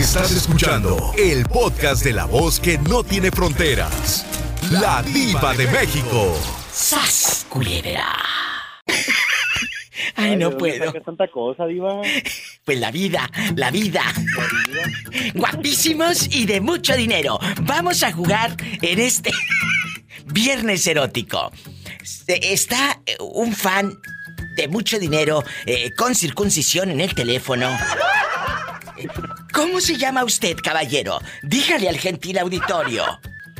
Estás 0.00 0.32
escuchando 0.32 1.12
el 1.18 1.44
podcast 1.44 2.02
de 2.02 2.14
la 2.14 2.24
voz 2.24 2.58
que 2.58 2.78
no 2.78 3.04
tiene 3.04 3.30
fronteras. 3.30 4.24
La 4.70 5.02
diva 5.02 5.52
de 5.52 5.66
México. 5.66 6.34
¡Sas, 6.72 7.44
culebra! 7.50 8.08
Ay, 10.16 10.36
no 10.36 10.56
puedo. 10.56 10.90
¿Qué 10.90 11.02
tanta 11.02 11.28
cosa, 11.28 11.66
diva? 11.66 12.00
Pues 12.64 12.80
la 12.80 12.90
vida, 12.90 13.30
la 13.54 13.70
vida. 13.70 14.02
Guapísimos 15.34 16.34
y 16.34 16.46
de 16.46 16.62
mucho 16.62 16.96
dinero. 16.96 17.38
Vamos 17.60 18.02
a 18.02 18.10
jugar 18.10 18.56
en 18.80 19.00
este 19.00 19.30
viernes 20.24 20.86
erótico. 20.86 21.52
Está 22.26 23.02
un 23.20 23.52
fan 23.52 23.92
de 24.56 24.66
mucho 24.66 24.98
dinero 24.98 25.44
eh, 25.66 25.92
con 25.94 26.14
circuncisión 26.14 26.90
en 26.90 27.02
el 27.02 27.14
teléfono. 27.14 27.68
¿Cómo 29.52 29.80
se 29.80 29.96
llama 29.96 30.24
usted, 30.24 30.56
caballero? 30.62 31.20
Dígale 31.42 31.88
al 31.88 31.98
gentil 31.98 32.38
auditorio. 32.38 33.04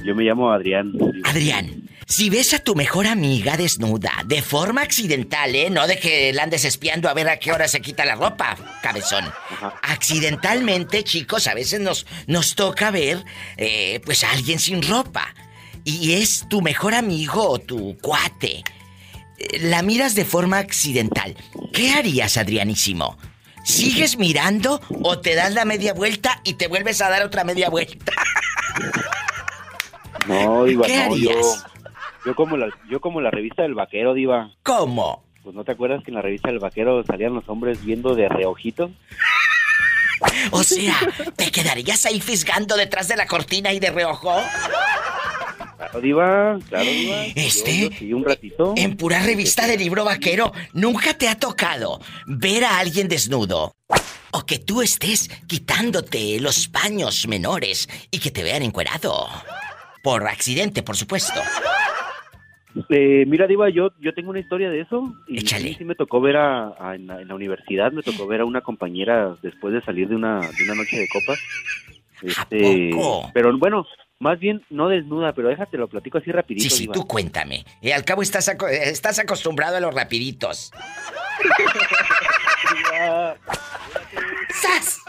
Yo 0.04 0.14
me 0.14 0.24
llamo 0.24 0.50
Adrián. 0.50 0.92
Adrián, 1.24 1.88
si 2.06 2.30
ves 2.30 2.54
a 2.54 2.58
tu 2.58 2.74
mejor 2.74 3.06
amiga 3.06 3.56
desnuda, 3.56 4.12
de 4.26 4.42
forma 4.42 4.82
accidental, 4.82 5.54
¿eh? 5.54 5.70
No 5.70 5.86
de 5.86 5.98
que 5.98 6.32
la 6.32 6.44
andes 6.44 6.64
espiando 6.64 7.08
a 7.08 7.14
ver 7.14 7.28
a 7.28 7.38
qué 7.38 7.52
hora 7.52 7.68
se 7.68 7.80
quita 7.80 8.04
la 8.04 8.14
ropa, 8.14 8.56
cabezón. 8.82 9.24
Accidentalmente, 9.82 11.04
chicos, 11.04 11.46
a 11.46 11.54
veces 11.54 11.80
nos, 11.80 12.06
nos 12.26 12.54
toca 12.54 12.90
ver, 12.90 13.24
eh, 13.56 14.00
pues, 14.04 14.24
a 14.24 14.30
alguien 14.32 14.58
sin 14.58 14.82
ropa. 14.82 15.34
Y 15.84 16.14
es 16.14 16.46
tu 16.48 16.62
mejor 16.62 16.94
amigo 16.94 17.48
o 17.48 17.58
tu 17.58 17.96
cuate. 17.98 18.64
Eh, 19.38 19.58
la 19.60 19.82
miras 19.82 20.14
de 20.14 20.24
forma 20.24 20.58
accidental. 20.58 21.36
¿Qué 21.72 21.92
harías, 21.92 22.36
Adrianísimo? 22.36 23.18
¿Sigues 23.64 24.18
mirando 24.18 24.80
o 25.02 25.20
te 25.20 25.34
das 25.34 25.54
la 25.54 25.64
media 25.64 25.92
vuelta 25.94 26.40
y 26.44 26.54
te 26.54 26.68
vuelves 26.68 27.00
a 27.02 27.10
dar 27.10 27.22
otra 27.22 27.44
media 27.44 27.70
vuelta? 27.70 28.12
No, 30.26 30.64
Diva, 30.64 30.86
no, 30.86 31.16
yo, 31.16 31.30
yo 32.26 32.34
como 32.34 32.56
la, 32.56 32.68
yo 32.88 33.00
como 33.00 33.20
la 33.20 33.30
revista 33.30 33.62
del 33.62 33.74
vaquero, 33.74 34.14
Diva. 34.14 34.50
¿Cómo? 34.62 35.24
Pues 35.42 35.54
no 35.54 35.64
te 35.64 35.72
acuerdas 35.72 36.04
que 36.04 36.10
en 36.10 36.16
la 36.16 36.22
revista 36.22 36.48
del 36.48 36.58
vaquero 36.58 37.02
salían 37.04 37.34
los 37.34 37.48
hombres 37.48 37.84
viendo 37.84 38.14
de 38.14 38.28
reojito. 38.28 38.90
O 40.50 40.62
sea, 40.62 40.94
¿te 41.34 41.50
quedarías 41.50 42.04
ahí 42.04 42.20
fisgando 42.20 42.76
detrás 42.76 43.08
de 43.08 43.16
la 43.16 43.26
cortina 43.26 43.72
y 43.72 43.80
de 43.80 43.90
reojo? 43.90 44.36
Claro, 45.80 46.00
Diva, 46.02 46.58
claro, 46.68 46.84
Diva. 46.84 47.24
Este. 47.34 47.90
sí, 47.98 48.12
un 48.12 48.22
ratito. 48.22 48.74
En 48.76 48.98
pura 48.98 49.18
revista 49.22 49.66
de 49.66 49.78
libro 49.78 50.04
vaquero, 50.04 50.52
¿nunca 50.74 51.14
te 51.14 51.26
ha 51.26 51.36
tocado 51.38 52.00
ver 52.26 52.64
a 52.66 52.78
alguien 52.78 53.08
desnudo? 53.08 53.72
O 54.32 54.44
que 54.44 54.58
tú 54.58 54.82
estés 54.82 55.28
quitándote 55.46 56.38
los 56.38 56.68
paños 56.68 57.26
menores 57.26 57.88
y 58.10 58.18
que 58.18 58.30
te 58.30 58.42
vean 58.42 58.62
encuerado. 58.62 59.26
Por 60.02 60.26
accidente, 60.28 60.82
por 60.82 60.96
supuesto. 60.96 61.40
Eh, 62.90 63.24
mira, 63.26 63.46
Diva, 63.46 63.68
yo, 63.70 63.88
yo 64.00 64.12
tengo 64.14 64.30
una 64.30 64.38
historia 64.40 64.68
de 64.70 64.82
eso. 64.82 65.12
Y 65.28 65.38
Échale. 65.38 65.68
Sí, 65.70 65.74
sí 65.78 65.84
me 65.84 65.94
tocó 65.94 66.20
ver 66.20 66.36
a, 66.36 66.74
a- 66.78 66.94
en, 66.94 67.06
la, 67.06 67.20
en 67.22 67.28
la 67.28 67.34
universidad, 67.34 67.90
me 67.90 68.02
tocó 68.02 68.26
ver 68.26 68.42
a 68.42 68.44
una 68.44 68.60
compañera 68.60 69.34
después 69.42 69.72
de 69.72 69.80
salir 69.82 70.08
de 70.08 70.14
una, 70.14 70.40
de 70.40 70.64
una 70.64 70.74
noche 70.74 70.98
de 70.98 71.08
copas. 71.08 71.38
Este, 72.22 72.90
poco? 72.92 73.30
Pero 73.34 73.56
bueno, 73.58 73.86
más 74.20 74.38
bien 74.38 74.62
no 74.68 74.88
desnuda, 74.88 75.32
pero 75.32 75.48
déjate 75.48 75.78
lo 75.78 75.88
platico 75.88 76.18
así 76.18 76.30
rapidito, 76.30 76.64
Sí, 76.64 76.70
sí, 76.70 76.82
Diva. 76.82 76.92
tú 76.94 77.06
cuéntame. 77.06 77.64
Eh, 77.80 77.94
al 77.94 78.04
cabo 78.04 78.20
estás, 78.20 78.48
aco- 78.48 78.68
eh, 78.68 78.90
estás 78.90 79.18
acostumbrado 79.18 79.78
a 79.78 79.80
los 79.80 79.94
rapiditos. 79.94 80.70
¡Sas! 84.50 85.00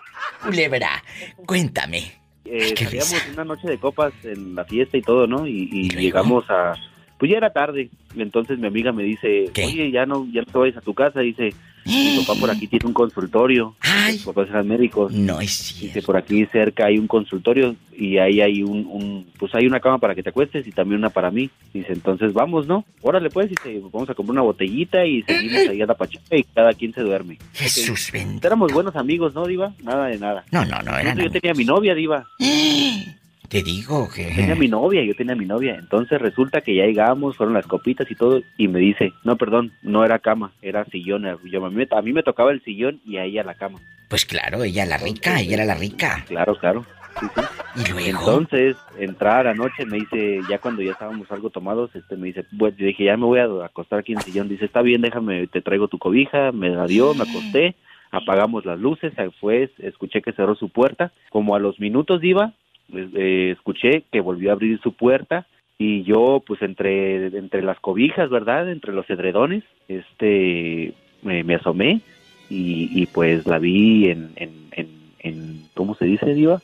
Culebra, 0.42 1.04
cuéntame. 1.46 2.14
eh, 2.46 2.74
Ay, 2.78 2.78
salíamos 2.86 3.28
una 3.34 3.44
noche 3.46 3.68
de 3.68 3.78
copas 3.78 4.14
en 4.24 4.56
la 4.56 4.64
fiesta 4.66 4.98
y 4.98 5.02
todo, 5.02 5.28
¿no? 5.28 5.46
Y, 5.46 5.68
y 5.72 5.86
¿Y 5.88 5.90
llegamos 5.90 6.46
a... 6.50 6.74
Pues 7.20 7.30
ya 7.32 7.38
era 7.38 7.52
tarde. 7.54 7.90
Entonces 8.16 8.58
mi 8.60 8.68
amiga 8.68 8.92
me 8.94 9.04
dice, 9.04 9.52
¿Qué? 9.54 9.66
oye, 9.66 9.92
ya 9.92 10.06
no, 10.06 10.26
ya 10.32 10.42
no 10.42 10.48
te 10.52 10.58
vayas 10.58 10.78
a 10.78 10.82
tu 10.82 10.94
casa. 10.96 11.20
Dice, 11.20 11.54
mi 11.86 12.24
papá 12.26 12.40
por 12.40 12.50
aquí 12.52 12.68
tiene 12.68 12.86
un 12.88 12.94
consultorio. 12.94 13.76
Ay. 13.82 14.14
Mis 14.14 14.24
papás 14.24 14.50
eran 14.50 14.68
médicos. 14.68 15.12
No 15.14 15.40
es 15.40 15.58
Dice, 15.80 15.92
cierto. 15.92 16.06
por 16.08 16.18
aquí 16.18 16.46
cerca 16.48 16.86
hay 16.86 16.98
un 16.98 17.08
consultorio 17.08 17.76
y 17.98 18.18
ahí 18.18 18.42
hay 18.42 18.64
un, 18.64 18.86
un- 18.88 19.26
pues 19.38 19.54
hay 19.56 19.66
una 19.68 19.80
cama 19.80 19.98
para 19.98 20.16
que 20.16 20.24
te 20.24 20.30
acuestes 20.30 20.66
y 20.68 20.72
también 20.72 21.00
una 21.00 21.10
para 21.10 21.32
mí. 21.32 21.50
Dice, 21.74 21.94
entonces 21.94 22.34
vamos, 22.34 22.68
¿no? 22.68 22.86
Órale 23.02 23.30
pues, 23.30 23.50
dice, 23.50 23.82
vamos 23.92 24.10
a 24.10 24.14
comprar 24.14 24.32
una 24.34 24.42
botellita 24.42 25.06
y 25.06 25.24
seguimos 25.24 25.68
ahí 25.70 25.82
a 25.82 25.86
la 25.86 25.96
pachanga 25.96 26.38
y 26.38 26.44
cada 26.44 26.74
quien 26.74 26.94
se 26.94 27.02
duerme. 27.02 27.38
Jesús 27.54 28.10
bendito. 28.12 28.48
Éramos 28.48 28.72
buenos 28.74 28.96
amigos, 28.96 29.34
¿no, 29.34 29.46
Diva? 29.46 29.74
Nada 29.84 30.08
de 30.08 30.18
nada. 30.20 30.44
No, 30.52 30.64
no, 30.66 30.82
no, 30.82 30.98
Entonces, 30.98 31.26
yo 31.26 31.32
tenía 31.40 31.54
mi 31.54 31.66
novia, 31.66 31.94
Diva. 31.96 32.28
Te 33.52 33.62
digo 33.62 34.08
Tenía 34.16 34.54
que... 34.54 34.60
mi 34.60 34.70
novia, 34.70 35.04
yo 35.04 35.14
tenía 35.14 35.36
mi 35.36 35.46
novia. 35.46 35.76
Entonces 35.78 36.22
resulta 36.22 36.62
que 36.62 36.74
ya 36.74 36.86
llegamos, 36.86 37.36
fueron 37.36 37.54
las 37.54 37.68
copitas 37.68 38.10
y 38.10 38.16
todo, 38.16 38.42
y 38.58 38.70
me 38.70 38.80
dice, 38.80 39.12
no, 39.26 39.36
perdón, 39.36 39.74
no 39.82 40.06
era 40.06 40.20
cama, 40.20 40.54
era 40.62 40.86
sillón. 40.86 41.26
Yo, 41.44 41.66
a, 41.66 41.70
mí, 41.70 41.76
me- 41.76 41.88
a 41.98 42.02
mí 42.02 42.14
me 42.14 42.24
tocaba 42.24 42.52
el 42.52 42.64
sillón 42.64 43.02
y 43.06 43.18
a 43.18 43.26
ella 43.26 43.44
la 43.44 43.56
cama. 43.56 43.80
Pues 44.08 44.26
claro, 44.26 44.64
ella 44.64 44.86
la 44.86 44.98
rica, 44.98 45.42
ella 45.42 45.56
era 45.56 45.66
la 45.66 45.76
rica. 45.76 46.24
Claro, 46.30 46.56
claro. 46.56 46.86
Sí, 47.20 47.26
sí. 47.36 47.42
Y 47.76 47.92
luego... 47.92 48.20
Entonces, 48.22 48.78
entrar 48.98 49.46
anoche, 49.48 49.86
me 49.86 49.98
dice, 49.98 50.40
ya 50.50 50.60
cuando 50.60 50.82
ya 50.82 50.92
estábamos 50.94 51.30
algo 51.30 51.50
tomados, 51.50 51.94
este 51.94 52.16
me 52.16 52.28
dice, 52.28 52.46
pues 52.58 52.76
yo 52.78 52.86
dije, 52.86 53.04
ya 53.04 53.18
me 53.18 53.26
voy 53.26 53.40
a 53.40 53.66
acostar 53.66 54.00
aquí 54.00 54.14
en 54.14 54.20
el 54.20 54.24
sillón. 54.24 54.48
Dice, 54.48 54.64
está 54.64 54.82
bien, 54.82 55.02
déjame, 55.02 55.48
te 55.48 55.62
traigo 55.62 55.90
tu 55.90 55.98
cobija. 55.98 56.54
Me 56.54 56.70
la 56.70 56.88
dio, 56.88 57.14
me 57.14 57.24
acosté, 57.24 57.76
apagamos 58.12 58.66
las 58.66 58.80
luces, 58.80 59.12
se 59.14 59.30
fue, 59.32 59.70
escuché 59.80 60.22
que 60.22 60.32
cerró 60.32 60.56
su 60.56 60.70
puerta. 60.70 61.12
Como 61.30 61.54
a 61.54 61.60
los 61.60 61.80
minutos 61.82 62.24
iba, 62.24 62.54
eh, 62.94 63.52
escuché 63.52 64.04
que 64.12 64.22
volvió 64.22 64.50
a 64.50 64.54
abrir 64.54 64.80
su 64.82 64.94
puerta 64.94 65.48
y 65.78 66.04
yo, 66.04 66.44
pues 66.46 66.62
entre, 66.62 67.28
entre 67.38 67.64
las 67.64 67.80
cobijas, 67.80 68.30
¿verdad? 68.30 68.70
Entre 68.70 68.94
los 68.94 69.10
edredones, 69.10 69.64
este, 69.88 70.94
me, 71.24 71.44
me 71.44 71.56
asomé 71.56 72.02
y, 72.50 72.90
y 72.94 73.08
pues 73.08 73.48
la 73.48 73.58
vi 73.58 74.10
en, 74.10 74.32
en, 74.36 74.52
en, 74.72 74.88
en, 75.20 75.62
¿cómo 75.74 75.96
se 75.96 76.06
dice, 76.06 76.34
Diva? 76.34 76.62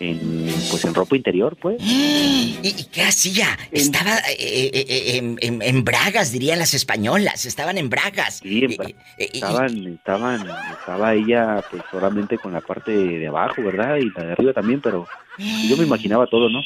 En 0.00 0.46
pues 0.70 0.84
en 0.84 0.94
ropa 0.94 1.16
interior 1.16 1.56
pues 1.60 1.76
¿Y, 1.82 2.84
qué 2.92 3.02
hacía? 3.02 3.46
Estaba 3.72 4.16
eh, 4.30 4.70
eh, 4.72 4.84
eh, 4.88 5.16
en, 5.16 5.38
en- 5.40 5.62
en 5.62 5.84
bragas, 5.84 6.32
dirían 6.32 6.58
las 6.58 6.74
españolas. 6.74 7.46
Estaban 7.46 7.78
en 7.78 7.88
bragas. 7.90 8.38
sí 8.42 8.64
en- 8.64 8.72
Eh, 8.72 8.94
eh, 9.18 9.30
y- 9.32 9.36
estaban 9.38 9.86
estaban 9.86 10.46
estaba 10.78 11.14
ella 11.14 11.62
pues 11.70 11.82
solamente 11.90 12.38
con 12.38 12.52
la 12.52 12.60
parte 12.60 12.90
de 12.92 13.26
abajo 13.28 13.62
verdad 13.62 13.96
y 13.96 14.10
la 14.16 14.24
de 14.26 14.32
arriba 14.32 14.52
también 14.52 14.80
pero 14.80 15.06
yo 15.68 15.76
me 15.76 15.84
imaginaba 15.84 16.26
todo 16.26 16.48
no 16.48 16.60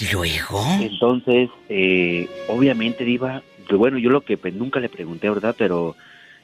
¿Y 0.00 0.12
luego? 0.12 0.64
entonces 0.80 1.50
eh, 1.68 2.28
obviamente 2.48 3.04
diva 3.04 3.42
bueno 3.72 3.98
yo 3.98 4.10
lo 4.10 4.20
que 4.22 4.36
nunca 4.52 4.78
le 4.80 4.88
pregunté 4.88 5.28
verdad 5.28 5.54
pero 5.58 5.96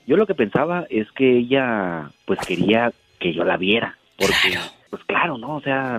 yo 0.07 0.17
lo 0.17 0.27
que 0.27 0.35
pensaba 0.35 0.87
es 0.91 1.07
que 1.13 1.39
ella 1.39 2.11
pues 2.25 2.39
quería 2.41 2.93
que 3.21 3.33
yo 3.33 3.45
la 3.45 3.57
viera 3.57 3.97
porque 4.17 4.51
Claro. 4.53 4.76
Pues 4.91 5.03
claro 5.05 5.37
no 5.39 5.57
o 5.57 5.61
sea 5.61 5.99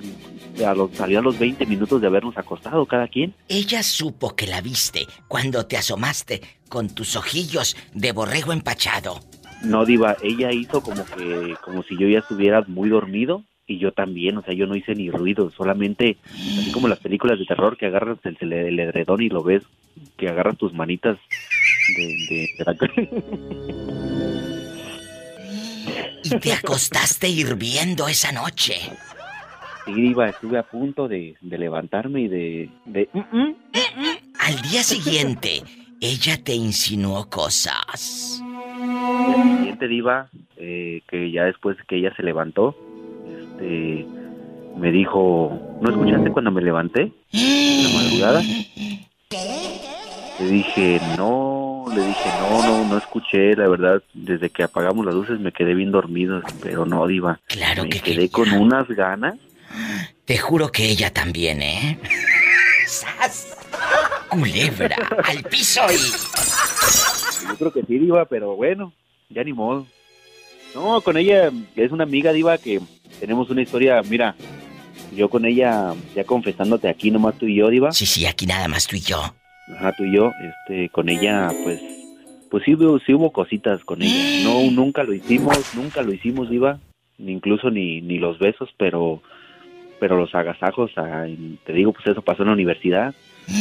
a 0.66 0.74
los, 0.74 0.92
salió 0.92 1.20
a 1.20 1.22
los 1.22 1.38
20 1.38 1.66
minutos 1.66 2.02
de 2.02 2.08
habernos 2.08 2.38
acostado 2.38 2.86
cada 2.86 3.08
quien 3.08 3.34
Ella 3.50 3.84
supo 3.84 4.36
que 4.36 4.48
la 4.48 4.62
viste 4.62 5.06
cuando 5.28 5.66
te 5.66 5.78
asomaste 5.78 6.42
con 6.70 6.90
tus 6.94 7.16
ojillos 7.16 7.76
de 7.94 8.12
borrego 8.12 8.52
empachado. 8.54 9.20
No, 9.64 9.86
Diva, 9.86 10.16
ella 10.22 10.52
hizo 10.52 10.82
como 10.82 11.04
que, 11.06 11.56
como 11.64 11.82
si 11.84 11.98
yo 11.98 12.08
ya 12.08 12.20
estuviera 12.20 12.64
muy 12.68 12.90
dormido 12.90 13.44
y 13.66 13.80
yo 13.80 13.92
también, 13.92 14.38
o 14.38 14.44
sea, 14.44 14.54
yo 14.54 14.66
no 14.68 14.76
hice 14.76 14.94
ni 14.96 15.10
ruido, 15.10 15.52
solamente, 15.52 16.18
así 16.34 16.72
como 16.72 16.88
las 16.88 17.00
películas 17.00 17.38
de 17.40 17.46
terror 17.46 17.76
que 17.78 17.88
agarras 17.88 18.18
el, 18.24 18.38
el- 18.40 18.54
el 18.54 18.80
edredón 18.80 19.22
y 19.22 19.30
lo 19.30 19.44
ves, 19.44 19.64
que 20.18 20.30
agarras 20.30 20.58
tus 20.58 20.74
manitas 20.74 21.18
de, 21.98 22.06
de- 22.30 22.50
de 22.58 22.66
la... 22.66 24.37
Y 26.24 26.30
te 26.40 26.54
acostaste 26.54 27.28
hirviendo 27.30 28.08
esa 28.08 28.32
noche. 28.32 28.76
Sí, 29.86 29.94
Diva, 29.94 30.30
estuve 30.30 30.58
a 30.58 30.64
punto 30.64 31.08
de, 31.08 31.36
de 31.40 31.58
levantarme 31.58 32.22
y 32.22 32.28
de... 32.28 32.70
de 32.86 33.10
Al 34.40 34.62
día 34.64 34.84
siguiente, 34.84 35.64
ella 36.02 36.44
te 36.44 36.54
insinuó 36.54 37.30
cosas. 37.30 38.42
El 38.42 39.58
siguiente 39.58 39.88
Diva, 39.88 40.30
eh, 40.58 41.02
que 41.08 41.32
ya 41.32 41.46
después 41.46 41.78
que 41.88 41.98
ella 41.98 42.14
se 42.16 42.24
levantó, 42.24 42.76
este, 43.58 44.06
me 44.78 44.92
dijo, 44.92 45.58
¿no 45.82 45.90
escuchaste 45.90 46.32
cuando 46.32 46.52
me 46.52 46.62
levanté? 46.62 47.12
¿En 47.32 47.84
la 47.84 47.90
madrugada? 47.90 48.42
Le 50.40 50.46
dije, 50.52 51.02
no, 51.18 51.67
le 51.94 52.06
dije, 52.06 52.30
no, 52.42 52.62
no, 52.62 52.86
no 52.86 52.98
escuché, 52.98 53.56
la 53.56 53.68
verdad, 53.68 54.02
desde 54.14 54.50
que 54.50 54.64
apagamos 54.64 55.06
las 55.06 55.16
luces 55.16 55.40
me 55.40 55.52
quedé 55.52 55.74
bien 55.74 55.92
dormido, 55.92 56.42
pero 56.62 56.86
no, 56.86 57.06
diva. 57.08 57.40
Claro 57.48 57.84
me 57.84 57.90
que 57.90 58.00
quedé 58.00 58.30
con 58.30 58.52
unas 58.52 58.88
ganas. 58.88 59.36
Te 60.26 60.38
juro 60.38 60.72
que 60.72 60.86
ella 60.90 61.12
también, 61.12 61.62
¿eh? 61.62 62.00
¡Sas! 62.88 63.58
Culebra, 64.30 64.96
al 65.24 65.44
piso 65.44 65.82
y... 65.90 67.48
Yo 67.48 67.56
creo 67.58 67.74
que 67.74 67.84
sí, 67.84 67.98
diva, 67.98 68.26
pero 68.26 68.56
bueno, 68.56 68.94
ya 69.30 69.44
ni 69.44 69.54
modo. 69.54 69.86
No, 70.76 71.02
con 71.02 71.18
ella 71.18 71.52
es 71.76 71.92
una 71.92 72.04
amiga, 72.04 72.34
diva, 72.34 72.58
que 72.58 72.82
tenemos 73.20 73.50
una 73.50 73.62
historia, 73.62 74.02
mira, 74.04 74.36
yo 75.16 75.30
con 75.30 75.46
ella, 75.46 75.94
ya 76.16 76.24
confesándote 76.24 76.90
aquí 76.90 77.12
nomás 77.12 77.38
tú 77.38 77.46
y 77.48 77.56
yo, 77.56 77.70
Diva. 77.70 77.92
Sí, 77.92 78.06
sí, 78.06 78.26
aquí 78.26 78.46
nada 78.46 78.68
más 78.68 78.88
tú 78.88 78.96
y 78.96 79.02
yo. 79.02 79.34
Ajá, 79.76 79.92
tú 79.94 80.06
y 80.06 80.16
yo, 80.16 80.32
este, 80.42 80.90
con 80.90 81.10
ella, 81.10 81.52
pues, 81.64 81.82
pues 82.50 82.64
sí, 82.64 82.76
hubo, 82.76 83.00
sí 83.00 83.14
hubo 83.14 83.32
cositas 83.32 83.84
con 83.84 84.02
ella. 84.02 84.14
No, 84.44 84.72
nunca 84.72 85.04
lo 85.04 85.14
hicimos, 85.14 85.76
nunca 85.76 86.02
lo 86.02 86.14
hicimos, 86.14 86.50
Diva, 86.50 86.80
ni 87.18 87.34
incluso 87.34 87.70
ni, 87.70 88.02
ni 88.02 88.18
los 88.18 88.40
besos, 88.40 88.70
pero, 88.78 89.22
pero 90.00 90.18
los 90.18 90.34
agasajos, 90.34 90.92
ah, 90.96 91.26
te 91.66 91.74
digo, 91.74 91.92
pues 91.92 92.08
eso 92.08 92.22
pasó 92.22 92.44
en 92.44 92.48
la 92.48 92.54
universidad. 92.54 93.14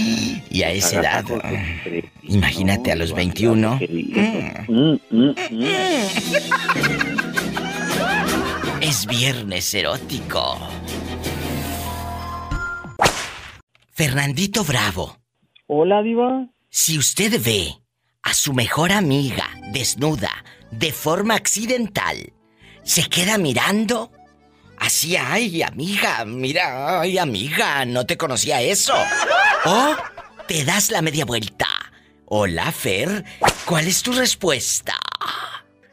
Y 0.48 0.62
a 0.62 0.70
esa 0.70 1.00
edad, 1.00 1.24
ah, 1.42 1.52
imagínate 2.22 2.92
a 2.92 2.96
los 2.96 3.08
Diva, 3.08 3.18
21. 3.18 3.78
qué 3.78 4.64
Mm, 4.68 4.96
mm, 5.10 5.34
mm. 5.50 5.64
Es 8.80 9.06
viernes 9.06 9.74
erótico. 9.74 10.58
Fernandito 13.92 14.62
Bravo, 14.62 15.16
Hola, 15.66 16.02
Diva. 16.02 16.46
si 16.70 16.98
usted 16.98 17.40
ve 17.42 17.74
a 18.22 18.34
su 18.34 18.52
mejor 18.52 18.92
amiga 18.92 19.48
desnuda 19.72 20.30
de 20.70 20.92
forma 20.92 21.34
accidental, 21.34 22.32
se 22.82 23.08
queda 23.08 23.38
mirando. 23.38 24.10
Así, 24.78 25.16
ay, 25.16 25.62
amiga, 25.62 26.24
mira, 26.26 27.00
ay, 27.00 27.18
amiga, 27.18 27.84
no 27.86 28.04
te 28.04 28.16
conocía 28.16 28.60
eso. 28.62 28.94
O 29.64 29.96
te 30.46 30.64
das 30.64 30.90
la 30.90 31.02
media 31.02 31.24
vuelta. 31.24 31.66
Hola, 32.26 32.70
Fer, 32.72 33.24
¿cuál 33.64 33.86
es 33.86 34.02
tu 34.02 34.12
respuesta? 34.12 34.94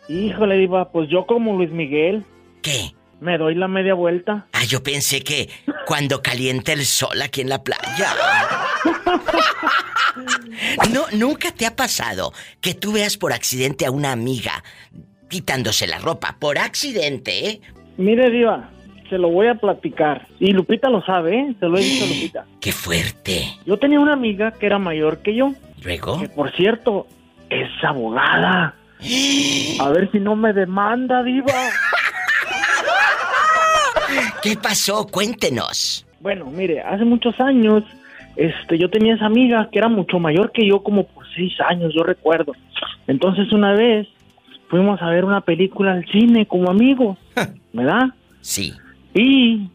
Híjole, 0.10 0.58
Diva, 0.58 0.92
pues 0.92 1.10
yo 1.10 1.26
como 1.26 1.56
Luis 1.56 1.72
Miguel, 1.72 2.26
¿Qué? 2.62 2.94
me 3.22 3.38
doy 3.38 3.56
la 3.56 3.68
media 3.70 3.94
vuelta. 3.94 4.48
Ah, 4.52 4.66
yo 4.66 4.84
pensé 4.84 5.24
que 5.24 5.50
cuando 5.88 6.22
calienta 6.22 6.74
el 6.74 6.86
sol 6.86 7.22
aquí 7.22 7.40
en 7.42 7.50
la 7.50 7.64
playa. 7.64 8.14
No, 10.94 11.06
nunca 11.14 11.52
te 11.52 11.66
ha 11.66 11.76
pasado 11.76 12.34
que 12.62 12.74
tú 12.74 12.94
veas 12.94 13.18
por 13.18 13.34
accidente 13.34 13.86
a 13.86 13.92
una 13.92 14.12
amiga 14.12 14.64
quitándose 15.30 15.88
la 15.88 16.00
ropa. 16.00 16.38
Por 16.40 16.60
accidente, 16.60 17.50
¿eh? 17.50 17.62
Mire, 17.98 18.30
Diva, 18.30 18.70
se 19.10 19.18
lo 19.18 19.30
voy 19.30 19.48
a 19.48 19.56
platicar. 19.56 20.28
Y 20.40 20.52
Lupita 20.52 20.90
lo 20.90 21.04
sabe, 21.04 21.40
¿eh? 21.40 21.56
Se 21.60 21.68
lo 21.68 21.78
he 21.78 21.82
dicho 21.82 22.06
a 22.06 22.08
Lupita. 22.14 22.46
¡Qué 22.60 22.72
fuerte! 22.72 23.58
Yo 23.66 23.78
tenía 23.78 24.00
una 24.00 24.14
amiga 24.14 24.52
que 24.52 24.66
era 24.66 24.80
mayor 24.80 25.20
que 25.20 25.36
yo, 25.36 25.54
Luego, 25.84 26.20
que 26.20 26.30
por 26.30 26.56
cierto, 26.56 27.08
es 27.50 27.70
abogada. 27.84 28.76
A 29.80 29.90
ver 29.90 30.10
si 30.12 30.20
no 30.20 30.36
me 30.36 30.54
demanda, 30.54 31.24
Diva. 31.24 31.54
¿qué 34.42 34.56
pasó? 34.56 35.08
Cuéntenos. 35.08 36.06
Bueno, 36.20 36.46
mire, 36.46 36.82
hace 36.82 37.04
muchos 37.04 37.40
años, 37.40 37.84
este, 38.36 38.78
yo 38.78 38.90
tenía 38.90 39.16
esa 39.16 39.26
amiga 39.28 39.70
que 39.72 39.80
era 39.80 39.90
mucho 39.90 40.20
mayor 40.20 40.52
que 40.52 40.68
yo, 40.68 40.82
como 40.84 41.06
por 41.06 41.26
seis 41.36 41.54
años, 41.68 41.94
yo 41.96 42.04
recuerdo. 42.04 42.54
Entonces 43.08 43.52
una 43.52 43.74
vez 43.74 44.08
fuimos 44.70 45.02
a 45.02 45.10
ver 45.10 45.26
una 45.26 45.42
película 45.42 45.94
al 45.94 46.06
cine 46.08 46.46
como 46.46 46.70
amigos, 46.70 47.18
¿verdad? 47.74 48.10
Sí. 48.42 48.74
Y 49.14 49.68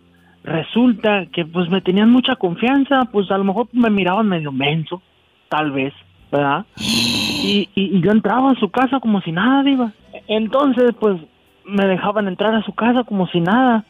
resulta 0.44 1.26
que 1.32 1.44
pues 1.44 1.68
me 1.70 1.80
tenían 1.80 2.10
mucha 2.10 2.36
confianza, 2.36 3.04
pues 3.12 3.30
a 3.30 3.38
lo 3.38 3.44
mejor 3.44 3.68
me 3.72 3.90
miraban 3.90 4.28
medio 4.28 4.50
menso, 4.52 5.02
tal 5.48 5.70
vez, 5.72 5.92
¿verdad? 6.32 6.64
Y, 6.76 7.68
y- 7.74 7.96
y 7.96 8.00
yo 8.00 8.10
entraba 8.10 8.50
a 8.52 8.54
su 8.60 8.68
casa 8.70 8.98
como 9.00 9.20
si 9.22 9.30
nada, 9.32 9.62
diva. 9.62 9.92
Entonces, 10.26 10.92
pues 10.98 11.20
me 11.64 11.86
dejaban 11.86 12.28
entrar 12.28 12.54
a 12.54 12.62
su 12.62 12.72
casa 12.74 13.04
como 13.04 13.26
si 13.28 13.40
nada. 13.40 13.84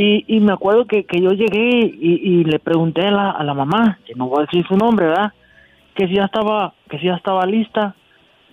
Y, 0.00 0.24
y 0.28 0.38
me 0.38 0.52
acuerdo 0.52 0.86
que, 0.86 1.04
que 1.04 1.20
yo 1.20 1.30
llegué 1.30 1.80
y, 1.84 2.20
y 2.22 2.44
le 2.44 2.60
pregunté 2.60 3.04
a 3.04 3.10
la, 3.10 3.30
a 3.32 3.42
la 3.42 3.52
mamá, 3.52 3.98
que 4.06 4.14
no 4.14 4.28
voy 4.28 4.38
a 4.38 4.46
decir 4.46 4.64
su 4.68 4.76
nombre, 4.76 5.06
¿verdad? 5.08 5.32
Que 5.96 6.06
si 6.06 6.14
ya 6.14 6.26
estaba, 6.26 6.72
que 6.88 6.98
si 7.00 7.06
ya 7.06 7.14
estaba 7.16 7.44
lista. 7.44 7.96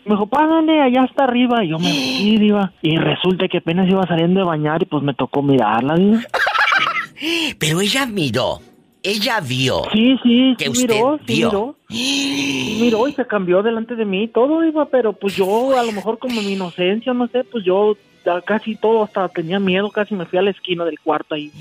Me 0.06 0.12
dijo, 0.16 0.26
pásale, 0.26 0.82
allá 0.82 1.04
está 1.04 1.26
arriba. 1.26 1.64
Y 1.64 1.70
yo 1.70 1.78
me 1.78 1.86
metí, 1.86 2.38
diva. 2.40 2.74
Y 2.82 2.98
resulta 2.98 3.48
que 3.48 3.60
apenas 3.60 3.88
iba 3.88 4.02
saliendo 4.08 4.40
de 4.40 4.46
bañar 4.48 4.82
y 4.82 4.86
pues 4.86 5.04
me 5.04 5.14
tocó 5.14 5.44
mirarla, 5.44 5.94
diva. 5.96 6.20
Pero 7.60 7.80
ella 7.80 8.06
miró. 8.08 8.60
Ella 9.04 9.40
vio. 9.40 9.84
Sí, 9.94 10.18
sí, 10.24 10.56
Que 10.58 10.66
sí 10.66 10.72
usted 10.72 10.96
miró, 10.96 11.20
sí 11.28 11.36
vio. 11.36 11.50
miró. 11.52 11.76
Sí 11.90 12.80
miró 12.82 13.08
y 13.08 13.14
se 13.14 13.26
cambió 13.28 13.62
delante 13.62 13.96
de 13.96 14.04
mí 14.04 14.28
todo 14.28 14.64
iba, 14.66 14.86
pero 14.88 15.14
pues 15.14 15.36
yo 15.36 15.78
a 15.78 15.84
lo 15.84 15.92
mejor 15.94 16.18
como 16.20 16.42
mi 16.42 16.54
inocencia, 16.54 17.14
no 17.14 17.28
sé, 17.28 17.44
pues 17.46 17.64
yo 17.64 17.96
ya 18.26 18.42
casi 18.42 18.76
todo 18.76 19.04
hasta 19.04 19.30
tenía 19.30 19.60
miedo, 19.60 19.92
casi 19.92 20.16
me 20.16 20.26
fui 20.26 20.40
a 20.40 20.42
la 20.42 20.52
esquina 20.52 20.84
del 20.86 21.00
cuarto 21.00 21.36
ahí. 21.36 21.52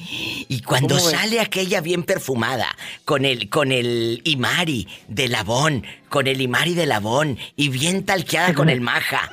Y 0.49 0.63
cuando 0.63 0.99
sale 0.99 1.41
aquella 1.41 1.81
bien 1.81 2.03
perfumada, 2.03 2.75
con 3.05 3.25
el, 3.25 3.49
con 3.49 3.71
el 3.73 4.23
Imari 4.25 4.89
de 5.09 5.29
Labón, 5.29 5.85
con 6.09 6.27
el 6.27 6.41
Imari 6.41 6.75
de 6.75 6.87
Labón, 6.87 7.39
y 7.57 7.69
bien 7.69 8.05
talqueada 8.05 8.55
con 8.55 8.69
el 8.71 8.81
maja. 8.81 9.31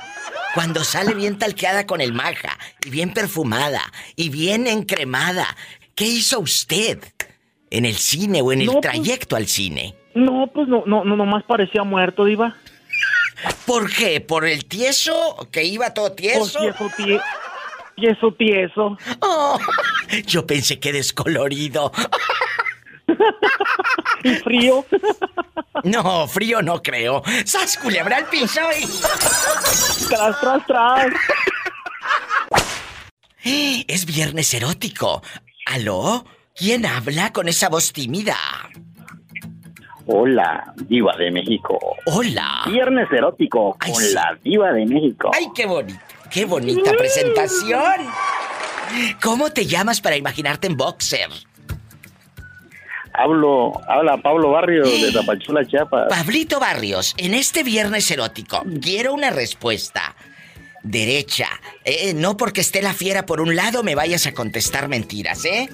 Cuando 0.54 0.84
sale 0.84 1.14
bien 1.14 1.38
talqueada 1.38 1.86
con 1.86 2.00
el 2.02 2.12
maja, 2.12 2.58
y 2.84 2.90
bien 2.90 3.14
perfumada, 3.14 3.80
y 4.16 4.28
bien 4.28 4.66
encremada, 4.66 5.46
¿qué 5.94 6.04
hizo 6.04 6.40
usted? 6.40 6.98
¿En 7.70 7.86
el 7.86 7.94
cine 7.94 8.42
o 8.42 8.52
en 8.52 8.60
el 8.60 8.66
No, 8.66 8.72
pues- 8.72 8.82
trayecto 8.82 9.34
al 9.36 9.46
cine? 9.46 9.94
No, 10.14 10.50
pues 10.52 10.68
no, 10.68 10.82
no, 10.84 11.04
no, 11.04 11.16
nomás 11.16 11.42
parecía 11.44 11.84
muerto, 11.84 12.26
diva. 12.26 12.54
¿Por 13.66 13.92
qué? 13.92 14.20
¿Por 14.20 14.44
el 14.46 14.64
tieso? 14.66 15.48
¿Que 15.50 15.64
iba 15.64 15.92
todo 15.94 16.12
tieso? 16.12 16.58
tieso, 16.60 16.88
tie- 16.96 17.22
tieso, 17.96 18.32
tieso. 18.34 18.96
Oh, 19.20 19.58
yo 20.26 20.46
pensé 20.46 20.78
que 20.80 20.92
descolorido. 20.92 21.92
Y 24.24 24.36
frío. 24.36 24.86
No, 25.82 26.28
frío 26.28 26.62
no 26.62 26.80
creo. 26.80 27.22
¡Sas 27.44 27.76
culebra 27.76 28.18
al 28.18 28.26
piso 28.26 28.60
y... 28.80 28.86
tras, 30.08 30.40
tras, 30.40 30.66
tras. 30.66 31.06
Es 33.44 34.06
viernes 34.06 34.54
erótico. 34.54 35.22
¿Aló? 35.66 36.24
¿Quién 36.54 36.86
habla 36.86 37.32
con 37.32 37.48
esa 37.48 37.68
voz 37.68 37.92
tímida? 37.92 38.36
Hola, 40.06 40.72
diva 40.88 41.16
de 41.16 41.30
México. 41.30 41.78
Hola. 42.06 42.62
Viernes 42.66 43.08
erótico 43.12 43.76
Ay, 43.80 43.92
con 43.92 44.02
sí. 44.02 44.14
la 44.14 44.38
diva 44.42 44.72
de 44.72 44.86
México. 44.86 45.30
¡Ay, 45.34 45.46
qué 45.54 45.66
bonito! 45.66 46.00
¡Qué 46.30 46.44
bonita 46.44 46.92
presentación! 46.96 48.06
¿Cómo 49.22 49.50
te 49.50 49.66
llamas 49.66 50.00
para 50.00 50.16
imaginarte 50.16 50.66
en 50.66 50.76
boxer? 50.76 51.28
Hablo, 53.14 53.72
habla 53.88 54.16
Pablo 54.16 54.50
Barrio 54.50 54.84
de 54.84 55.12
Tapachula, 55.12 55.64
Chiapas. 55.66 56.08
Pablito 56.08 56.58
Barrios, 56.58 57.14
en 57.18 57.34
este 57.34 57.62
viernes 57.62 58.10
erótico, 58.10 58.64
quiero 58.80 59.12
una 59.12 59.30
respuesta. 59.30 60.16
Derecha. 60.82 61.48
Eh, 61.84 62.14
no 62.14 62.36
porque 62.36 62.62
esté 62.62 62.82
la 62.82 62.94
fiera 62.94 63.24
por 63.26 63.40
un 63.40 63.54
lado 63.54 63.82
me 63.82 63.94
vayas 63.94 64.26
a 64.26 64.32
contestar 64.32 64.88
mentiras, 64.88 65.44
¿eh? 65.44 65.68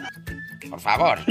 Por 0.70 0.80
favor. 0.80 1.18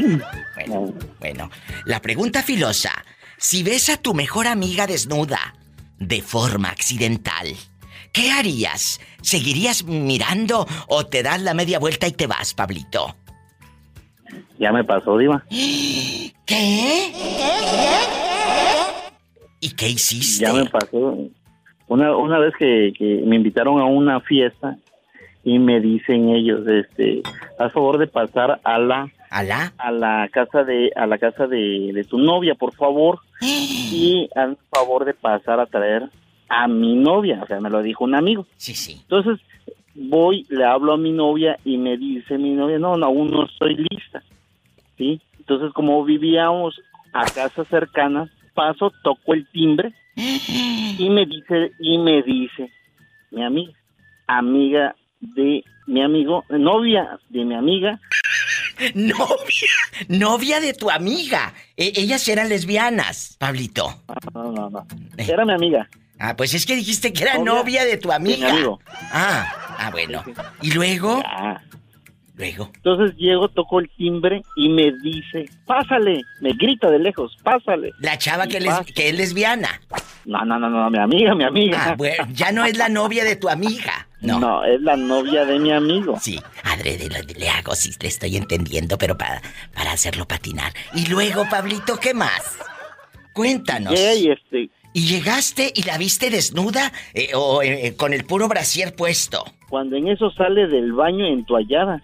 Bueno, 0.56 0.94
bueno. 1.20 1.50
La 1.86 2.02
pregunta 2.02 2.42
filosa. 2.42 2.92
Si 3.38 3.62
ves 3.62 3.90
a 3.90 3.98
tu 3.98 4.16
mejor 4.16 4.48
amiga 4.48 4.88
desnuda, 4.88 5.54
de 6.00 6.22
forma 6.24 6.70
accidental, 6.70 7.48
¿qué 8.12 8.32
harías? 8.32 9.00
¿Seguirías 9.22 9.84
mirando 9.84 10.66
o 10.88 11.06
te 11.06 11.22
das 11.22 11.44
la 11.44 11.54
media 11.54 11.78
vuelta 11.78 12.08
y 12.08 12.12
te 12.12 12.26
vas, 12.26 12.56
Pablito? 12.56 13.16
Ya 14.58 14.72
me 14.72 14.84
pasó, 14.84 15.16
diva. 15.18 15.44
¿Qué? 15.48 17.14
¿Y 19.60 19.70
qué 19.76 19.90
hiciste? 19.90 20.46
Ya 20.46 20.54
me 20.54 20.66
pasó. 20.66 21.18
Una, 21.88 22.18
una 22.18 22.40
vez 22.40 22.54
que, 22.58 22.94
que 22.98 23.22
me 23.26 23.36
invitaron 23.36 23.80
a 23.80 23.86
una 23.86 24.20
fiesta 24.22 24.76
y 25.44 25.60
me 25.60 25.80
dicen 25.80 26.30
ellos, 26.30 26.68
este, 26.68 27.22
haz 27.60 27.72
favor 27.72 28.00
de 28.00 28.08
pasar 28.08 28.60
a 28.64 28.80
la 28.80 29.10
¿Alá? 29.30 29.74
a 29.78 29.92
la 29.92 30.30
casa 30.32 30.64
de 30.64 30.92
a 30.96 31.06
la 31.06 31.18
casa 31.18 31.48
de, 31.48 31.92
de 31.94 32.04
tu 32.04 32.18
novia, 32.18 32.56
por 32.56 32.74
favor, 32.74 33.20
y 33.42 34.30
haz 34.36 34.58
favor 34.70 35.06
de 35.06 35.14
pasar 35.14 35.60
a 35.60 35.66
traer 35.66 36.10
a 36.50 36.68
mi 36.68 36.96
novia, 36.96 37.42
o 37.44 37.48
sea, 37.48 37.60
me 37.60 37.70
lo 37.70 37.82
dijo 37.82 38.04
un 38.04 38.16
amigo. 38.16 38.46
Sí, 38.56 38.74
sí. 38.74 39.00
Entonces 39.02 39.40
voy, 39.96 40.46
le 40.50 40.64
hablo 40.64 40.94
a 40.94 40.98
mi 40.98 41.12
novia 41.12 41.58
y 41.66 41.78
me 41.78 41.98
dice 41.98 42.38
mi 42.38 42.52
novia, 42.52 42.80
no, 42.80 42.96
no, 42.96 43.08
aún 43.08 43.32
no 43.32 43.46
estoy 43.46 43.76
lista, 43.76 44.24
¿sí? 44.98 45.22
Entonces 45.40 45.74
como 45.74 46.04
vivíamos 46.04 46.80
a 47.14 47.26
casas 47.26 47.68
cercanas, 47.68 48.30
paso, 48.54 48.92
toco 49.04 49.34
el 49.34 49.48
timbre 49.48 49.94
y 50.16 51.10
me 51.10 51.26
dice, 51.26 51.72
y 51.80 51.98
me 51.98 52.22
dice 52.24 52.72
mi 53.32 53.44
amiga, 53.44 53.74
amiga 54.28 54.96
de 55.20 55.64
mi 55.88 56.02
amigo, 56.02 56.44
novia 56.50 57.20
de 57.30 57.46
mi 57.46 57.56
amiga, 57.56 58.00
Novia, 58.94 59.72
novia 60.08 60.60
de 60.60 60.74
tu 60.74 60.90
amiga. 60.90 61.54
E- 61.76 61.94
ellas 61.96 62.28
eran 62.28 62.50
lesbianas, 62.50 63.36
Pablito. 63.40 64.04
no, 64.34 64.52
no, 64.52 64.70
no, 64.70 64.88
era 65.18 65.46
mi 65.46 65.54
amiga, 65.54 65.90
Ah, 66.20 66.36
pues 66.36 66.54
es 66.56 66.66
que 66.66 66.76
dijiste 66.76 67.14
que 67.14 67.24
era 67.24 67.38
Novia 67.38 67.54
novia 67.54 67.86
de 67.86 67.98
tu 67.98 68.10
de 68.10 68.20
mi 68.20 68.34
amiga. 68.34 68.50
amigo. 68.52 68.80
Ah, 69.12 69.76
ah, 69.78 69.90
bueno. 69.92 70.24
¿Y 70.64 70.72
luego? 70.72 71.22
Ya. 71.22 71.64
Luego. 72.36 72.72
Entonces 72.76 73.16
llego, 73.18 73.48
toco 73.50 73.80
el 73.80 73.90
timbre 73.98 74.42
y 74.56 74.70
me 74.70 74.92
dice, 75.04 75.46
pásale, 75.66 76.22
me 76.42 76.54
grita 76.54 76.90
de 76.90 77.00
lejos, 77.00 77.36
pásale. 77.44 77.92
La 78.00 78.18
chava 78.18 78.46
que, 78.48 78.60
les- 78.60 78.80
que 78.94 79.10
es 79.10 79.16
lesbiana. 79.16 79.82
No, 80.28 80.44
no, 80.44 80.60
no, 80.60 80.70
no, 80.70 80.90
mi 80.90 81.00
amiga, 81.00 81.34
mi 81.36 81.46
amiga. 81.46 81.82
Ah, 81.88 81.96
bueno, 81.98 82.28
ya 82.34 82.52
no 82.52 82.66
es 82.66 82.78
la 82.78 82.90
novia 82.90 83.24
de 83.24 83.38
tu 83.38 83.48
amiga. 83.48 84.08
No. 84.20 84.40
No, 84.40 84.64
es 84.66 84.82
la 84.82 84.98
novia 84.98 85.46
de 85.46 85.58
mi 85.58 85.72
amigo. 85.72 86.20
Sí, 86.20 86.38
adrede 86.66 87.08
le 87.38 87.50
hago, 87.50 87.74
sí, 87.76 87.92
le 88.02 88.10
estoy 88.10 88.36
entendiendo, 88.36 88.98
pero 88.98 89.18
para, 89.18 89.42
para 89.74 89.94
hacerlo 89.94 90.28
patinar. 90.28 90.74
Y 90.94 91.08
luego, 91.08 91.48
Pablito, 91.50 91.98
¿qué 91.98 92.14
más? 92.14 92.58
Cuéntanos. 93.34 93.94
Este, 93.98 94.70
¿Y 94.92 95.02
llegaste 95.08 95.72
y 95.74 95.84
la 95.84 95.98
viste 95.98 96.30
desnuda 96.30 96.92
eh, 97.14 97.30
o 97.34 97.62
eh, 97.62 97.96
con 97.96 98.14
el 98.14 98.26
puro 98.26 98.48
brasier 98.50 98.96
puesto? 98.96 99.46
cuando 99.70 99.96
en 99.98 100.08
eso 100.10 100.30
sale 100.32 100.68
del 100.68 100.92
baño 100.94 101.26
entoallada. 101.26 102.02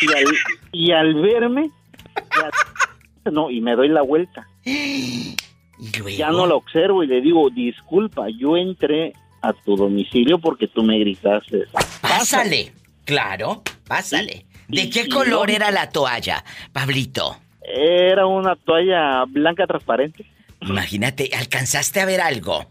Y 0.00 0.12
al, 0.12 0.24
y 0.72 0.92
al 0.92 1.14
verme, 1.14 1.70
ya- 2.16 3.30
no, 3.30 3.50
y 3.50 3.60
me 3.60 3.74
doy 3.76 3.88
la 3.88 4.00
vuelta. 4.02 4.46
Y 5.78 5.90
luego... 5.98 6.16
Ya 6.18 6.30
no 6.30 6.46
la 6.46 6.54
observo 6.54 7.02
y 7.02 7.06
le 7.06 7.20
digo, 7.20 7.48
disculpa, 7.50 8.26
yo 8.38 8.56
entré 8.56 9.12
a 9.40 9.52
tu 9.52 9.76
domicilio 9.76 10.38
porque 10.38 10.68
tú 10.68 10.82
me 10.82 10.98
gritaste. 10.98 11.64
Pásale. 12.00 12.72
Claro, 13.04 13.62
pásale. 13.88 14.46
¿De 14.68 14.82
Y- 14.82 14.90
qué 14.90 15.08
color 15.08 15.48
no- 15.48 15.54
era 15.54 15.70
la 15.70 15.90
toalla, 15.90 16.44
Pablito? 16.72 17.36
Era 17.62 18.26
una 18.26 18.54
toalla 18.56 19.24
blanca 19.28 19.66
transparente. 19.66 20.24
Imagínate, 20.60 21.30
¿alcanzaste 21.36 22.00
a 22.00 22.04
ver 22.04 22.20
algo? 22.20 22.70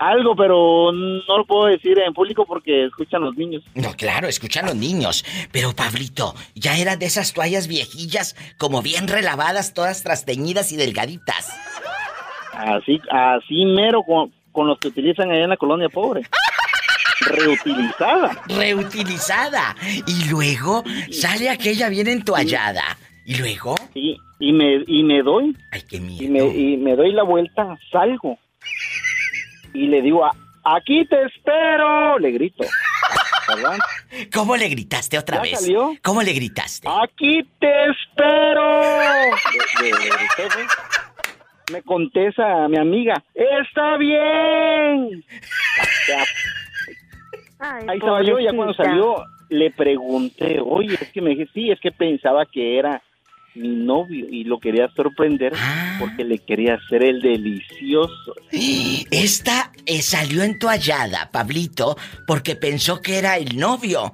Algo, 0.00 0.34
pero 0.34 0.92
no 0.92 1.36
lo 1.38 1.44
puedo 1.44 1.66
decir 1.66 1.98
en 1.98 2.14
público 2.14 2.46
porque 2.46 2.86
escuchan 2.86 3.20
los 3.20 3.36
niños. 3.36 3.62
No, 3.74 3.92
claro, 3.92 4.28
escuchan 4.28 4.64
los 4.64 4.74
niños. 4.74 5.26
Pero, 5.52 5.76
Pablito, 5.76 6.34
ya 6.54 6.78
eran 6.78 6.98
de 6.98 7.04
esas 7.04 7.34
toallas 7.34 7.68
viejillas, 7.68 8.34
como 8.56 8.80
bien 8.80 9.08
relavadas, 9.08 9.74
todas 9.74 10.02
trasteñidas 10.02 10.72
y 10.72 10.76
delgaditas. 10.76 11.54
Así, 12.54 12.98
así 13.10 13.66
mero 13.66 14.02
con, 14.02 14.32
con 14.52 14.68
los 14.68 14.78
que 14.78 14.88
utilizan 14.88 15.30
allá 15.30 15.44
en 15.44 15.50
la 15.50 15.58
colonia 15.58 15.90
pobre. 15.90 16.22
Reutilizada. 17.26 18.42
Reutilizada. 18.48 19.76
Y 20.06 20.30
luego 20.30 20.82
sale 21.10 21.50
aquella 21.50 21.90
bien 21.90 22.08
entoallada. 22.08 22.96
Y 23.26 23.34
luego. 23.36 23.74
Sí, 23.92 24.16
y 24.38 24.52
me, 24.52 24.82
y 24.86 25.02
me 25.02 25.22
doy, 25.22 25.54
Ay, 25.70 25.82
qué 25.88 25.96
y 25.96 26.00
miedo. 26.00 26.32
me, 26.46 26.56
y 26.58 26.76
me 26.78 26.96
doy 26.96 27.12
la 27.12 27.22
vuelta, 27.22 27.76
salgo. 27.92 28.38
Y 29.74 29.86
le 29.86 30.02
digo, 30.02 30.24
"A- 30.24 30.34
aquí 30.64 31.04
te 31.06 31.22
espero, 31.24 32.18
le 32.18 32.30
grito. 32.32 32.64
¿Verdad? 33.48 33.78
¿Cómo 34.34 34.56
le 34.56 34.68
gritaste 34.68 35.18
otra 35.18 35.36
¿Ya 35.38 35.42
vez? 35.42 35.60
salió? 35.60 35.92
¿Cómo 36.02 36.22
le 36.22 36.32
gritaste? 36.32 36.88
Aquí 36.88 37.42
te 37.58 37.84
espero. 37.90 38.80
Le- 39.80 39.90
le- 39.90 39.98
le 39.98 40.08
grité. 40.08 40.48
Me 41.72 41.82
contesta 41.82 42.66
mi 42.68 42.78
amiga, 42.78 43.22
está 43.34 43.96
bien. 43.96 45.24
Ya, 46.08 46.24
Ay, 47.60 47.84
Ahí 47.88 47.98
estaba 47.98 48.22
yo, 48.22 48.38
ya 48.40 48.46
cuando 48.52 48.72
pobrecita. 48.74 48.84
salió, 48.84 49.22
le 49.50 49.70
pregunté, 49.70 50.58
oye, 50.64 50.94
es 51.00 51.12
que 51.12 51.20
me 51.20 51.30
dije, 51.30 51.46
sí, 51.54 51.70
es 51.70 51.78
que 51.78 51.92
pensaba 51.92 52.44
que 52.46 52.78
era 52.78 53.00
mi 53.54 53.68
novio 53.68 54.26
y 54.30 54.44
lo 54.44 54.58
quería 54.60 54.88
sorprender 54.94 55.52
Ah. 55.56 55.96
porque 56.00 56.24
le 56.24 56.38
quería 56.38 56.74
hacer 56.74 57.02
el 57.04 57.20
delicioso. 57.20 58.34
Esta 59.10 59.72
eh, 59.86 60.02
salió 60.02 60.42
entoallada, 60.42 61.30
Pablito, 61.30 61.96
porque 62.26 62.56
pensó 62.56 63.00
que 63.02 63.18
era 63.18 63.36
el 63.36 63.58
novio. 63.58 64.12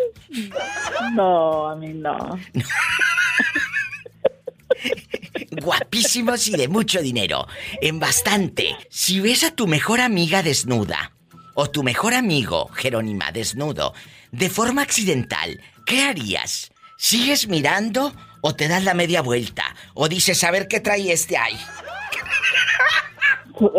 No, 1.13 1.69
a 1.69 1.77
mí 1.77 1.93
no. 1.93 2.39
Guapísimos 5.63 6.49
y 6.49 6.53
de 6.53 6.69
mucho 6.69 7.01
dinero. 7.01 7.47
En 7.81 7.99
bastante. 7.99 8.77
Si 8.89 9.21
ves 9.21 9.45
a 9.45 9.55
tu 9.55 9.67
mejor 9.67 10.01
amiga 10.01 10.43
desnuda, 10.43 11.13
o 11.55 11.71
tu 11.71 11.83
mejor 11.83 12.15
amigo, 12.15 12.69
Jerónima, 12.69 13.33
desnudo, 13.33 13.95
de 14.31 14.51
forma 14.51 14.83
accidental, 14.83 15.61
¿qué 15.87 16.03
harías? 16.03 16.71
¿Sigues 16.99 17.49
mirando 17.49 18.13
o 18.43 18.55
te 18.55 18.69
das 18.69 18.85
la 18.85 18.95
media 18.95 19.23
vuelta? 19.23 19.65
¿O 19.95 20.09
dices, 20.09 20.45
a 20.45 20.51
ver 20.51 20.69
qué 20.69 20.81
trae 20.81 21.11
este 21.13 21.37
ahí? 21.37 21.57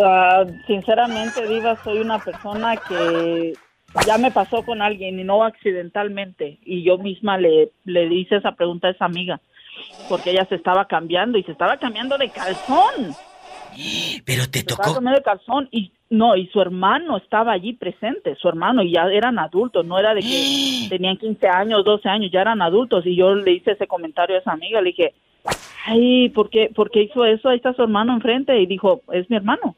Ah, 0.03 0.43
sinceramente, 0.65 1.47
Diva, 1.47 1.81
soy 1.83 1.99
una 1.99 2.17
persona 2.17 2.77
que 2.77 3.53
ya 4.05 4.17
me 4.17 4.31
pasó 4.31 4.63
con 4.63 4.81
alguien 4.81 5.19
y 5.19 5.23
no 5.23 5.43
accidentalmente. 5.43 6.59
Y 6.63 6.83
yo 6.83 6.97
misma 6.97 7.37
le, 7.37 7.71
le 7.85 8.05
hice 8.13 8.37
esa 8.37 8.53
pregunta 8.53 8.87
a 8.87 8.91
esa 8.91 9.05
amiga. 9.05 9.39
Porque 10.09 10.31
ella 10.31 10.45
se 10.49 10.55
estaba 10.55 10.85
cambiando 10.87 11.37
y 11.37 11.43
se 11.43 11.51
estaba 11.51 11.77
cambiando 11.77 12.17
de 12.17 12.29
calzón. 12.29 13.15
Pero 14.25 14.49
te 14.49 14.59
Se 14.59 14.65
estaba 14.65 14.83
tocó. 14.83 14.95
cambiando 14.95 15.19
de 15.19 15.23
calzón 15.23 15.69
y 15.71 15.91
no, 16.09 16.35
y 16.37 16.47
su 16.47 16.61
hermano 16.61 17.17
estaba 17.17 17.51
allí 17.51 17.73
presente. 17.73 18.35
Su 18.41 18.47
hermano, 18.47 18.81
y 18.81 18.93
ya 18.93 19.03
eran 19.11 19.37
adultos, 19.39 19.85
no 19.85 19.99
era 19.99 20.13
de 20.13 20.21
que 20.21 20.87
tenían 20.89 21.17
15 21.17 21.47
años, 21.47 21.83
12 21.83 22.07
años, 22.09 22.31
ya 22.31 22.41
eran 22.41 22.61
adultos. 22.61 23.05
Y 23.05 23.15
yo 23.15 23.35
le 23.35 23.51
hice 23.53 23.71
ese 23.71 23.87
comentario 23.87 24.35
a 24.35 24.39
esa 24.39 24.51
amiga. 24.53 24.81
Le 24.81 24.91
dije, 24.91 25.13
ay, 25.85 26.29
¿por 26.29 26.49
qué, 26.49 26.71
por 26.73 26.89
qué 26.91 27.03
hizo 27.03 27.25
eso? 27.25 27.49
Ahí 27.49 27.57
está 27.57 27.73
su 27.73 27.83
hermano 27.83 28.13
enfrente. 28.13 28.57
Y 28.59 28.65
dijo, 28.65 29.01
es 29.11 29.29
mi 29.29 29.35
hermano. 29.35 29.75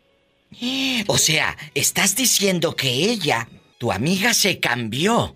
O 1.07 1.17
sea, 1.17 1.55
estás 1.74 2.15
diciendo 2.15 2.75
que 2.75 2.88
ella, 2.89 3.48
tu 3.79 3.91
amiga, 3.91 4.33
se 4.33 4.59
cambió. 4.59 5.36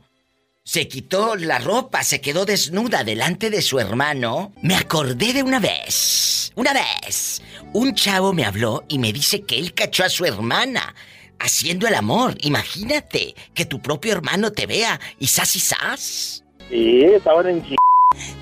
Se 0.66 0.88
quitó 0.88 1.36
la 1.36 1.60
ropa, 1.60 2.04
se 2.04 2.22
quedó 2.22 2.46
desnuda 2.46 3.04
delante 3.04 3.50
de 3.50 3.62
su 3.62 3.80
hermano. 3.80 4.54
Me 4.62 4.78
acordé 4.78 5.34
de 5.34 5.44
una 5.44 5.60
vez. 5.60 6.54
Una 6.56 6.72
vez. 6.74 7.42
Un 7.74 7.94
chavo 7.96 8.32
me 8.32 8.46
habló 8.46 8.86
y 8.88 8.98
me 8.98 9.12
dice 9.12 9.42
que 9.42 9.60
él 9.60 9.74
cachó 9.74 10.06
a 10.06 10.10
su 10.10 10.24
hermana 10.24 10.96
haciendo 11.38 11.86
el 11.86 11.96
amor. 11.96 12.36
Imagínate 12.40 13.36
que 13.54 13.66
tu 13.66 13.82
propio 13.82 14.14
hermano 14.14 14.54
te 14.54 14.66
vea 14.66 15.02
y 15.20 15.28
sas 15.28 15.54
y 15.58 15.60
sas. 15.60 16.46
Sí, 16.70 17.04
estaban 17.04 17.46
en 17.50 17.62
ch... 17.62 17.76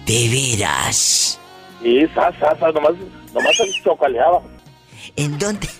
De 0.06 0.30
veras. 0.30 1.40
Sí, 1.82 2.06
sas, 2.14 2.36
sas, 2.40 2.60
sas, 2.60 2.74
nomás 2.76 2.94
Nomás 3.34 3.58
se 3.58 3.82
chocaleaba. 3.84 4.44
¿En 5.16 5.40
dónde? 5.40 5.68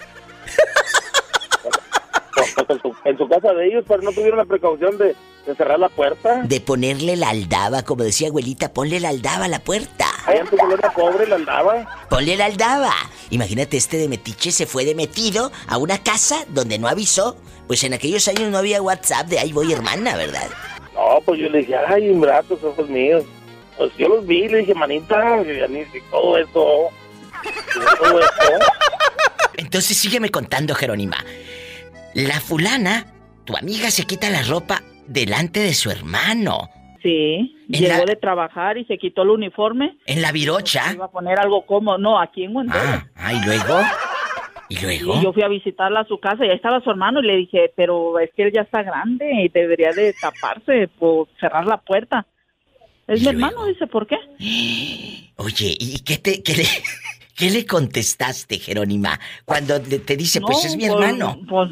En, 2.68 2.82
su, 2.82 2.96
en 3.04 3.18
su 3.18 3.28
casa 3.28 3.54
de 3.54 3.68
ellos, 3.68 3.84
pero 3.88 4.02
no 4.02 4.12
tuvieron 4.12 4.38
la 4.38 4.46
precaución 4.46 4.98
de, 4.98 5.16
de 5.46 5.56
cerrar 5.56 5.80
la 5.80 5.90
puerta. 5.90 6.44
De 6.44 6.62
ponerle 6.62 7.16
la 7.16 7.30
aldaba, 7.30 7.84
como 7.84 8.04
decía 8.04 8.28
abuelita, 8.28 8.74
ponle 8.74 9.00
la 9.00 9.10
aldaba 9.10 9.46
a 9.46 9.48
la 9.48 9.60
puerta. 9.60 10.06
Ahí 10.26 10.38
en 10.38 10.48
tu 10.48 10.58
colonia 10.58 10.92
pobre 10.96 11.28
la 11.28 11.36
andaba. 11.36 12.06
Ponle 12.10 12.38
la 12.38 12.46
aldaba. 12.46 12.94
Imagínate, 13.30 13.78
este 13.78 13.98
de 13.98 14.08
metiche 14.08 14.52
se 14.52 14.66
fue 14.66 14.86
de 14.86 14.96
metido 14.96 15.52
a 15.68 15.78
una 15.78 16.02
casa 16.04 16.46
donde 16.50 16.78
no 16.78 16.88
avisó. 16.88 17.38
Pues 17.68 17.84
en 17.84 17.94
aquellos 17.94 18.28
años 18.28 18.52
no 18.52 18.58
había 18.58 18.82
WhatsApp 18.82 19.28
de 19.28 19.40
ahí 19.40 19.52
voy 19.54 19.72
hermana, 19.72 20.16
¿verdad? 20.16 20.48
No, 20.94 21.20
pues 21.26 21.40
yo 21.40 21.50
le 21.50 21.60
dije, 21.60 21.76
ay, 21.76 22.10
ingratos, 22.10 22.64
ojos 22.64 22.90
míos. 22.90 23.24
Pues 23.78 23.92
yo 23.98 24.10
los 24.10 24.26
vi, 24.26 24.48
le 24.48 24.60
dije, 24.60 24.76
manita, 24.76 25.42
ya 25.44 25.68
ni 25.68 25.86
todo 26.12 26.38
eso. 26.38 26.90
Todo 28.00 28.20
eso. 28.20 28.66
Entonces 29.58 29.98
sígueme 29.98 30.30
contando, 30.30 30.76
Jerónima. 30.76 31.24
La 32.14 32.40
fulana, 32.42 33.08
tu 33.46 33.56
amiga 33.56 33.90
se 33.90 34.04
quita 34.04 34.30
la 34.30 34.44
ropa 34.44 34.84
delante 35.08 35.60
de 35.62 35.74
su 35.74 35.90
hermano. 35.90 36.70
Sí, 37.02 37.58
llegó 37.68 37.98
la- 37.98 38.06
de 38.06 38.16
trabajar 38.16 38.78
y 38.78 38.86
se 38.86 38.98
quitó 38.98 39.24
el 39.24 39.30
uniforme. 39.30 39.98
En 40.06 40.22
la 40.22 40.32
virocha. 40.32 40.94
Iba 40.94 41.06
a 41.06 41.12
poner 41.12 41.40
algo 41.40 41.66
como, 41.66 41.98
no, 41.98 42.20
aquí 42.20 42.44
en 42.44 42.54
Guantánamo. 42.54 42.92
Ah, 42.94 43.08
ah, 43.16 43.34
y 43.34 43.46
luego. 43.46 43.80
Y 44.70 44.80
luego. 44.82 45.20
Y 45.20 45.24
yo 45.24 45.34
fui 45.34 45.44
a 45.44 45.48
visitarla 45.48 46.02
a 46.02 46.06
su 46.08 46.20
casa 46.20 46.46
y 46.46 46.50
ahí 46.50 46.56
estaba 46.56 46.80
su 46.82 46.90
hermano 46.92 47.20
y 47.22 47.28
le 47.28 47.36
dije, 47.38 47.74
pero 47.76 48.20
es 48.20 48.30
que 48.36 48.44
él 48.44 48.52
ya 48.54 48.62
está 48.62 48.84
grande 48.84 49.30
y 49.44 49.50
debería 49.50 49.92
de 49.92 50.14
taparse 50.14 50.88
por 51.00 51.28
cerrar 51.40 51.66
la 51.66 51.78
puerta. 51.78 52.26
Es 53.08 53.20
¿Y 53.20 53.24
mi 53.24 53.30
hermano, 53.32 53.66
dice, 53.66 53.88
¿por 53.88 54.06
qué? 54.08 54.16
Oye, 55.38 55.76
¿y 55.80 56.00
qué 56.04 56.18
te 56.18 56.44
qué 56.44 56.54
le, 56.56 56.64
qué 57.36 57.50
le 57.50 57.66
contestaste, 57.66 58.60
Jerónima? 58.60 59.20
Cuando 59.44 59.82
te 59.82 60.16
dice, 60.16 60.40
pues 60.40 60.66
es 60.66 60.78
mi 60.78 60.86
hermano. 60.86 61.38
Pues, 61.50 61.70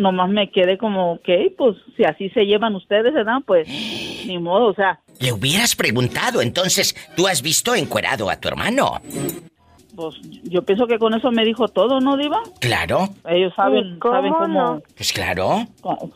nomás 0.00 0.28
me 0.30 0.50
quedé 0.50 0.76
como, 0.78 1.12
ok, 1.12 1.28
pues 1.56 1.76
si 1.96 2.04
así 2.04 2.28
se 2.30 2.44
llevan 2.46 2.74
ustedes, 2.74 3.12
¿verdad? 3.14 3.38
Pues 3.46 3.68
ni 4.26 4.38
modo, 4.38 4.66
o 4.66 4.74
sea, 4.74 4.98
Le 5.20 5.32
hubieras 5.32 5.76
preguntado, 5.76 6.40
entonces, 6.42 6.94
¿tú 7.16 7.26
has 7.26 7.42
visto 7.42 7.74
encuerado 7.74 8.28
a 8.30 8.36
tu 8.40 8.48
hermano? 8.48 9.00
pues 9.96 10.14
yo 10.44 10.62
pienso 10.62 10.86
que 10.86 10.98
con 10.98 11.12
eso 11.12 11.30
me 11.30 11.44
dijo 11.44 11.68
todo, 11.68 12.00
¿no, 12.00 12.16
Diva? 12.16 12.40
Claro, 12.60 13.10
Ellos 13.28 13.52
saben, 13.54 13.98
¿Cómo 13.98 14.14
saben 14.14 14.32
cómo... 14.32 14.46
no? 14.48 14.82
pues 14.96 15.12
claro. 15.12 15.66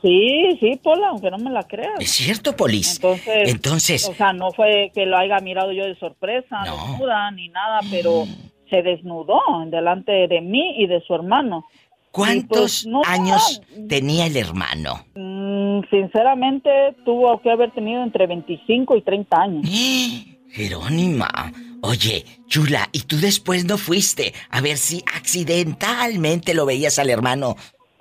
Sí, 0.00 0.56
sí, 0.58 0.80
Pola, 0.82 1.08
aunque 1.08 1.30
no 1.30 1.36
me 1.36 1.50
la 1.50 1.64
creas. 1.64 1.92
Es 1.98 2.12
cierto, 2.12 2.56
Polis. 2.56 2.96
Entonces, 2.96 3.50
Entonces, 3.52 4.08
o 4.08 4.14
sea, 4.14 4.32
no 4.32 4.52
fue 4.52 4.90
que 4.94 5.04
lo 5.04 5.18
haya 5.18 5.38
mirado 5.40 5.70
yo 5.72 5.84
de 5.84 5.96
sorpresa, 5.96 6.64
No. 6.64 6.76
desnuda, 6.92 7.30
ni 7.32 7.48
nada, 7.48 7.80
pero 7.90 8.24
se 8.70 8.80
desnudó 8.82 9.40
delante 9.66 10.28
de 10.28 10.40
mí 10.40 10.76
y 10.78 10.86
de 10.86 11.02
su 11.02 11.14
hermano. 11.14 11.66
¿Cuántos 12.14 12.84
pues, 12.84 12.86
no, 12.86 13.02
años 13.04 13.60
tenía 13.88 14.26
el 14.26 14.36
hermano? 14.36 15.04
Mm, 15.14 15.80
sinceramente, 15.90 16.70
tuvo 17.04 17.40
que 17.42 17.50
haber 17.50 17.72
tenido 17.72 18.02
entre 18.02 18.26
25 18.26 18.96
y 18.96 19.02
30 19.02 19.36
años. 19.36 19.68
Jerónima, 20.48 21.52
oye, 21.82 22.24
chula, 22.46 22.88
¿y 22.92 23.00
tú 23.00 23.16
después 23.18 23.64
no 23.64 23.76
fuiste 23.76 24.32
a 24.50 24.60
ver 24.60 24.76
si 24.76 25.02
accidentalmente 25.12 26.54
lo 26.54 26.64
veías 26.64 27.00
al 27.00 27.10
hermano 27.10 27.56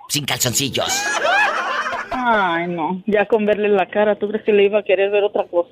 sin 0.07 0.25
calzoncillos? 0.25 1.03
Ay, 2.11 2.67
no, 2.67 3.01
ya 3.07 3.25
con 3.25 3.47
verle 3.47 3.69
la 3.69 3.87
cara, 3.89 4.15
¿tú 4.15 4.27
crees 4.27 4.45
que 4.45 4.53
le 4.53 4.65
iba 4.65 4.79
a 4.79 4.83
querer 4.83 5.09
ver 5.09 5.23
otra 5.23 5.45
cosa? 5.45 5.71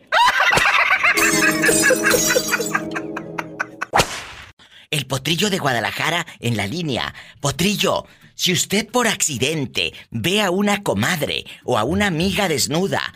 El 4.90 5.06
potrillo 5.06 5.50
de 5.50 5.60
Guadalajara 5.60 6.26
en 6.40 6.58
la 6.58 6.68
línea. 6.68 7.14
Potrillo, 7.40 8.08
si 8.42 8.52
usted 8.52 8.90
por 8.90 9.08
accidente 9.08 9.94
ve 10.10 10.42
a 10.42 10.50
una 10.50 10.82
comadre 10.82 11.44
o 11.64 11.78
a 11.78 11.84
una 11.84 12.08
amiga 12.08 12.48
desnuda, 12.48 13.14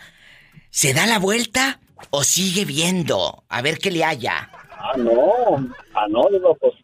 ¿se 0.70 0.94
da 0.94 1.04
la 1.04 1.18
vuelta 1.18 1.80
o 2.10 2.22
sigue 2.22 2.64
viendo 2.64 3.42
a 3.48 3.60
ver 3.60 3.78
qué 3.78 3.90
le 3.90 4.04
haya? 4.04 4.48
Ah, 4.78 4.92
no. 4.96 5.56
Ah, 5.94 6.06
no, 6.08 6.28
digo, 6.30 6.56
pues, 6.60 6.74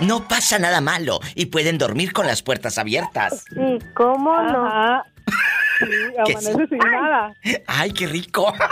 no 0.00 0.26
pasa 0.28 0.58
nada 0.58 0.80
malo 0.80 1.20
y 1.34 1.46
pueden 1.46 1.78
dormir 1.78 2.12
con 2.12 2.26
las 2.26 2.42
puertas 2.42 2.78
abiertas. 2.78 3.44
¿Y 3.52 3.78
cómo 3.94 4.40
no? 4.42 4.66
Ajá. 4.66 5.04
Sí, 5.78 5.86
Que 6.26 6.32
amanece 6.32 6.52
sí. 6.52 6.66
sin 6.68 6.78
nada. 6.78 7.34
¡Ay, 7.66 7.92
qué 7.92 8.06
rico! 8.06 8.52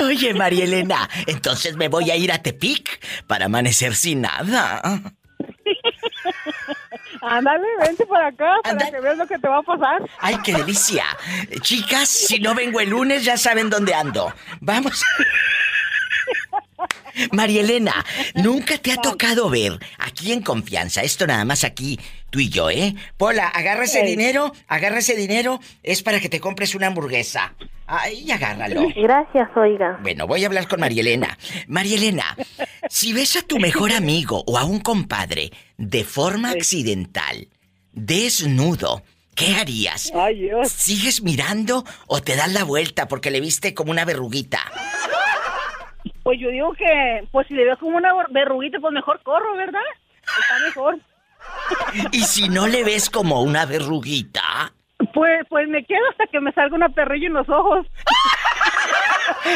Oye, 0.00 0.34
María 0.34 0.64
Elena, 0.64 1.08
entonces 1.26 1.76
me 1.76 1.88
voy 1.88 2.10
a 2.10 2.16
ir 2.16 2.32
a 2.32 2.38
Tepic 2.38 3.00
para 3.26 3.46
amanecer 3.46 3.94
sin 3.94 4.20
nada. 4.22 4.80
Ándale, 7.26 7.66
vente 7.80 8.04
por 8.06 8.20
acá 8.20 8.56
para 8.62 8.72
Anda. 8.72 8.90
que 8.90 9.00
veas 9.00 9.16
lo 9.16 9.26
que 9.26 9.38
te 9.38 9.48
va 9.48 9.58
a 9.58 9.62
pasar. 9.62 10.02
¡Ay, 10.20 10.36
qué 10.44 10.52
delicia! 10.52 11.04
Chicas, 11.60 12.08
si 12.08 12.38
no 12.38 12.54
vengo 12.54 12.80
el 12.80 12.90
lunes 12.90 13.24
ya 13.24 13.36
saben 13.36 13.70
dónde 13.70 13.94
ando. 13.94 14.32
Vamos. 14.60 15.02
María 17.32 17.60
Elena, 17.60 18.04
nunca 18.34 18.78
te 18.78 18.92
ha 18.92 18.96
tocado 18.96 19.48
ver 19.50 19.78
aquí 19.98 20.32
en 20.32 20.42
confianza, 20.42 21.02
esto 21.02 21.26
nada 21.26 21.44
más 21.44 21.64
aquí, 21.64 21.98
tú 22.30 22.40
y 22.40 22.48
yo, 22.48 22.70
¿eh? 22.70 22.94
Pola, 23.16 23.48
agarra 23.48 23.84
ese 23.84 24.02
dinero, 24.02 24.52
agarra 24.66 24.98
ese 24.98 25.14
dinero, 25.14 25.60
es 25.82 26.02
para 26.02 26.20
que 26.20 26.28
te 26.28 26.40
compres 26.40 26.74
una 26.74 26.88
hamburguesa. 26.88 27.54
Ay, 27.86 28.30
agárralo. 28.30 28.82
Gracias, 28.96 29.48
oiga. 29.56 29.98
Bueno, 30.02 30.26
voy 30.26 30.42
a 30.42 30.46
hablar 30.46 30.68
con 30.68 30.80
María 30.80 31.02
Elena. 31.02 31.38
María 31.68 31.96
Elena, 31.96 32.36
si 32.88 33.12
ves 33.12 33.36
a 33.36 33.42
tu 33.42 33.58
mejor 33.58 33.92
amigo 33.92 34.42
o 34.46 34.58
a 34.58 34.64
un 34.64 34.80
compadre 34.80 35.52
de 35.76 36.02
forma 36.04 36.50
accidental, 36.50 37.48
desnudo, 37.92 39.02
¿qué 39.34 39.54
harías? 39.54 40.10
Ay, 40.14 40.40
Dios. 40.40 40.70
¿Sigues 40.72 41.22
mirando 41.22 41.84
o 42.06 42.22
te 42.22 42.36
das 42.36 42.52
la 42.52 42.64
vuelta 42.64 43.06
porque 43.06 43.30
le 43.30 43.40
viste 43.40 43.74
como 43.74 43.90
una 43.90 44.04
verruguita? 44.04 44.60
Pues 46.24 46.40
yo 46.40 46.48
digo 46.48 46.72
que, 46.72 47.28
pues 47.30 47.46
si 47.46 47.54
le 47.54 47.64
veo 47.64 47.78
como 47.78 47.98
una 47.98 48.12
verruguita, 48.30 48.78
pues 48.80 48.92
mejor 48.92 49.22
corro, 49.22 49.56
¿verdad? 49.56 49.80
Está 50.40 50.58
mejor. 50.66 50.98
Y 52.12 52.22
si 52.22 52.48
no 52.48 52.66
le 52.66 52.82
ves 52.82 53.10
como 53.10 53.42
una 53.42 53.66
verruguita, 53.66 54.72
Pues, 55.12 55.46
pues 55.50 55.68
me 55.68 55.84
quedo 55.84 56.00
hasta 56.10 56.26
que 56.26 56.40
me 56.40 56.50
salga 56.52 56.74
una 56.74 56.88
perrilla 56.88 57.26
en 57.26 57.34
los 57.34 57.48
ojos. 57.48 57.86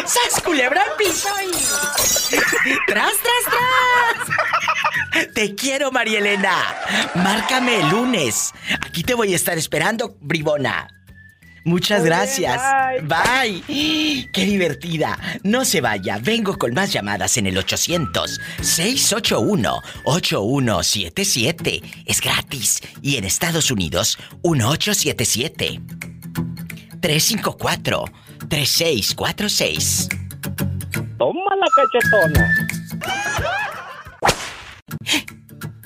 ¡Sas 0.04 0.42
culebra 0.44 0.82
piso. 0.98 1.28
¡Tras, 2.86 3.12
tras, 3.16 3.44
tras! 5.14 5.34
Te 5.34 5.54
quiero, 5.54 5.90
María 5.90 6.18
Elena. 6.18 6.52
Márcame 7.14 7.80
el 7.80 7.88
lunes. 7.88 8.52
Aquí 8.86 9.02
te 9.02 9.14
voy 9.14 9.32
a 9.32 9.36
estar 9.36 9.56
esperando, 9.56 10.14
bribona. 10.20 10.88
Muchas 11.68 12.00
Muy 12.00 12.08
bien, 12.08 12.18
gracias. 12.18 12.62
bye. 13.02 13.62
Qué 14.32 14.44
divertida. 14.46 15.18
No 15.42 15.66
se 15.66 15.82
vaya. 15.82 16.18
Vengo 16.18 16.56
con 16.56 16.72
más 16.72 16.90
llamadas 16.92 17.36
en 17.36 17.46
el 17.46 17.58
800 17.58 18.40
681 18.62 19.82
8177. 20.04 21.82
Es 22.06 22.22
gratis. 22.22 22.80
Y 23.02 23.16
en 23.16 23.24
Estados 23.24 23.70
Unidos 23.70 24.18
1877 24.44 25.80
354 27.02 28.04
3646. 28.48 30.08
Toma 31.18 31.56
la 31.56 31.66
cachetona. 31.76 32.54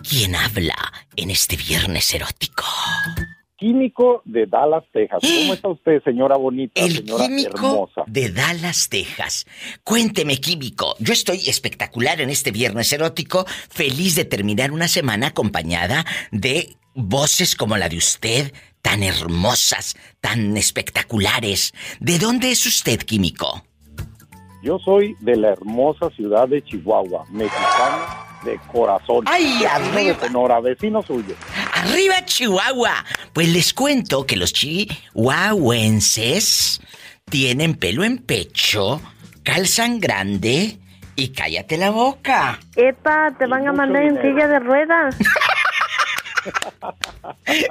¿Quién 0.09 0.37
habla 0.37 0.77
en 1.17 1.31
este 1.31 1.57
viernes 1.57 2.15
erótico? 2.15 2.65
Químico 3.63 4.23
de 4.25 4.47
Dallas, 4.47 4.83
Texas. 4.93 5.21
¿Cómo 5.23 5.55
está 5.55 5.69
usted, 5.69 6.03
señora 6.03 6.37
bonita, 6.37 6.81
El 6.81 6.97
señora 6.97 7.27
químico 7.29 7.57
hermosa? 7.69 8.03
de 8.09 8.29
Dallas, 8.33 8.89
Texas. 8.89 9.47
Cuénteme, 9.85 10.39
químico. 10.39 10.97
Yo 10.99 11.13
estoy 11.13 11.49
espectacular 11.49 12.21
en 12.21 12.29
este 12.31 12.51
viernes 12.51 12.93
erótico, 12.93 13.45
feliz 13.71 14.17
de 14.17 14.25
terminar 14.25 14.73
una 14.73 14.89
semana 14.89 15.29
acompañada 15.29 16.05
de 16.33 16.75
voces 16.97 17.55
como 17.55 17.77
la 17.77 17.89
de 17.89 17.99
usted, 17.99 18.53
tan 18.83 19.05
hermosas, 19.05 19.95
tan 20.21 20.57
espectaculares. 20.57 21.73
¿De 22.01 22.19
dónde 22.19 22.51
es 22.51 22.67
usted, 22.67 22.99
químico? 22.99 23.63
Yo 24.65 24.81
soy 24.81 25.15
de 25.21 25.37
la 25.37 25.51
hermosa 25.51 26.11
ciudad 26.17 26.49
de 26.49 26.65
Chihuahua, 26.65 27.27
mexicano 27.31 28.23
de 28.45 28.59
corazón. 28.73 29.25
¡Ay, 29.29 29.45
Vecino 29.45 29.71
arriba! 29.71 30.01
de 30.01 30.15
Sonora, 30.27 30.61
vecino 30.61 31.03
suyo. 31.03 31.37
¡Arriba, 31.83 32.25
Chihuahua! 32.25 33.05
Pues 33.33 33.49
les 33.49 33.75
cuento 33.75 34.25
que 34.27 34.37
los 34.37 34.53
chihuahuenses 34.53 36.81
tienen 37.29 37.75
pelo 37.75 38.05
en 38.05 38.19
pecho, 38.19 39.01
calzan 39.43 39.99
grande 39.99 40.79
y 41.17 41.29
cállate 41.29 41.77
la 41.77 41.91
boca. 41.91 42.61
Epa, 42.77 43.35
te 43.39 43.47
van 43.47 43.67
a 43.67 43.73
mandar 43.73 44.05
en 44.05 44.21
silla 44.23 44.47
de 44.49 44.59
ruedas. 44.61 45.17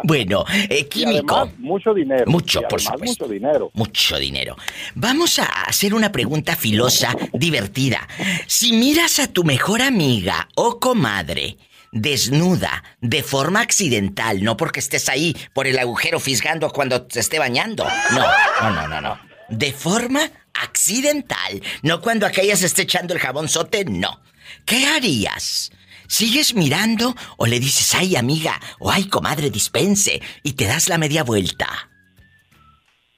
Bueno, 0.03 0.45
eh, 0.69 0.79
Y 0.79 0.83
químico. 0.85 1.35
además, 1.35 1.59
mucho 1.59 1.93
dinero. 1.93 2.23
Mucho, 2.27 2.61
Y 2.61 2.63
por 2.63 2.79
además, 2.79 2.93
supuesto. 2.93 3.23
mucho 3.25 3.33
dinero. 3.33 3.69
Mucho 3.73 4.17
dinero. 4.17 4.55
Vamos 4.95 5.39
a 5.39 5.43
hacer 5.63 5.93
una 5.93 6.09
pregunta 6.13 6.55
filosa, 6.55 7.13
divertida. 7.33 8.07
Si 8.47 8.71
miras 8.71 9.19
a 9.19 9.27
tu 9.27 9.43
mejor 9.43 9.81
amiga 9.81 10.47
o 10.55 10.79
comadre 10.79 11.57
desnuda 11.91 12.83
de 13.01 13.23
forma 13.23 13.61
accidental, 13.61 14.43
no 14.43 14.57
porque 14.57 14.79
estés 14.79 15.09
ahí 15.09 15.35
por 15.53 15.67
el 15.67 15.77
agujero 15.77 16.19
fisgando 16.19 16.69
cuando 16.71 17.03
te 17.03 17.19
esté 17.19 17.39
bañando. 17.39 17.85
No, 18.11 18.25
no, 18.61 18.71
no, 18.71 18.87
no, 18.87 19.01
no. 19.01 19.19
De 19.49 19.73
forma 19.73 20.21
accidental, 20.53 21.61
no 21.81 22.01
cuando 22.01 22.25
aquella 22.25 22.55
se 22.55 22.65
esté 22.65 22.83
echando 22.83 23.13
el 23.13 23.19
jabonzote, 23.19 23.85
no. 23.85 24.21
¿Qué 24.65 24.85
harías? 24.85 25.71
¿Sigues 26.07 26.55
mirando 26.55 27.15
o 27.37 27.45
le 27.45 27.59
dices, 27.59 27.95
ay 27.95 28.15
amiga, 28.15 28.59
o 28.79 28.91
ay 28.91 29.05
comadre, 29.05 29.49
dispense, 29.49 30.21
y 30.43 30.53
te 30.53 30.65
das 30.65 30.89
la 30.89 30.97
media 30.97 31.23
vuelta? 31.23 31.89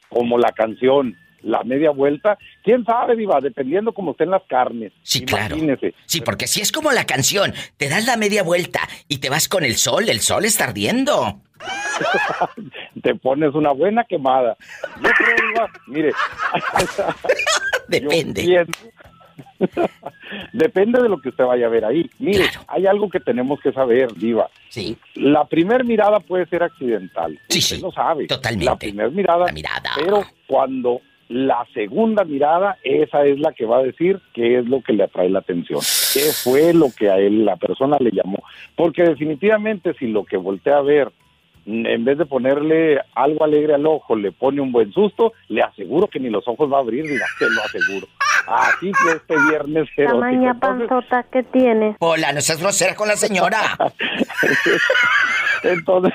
Como 0.10 0.38
la 0.38 0.52
canción, 0.52 1.18
la 1.44 1.64
media 1.64 1.92
vuelta. 1.92 2.38
¿Quién 2.64 2.84
sabe, 2.86 3.16
Diva? 3.16 3.40
Dependiendo 3.42 3.94
como 3.94 4.12
estén 4.12 4.32
las 4.32 4.44
carnes. 4.44 4.92
Sí, 5.04 5.26
claro. 5.26 5.56
Imagínese. 5.56 5.94
Sí, 6.06 6.22
porque 6.22 6.48
si 6.48 6.62
es 6.62 6.72
como 6.72 6.92
la 6.92 7.06
canción, 7.06 7.54
te 7.78 7.90
das 7.90 8.06
la 8.06 8.18
media 8.18 8.44
vuelta 8.44 8.82
y 9.08 9.20
te 9.20 9.30
vas 9.30 9.48
con 9.48 9.64
el 9.64 9.76
sol, 9.76 10.10
el 10.10 10.20
sol 10.20 10.46
está 10.46 10.66
ardiendo. 10.66 11.40
Te 13.02 13.16
pones 13.16 13.54
una 13.54 13.72
buena 13.72 14.04
quemada. 14.04 14.58
Yo 15.02 15.10
creo, 15.12 15.36
Diva, 15.48 15.70
mire. 15.88 16.12
Depende. 17.88 18.66
Depende 20.54 21.02
de 21.02 21.10
lo 21.10 21.20
que 21.20 21.30
usted 21.30 21.44
vaya 21.44 21.68
a 21.68 21.70
ver 21.70 21.86
ahí. 21.86 22.10
Mire, 22.20 22.46
hay 22.68 22.86
algo 22.86 23.10
que 23.10 23.20
tenemos 23.20 23.60
que 23.62 23.72
saber, 23.72 24.14
Diva. 24.14 24.50
Sí. 24.70 24.98
La 25.16 25.46
primer 25.46 25.86
mirada 25.86 26.20
puede 26.20 26.46
ser 26.48 26.64
accidental. 26.64 27.40
Sí, 27.50 27.60
usted 27.60 27.76
sí. 27.78 27.82
lo 27.82 27.92
sabe. 27.92 28.28
Totalmente. 28.28 28.66
La 28.66 28.76
primera 28.76 29.10
mirada. 29.10 29.52
mirada. 29.52 29.92
Pero 29.96 30.24
cuando 30.48 31.02
la 31.30 31.66
segunda 31.74 32.24
mirada, 32.24 32.78
esa 32.84 33.26
es 33.26 33.40
la 33.40 33.54
que 33.54 33.66
va 33.66 33.78
a 33.78 33.84
decir 33.84 34.20
qué 34.34 34.60
es 34.60 34.68
lo 34.68 34.82
que 34.82 34.94
le 34.94 35.04
atrae 35.04 35.30
la 35.30 35.40
atención. 35.40 35.80
¿Qué 36.14 36.32
fue 36.44 36.74
lo 36.74 36.88
que 36.98 37.10
a 37.10 37.18
él, 37.18 37.46
la 37.46 37.56
persona 37.56 37.98
le 38.00 38.12
llamó? 38.12 38.44
Porque 38.76 39.04
definitivamente 39.04 39.94
si 39.96 40.08
lo 40.08 40.26
que 40.26 40.38
voltea 40.38 40.78
a 40.78 40.82
ver 40.82 41.12
en 41.66 42.04
vez 42.04 42.18
de 42.18 42.26
ponerle 42.26 43.00
algo 43.16 43.44
alegre 43.44 43.74
al 43.74 43.86
ojo, 43.86 44.16
le 44.16 44.32
pone 44.32 44.60
un 44.60 44.72
buen 44.72 44.92
susto, 44.92 45.34
le 45.48 45.62
aseguro 45.62 46.08
que 46.08 46.20
ni 46.20 46.30
los 46.30 46.48
ojos 46.48 46.72
va 46.72 46.78
a 46.78 46.82
abrir, 46.82 47.06
diga, 47.06 47.26
te 47.40 47.50
lo 47.50 47.62
aseguro. 47.62 48.08
Así 48.48 48.92
que 48.92 49.16
este 49.16 49.36
viernes. 49.50 49.90
Tamaña 49.96 50.52
Entonces, 50.52 50.88
panzota 50.90 51.24
que 51.24 51.44
tienes. 51.44 51.96
Hola, 52.00 52.34
no 52.34 52.42
seas 52.42 52.60
grosera 52.60 52.96
con 52.96 53.08
la 53.08 53.16
señora. 53.16 53.62
entonces, 55.64 56.14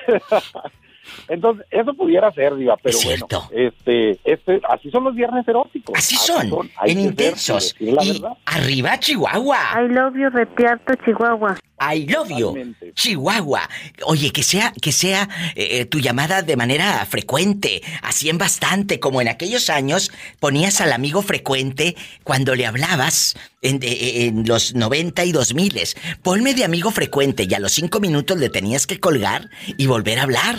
entonces, 1.29 1.67
eso 1.71 1.95
pudiera 1.95 2.33
ser, 2.33 2.55
Diva, 2.57 2.77
pero 2.83 2.97
Es 2.97 3.05
bueno, 3.05 3.27
cierto. 3.29 3.49
este, 3.53 4.19
este, 4.25 4.61
así 4.69 4.91
son 4.91 5.05
los 5.05 5.15
viernes 5.15 5.47
eróticos. 5.47 5.95
Así 5.99 6.17
son, 6.17 6.47
en 6.47 6.71
ser 6.89 6.99
intensos. 6.99 7.75
la 7.81 8.03
Y 8.05 8.13
verdad. 8.13 8.33
arriba 8.47 8.99
Chihuahua. 8.99 9.59
I 9.85 9.89
love 9.93 10.15
you, 10.17 10.31
Retiarto, 10.31 10.95
Chihuahua. 11.05 11.57
I 11.81 12.07
love 12.09 12.29
you. 12.37 12.57
Chihuahua. 12.95 13.69
Oye, 14.05 14.33
que 14.33 14.43
sea, 14.43 14.73
que 14.83 14.91
sea 14.91 15.29
eh, 15.55 15.85
tu 15.85 16.01
llamada 16.01 16.43
de 16.43 16.57
manera 16.57 17.07
frecuente, 17.07 17.83
así 18.03 18.29
en 18.29 18.37
bastante, 18.39 18.99
como 18.99 19.21
en 19.21 19.29
aquellos 19.29 19.71
años 19.71 20.11
ponías 20.41 20.81
al 20.81 20.93
amigo 20.93 21.23
frecuente 21.23 21.95
cuando 22.25 22.57
le 22.57 22.67
hablabas 22.67 23.37
en, 23.63 23.79
de- 23.79 24.27
en 24.27 24.45
los 24.49 24.75
90 24.75 25.25
y 25.25 25.31
2000. 25.33 25.79
Ponme 26.23 26.55
de 26.55 26.65
amigo 26.65 26.91
frecuente 26.91 27.47
y 27.49 27.55
a 27.55 27.61
los 27.61 27.71
cinco 27.73 28.01
minutos 28.01 28.39
le 28.39 28.49
tenías 28.49 28.87
que 28.89 28.99
colgar 28.99 29.49
y 29.77 29.87
volver 29.87 30.19
a 30.19 30.23
hablar 30.25 30.57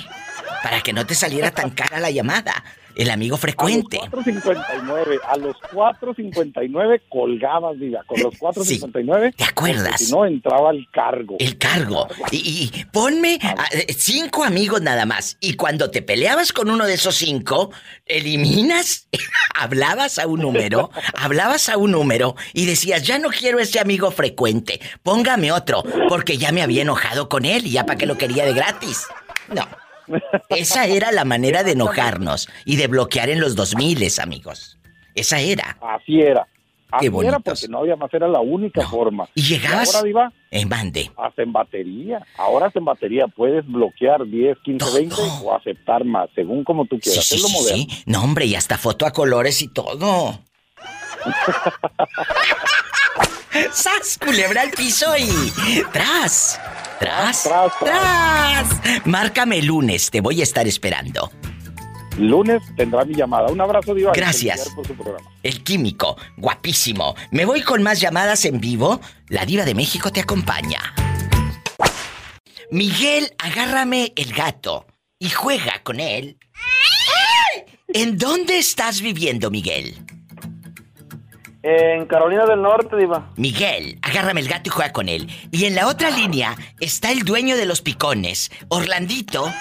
para 0.64 0.82
que 0.82 0.94
no 0.94 1.06
te 1.06 1.16
saliera 1.16 1.52
tan 1.52 1.70
cara 1.72 2.00
la 2.00 2.12
llamada. 2.12 2.64
El 2.96 3.12
amigo 3.12 3.38
frecuente. 3.38 3.98
A 3.98 4.10
los 4.10 4.26
4.59, 4.26 5.20
a 5.26 5.38
los 5.38 5.56
4.59 5.72 7.02
colgabas, 7.08 7.80
diga, 7.80 8.04
con 8.06 8.20
los 8.22 8.34
4.59. 8.36 9.36
¿Te 9.38 9.44
acuerdas? 9.46 10.02
Si 10.02 10.12
no, 10.12 10.26
entraba 10.26 10.72
el 10.72 10.86
cargo. 10.92 11.38
El 11.40 11.58
cargo. 11.58 12.08
Y, 12.32 12.72
y 12.76 12.86
ponme 12.92 13.40
a- 13.42 13.68
eh, 13.72 13.94
cinco 13.98 14.44
amigos 14.44 14.82
nada 14.82 15.06
más. 15.06 15.38
Y 15.40 15.54
cuando 15.54 15.92
te 15.92 16.02
peleabas 16.02 16.52
con 16.52 16.70
uno 16.70 16.86
de 16.86 16.96
esos 16.96 17.16
cinco, 17.16 17.72
eliminas, 18.06 19.08
hablabas 19.56 20.20
a 20.20 20.28
un 20.28 20.42
número, 20.42 20.92
hablabas 21.18 21.70
a 21.70 21.78
un 21.78 21.92
número 21.92 22.36
y 22.54 22.66
decías, 22.66 23.04
ya 23.04 23.18
no 23.20 23.30
quiero 23.30 23.60
ese 23.60 23.80
amigo 23.80 24.12
frecuente, 24.12 24.82
póngame 25.04 25.52
otro, 25.54 25.84
porque 26.10 26.38
ya 26.38 26.52
me 26.52 26.62
había 26.64 26.82
enojado 26.82 27.30
con 27.30 27.46
él 27.46 27.66
y 27.68 27.72
ya 27.72 27.86
para 27.86 27.98
qué 27.98 28.06
lo 28.06 28.18
quería 28.18 28.44
de 28.46 28.54
gratis. 28.54 29.06
No. 29.54 29.66
Esa 30.50 30.86
era 30.86 31.12
la 31.12 31.26
manera 31.26 31.64
de 31.64 31.72
enojarnos 31.74 32.48
y 32.66 32.76
de 32.78 32.88
bloquear 32.88 33.30
en 33.30 33.40
los 33.40 33.56
2000, 33.56 34.08
amigos. 34.22 34.78
Esa 35.16 35.40
era. 35.40 35.78
Así 35.82 36.22
era. 36.22 36.48
Así 36.92 37.02
Qué 37.02 37.06
era 37.06 37.12
bonitos. 37.38 37.44
porque 37.44 37.68
no 37.68 37.80
había 37.80 37.96
más, 37.96 38.12
era 38.14 38.28
la 38.28 38.40
única 38.40 38.88
forma. 38.88 39.28
Y 39.36 39.44
llegabas- 39.44 39.94
ahora, 39.94 40.08
Diva, 40.08 40.34
En 40.50 40.70
bande. 40.70 41.12
hasta 41.18 41.44
en 41.44 41.54
batería. 41.54 42.26
Ahora 42.36 42.66
hasta 42.68 42.80
en 42.80 42.86
batería 42.86 43.28
puedes 43.28 43.64
bloquear 43.68 44.26
10, 44.26 44.58
15, 44.64 44.92
20 44.98 45.16
o 45.44 45.56
aceptar 45.56 46.04
más, 46.04 46.30
según 46.34 46.64
como 46.64 46.86
tú 46.86 46.98
quieras. 47.00 47.24
sí, 47.26 47.36
es 47.36 47.42
lo 47.44 47.48
sí, 47.48 47.54
moderno. 47.54 47.86
sí. 47.90 48.04
No, 48.08 48.24
hombre, 48.24 48.46
y 48.46 48.56
hasta 48.56 48.78
foto 48.80 49.06
a 49.06 49.12
colores 49.12 49.62
y 49.62 49.68
todo. 49.68 50.40
¡Sas! 53.72 54.18
Culebra 54.24 54.62
al 54.62 54.72
piso 54.72 55.06
y. 55.18 55.30
¡Tras! 55.92 56.60
¡Tras! 57.00 57.44
Tras, 57.44 57.72
¡Tras! 57.80 59.06
Márcame 59.06 59.60
el 59.60 59.68
lunes, 59.68 60.12
te 60.12 60.22
voy 60.22 60.42
a 60.42 60.44
estar 60.44 60.68
esperando. 60.68 61.32
Lunes 62.18 62.62
tendrá 62.76 63.06
mi 63.06 63.16
llamada. 63.16 63.48
Un 63.48 63.62
abrazo, 63.62 63.94
Diva. 63.96 64.12
Gracias. 64.14 64.70
por 64.76 64.86
su 64.86 64.94
programa. 64.94 65.30
El 65.42 65.64
químico, 65.64 66.18
guapísimo. 66.38 67.16
Me 67.32 67.46
voy 67.46 67.62
con 67.62 67.82
más 67.82 68.02
llamadas 68.02 68.44
en 68.46 68.60
vivo. 68.60 69.00
La 69.30 69.46
diva 69.46 69.64
de 69.64 69.74
México 69.74 70.12
te 70.12 70.20
acompaña. 70.20 70.94
Miguel, 72.72 73.34
agárrame 73.38 74.14
el 74.16 74.34
gato 74.34 74.86
y 75.18 75.30
juega 75.30 75.82
con 75.84 76.00
él. 76.00 76.38
¿En 77.88 78.18
dónde 78.18 78.60
estás 78.60 79.02
viviendo, 79.02 79.50
Miguel? 79.50 79.96
En 81.62 82.06
Carolina 82.06 82.46
del 82.46 82.62
Norte, 82.62 82.96
Diva. 82.96 83.32
Miguel, 83.36 84.00
agárrame 84.02 84.40
el 84.40 84.48
gato 84.48 84.70
y 84.70 84.72
juega 84.72 84.94
con 84.94 85.10
él. 85.10 85.30
Y 85.52 85.66
en 85.66 85.76
la 85.76 85.88
otra 85.88 86.10
línea 86.10 86.56
está 86.80 87.12
el 87.12 87.24
dueño 87.24 87.58
de 87.58 87.66
los 87.66 87.82
picones, 87.82 88.50
Orlandito, 88.70 89.52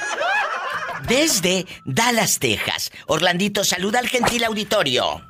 desde 1.09 1.67
Dallas, 1.85 2.39
Texas. 2.39 2.93
Orlandito, 3.09 3.65
saluda 3.65 3.99
al 3.99 4.09
gentil 4.09 4.45
auditorio. 4.45 5.23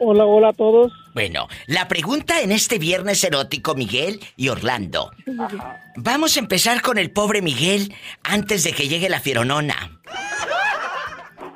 Hola, 0.00 0.26
hola 0.26 0.48
a 0.48 0.52
todos. 0.52 0.92
Bueno, 1.14 1.48
la 1.66 1.88
pregunta 1.88 2.42
en 2.42 2.52
este 2.52 2.78
viernes 2.78 3.24
erótico, 3.24 3.74
Miguel 3.74 4.20
y 4.36 4.48
Orlando. 4.48 5.12
Vamos 5.96 6.36
a 6.36 6.40
empezar 6.40 6.82
con 6.82 6.98
el 6.98 7.10
pobre 7.10 7.40
Miguel 7.40 7.94
antes 8.22 8.64
de 8.64 8.72
que 8.72 8.88
llegue 8.88 9.08
la 9.08 9.20
fieronona. 9.20 10.00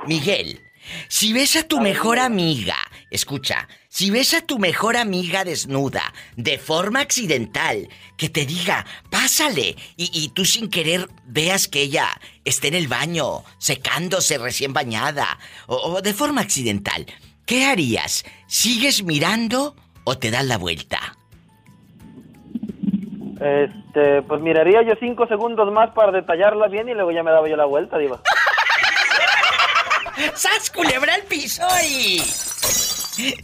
Miguel, 0.06 0.62
si 1.08 1.34
ves 1.34 1.56
a 1.56 1.64
tu 1.64 1.80
mejor 1.80 2.18
amiga, 2.18 2.77
escucha, 3.10 3.68
si 3.88 4.10
ves 4.10 4.34
a 4.34 4.42
tu 4.42 4.58
mejor 4.58 4.96
amiga 4.96 5.44
desnuda, 5.44 6.12
de 6.36 6.58
forma 6.58 7.00
accidental, 7.00 7.88
que 8.16 8.28
te 8.28 8.46
diga, 8.46 8.86
pásale, 9.10 9.76
y, 9.96 10.10
y 10.12 10.28
tú 10.30 10.44
sin 10.44 10.70
querer 10.70 11.08
veas 11.24 11.68
que 11.68 11.82
ella 11.82 12.08
esté 12.44 12.68
en 12.68 12.74
el 12.74 12.88
baño, 12.88 13.44
secándose 13.58 14.38
recién 14.38 14.72
bañada, 14.72 15.38
o, 15.66 15.76
o 15.76 16.02
de 16.02 16.14
forma 16.14 16.40
accidental, 16.40 17.06
¿qué 17.46 17.64
harías? 17.64 18.24
¿Sigues 18.46 19.02
mirando 19.02 19.74
o 20.04 20.18
te 20.18 20.30
das 20.30 20.44
la 20.44 20.58
vuelta? 20.58 21.16
Este, 23.40 24.22
pues 24.22 24.40
miraría 24.40 24.82
yo 24.82 24.94
cinco 24.98 25.28
segundos 25.28 25.70
más 25.72 25.90
para 25.90 26.10
detallarla 26.10 26.66
bien 26.66 26.88
y 26.88 26.94
luego 26.94 27.12
ya 27.12 27.22
me 27.22 27.30
daba 27.30 27.48
yo 27.48 27.56
la 27.56 27.66
vuelta, 27.66 27.96
diva. 27.96 28.20
¡Sas, 30.34 30.70
culebra 30.70 31.14
al 31.14 31.22
piso 31.22 31.62
y... 31.88 32.20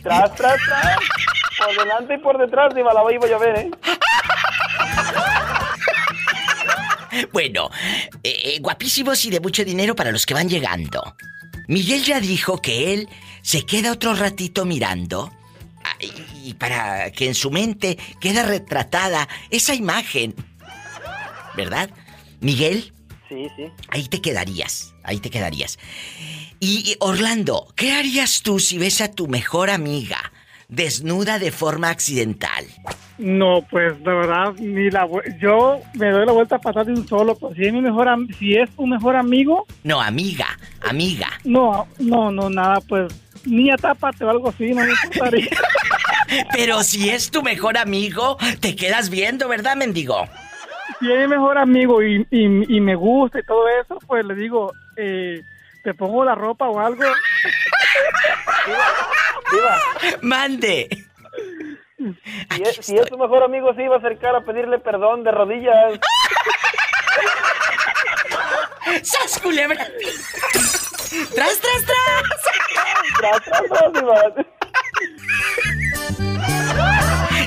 Tras, 0.02 0.34
tras, 0.34 0.56
tras. 0.66 0.98
Por 1.58 1.76
delante 1.78 2.14
y 2.14 2.18
por 2.18 2.38
detrás, 2.38 2.74
diva, 2.74 2.92
la 2.92 3.02
iba 3.12 3.26
a 3.26 3.38
ver, 3.38 3.58
¿eh? 3.58 3.70
Bueno, 7.32 7.70
eh, 8.22 8.30
eh, 8.44 8.58
guapísimos 8.60 9.24
y 9.24 9.30
de 9.30 9.40
mucho 9.40 9.64
dinero 9.64 9.94
para 9.94 10.10
los 10.10 10.26
que 10.26 10.34
van 10.34 10.48
llegando. 10.48 11.16
Miguel 11.68 12.02
ya 12.02 12.20
dijo 12.20 12.60
que 12.60 12.92
él 12.92 13.08
se 13.42 13.64
queda 13.64 13.92
otro 13.92 14.14
ratito 14.14 14.64
mirando 14.64 15.32
ah, 15.84 15.96
y, 16.00 16.50
y 16.50 16.54
para 16.54 17.10
que 17.12 17.26
en 17.26 17.34
su 17.34 17.50
mente 17.50 17.96
quede 18.20 18.42
retratada 18.42 19.28
esa 19.50 19.74
imagen. 19.74 20.34
¿Verdad? 21.56 21.88
Miguel, 22.40 22.92
Sí, 23.28 23.46
sí. 23.56 23.70
ahí 23.88 24.08
te 24.08 24.20
quedarías, 24.20 24.92
ahí 25.04 25.18
te 25.20 25.30
quedarías. 25.30 25.78
Y, 26.60 26.96
Orlando, 27.00 27.66
¿qué 27.76 27.92
harías 27.92 28.42
tú 28.42 28.58
si 28.58 28.78
ves 28.78 29.00
a 29.00 29.10
tu 29.12 29.26
mejor 29.28 29.70
amiga 29.70 30.32
desnuda 30.68 31.38
de 31.38 31.50
forma 31.52 31.90
accidental? 31.90 32.64
No, 33.18 33.62
pues 33.70 33.96
de 34.02 34.12
verdad, 34.12 34.54
ni 34.58 34.90
la 34.90 35.06
yo 35.40 35.78
me 35.94 36.10
doy 36.10 36.26
la 36.26 36.32
vuelta 36.32 36.58
para 36.58 36.80
atrás 36.82 36.86
de 36.94 37.00
un 37.00 37.06
solo. 37.08 37.34
Pues, 37.36 37.56
si 37.56 37.64
es 37.64 37.72
mi 37.72 37.80
mejor, 37.80 38.08
am- 38.08 38.28
si 38.38 38.54
es 38.54 38.68
un 38.76 38.90
mejor 38.90 39.14
amigo, 39.16 39.66
No, 39.84 40.00
amiga, 40.00 40.46
amiga. 40.88 41.28
no, 41.44 41.86
no, 41.98 42.30
no, 42.32 42.48
nada, 42.50 42.80
pues 42.88 43.12
niña 43.44 43.76
tápate 43.76 44.24
o 44.24 44.30
algo 44.30 44.48
así, 44.48 44.70
no 44.72 44.82
me 44.84 44.90
importaría. 44.90 45.48
Pero 46.52 46.82
si 46.82 47.10
es 47.10 47.30
tu 47.30 47.42
mejor 47.42 47.76
amigo, 47.76 48.38
te 48.60 48.74
quedas 48.74 49.10
viendo, 49.10 49.48
¿verdad, 49.48 49.76
mendigo? 49.76 50.26
si 51.00 51.10
es 51.12 51.20
mi 51.20 51.28
mejor 51.28 51.58
amigo 51.58 52.02
y, 52.02 52.26
y, 52.30 52.76
y 52.76 52.80
me 52.80 52.94
gusta 52.94 53.38
y 53.40 53.42
todo 53.42 53.64
eso, 53.82 53.98
pues 54.06 54.24
le 54.24 54.34
digo, 54.34 54.72
eh, 54.96 55.42
te 55.84 55.94
pongo 55.94 56.24
la 56.24 56.34
ropa 56.34 56.66
o 56.68 56.80
algo. 56.80 57.04
Diva, 59.52 59.78
Mande. 60.22 60.88
si 62.50 62.62
es, 62.62 62.76
si 62.80 62.96
es 62.96 63.06
tu 63.06 63.18
mejor 63.18 63.42
amigo, 63.42 63.72
sí 63.74 63.82
iba 63.82 63.96
a 63.96 63.98
acercar 63.98 64.34
a 64.34 64.40
pedirle 64.40 64.78
perdón 64.78 65.22
de 65.24 65.30
rodillas. 65.30 66.00
¡Sas, 69.02 69.38
culebra! 69.40 69.86
¡Tras, 71.34 71.60
tras, 71.60 71.84
tras! 71.84 72.22
Tras, 73.18 73.42
tras, 73.42 73.62
tras, 73.68 73.92
diva. 73.92 74.34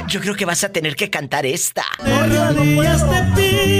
Yo 0.08 0.22
creo 0.22 0.36
que 0.36 0.46
vas 0.46 0.64
a 0.64 0.72
tener 0.72 0.96
que 0.96 1.10
cantar 1.10 1.46
esta. 1.46 1.84
rodillas 2.00 3.04
te 3.10 3.24
pido, 3.36 3.77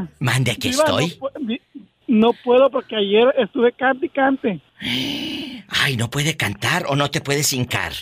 Diva, 0.00 0.08
Mande, 0.18 0.50
aquí 0.52 0.70
Diva, 0.70 0.84
estoy. 0.84 1.18
No, 1.20 1.28
no 2.06 2.32
puedo 2.44 2.70
porque 2.70 2.96
ayer 2.96 3.32
estuve 3.38 3.72
cante 3.72 4.06
y 4.06 4.08
cante. 4.08 4.60
Ay, 5.68 5.96
no 5.96 6.10
puede 6.10 6.36
cantar 6.36 6.84
o 6.88 6.96
no 6.96 7.10
te 7.10 7.20
puedes 7.20 7.52
hincar. 7.52 7.92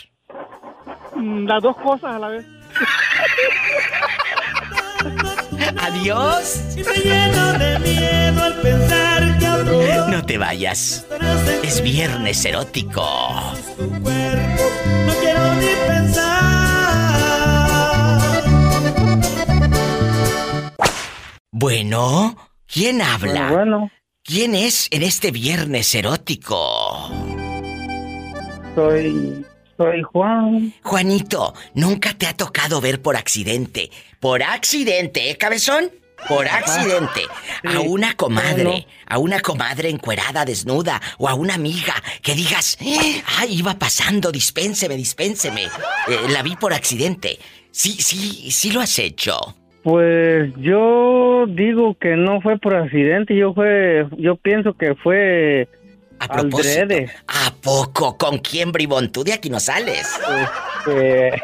Mm, 1.15 1.47
Las 1.47 1.63
dos 1.63 1.77
cosas 1.77 2.17
a 2.17 2.19
la 2.19 2.29
vez. 2.29 2.47
Adiós. 5.81 6.77
No 10.09 10.23
te 10.25 10.37
vayas. 10.37 11.07
Es 11.63 11.81
viernes 11.83 12.45
erótico. 12.45 13.03
no 13.79 15.15
quiero 15.21 15.55
ni 15.55 15.67
pensar. 15.87 16.52
Bueno, 21.63 22.37
¿quién 22.67 23.01
habla? 23.01 23.53
Bueno, 23.53 23.89
¿Quién 24.25 24.57
es 24.57 24.89
en 24.91 25.05
este 25.05 25.31
viernes 25.31 25.95
erótico? 25.95 26.59
soy, 28.75 29.47
soy 29.77 30.03
Juan. 30.03 30.75
Juanito, 30.83 31.55
nunca 31.75 32.15
te 32.15 32.27
ha 32.27 32.37
tocado 32.37 32.81
ver 32.81 33.01
por 33.01 33.15
accidente. 33.15 33.93
Por 34.19 34.43
accidente, 34.43 35.31
¿eh, 35.31 35.39
cabezón? 35.39 35.93
Por 36.29 36.49
accidente. 36.49 37.21
A 37.63 37.79
una 37.79 38.17
comadre, 38.17 38.89
a 39.07 39.19
una 39.19 39.39
comadre 39.39 39.89
encuerada, 39.89 40.45
desnuda, 40.45 41.01
o 41.19 41.29
a 41.29 41.35
una 41.35 41.55
amiga 41.55 41.95
que 42.23 42.35
digas, 42.35 42.77
ay, 43.39 43.57
iba 43.57 43.79
pasando, 43.79 44.33
dispénseme, 44.33 44.97
dispénseme. 44.97 45.67
Eh, 46.09 46.29
la 46.29 46.43
vi 46.43 46.57
por 46.57 46.75
accidente. 46.75 47.39
Sí, 47.71 47.93
sí, 48.01 48.51
sí 48.51 48.73
lo 48.73 48.81
has 48.81 48.99
hecho. 48.99 49.62
Pues 49.83 50.53
yo 50.57 51.47
digo 51.49 51.97
que 51.99 52.17
no 52.17 52.41
fue 52.41 52.57
por 52.59 52.75
accidente, 52.77 53.35
yo 53.37 53.53
fue, 53.53 54.07
yo 54.17 54.37
pienso 54.37 54.75
que 54.75 54.95
fue 54.95 55.69
A 56.21 56.29
propósito. 56.29 56.85
adrede. 56.85 57.11
¿A 57.27 57.53
poco? 57.63 58.17
¿Con 58.17 58.39
quién, 58.39 58.71
bribón? 58.71 59.11
Tú 59.11 59.25
de 59.25 59.33
aquí 59.33 59.51
no 59.51 59.59
sales. 59.59 60.09
Este, 60.87 61.43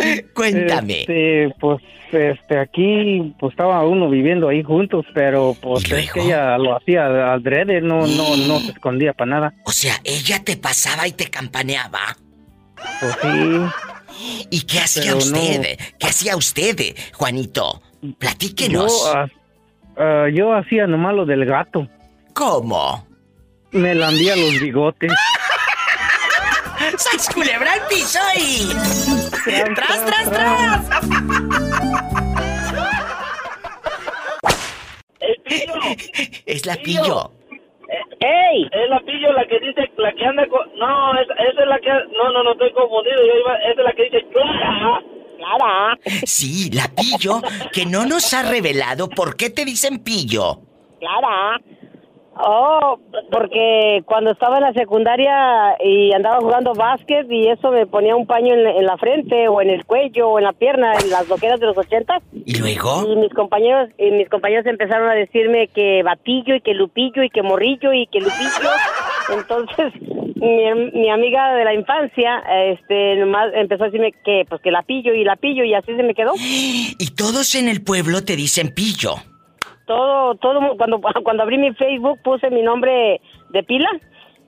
Cuéntame. 0.34 1.00
este, 1.00 1.54
pues 1.60 1.80
este 2.12 2.58
aquí 2.58 3.34
pues 3.38 3.52
estaba 3.52 3.84
uno 3.86 4.08
viviendo 4.10 4.48
ahí 4.48 4.62
juntos, 4.62 5.04
pero 5.14 5.54
pues 5.60 5.84
es 5.92 6.10
que 6.12 6.22
ella 6.22 6.58
lo 6.58 6.76
hacía 6.76 7.32
adrede, 7.32 7.80
no 7.80 8.06
no 8.06 8.36
no 8.36 8.58
se 8.60 8.72
escondía 8.72 9.12
para 9.12 9.30
nada. 9.30 9.54
O 9.64 9.70
sea, 9.70 9.94
ella 10.04 10.42
te 10.42 10.56
pasaba 10.56 11.06
y 11.06 11.12
te 11.12 11.28
campaneaba. 11.30 12.16
Pues 13.00 13.16
sí. 13.22 13.60
¿Y 14.50 14.62
qué 14.62 14.80
hacía 14.80 15.02
Pero 15.02 15.14
no. 15.14 15.20
usted? 15.20 15.78
¿Qué 15.98 16.06
hacía 16.06 16.36
usted, 16.36 16.96
Juanito? 17.14 17.82
Platíquenos. 18.18 19.04
Yo, 19.04 19.12
ah, 19.96 20.26
yo 20.32 20.54
hacía 20.54 20.86
nomás 20.86 21.14
lo 21.14 21.24
del 21.26 21.44
gato. 21.44 21.88
¿Cómo? 22.34 23.06
Me 23.72 23.94
lambía 23.94 24.36
los 24.36 24.60
bigotes. 24.60 25.12
¡Sas 26.96 27.28
culebra 27.32 27.72
al 27.74 27.86
piso 27.88 28.18
y... 28.36 28.68
¡Tras, 29.74 30.04
tras, 30.04 30.30
tras! 30.30 30.86
Es 36.46 36.66
la 36.66 36.76
pillo. 36.76 37.32
¡Ey! 38.20 38.68
Es 38.70 38.88
la 38.88 39.00
pillo 39.00 39.32
la 39.32 39.46
que 39.46 39.58
dice, 39.60 39.90
la 39.96 40.12
que 40.12 40.24
anda 40.24 40.46
con... 40.48 40.60
No, 40.78 41.14
esa, 41.20 41.34
esa 41.34 41.62
es 41.62 41.68
la 41.68 41.78
que... 41.80 41.88
No, 41.88 42.30
no, 42.32 42.42
no, 42.42 42.52
estoy 42.52 42.72
confundido. 42.72 43.16
Yo 43.16 43.38
iba... 43.38 43.56
Esa 43.56 43.80
es 43.80 43.84
la 43.84 43.92
que 43.92 44.04
dice 44.04 44.26
Clara. 44.32 45.02
Clara. 45.38 45.98
Sí, 46.24 46.70
la 46.72 46.84
pillo 46.94 47.40
que 47.72 47.86
no 47.86 48.06
nos 48.06 48.32
ha 48.34 48.42
revelado 48.42 49.08
por 49.08 49.36
qué 49.36 49.50
te 49.50 49.64
dicen 49.64 50.02
pillo. 50.04 50.60
Clara. 51.00 51.60
Oh, 52.36 52.98
porque 53.30 54.02
cuando 54.06 54.30
estaba 54.30 54.56
en 54.56 54.62
la 54.62 54.72
secundaria 54.72 55.76
y 55.84 56.12
andaba 56.12 56.40
jugando 56.40 56.72
básquet 56.74 57.30
y 57.30 57.48
eso 57.48 57.70
me 57.70 57.86
ponía 57.86 58.16
un 58.16 58.26
paño 58.26 58.54
en 58.54 58.64
la, 58.64 58.70
en 58.70 58.86
la 58.86 58.96
frente 58.96 59.48
o 59.48 59.60
en 59.60 59.68
el 59.68 59.84
cuello 59.84 60.28
o 60.28 60.38
en 60.38 60.44
la 60.44 60.52
pierna, 60.52 60.92
en 60.94 61.10
las 61.10 61.28
loqueras 61.28 61.60
de 61.60 61.66
los 61.66 61.76
ochentas. 61.76 62.22
¿Y 62.32 62.58
luego? 62.58 63.04
Y 63.06 63.16
mis 63.16 63.32
compañeros, 63.34 63.90
y 63.98 64.10
mis 64.12 64.28
compañeros 64.28 64.64
empezaron 64.66 65.10
a 65.10 65.14
decirme 65.14 65.68
que 65.68 66.02
batillo 66.02 66.54
y 66.54 66.60
que 66.60 66.72
lupillo 66.72 67.22
y 67.22 67.30
que 67.30 67.42
morrillo 67.42 67.92
y 67.92 68.06
que 68.06 68.20
lupillo. 68.20 68.70
Entonces, 69.32 69.92
mi, 70.36 70.90
mi 70.92 71.10
amiga 71.10 71.54
de 71.54 71.64
la 71.64 71.74
infancia, 71.74 72.42
este, 72.66 73.16
nomás 73.16 73.50
empezó 73.54 73.84
a 73.84 73.86
decirme 73.86 74.12
que, 74.24 74.44
pues 74.48 74.62
que 74.62 74.70
la 74.70 74.82
pillo 74.82 75.12
y 75.14 75.24
la 75.24 75.36
pillo 75.36 75.64
y 75.64 75.74
así 75.74 75.94
se 75.94 76.02
me 76.02 76.14
quedó. 76.14 76.32
Y 76.98 77.14
todos 77.14 77.54
en 77.54 77.68
el 77.68 77.82
pueblo 77.82 78.24
te 78.24 78.36
dicen 78.36 78.74
pillo. 78.74 79.16
Todo, 79.90 80.36
todo, 80.36 80.76
cuando, 80.76 81.00
cuando 81.24 81.42
abrí 81.42 81.58
mi 81.58 81.72
Facebook 81.74 82.20
puse 82.22 82.48
mi 82.50 82.62
nombre 82.62 83.20
de 83.48 83.62
pila. 83.64 83.90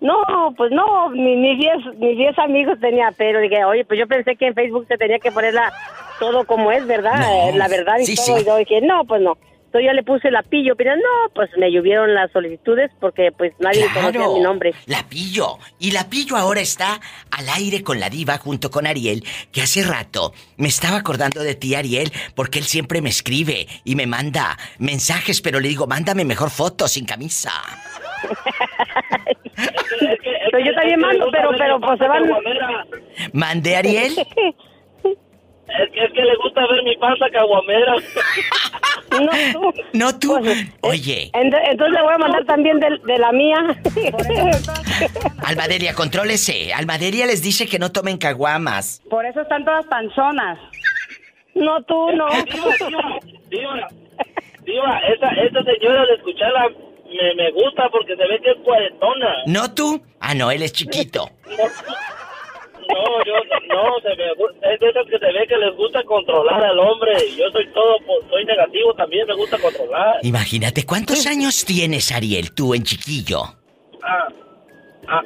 No, 0.01 0.17
pues 0.57 0.71
no, 0.73 1.11
ni, 1.11 1.37
ni 1.37 1.57
diez, 1.57 1.79
ni 1.97 2.15
diez 2.15 2.37
amigos 2.39 2.79
tenía, 2.81 3.13
pero 3.17 3.41
dije, 3.41 3.65
oye, 3.65 3.85
pues 3.85 3.99
yo 4.01 4.07
pensé 4.07 4.35
que 4.37 4.47
en 4.49 4.55
Facebook 4.55 4.87
se 4.89 4.97
tenía 4.99 5.19
que 5.19 5.31
ponerla 5.33 5.73
todo 6.21 6.45
como 6.45 6.71
es, 6.73 6.87
¿verdad? 6.87 7.19
No, 7.21 7.49
Eh, 7.49 7.53
la 7.57 7.69
verdad 7.69 7.99
y 7.99 8.07
sí, 8.07 8.15
todo. 8.17 8.37
sí. 8.37 8.43
Y 8.43 8.47
yo 8.47 8.57
dije, 8.57 8.81
no, 8.83 9.05
pues 9.05 9.21
no. 9.23 9.37
Entonces 9.73 9.87
ya 9.87 9.95
le 9.95 10.03
puse 10.03 10.31
la 10.31 10.43
pillo, 10.43 10.77
pero 10.77 10.95
no, 10.97 11.31
pues 11.35 11.49
me 11.57 11.73
llovieron 11.73 12.13
las 12.15 12.31
solicitudes 12.31 12.91
porque 13.01 13.33
pues 13.33 13.55
nadie 13.59 13.87
conocía 13.95 14.29
mi 14.29 14.41
nombre. 14.41 14.75
La 14.85 15.03
pillo. 15.09 15.57
Y 15.79 15.93
la 15.93 16.11
pillo 16.11 16.37
ahora 16.37 16.61
está 16.61 17.01
al 17.31 17.49
aire 17.49 17.83
con 17.83 17.99
la 17.99 18.11
diva 18.11 18.37
junto 18.37 18.71
con 18.71 18.87
Ariel, 18.87 19.25
que 19.51 19.63
hace 19.63 19.83
rato 19.83 20.35
me 20.59 20.69
estaba 20.69 20.99
acordando 20.99 21.43
de 21.43 21.55
ti, 21.55 21.75
Ariel, 21.75 22.13
porque 22.35 22.59
él 22.59 22.67
siempre 22.67 23.01
me 23.01 23.09
escribe 23.09 23.67
y 23.83 23.97
me 23.97 24.07
manda 24.07 24.59
mensajes, 24.79 25.41
pero 25.41 25.59
le 25.59 25.69
digo, 25.69 25.87
mándame 25.87 26.27
mejor 26.27 26.51
fotos 26.51 26.93
sin 26.93 27.07
camisa. 27.07 27.53
Pero 30.51 30.67
yo 30.67 30.75
también 30.75 31.01
mando, 31.01 31.31
pero, 31.33 31.49
pero 31.57 31.81
pues 31.81 31.99
se 31.99 32.09
van... 32.09 32.25
¿Mande, 33.33 33.75
Ariel? 33.75 34.13
Es 35.69 35.91
que, 35.91 36.05
es 36.05 36.13
que 36.13 36.23
le 36.23 36.37
gusta 36.37 36.61
ver 36.67 36.83
mi 36.83 36.95
panza 36.99 37.31
caguamera. 37.31 37.95
No 39.21 39.31
tú. 39.53 39.73
No 39.93 40.19
tú. 40.19 40.37
Oye, 40.83 41.31
Ent- 41.35 41.59
Entonces 41.71 41.95
le 41.95 42.03
voy 42.03 42.15
a 42.15 42.19
mandar 42.19 42.45
también 42.47 42.81
de, 42.81 42.99
de 43.05 43.19
la 43.19 43.33
mía. 43.33 43.57
Almaderia, 45.45 45.95
contrólese. 45.95 46.73
Almaderia 46.73 47.27
les 47.27 47.43
dice 47.43 47.67
que 47.67 47.79
no 47.79 47.91
tomen 47.93 48.19
caguamas. 48.19 49.03
Por 49.11 49.25
eso 49.27 49.41
están 49.43 49.65
todas 49.65 49.85
panzonas. 49.87 50.59
No, 51.55 51.83
tú 51.85 52.11
no. 52.13 52.27
Diva, 53.51 53.89
diva, 54.65 54.99
esa, 55.15 55.29
esa 55.43 55.63
señora 55.65 56.07
de 56.07 56.15
escucharla 56.15 56.69
me, 56.69 57.35
me 57.37 57.51
gusta 57.53 57.89
porque 57.91 58.17
se 58.17 58.23
ve 58.27 58.41
que 58.43 58.51
es 58.53 58.57
cuarentona. 58.65 59.29
¿No 59.47 59.73
tú? 59.75 60.03
Ah, 60.21 60.35
no, 60.35 60.51
él 60.51 60.63
es 60.63 60.73
chiquito. 60.73 61.29
No, 62.89 63.25
yo 63.25 63.35
no, 63.69 64.01
se 64.01 64.09
me 64.17 64.73
es 64.75 64.81
de 64.81 64.89
esas 64.89 65.07
que 65.07 65.19
se 65.19 65.27
ve 65.27 65.47
que 65.49 65.57
les 65.57 65.77
gusta 65.77 66.03
controlar 66.05 66.65
al 66.65 66.79
hombre. 66.79 67.13
Yo 67.37 67.51
soy 67.51 67.67
todo, 67.73 67.97
soy 68.29 68.45
negativo 68.45 68.95
también, 68.95 69.27
me 69.27 69.35
gusta 69.35 69.59
controlar. 69.59 70.17
Imagínate, 70.23 70.85
¿cuántos 70.85 71.27
años 71.27 71.65
tienes, 71.65 72.11
Ariel, 72.13 72.53
tú 72.53 72.75
en 72.75 72.83
chiquillo? 72.83 73.43
Ah, 74.03 74.29
ah, 75.09 75.23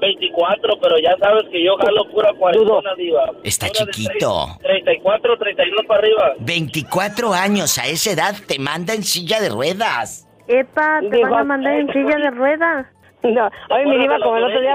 24, 0.00 0.78
pero 0.80 0.98
ya 0.98 1.16
sabes 1.18 1.44
que 1.50 1.64
yo 1.64 1.76
jalo 1.76 2.10
pura 2.10 2.32
cuarentona, 2.34 2.94
diva. 2.96 3.30
Está 3.42 3.68
Pura 3.68 3.90
chiquito. 3.90 4.46
34, 4.62 5.38
32 5.38 5.86
para 5.86 6.00
arriba. 6.00 6.32
24 6.40 7.32
años, 7.32 7.78
a 7.78 7.86
esa 7.86 8.10
edad 8.10 8.34
te 8.46 8.58
manda 8.58 8.94
en 8.94 9.02
silla 9.02 9.40
de 9.40 9.48
ruedas. 9.48 10.28
Epa, 10.46 11.00
te 11.10 11.22
van 11.22 11.34
a 11.34 11.44
mandar 11.44 11.74
en 11.74 11.92
silla 11.92 12.18
de 12.18 12.30
ruedas. 12.30 12.86
No, 13.22 13.50
oye, 13.70 13.86
mi 13.86 13.98
diva, 13.98 14.18
como 14.22 14.36
el 14.36 14.44
otro 14.44 14.60
día... 14.60 14.74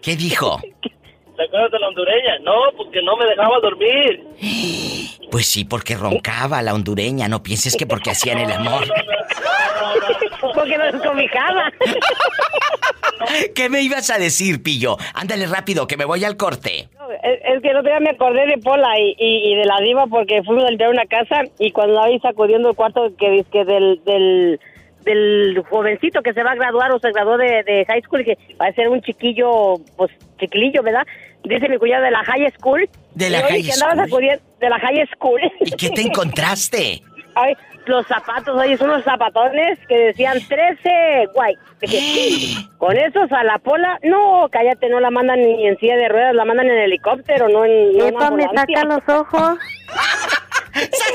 ¿Qué 0.00 0.16
dijo? 0.16 0.58
¿Te 1.40 1.46
acuerdas 1.46 1.70
de 1.70 1.78
la 1.78 1.88
hondureña? 1.88 2.38
No, 2.40 2.52
porque 2.76 3.00
no 3.02 3.16
me 3.16 3.24
dejaba 3.24 3.58
dormir. 3.60 4.24
Pues 5.30 5.46
sí, 5.46 5.64
porque 5.64 5.94
roncaba 5.94 6.60
la 6.60 6.74
hondureña, 6.74 7.28
no 7.28 7.40
pienses 7.40 7.76
que 7.76 7.86
porque 7.86 8.10
hacían 8.10 8.38
el 8.38 8.50
amor. 8.50 8.82
Porque 10.54 10.76
nos 10.76 10.92
descobijaba. 10.92 11.70
¿Qué 13.54 13.68
me 13.68 13.80
ibas 13.82 14.10
a 14.10 14.18
decir, 14.18 14.60
Pillo? 14.60 14.96
Ándale 15.14 15.46
rápido, 15.46 15.86
que 15.86 15.96
me 15.96 16.04
voy 16.04 16.24
al 16.24 16.36
corte. 16.36 16.88
Es, 17.22 17.38
es 17.44 17.62
que 17.62 17.68
otro 17.68 17.82
día 17.82 18.00
me 18.00 18.10
acordé 18.10 18.46
de 18.46 18.58
Pola 18.58 18.98
y, 18.98 19.14
y, 19.18 19.52
y 19.52 19.54
de 19.54 19.66
la 19.66 19.78
diva 19.80 20.06
porque 20.08 20.42
fuimos 20.42 20.64
a 20.64 20.70
limpiar 20.70 20.90
una 20.90 21.06
casa 21.06 21.42
y 21.60 21.70
cuando 21.70 21.94
la 21.94 22.08
vi 22.08 22.18
sacudiendo 22.18 22.70
el 22.70 22.74
cuarto 22.74 23.12
que 23.16 23.30
dizque 23.30 23.64
del, 23.64 24.02
del, 24.04 24.58
del 25.04 25.62
jovencito 25.68 26.22
que 26.22 26.32
se 26.32 26.42
va 26.42 26.52
a 26.52 26.56
graduar 26.56 26.92
o 26.92 26.98
se 26.98 27.10
graduó 27.12 27.36
de, 27.36 27.62
de 27.64 27.84
high 27.86 28.02
school 28.02 28.20
y 28.22 28.24
que 28.24 28.38
va 28.60 28.66
a 28.66 28.72
ser 28.72 28.88
un 28.88 29.00
chiquillo, 29.02 29.74
pues 29.96 30.10
chiquilillo, 30.38 30.82
¿verdad? 30.82 31.06
Dice 31.44 31.68
mi 31.68 31.78
cuñada 31.78 32.04
de 32.04 32.10
la 32.10 32.24
high 32.24 32.50
school. 32.58 32.88
De 33.14 33.30
la 33.30 33.40
high 33.42 33.62
que 33.62 33.72
andaba 33.72 33.92
school. 33.92 34.04
sacudiendo 34.04 34.44
de 34.60 34.68
la 34.68 34.78
high 34.78 35.06
school. 35.14 35.40
¿Y 35.60 35.70
qué 35.72 35.90
te 35.90 36.02
encontraste? 36.02 37.02
Ay, 37.34 37.54
los 37.86 38.06
zapatos, 38.06 38.56
oye, 38.56 38.76
son 38.76 38.90
unos 38.90 39.04
zapatones 39.04 39.78
que 39.88 39.96
decían 39.96 40.38
13, 40.46 41.28
guay. 41.34 41.56
Dije, 41.80 42.56
Con 42.78 42.96
esos 42.96 43.30
a 43.32 43.42
la 43.44 43.58
pola, 43.58 43.98
no, 44.02 44.48
cállate, 44.50 44.88
no 44.88 45.00
la 45.00 45.10
mandan 45.10 45.40
ni 45.40 45.66
en 45.66 45.78
silla 45.78 45.96
de 45.96 46.08
ruedas, 46.08 46.34
la 46.34 46.44
mandan 46.44 46.68
en 46.68 46.78
helicóptero, 46.78 47.48
no 47.48 47.64
en, 47.64 47.96
no 47.96 48.06
Epa, 48.06 48.30
me 48.30 48.44
saca 48.44 48.84
los 48.84 49.08
ojos. 49.08 49.58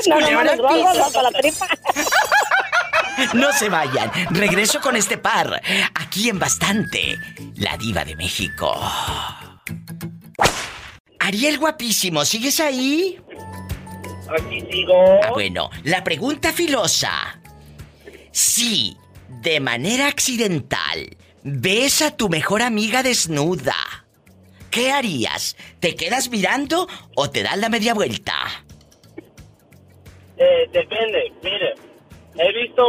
No, 0.08 0.20
no, 0.20 0.30
no, 0.30 0.44
no, 0.44 1.22
no, 1.22 1.30
tripa. 1.30 1.66
No 3.34 3.52
se 3.52 3.68
vayan. 3.68 4.10
Regreso 4.30 4.80
con 4.80 4.96
este 4.96 5.18
par. 5.18 5.60
Aquí 5.94 6.28
en 6.28 6.38
Bastante. 6.38 7.18
La 7.56 7.76
diva 7.76 8.04
de 8.04 8.16
México. 8.16 8.74
Ariel 11.18 11.58
guapísimo, 11.58 12.24
¿sigues 12.24 12.60
ahí? 12.60 13.18
Aquí 14.28 14.60
sigo. 14.70 15.20
Ah, 15.22 15.30
bueno, 15.32 15.70
la 15.84 16.04
pregunta 16.04 16.52
filosa. 16.52 17.40
Si 18.30 18.96
de 19.42 19.60
manera 19.60 20.08
accidental 20.08 21.16
ves 21.42 22.02
a 22.02 22.16
tu 22.16 22.28
mejor 22.28 22.62
amiga 22.62 23.02
desnuda, 23.02 23.76
¿qué 24.70 24.92
harías? 24.92 25.56
¿Te 25.80 25.96
quedas 25.96 26.28
mirando 26.28 26.86
o 27.14 27.30
te 27.30 27.42
das 27.42 27.56
la 27.58 27.68
media 27.70 27.94
vuelta? 27.94 28.34
Eh, 30.38 30.68
depende, 30.70 31.32
mire, 31.42 31.74
he 32.38 32.52
visto, 32.52 32.84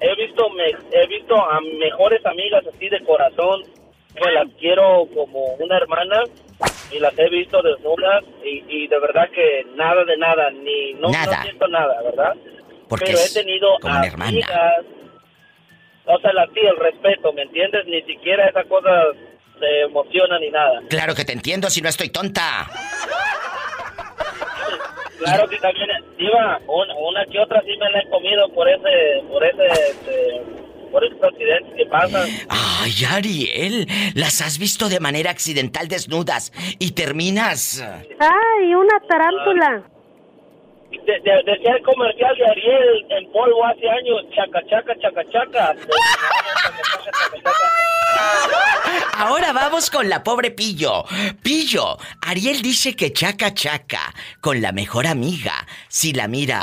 he 0.00 0.14
visto, 0.16 0.50
me- 0.50 0.76
he 0.98 1.06
visto 1.06 1.34
a 1.36 1.60
mejores 1.78 2.24
amigas 2.26 2.64
así 2.66 2.88
de 2.88 3.02
corazón, 3.04 3.62
que 4.14 4.30
las 4.32 4.48
quiero 4.58 5.06
como 5.14 5.54
una 5.54 5.76
hermana 5.76 6.22
y 6.90 6.98
las 6.98 7.16
he 7.18 7.28
visto 7.30 7.62
desnudas 7.62 8.24
y, 8.44 8.64
y 8.68 8.86
de 8.88 8.98
verdad 8.98 9.28
que 9.30 9.64
nada 9.76 10.04
de 10.04 10.16
nada, 10.16 10.50
ni 10.50 10.94
no, 10.94 11.02
no 11.02 11.10
Nada. 11.10 11.42
siento 11.42 11.68
nada, 11.68 12.02
¿verdad? 12.02 12.34
Porque 12.88 13.04
Pero 13.06 13.18
he 13.18 13.32
tenido 13.32 13.68
como 13.80 13.96
una 13.96 14.06
hermana. 14.06 14.28
amigas, 14.30 14.84
o 16.06 16.18
sea, 16.18 16.32
la 16.32 16.46
sí, 16.46 16.58
el 16.60 16.76
respeto, 16.76 17.32
¿me 17.32 17.42
entiendes? 17.42 17.86
Ni 17.86 18.02
siquiera 18.02 18.48
esa 18.48 18.64
cosa 18.64 18.90
se 19.60 19.80
emociona 19.82 20.38
ni 20.40 20.50
nada. 20.50 20.80
Claro 20.88 21.14
que 21.14 21.24
te 21.24 21.32
entiendo 21.32 21.70
si 21.70 21.80
no 21.80 21.88
estoy 21.88 22.08
tonta. 22.08 22.66
Claro 25.24 25.48
que 25.48 25.56
también, 25.58 25.88
Diva, 26.18 26.60
una, 26.66 26.94
una 26.96 27.24
que 27.26 27.38
otra 27.38 27.60
sí 27.62 27.76
me 27.78 27.90
la 27.90 28.00
he 28.00 28.08
comido 28.08 28.48
por 28.54 28.68
ese, 28.68 29.22
por 29.28 29.44
ese, 29.44 29.66
este, 29.90 30.42
por 30.90 31.04
esos 31.04 31.22
accidentes 31.22 31.74
que 31.76 31.86
pasan. 31.86 32.28
Ay, 32.48 32.92
Ariel, 33.10 33.86
las 34.14 34.40
has 34.40 34.58
visto 34.58 34.88
de 34.88 35.00
manera 35.00 35.30
accidental 35.30 35.88
desnudas 35.88 36.52
y 36.78 36.92
terminas... 36.92 37.82
Ay, 38.18 38.74
una 38.74 38.98
tarántula. 39.08 39.82
De, 40.90 41.20
de- 41.20 41.42
decía 41.44 41.72
el 41.76 41.82
comercial 41.84 42.34
de 42.36 42.46
Ariel 42.46 43.06
en 43.10 43.30
polvo 43.32 43.64
hace 43.64 43.88
años, 43.88 44.22
chaca, 44.34 44.60
chaca, 44.68 44.94
chaca, 45.00 45.24
chaca. 45.30 45.76
Ahora 49.16 49.52
vamos 49.52 49.90
con 49.90 50.08
la 50.08 50.22
pobre 50.22 50.50
Pillo. 50.50 51.04
Pillo, 51.42 51.98
Ariel 52.26 52.62
dice 52.62 52.96
que 52.96 53.12
chaca 53.12 53.52
chaca 53.52 54.14
con 54.40 54.62
la 54.62 54.72
mejor 54.72 55.06
amiga 55.06 55.52
si 55.88 56.12
la 56.12 56.26
mira 56.26 56.60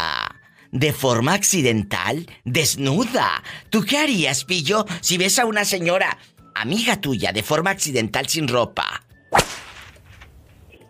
de 0.72 0.92
forma 0.92 1.34
accidental, 1.34 2.26
desnuda. 2.46 3.44
¿Tú 3.70 3.82
qué 3.88 3.98
harías, 3.98 4.44
Pillo, 4.46 4.86
si 5.02 5.18
ves 5.18 5.40
a 5.40 5.46
una 5.46 5.66
señora, 5.66 6.18
amiga 6.56 7.00
tuya, 7.00 7.32
de 7.32 7.44
forma 7.44 7.72
accidental 7.72 8.28
sin 8.28 8.48
ropa? 8.48 9.02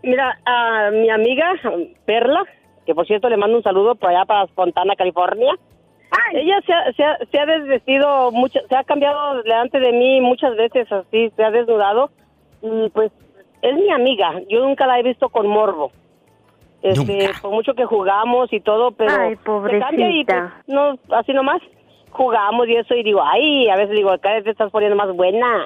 Mira, 0.03 0.39
a 0.45 0.89
mi 0.91 1.09
amiga 1.09 1.53
Perla, 2.05 2.43
que 2.85 2.95
por 2.95 3.05
cierto 3.05 3.29
le 3.29 3.37
mando 3.37 3.57
un 3.57 3.63
saludo 3.63 3.95
por 3.95 4.09
allá 4.09 4.25
para 4.25 4.47
Fontana, 4.47 4.95
California. 4.95 5.53
Ella 6.33 6.61
se 6.65 6.73
ha, 6.73 6.93
se, 6.93 7.03
ha, 7.03 7.17
se 7.31 7.39
ha 7.39 7.45
desvestido, 7.45 8.31
mucho, 8.31 8.59
se 8.67 8.75
ha 8.75 8.83
cambiado 8.83 9.41
delante 9.43 9.79
de 9.79 9.91
mí 9.91 10.21
muchas 10.21 10.55
veces 10.55 10.91
así, 10.91 11.31
se 11.35 11.43
ha 11.43 11.51
desnudado. 11.51 12.11
Y 12.61 12.89
pues 12.89 13.11
es 13.61 13.75
mi 13.75 13.91
amiga, 13.91 14.33
yo 14.49 14.61
nunca 14.61 14.87
la 14.87 14.99
he 14.99 15.03
visto 15.03 15.29
con 15.29 15.47
morbo. 15.47 15.91
Este, 16.81 17.31
por 17.41 17.51
mucho 17.51 17.73
que 17.73 17.85
jugamos 17.85 18.53
y 18.53 18.59
todo, 18.59 18.91
pero 18.91 19.11
Ay, 19.11 19.35
se 19.35 19.79
cambia 19.79 20.09
y 20.09 20.23
pues, 20.23 20.37
pobrecita. 20.37 20.63
no, 20.67 20.97
así 21.11 21.33
nomás 21.33 21.61
jugamos 22.11 22.67
y 22.67 22.75
eso 22.75 22.93
y 22.95 23.03
digo, 23.03 23.21
ay, 23.23 23.67
a 23.69 23.75
veces 23.75 23.95
digo, 23.95 24.11
cada 24.21 24.35
vez 24.35 24.43
te 24.43 24.51
estás 24.51 24.71
poniendo 24.71 24.95
más 24.95 25.13
buena. 25.15 25.65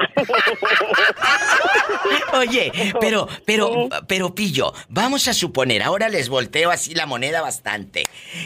Oye, 2.40 2.72
pero, 3.00 3.28
pero, 3.46 3.70
pero 4.08 4.34
Pillo, 4.36 4.74
vamos 4.90 5.28
a 5.28 5.34
suponer, 5.34 5.82
ahora 5.82 6.10
les 6.10 6.30
volteo 6.30 6.72
así 6.72 6.94
la 6.94 7.06
moneda 7.06 7.42
bastante, 7.42 8.04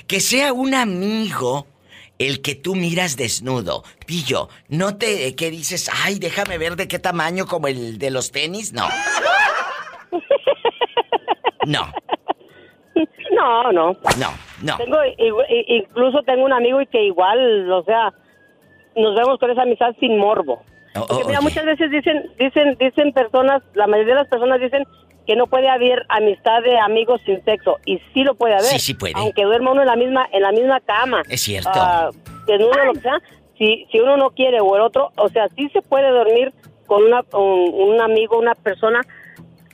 que 0.08 0.20
sea 0.20 0.54
un 0.54 0.74
amigo 0.74 1.68
el 2.20 2.42
que 2.42 2.56
tú 2.56 2.76
miras 2.76 3.18
desnudo. 3.18 3.84
Pillo, 4.06 4.50
no 4.70 4.98
te, 4.98 5.36
¿qué 5.36 5.52
dices? 5.52 5.90
Ay, 6.06 6.20
déjame 6.20 6.58
ver 6.58 6.76
de 6.76 6.88
qué 6.88 7.00
tamaño 7.00 7.46
como 7.46 7.68
el 7.68 7.98
de 7.98 8.10
los 8.12 8.32
tenis, 8.32 8.74
no. 8.74 8.88
No, 11.66 11.92
no, 13.32 13.72
no. 13.72 13.98
no, 14.18 14.30
no. 14.62 14.78
Tengo, 14.78 14.98
incluso 15.68 16.22
tengo 16.24 16.46
un 16.46 16.54
amigo 16.54 16.82
y 16.82 16.88
que 16.88 17.04
igual, 17.04 17.72
o 17.72 17.84
sea, 17.84 18.14
nos 18.96 19.16
vemos 19.16 19.40
con 19.40 19.52
esa 19.52 19.64
amistad 19.64 19.96
sin 20.00 20.18
morbo. 20.18 20.62
Oh, 20.96 21.06
Porque 21.08 21.24
oh, 21.24 21.28
mira, 21.28 21.42
muchas 21.42 21.66
veces 21.66 21.92
dicen, 21.92 22.32
dicen, 22.40 22.78
dicen 22.80 23.12
personas, 23.12 23.62
la 23.74 23.88
mayoría 23.88 24.14
de 24.14 24.22
las 24.22 24.30
personas 24.30 24.62
dicen 24.62 24.86
que 25.26 25.36
no 25.36 25.48
puede 25.48 25.70
haber 25.70 26.06
amistad 26.10 26.62
de 26.64 26.78
amigos 26.80 27.22
sin 27.26 27.44
sexo 27.44 27.78
y 27.86 28.00
sí 28.14 28.24
lo 28.24 28.36
puede 28.36 28.54
haber. 28.54 28.66
Sí, 28.66 28.80
sí 28.80 28.94
puede. 28.94 29.14
Aunque 29.16 29.44
duerma 29.44 29.72
uno 29.72 29.82
en 29.82 29.88
la 29.88 29.96
misma 29.96 30.28
en 30.32 30.42
la 30.42 30.52
misma 30.52 30.80
cama. 30.82 31.22
Es 31.30 31.42
cierto. 31.42 31.72
desnudo 32.48 32.86
lo 32.86 32.94
que 32.94 33.02
sea, 33.02 33.20
si 33.58 33.88
si 33.92 34.00
uno 34.00 34.18
no 34.18 34.30
quiere 34.32 34.60
o 34.62 34.76
el 34.76 34.82
otro, 34.82 35.12
o 35.18 35.30
sea, 35.30 35.48
sí 35.56 35.70
se 35.74 35.82
puede 35.82 36.10
dormir 36.10 36.54
con 36.86 37.04
una 37.04 37.24
con 37.24 37.44
un 37.44 38.02
amigo, 38.02 38.38
una 38.38 38.56
persona 38.56 39.02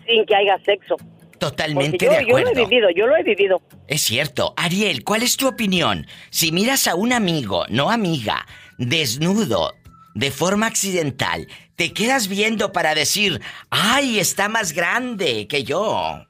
sin 0.07 0.25
que 0.25 0.35
haya 0.35 0.57
sexo. 0.63 0.95
Totalmente 1.37 2.05
yo, 2.05 2.11
de 2.11 2.19
yo 2.19 2.21
lo 2.21 2.37
he 2.37 2.41
acuerdo. 2.41 2.65
vivido, 2.69 2.89
yo 2.91 3.07
lo 3.07 3.15
he 3.15 3.23
vivido. 3.23 3.61
Es 3.87 4.01
cierto. 4.01 4.53
Ariel, 4.57 5.03
¿cuál 5.03 5.23
es 5.23 5.37
tu 5.37 5.47
opinión? 5.47 6.05
Si 6.29 6.51
miras 6.51 6.87
a 6.87 6.93
un 6.93 7.11
amigo, 7.13 7.65
no 7.69 7.89
amiga, 7.89 8.45
desnudo, 8.77 9.73
de 10.13 10.29
forma 10.29 10.67
accidental, 10.67 11.47
te 11.81 11.93
quedas 11.93 12.27
viendo 12.27 12.71
para 12.71 12.93
decir, 12.93 13.41
ay, 13.71 14.19
está 14.19 14.47
más 14.47 14.71
grande 14.71 15.47
que 15.47 15.63
yo. 15.63 16.23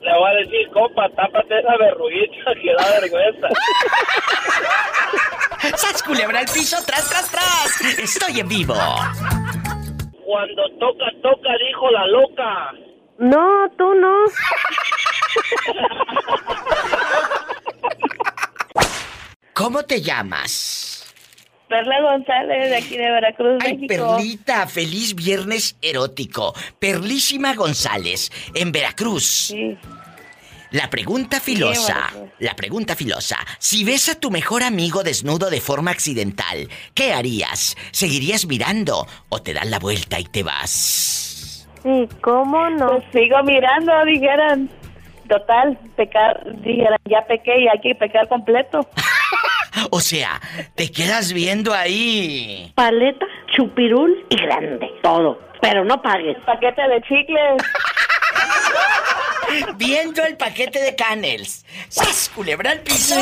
Le 0.00 0.12
voy 0.16 0.30
a 0.30 0.34
decir, 0.34 0.70
compa, 0.72 1.08
tápate 1.16 1.58
esa 1.58 1.76
verruguita 1.78 2.54
que 2.62 2.72
da 2.78 3.00
vergüenza. 3.00 3.48
¡Sas 5.76 6.00
culebra 6.04 6.38
al 6.38 6.46
piso, 6.46 6.76
tras, 6.86 7.08
tras, 7.08 7.28
tras! 7.28 7.80
Estoy 7.98 8.38
en 8.38 8.46
vivo. 8.46 8.76
Cuando 10.24 10.62
toca, 10.78 11.06
toca, 11.24 11.50
dijo 11.66 11.90
la 11.90 12.06
loca. 12.06 12.70
No, 13.18 13.68
tú 13.76 13.94
no. 13.94 14.14
¿Cómo 19.54 19.82
te 19.82 20.00
llamas? 20.00 20.95
Perla 21.68 22.00
González, 22.00 22.70
de 22.70 22.76
aquí 22.76 22.96
de 22.96 23.10
Veracruz, 23.10 23.58
Ay, 23.64 23.76
México. 23.78 24.16
Perlita, 24.16 24.66
feliz 24.66 25.14
viernes 25.14 25.76
erótico. 25.82 26.54
Perlísima 26.78 27.54
González, 27.54 28.30
en 28.54 28.70
Veracruz. 28.72 29.52
La 30.70 30.90
pregunta 30.90 31.40
filosa, 31.40 31.94
Veracruz. 31.94 32.30
la 32.40 32.54
pregunta 32.54 32.94
filosa. 32.96 33.38
Si 33.58 33.84
ves 33.84 34.08
a 34.08 34.18
tu 34.20 34.30
mejor 34.30 34.62
amigo 34.62 35.02
desnudo 35.02 35.48
de 35.50 35.60
forma 35.60 35.90
accidental, 35.90 36.68
¿qué 36.94 37.12
harías? 37.12 37.76
¿Seguirías 37.92 38.46
mirando 38.46 39.06
o 39.28 39.42
te 39.42 39.52
das 39.54 39.66
la 39.66 39.78
vuelta 39.78 40.18
y 40.20 40.24
te 40.24 40.42
vas? 40.42 41.66
Sí, 41.82 42.08
¿cómo 42.20 42.68
no? 42.70 42.88
Pues 42.88 43.04
sigo 43.12 43.42
mirando, 43.44 43.92
dijeran. 44.04 44.68
Total, 45.28 45.76
pecar, 45.96 46.40
dijeran, 46.62 46.98
ya 47.10 47.24
pequé 47.26 47.60
y 47.60 47.68
hay 47.68 47.80
que 47.80 47.94
pecar 47.96 48.28
completo. 48.28 48.88
O 49.90 50.00
sea, 50.00 50.40
te 50.74 50.90
quedas 50.90 51.32
viendo 51.32 51.74
ahí. 51.74 52.72
Paleta, 52.74 53.26
chupirul 53.54 54.24
y 54.30 54.36
grande. 54.36 54.88
Todo. 55.02 55.38
Pero 55.60 55.84
no 55.84 56.00
pagues. 56.02 56.36
Paquete 56.44 56.82
de 56.82 57.02
chicles. 57.02 57.62
Viendo 59.76 60.24
el 60.24 60.36
paquete 60.36 60.80
de 60.80 60.96
canels. 60.96 61.64
¡Sas, 61.88 62.30
culebra 62.34 62.72
al 62.72 62.80
piso! 62.80 63.14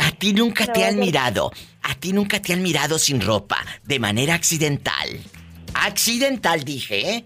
A 0.00 0.10
ti 0.12 0.32
nunca 0.32 0.66
te 0.66 0.84
han 0.84 0.98
mirado. 0.98 1.50
A 1.82 1.94
ti 1.94 2.12
nunca 2.12 2.40
te 2.40 2.52
han 2.52 2.62
mirado 2.62 2.98
sin 2.98 3.20
ropa, 3.20 3.58
de 3.82 3.98
manera 3.98 4.34
accidental. 4.34 5.08
Accidental, 5.74 6.64
dije, 6.64 7.10
¿eh? 7.10 7.24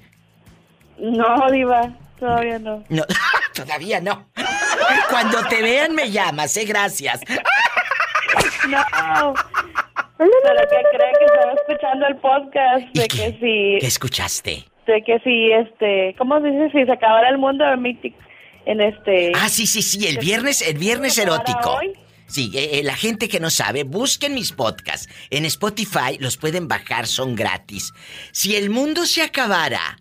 No, 0.99 1.51
Diva, 1.51 1.93
todavía 2.19 2.59
no. 2.59 2.85
No, 2.89 3.05
todavía 3.55 4.01
no. 4.01 4.29
Cuando 5.11 5.45
te 5.49 5.63
vean 5.63 5.95
me 5.95 6.11
llamas, 6.11 6.57
¿eh? 6.57 6.65
Gracias. 6.65 7.21
No. 8.69 9.35
Pero 10.19 10.31
que 10.71 10.97
creen 10.97 11.15
que 11.19 11.25
estaba 11.27 11.53
escuchando 11.53 12.07
el 12.07 12.17
podcast 12.17 12.87
de 12.95 13.09
que 13.09 13.39
si, 13.39 13.79
¿Qué 13.81 13.87
escuchaste? 13.87 14.65
de 14.87 15.03
que 15.03 15.19
si, 15.21 15.53
este, 15.53 16.15
¿cómo 16.17 16.41
se 16.41 16.49
dice? 16.49 16.71
Si 16.73 16.85
se 16.85 16.93
acabara 16.93 17.29
el 17.29 17.39
mundo 17.39 17.65
en 18.67 18.81
este... 18.81 19.33
Ah, 19.35 19.49
sí, 19.49 19.67
sí, 19.67 19.83
sí, 19.83 20.07
el 20.07 20.19
viernes, 20.19 20.63
el 20.63 20.79
viernes 20.79 21.15
¿Se 21.15 21.23
acabara 21.23 21.45
erótico. 21.45 21.75
hoy? 21.77 21.93
Sí, 22.27 22.51
eh, 22.55 22.79
eh, 22.79 22.83
la 22.83 22.97
gente 22.97 23.29
que 23.29 23.39
no 23.39 23.51
sabe, 23.51 23.85
busquen 23.85 24.35
mis 24.35 24.53
podcasts. 24.53 25.09
En 25.31 25.45
Spotify 25.45 26.19
los 26.19 26.37
pueden 26.37 26.67
bajar, 26.67 27.07
son 27.07 27.37
gratis. 27.37 27.93
Si 28.33 28.57
el 28.57 28.71
mundo 28.71 29.07
se 29.07 29.23
acabara, 29.23 29.99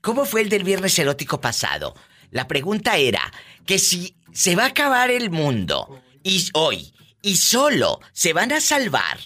¿cómo 0.00 0.24
fue 0.24 0.42
el 0.42 0.48
del 0.48 0.64
viernes 0.64 0.98
erótico 0.98 1.40
pasado? 1.40 1.94
La 2.30 2.46
pregunta 2.46 2.96
era 2.96 3.32
que 3.66 3.78
si 3.78 4.16
se 4.32 4.56
va 4.56 4.64
a 4.64 4.68
acabar 4.68 5.10
el 5.10 5.30
mundo 5.30 6.02
y 6.22 6.48
hoy 6.54 6.92
y 7.22 7.36
solo 7.36 8.00
se 8.12 8.32
van 8.32 8.52
a 8.52 8.60
salvar 8.60 9.18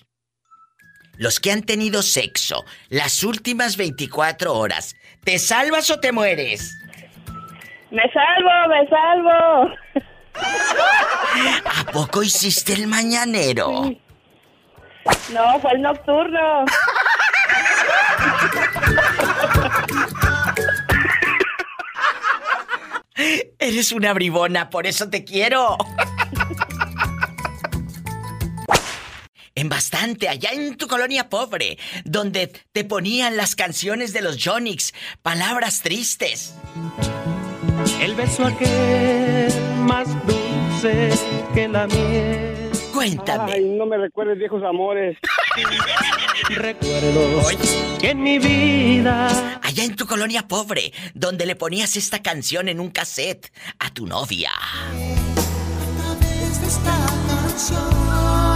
los 1.16 1.40
que 1.40 1.52
han 1.52 1.62
tenido 1.62 2.02
sexo 2.02 2.64
las 2.88 3.22
últimas 3.22 3.76
24 3.76 4.54
horas, 4.54 4.96
¿te 5.22 5.38
salvas 5.38 5.90
o 5.90 6.00
te 6.00 6.12
mueres? 6.12 6.74
Me 7.90 8.02
salvo, 8.12 8.50
me 8.68 8.88
salvo. 8.88 9.70
¿A 11.64 11.84
poco 11.92 12.22
hiciste 12.22 12.72
el 12.72 12.86
mañanero? 12.88 13.92
No, 15.32 15.60
fue 15.60 15.72
el 15.72 15.82
nocturno. 15.82 16.64
Eres 23.58 23.92
una 23.92 24.12
bribona, 24.12 24.70
por 24.70 24.86
eso 24.86 25.08
te 25.08 25.24
quiero. 25.24 25.76
En 29.56 29.68
bastante, 29.68 30.28
allá 30.28 30.50
en 30.50 30.76
tu 30.76 30.88
colonia 30.88 31.28
pobre, 31.28 31.78
donde 32.04 32.48
te 32.72 32.84
ponían 32.84 33.36
las 33.36 33.54
canciones 33.54 34.12
de 34.12 34.20
los 34.20 34.36
Jonix, 34.42 34.92
palabras 35.22 35.82
tristes. 35.82 36.54
El 38.00 38.16
beso 38.16 38.46
aquel 38.46 39.52
más 39.78 40.08
dulce 40.26 41.10
que 41.54 41.68
la 41.68 41.86
miel. 41.86 42.63
Cuéntame. 42.94 43.52
Ay, 43.52 43.64
no 43.64 43.86
me 43.86 43.98
recuerdes 43.98 44.38
viejos 44.38 44.62
amores. 44.62 45.18
Recuerdos 46.48 47.56
que 48.00 48.10
en 48.10 48.22
mi 48.22 48.38
vida. 48.38 49.28
Allá 49.62 49.84
en 49.84 49.96
tu 49.96 50.06
colonia 50.06 50.46
pobre, 50.46 50.92
donde 51.12 51.44
le 51.44 51.56
ponías 51.56 51.96
esta 51.96 52.22
canción 52.22 52.68
en 52.68 52.78
un 52.78 52.90
cassette 52.90 53.52
a 53.80 53.92
tu 53.92 54.06
novia. 54.06 54.52
través 55.96 56.60
de 56.60 56.66
esta 56.68 56.96
canción 57.28 58.53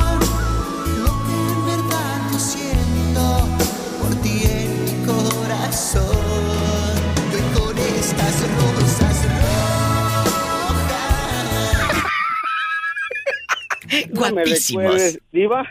Guapísimos. 14.32 15.18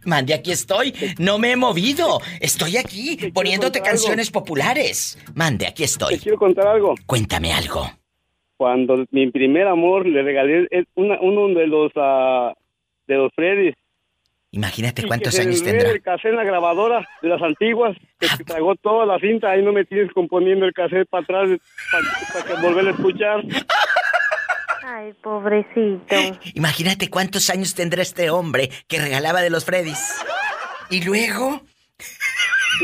Mande, 0.05 0.33
aquí 0.33 0.51
estoy. 0.51 0.93
No 1.19 1.37
me 1.39 1.51
he 1.51 1.55
movido. 1.55 2.19
Estoy 2.39 2.77
aquí 2.77 3.17
poniéndote 3.33 3.79
contar 3.79 3.91
algo. 3.93 4.01
canciones 4.03 4.31
populares. 4.31 5.17
Mande, 5.35 5.65
aquí 5.67 5.83
Te 5.83 5.85
estoy. 5.85 6.17
quiero 6.19 6.37
contar 6.37 6.67
algo. 6.67 6.95
Cuéntame 7.05 7.53
algo. 7.53 7.89
Cuando 8.57 9.05
mi 9.11 9.29
primer 9.29 9.67
amor 9.67 10.05
le 10.07 10.23
regalé 10.23 10.67
el- 10.71 10.87
una- 10.95 11.19
uno 11.21 11.47
de 11.59 11.67
los 11.67 11.91
ah, 11.95 12.53
de 13.07 13.15
los 13.15 13.31
Freddy's. 13.35 13.75
Imagínate 14.51 15.01
y 15.03 15.05
cuántos 15.07 15.35
que 15.35 15.41
años 15.41 15.61
tendrá. 15.61 15.91
El 15.91 16.01
cassette 16.01 16.31
en 16.31 16.37
la 16.37 16.43
grabadora 16.45 17.07
de 17.21 17.27
las 17.29 17.41
antiguas, 17.41 17.95
que 18.17 18.27
se 18.27 18.43
tragó 18.45 18.75
toda 18.75 19.05
la 19.05 19.19
cinta, 19.19 19.51
ahí 19.51 19.61
no 19.61 19.73
me 19.73 19.83
tienes 19.85 20.11
componiendo 20.13 20.65
el 20.65 20.73
cassette 20.73 21.07
para 21.09 21.23
atrás 21.23 21.49
para 22.33 22.45
que 22.45 22.65
volver 22.67 22.87
a 22.87 22.91
escuchar. 22.91 23.43
Ay, 24.89 25.13
pobrecito. 25.21 26.15
Imagínate 26.53 27.09
cuántos 27.09 27.49
años 27.49 27.75
tendrá 27.75 28.01
este 28.01 28.29
hombre 28.29 28.69
que 28.87 28.99
regalaba 29.01 29.41
de 29.41 29.49
los 29.49 29.65
Freddys. 29.65 30.15
Y 30.89 31.03
luego. 31.03 31.61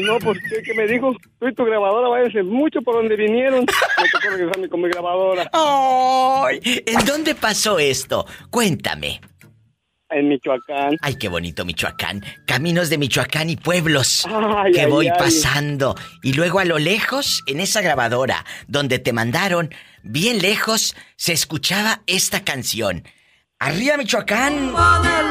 No, 0.01 0.17
pues, 0.19 0.37
¿qué, 0.49 0.61
qué 0.63 0.73
me 0.73 0.85
dijo? 0.85 1.15
Tú 1.39 1.47
y 1.47 1.53
tu 1.53 1.63
grabadora 1.63 2.09
váyanse 2.09 2.43
mucho 2.43 2.81
por 2.81 2.95
donde 2.95 3.15
vinieron. 3.15 3.61
Me 3.61 4.09
tocó 4.11 4.29
regresarme 4.31 4.67
con 4.67 4.81
mi 4.81 4.89
grabadora. 4.89 5.49
¡Ay! 5.53 6.59
¿En 6.85 7.05
dónde 7.05 7.35
pasó 7.35 7.79
esto? 7.79 8.25
Cuéntame. 8.49 9.21
En 10.09 10.27
Michoacán. 10.27 10.97
Ay, 11.01 11.15
qué 11.15 11.29
bonito 11.29 11.63
Michoacán. 11.63 12.23
Caminos 12.45 12.89
de 12.89 12.97
Michoacán 12.97 13.49
y 13.49 13.55
pueblos 13.55 14.27
Ay, 14.27 14.71
que 14.73 14.81
ay, 14.81 14.91
voy 14.91 15.07
ay. 15.07 15.17
pasando. 15.17 15.95
Y 16.21 16.33
luego 16.33 16.59
a 16.59 16.65
lo 16.65 16.77
lejos, 16.79 17.43
en 17.47 17.59
esa 17.59 17.81
grabadora 17.81 18.45
donde 18.67 18.99
te 18.99 19.13
mandaron, 19.13 19.69
bien 20.03 20.39
lejos, 20.41 20.95
se 21.15 21.33
escuchaba 21.33 22.01
esta 22.05 22.43
canción. 22.43 23.03
Arriba 23.59 23.97
Michoacán. 23.97 24.67
de 24.67 24.73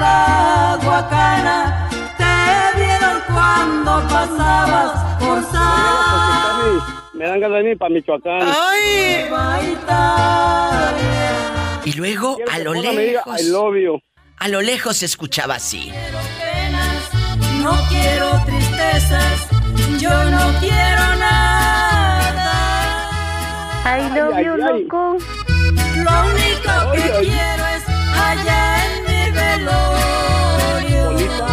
la 0.00 0.78
Guacana 0.82 1.88
te 2.16 2.80
vieron 2.80 3.20
cuando 3.26 4.08
pasabas 4.08 5.20
por 5.20 5.42
Casi 5.52 7.18
me 7.18 7.28
dan 7.28 7.40
ganas 7.40 7.62
de 7.62 7.70
ir 7.70 7.78
para 7.78 7.94
Michoacán. 7.94 8.40
¡Ay! 8.42 9.28
Y 11.84 11.92
luego 11.92 12.38
a 12.50 12.58
lo 12.58 12.72
diga, 12.72 12.92
lejos. 12.92 13.40
A 14.38 14.48
lo 14.48 14.60
lejos 14.60 14.96
se 14.96 15.06
escuchaba 15.06 15.56
así. 15.56 15.92
No 17.62 17.72
quiero 17.88 18.42
tristezas, 18.44 19.48
yo 20.00 20.10
no 20.10 20.58
quiero 20.58 21.16
nada. 21.16 21.21
Ay, 23.84 24.02
love 24.14 24.38
you, 24.40 24.56
loco. 24.56 25.18
Lo 25.96 26.24
único 26.26 26.92
que 26.92 27.00
quiero 27.26 27.66
es 27.76 27.88
allá 28.16 28.86
en 28.86 28.92
mi 29.04 29.30
velorio. 29.32 31.04
Polita, 31.10 31.50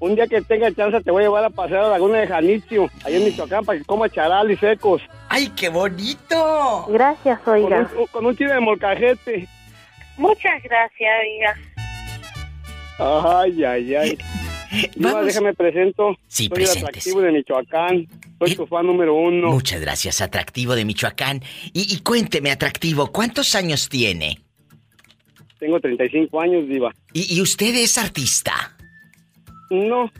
un 0.00 0.14
día 0.16 0.26
que 0.26 0.40
tenga 0.42 0.72
chance 0.74 1.00
te 1.00 1.10
voy 1.10 1.22
a 1.22 1.26
llevar 1.26 1.44
a 1.44 1.50
pasear 1.50 1.80
a 1.80 1.82
la 1.84 1.88
Laguna 1.90 2.18
de 2.18 2.26
Janitzio, 2.26 2.90
allá 3.04 3.16
en 3.16 3.24
Michoacán, 3.24 3.64
para 3.64 3.78
que 3.78 3.84
coma 3.84 4.08
charal 4.08 4.50
y 4.50 4.56
secos. 4.56 5.02
¡Ay, 5.28 5.48
qué 5.50 5.68
bonito! 5.68 6.86
Gracias, 6.88 7.38
Con 7.40 7.54
oiga. 7.54 7.88
un, 7.96 8.06
con 8.06 8.26
un 8.26 8.36
chile 8.36 8.54
de 8.54 8.60
molcajete. 8.60 9.48
Muchas 10.16 10.62
gracias, 10.62 11.10
oiga. 11.24 11.56
Ay, 13.38 13.64
ay, 13.64 13.94
ay. 13.94 14.18
Diva, 14.94 15.22
déjame 15.22 15.54
presento. 15.54 16.16
Sí, 16.28 16.48
Soy 16.52 16.62
el 16.64 16.70
atractivo 16.70 17.20
de 17.20 17.32
Michoacán. 17.32 18.06
Soy 18.38 18.54
tu 18.54 18.66
fan 18.66 18.86
número 18.86 19.14
uno. 19.14 19.48
Muchas 19.50 19.80
gracias, 19.80 20.20
atractivo 20.20 20.74
de 20.74 20.84
Michoacán. 20.84 21.42
Y, 21.72 21.92
y 21.94 22.00
cuénteme, 22.00 22.50
atractivo, 22.50 23.10
¿cuántos 23.12 23.54
años 23.54 23.88
tiene? 23.88 24.40
Tengo 25.58 25.78
35 25.80 26.40
años, 26.40 26.68
Diva. 26.68 26.94
¿Y, 27.12 27.36
y 27.36 27.42
usted 27.42 27.74
es 27.74 27.98
artista? 27.98 28.76
No. 29.70 30.10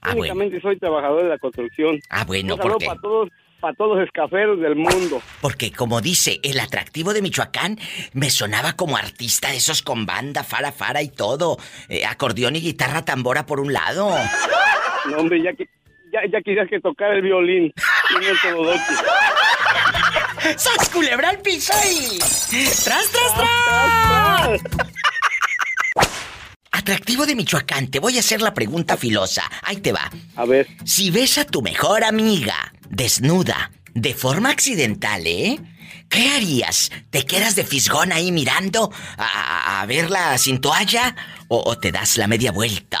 Ah, 0.00 0.14
únicamente 0.14 0.60
soy 0.60 0.78
trabajador 0.78 1.22
de 1.24 1.28
la 1.30 1.38
construcción. 1.38 1.98
Ah, 2.10 2.24
bueno, 2.24 2.54
Un 2.54 2.58
saludo 2.58 2.72
porque- 2.74 2.86
para 2.86 3.00
todos, 3.00 3.28
para 3.64 3.74
todos 3.76 3.96
los 3.96 4.06
escaferos 4.06 4.60
del 4.60 4.76
mundo. 4.76 5.22
Porque 5.40 5.72
como 5.72 6.02
dice, 6.02 6.38
el 6.42 6.60
atractivo 6.60 7.14
de 7.14 7.22
Michoacán 7.22 7.78
me 8.12 8.28
sonaba 8.28 8.74
como 8.74 8.98
artista 8.98 9.48
de 9.48 9.56
esos 9.56 9.80
con 9.80 10.04
banda, 10.04 10.44
fara, 10.44 10.70
fara 10.70 11.00
y 11.00 11.08
todo. 11.08 11.56
Eh, 11.88 12.04
acordeón 12.04 12.56
y 12.56 12.60
guitarra 12.60 13.06
tambora 13.06 13.46
por 13.46 13.60
un 13.60 13.72
lado. 13.72 14.14
No, 15.10 15.16
hombre, 15.16 15.42
ya, 15.42 15.54
que, 15.54 15.66
ya, 16.12 16.20
ya 16.30 16.42
quisieras 16.42 16.68
que 16.68 16.78
tocar 16.78 17.14
el 17.14 17.22
violín. 17.22 17.72
¡Sas 20.58 20.90
culebra 20.90 21.30
al 21.30 21.38
piso 21.38 21.72
y... 21.90 22.18
¡Tras, 22.18 22.84
tras, 22.84 23.10
tras! 23.34 24.60
Atractivo 26.76 27.24
de 27.24 27.36
Michoacán, 27.36 27.86
te 27.86 28.00
voy 28.00 28.16
a 28.16 28.20
hacer 28.20 28.42
la 28.42 28.52
pregunta 28.52 28.96
filosa. 28.96 29.44
Ahí 29.62 29.76
te 29.76 29.92
va. 29.92 30.10
A 30.34 30.44
ver. 30.44 30.66
Si 30.84 31.10
ves 31.12 31.38
a 31.38 31.44
tu 31.44 31.62
mejor 31.62 32.02
amiga 32.02 32.72
desnuda, 32.90 33.70
de 33.94 34.12
forma 34.12 34.50
accidental, 34.50 35.22
¿eh? 35.24 35.60
¿Qué 36.08 36.30
harías? 36.30 36.90
¿Te 37.10 37.24
quedas 37.24 37.54
de 37.54 37.62
fisgón 37.64 38.10
ahí 38.12 38.32
mirando 38.32 38.90
a, 39.16 39.82
a- 39.82 39.86
verla 39.86 40.36
sin 40.36 40.60
toalla? 40.60 41.14
¿O, 41.46 41.62
o 41.64 41.78
te 41.78 41.92
das 41.92 42.16
la 42.18 42.26
media 42.26 42.50
vuelta? 42.50 42.98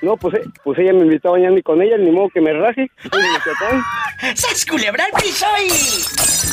No, 0.00 0.16
pues, 0.16 0.34
eh, 0.36 0.40
pues 0.64 0.78
ella 0.78 0.92
me 0.94 1.00
invitó 1.02 1.28
a 1.28 1.32
bañarme 1.32 1.62
con 1.62 1.82
ella, 1.82 1.98
ni 1.98 2.10
modo 2.10 2.28
que 2.32 2.40
me 2.40 2.52
raje. 2.54 2.90
¡Sas 4.34 4.64
culebra 4.66 5.04
al 5.04 5.22
piso 5.22 5.46
y... 5.66 6.43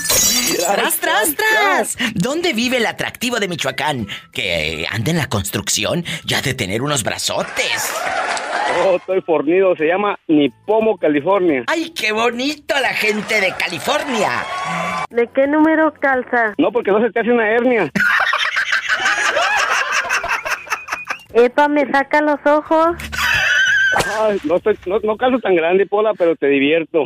¡Tras, 0.57 0.97
tras, 0.97 1.35
tras! 1.35 1.97
¿Dónde 2.13 2.53
vive 2.53 2.77
el 2.77 2.85
atractivo 2.85 3.39
de 3.39 3.47
Michoacán? 3.47 4.07
Que 4.31 4.85
anda 4.89 5.11
en 5.11 5.17
la 5.17 5.27
construcción 5.27 6.05
ya 6.25 6.41
de 6.41 6.53
tener 6.53 6.81
unos 6.81 7.03
brazotes. 7.03 7.93
Oh, 8.83 8.95
estoy 8.95 9.21
fornido. 9.21 9.75
Se 9.75 9.85
llama 9.85 10.17
Nipomo, 10.27 10.97
California. 10.97 11.63
¡Ay, 11.67 11.91
qué 11.91 12.11
bonito 12.11 12.75
la 12.79 12.93
gente 12.93 13.41
de 13.41 13.53
California! 13.55 14.45
¿De 15.09 15.27
qué 15.35 15.47
número 15.47 15.93
calza? 15.99 16.53
No, 16.57 16.71
porque 16.71 16.91
no 16.91 17.01
se 17.01 17.11
te 17.11 17.19
hace 17.19 17.31
una 17.31 17.49
hernia. 17.49 17.91
Epa, 21.33 21.67
me 21.67 21.89
saca 21.91 22.21
los 22.21 22.39
ojos. 22.45 22.95
Ay, 24.19 24.39
no, 24.43 24.55
estoy, 24.55 24.77
no, 24.85 24.99
no 24.99 25.17
calzo 25.17 25.39
tan 25.39 25.55
grande, 25.55 25.85
Pola, 25.85 26.13
pero 26.17 26.35
te 26.35 26.47
divierto. 26.47 27.05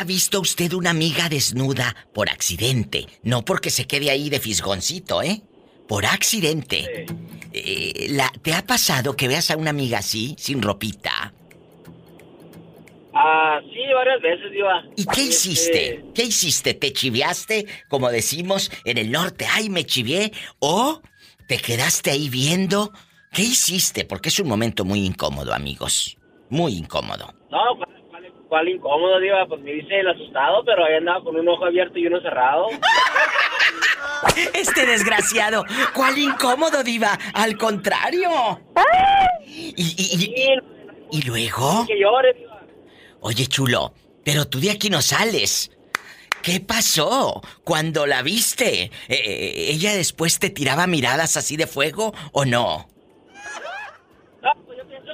¿Ha 0.00 0.04
visto 0.04 0.40
usted 0.40 0.72
una 0.72 0.88
amiga 0.88 1.28
desnuda 1.28 1.94
por 2.14 2.30
accidente? 2.30 3.06
No 3.22 3.44
porque 3.44 3.68
se 3.68 3.86
quede 3.86 4.08
ahí 4.10 4.30
de 4.30 4.40
fisgoncito, 4.40 5.22
¿eh? 5.22 5.42
Por 5.86 6.06
accidente. 6.06 7.04
Eh, 7.52 8.06
la- 8.08 8.32
¿Te 8.40 8.54
ha 8.54 8.64
pasado 8.64 9.14
que 9.14 9.28
veas 9.28 9.50
a 9.50 9.58
una 9.58 9.68
amiga 9.68 9.98
así, 9.98 10.34
sin 10.38 10.62
ropita? 10.62 11.34
Ah, 13.12 13.60
sí, 13.62 13.80
varias 13.94 14.22
veces, 14.22 14.50
Diva. 14.52 14.82
¿Y 14.96 15.04
qué 15.04 15.20
Este, 15.20 15.22
hiciste? 15.24 16.04
¿Qué 16.14 16.22
hiciste? 16.22 16.72
¿Te 16.72 16.94
chiviaste, 16.94 17.66
como 17.90 18.08
decimos 18.10 18.70
en 18.86 18.96
el 18.96 19.10
norte? 19.10 19.46
¡Ay, 19.52 19.68
me 19.68 19.84
chivié! 19.84 20.32
¿O 20.60 21.02
te 21.46 21.58
quedaste 21.58 22.10
ahí 22.10 22.30
viendo? 22.30 22.90
¿Qué 23.34 23.42
hiciste? 23.42 24.06
Porque 24.06 24.30
es 24.30 24.40
un 24.40 24.48
momento 24.48 24.86
muy 24.86 25.04
incómodo, 25.04 25.52
amigos. 25.52 26.16
Muy 26.48 26.72
incómodo. 26.78 27.34
No, 27.50 27.58
¿cuál, 27.76 27.99
cuál- 28.50 28.68
incómodo, 28.68 29.18
Diva? 29.18 29.46
Pues 29.46 29.62
me 29.62 29.72
dice 29.72 30.00
el 30.00 30.08
asustado, 30.08 30.62
pero 30.66 30.84
ahí 30.84 30.96
andaba 30.96 31.24
con 31.24 31.36
un 31.36 31.48
ojo 31.48 31.64
abierto 31.64 31.98
y 31.98 32.06
uno 32.06 32.20
cerrado. 32.20 32.66
Este 34.54 34.84
desgraciado. 34.84 35.64
¿Cuál 35.94 36.18
incómodo, 36.18 36.82
diva? 36.82 37.18
Al 37.32 37.56
contrario. 37.56 38.28
¿Y, 39.46 39.72
y, 39.76 40.34
y- 40.34 41.18
y 41.18 41.22
luego? 41.22 41.86
Que 41.86 41.98
llores, 41.98 42.36
Oye, 43.20 43.46
chulo, 43.46 43.92
pero 44.24 44.46
tú 44.46 44.60
de 44.60 44.70
aquí 44.70 44.88
no 44.90 45.00
sales. 45.02 45.70
¿Qué 46.42 46.60
pasó 46.60 47.42
cuando 47.64 48.06
la 48.06 48.22
viste? 48.22 48.84
Eh, 48.84 48.90
eh, 49.08 49.70
¿Ella 49.72 49.92
después 49.94 50.38
te 50.38 50.48
tiraba 50.50 50.86
miradas 50.86 51.36
así 51.36 51.56
de 51.56 51.66
fuego 51.66 52.14
o 52.32 52.44
no? 52.46 52.88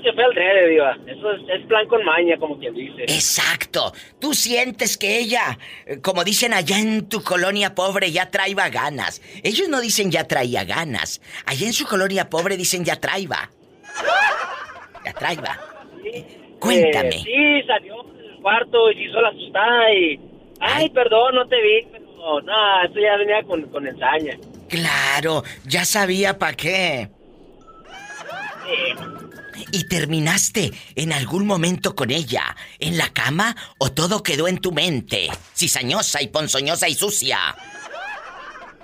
Que 0.07 0.13
fue 0.13 0.23
al 0.23 0.35
drede, 0.35 0.69
Diva. 0.69 0.97
Eso 1.05 1.33
es, 1.33 1.41
es 1.49 1.67
plan 1.67 1.85
con 1.89 2.05
maña, 2.05 2.37
como 2.39 2.57
quien 2.61 2.73
dice. 2.75 3.03
Exacto. 3.09 3.93
Tú 4.21 4.35
sientes 4.35 4.97
que 4.97 5.19
ella, 5.19 5.59
eh, 5.85 6.01
como 6.01 6.23
dicen 6.23 6.55
allá 6.55 6.79
en 6.79 7.09
tu 7.09 7.25
colonia 7.25 7.75
pobre, 7.75 8.13
ya 8.13 8.31
traía 8.31 8.69
ganas. 8.69 9.21
Ellos 9.43 9.69
no 9.69 9.81
dicen 9.81 10.13
ya 10.13 10.23
traía 10.23 10.63
ganas. 10.63 11.21
Allá 11.45 11.67
en 11.67 11.73
su 11.73 11.87
colonia 11.87 12.31
pobre 12.31 12.57
dicen 12.57 12.85
ya 12.85 13.01
traía. 13.01 13.51
Ya 15.05 15.13
traía. 15.13 15.59
Cuéntame. 16.61 17.17
Eh, 17.17 17.25
sí, 17.25 17.67
salió 17.67 18.05
del 18.05 18.41
cuarto 18.41 18.93
y 18.93 18.95
se 18.95 19.03
hizo 19.07 19.21
la 19.21 19.31
asustada 19.31 19.93
y... 19.93 20.21
Ay, 20.61 20.89
perdón, 20.91 21.35
no 21.35 21.49
te 21.49 21.61
vi, 21.61 21.89
pero... 21.91 22.07
No, 22.43 22.83
eso 22.85 23.01
ya 23.01 23.17
venía 23.17 23.43
con, 23.43 23.61
con 23.71 23.85
ensaña. 23.89 24.39
Claro, 24.69 25.43
ya 25.65 25.85
sabía 25.85 26.39
para 26.39 26.55
qué. 26.55 27.09
¿Y 29.77 29.85
terminaste 29.85 30.71
en 30.95 31.13
algún 31.13 31.47
momento 31.47 31.95
con 31.95 32.11
ella? 32.11 32.57
¿En 32.79 32.97
la 32.97 33.11
cama 33.11 33.55
o 33.77 33.93
todo 33.93 34.23
quedó 34.23 34.49
en 34.49 34.57
tu 34.57 34.73
mente? 34.73 35.29
Cizañosa 35.55 36.23
y 36.23 36.29
ponzoñosa 36.29 36.89
y 36.89 36.95
sucia. 36.95 37.55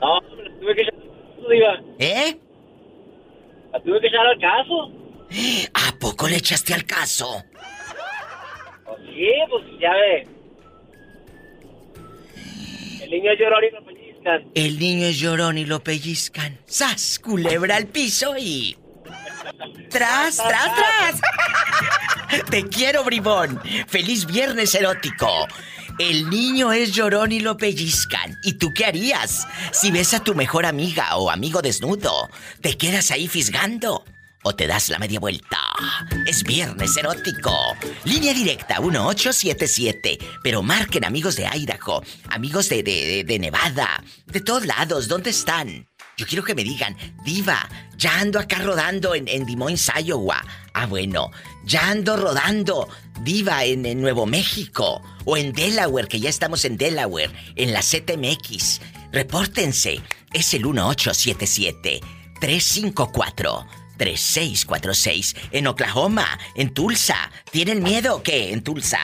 No, 0.03 0.21
la 0.21 0.61
tuve 0.61 0.75
que 0.75 0.83
echar 0.83 0.95
al 0.95 1.09
caso, 1.09 1.49
Diva. 1.49 1.81
¿Eh? 1.99 2.37
La 3.73 3.81
tuve 3.81 4.01
que 4.03 4.07
echar 4.09 4.27
al 4.27 4.39
caso. 4.39 4.93
¿A 5.73 5.99
poco 5.99 6.29
le 6.29 6.37
echaste 6.37 6.75
al 6.75 6.85
caso? 6.85 7.43
Pues 8.85 8.99
sí, 9.15 9.31
pues 9.49 9.65
ya 9.81 9.93
ve. 9.95 10.29
El 13.03 13.11
niño 13.11 13.31
lloró 13.41 13.57
y 13.67 13.71
lo 13.71 13.83
pellizcan. 13.87 14.51
El 14.55 14.79
niño 14.79 15.07
es 15.07 15.19
llorón 15.19 15.57
y 15.57 15.65
lo 15.65 15.83
pellizcan. 15.83 16.59
¡Sas! 16.67 17.19
Culebra 17.19 17.77
al 17.77 17.87
piso 17.87 18.35
y. 18.39 18.77
¡Tras, 19.91 20.37
tras, 20.37 20.71
tras! 20.75 21.21
Te 22.51 22.69
quiero, 22.69 23.05
bribón. 23.05 23.61
¡Feliz 23.89 24.27
viernes 24.27 24.75
erótico! 24.75 25.47
El 25.99 26.31
niño 26.31 26.73
es 26.73 26.93
llorón 26.93 27.33
y 27.33 27.41
lo 27.41 27.57
pellizcan. 27.57 28.39
¿Y 28.43 28.55
tú 28.55 28.73
qué 28.75 28.87
harías? 28.87 29.47
Si 29.73 29.91
ves 29.91 30.15
a 30.15 30.21
tu 30.21 30.35
mejor 30.35 30.65
amiga 30.65 31.17
o 31.17 31.31
amigo 31.31 31.61
desnudo, 31.61 32.29
¿te 32.61 32.77
quedas 32.79 33.11
ahí 33.11 33.29
fisgando? 33.29 34.05
¿O 34.45 34.55
te 34.55 34.67
das 34.67 34.89
la 34.89 34.99
media 34.99 35.21
vuelta? 35.21 35.59
Es 36.27 36.43
viernes 36.43 36.97
erótico. 36.97 37.55
Línea 38.05 38.35
directa 38.35 38.81
1877. 38.81 40.19
Pero 40.43 40.63
marquen 40.63 41.05
amigos 41.05 41.37
de 41.37 41.47
Idaho, 41.47 42.03
amigos 42.31 42.69
de, 42.69 42.83
de, 42.83 43.39
Nevada, 43.39 44.03
de 44.27 44.41
todos 44.41 44.67
lados. 44.67 45.07
¿Dónde 45.07 45.31
están? 45.31 45.87
Yo 46.23 46.29
quiero 46.29 46.45
que 46.45 46.55
me 46.55 46.63
digan, 46.63 46.97
Diva, 47.25 47.69
ya 47.97 48.21
ando 48.21 48.39
acá 48.39 48.59
rodando 48.59 49.17
en, 49.17 49.27
en 49.27 49.45
Des 49.45 49.57
Moines, 49.57 49.91
Iowa. 50.05 50.41
Ah, 50.73 50.87
bueno, 50.87 51.33
ya 51.65 51.89
ando 51.89 52.17
rodando, 52.17 52.89
Diva, 53.23 53.65
en, 53.65 54.01
Nuevo 54.01 54.25
México. 54.25 55.03
O 55.25 55.37
en 55.37 55.53
Delaware, 55.53 56.07
que 56.07 56.21
ya 56.21 56.31
estamos 56.31 56.65
en 56.65 56.77
Delaware, 56.77 57.33
en 57.57 57.73
la 57.73 57.81
CTMX. 57.81 58.81
Repórtense. 59.11 60.01
Es 60.33 60.55
el 60.55 60.65
1877 60.65 62.01
354 62.39 63.67
3646 63.97 65.35
en 65.51 65.67
Oklahoma, 65.67 66.39
en 66.55 66.73
Tulsa. 66.73 67.33
¿Tienen 67.51 67.83
miedo 67.83 68.23
qué 68.23 68.53
en 68.53 68.63
Tulsa? 68.63 69.01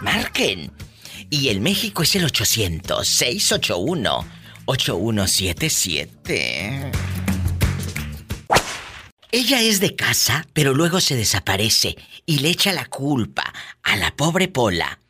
Marquen. 0.00 0.70
Y 1.28 1.48
el 1.48 1.60
México 1.60 2.04
es 2.04 2.14
el 2.14 2.24
800 2.24 3.04
681 3.04 4.43
8177. 4.66 6.90
Ella 9.32 9.60
es 9.60 9.80
de 9.80 9.96
casa, 9.96 10.46
pero 10.52 10.74
luego 10.74 11.00
se 11.00 11.16
desaparece 11.16 11.96
y 12.24 12.38
le 12.38 12.50
echa 12.50 12.72
la 12.72 12.84
culpa 12.86 13.42
a 13.82 13.96
la 13.96 14.12
pobre 14.12 14.46
Pola 14.48 15.00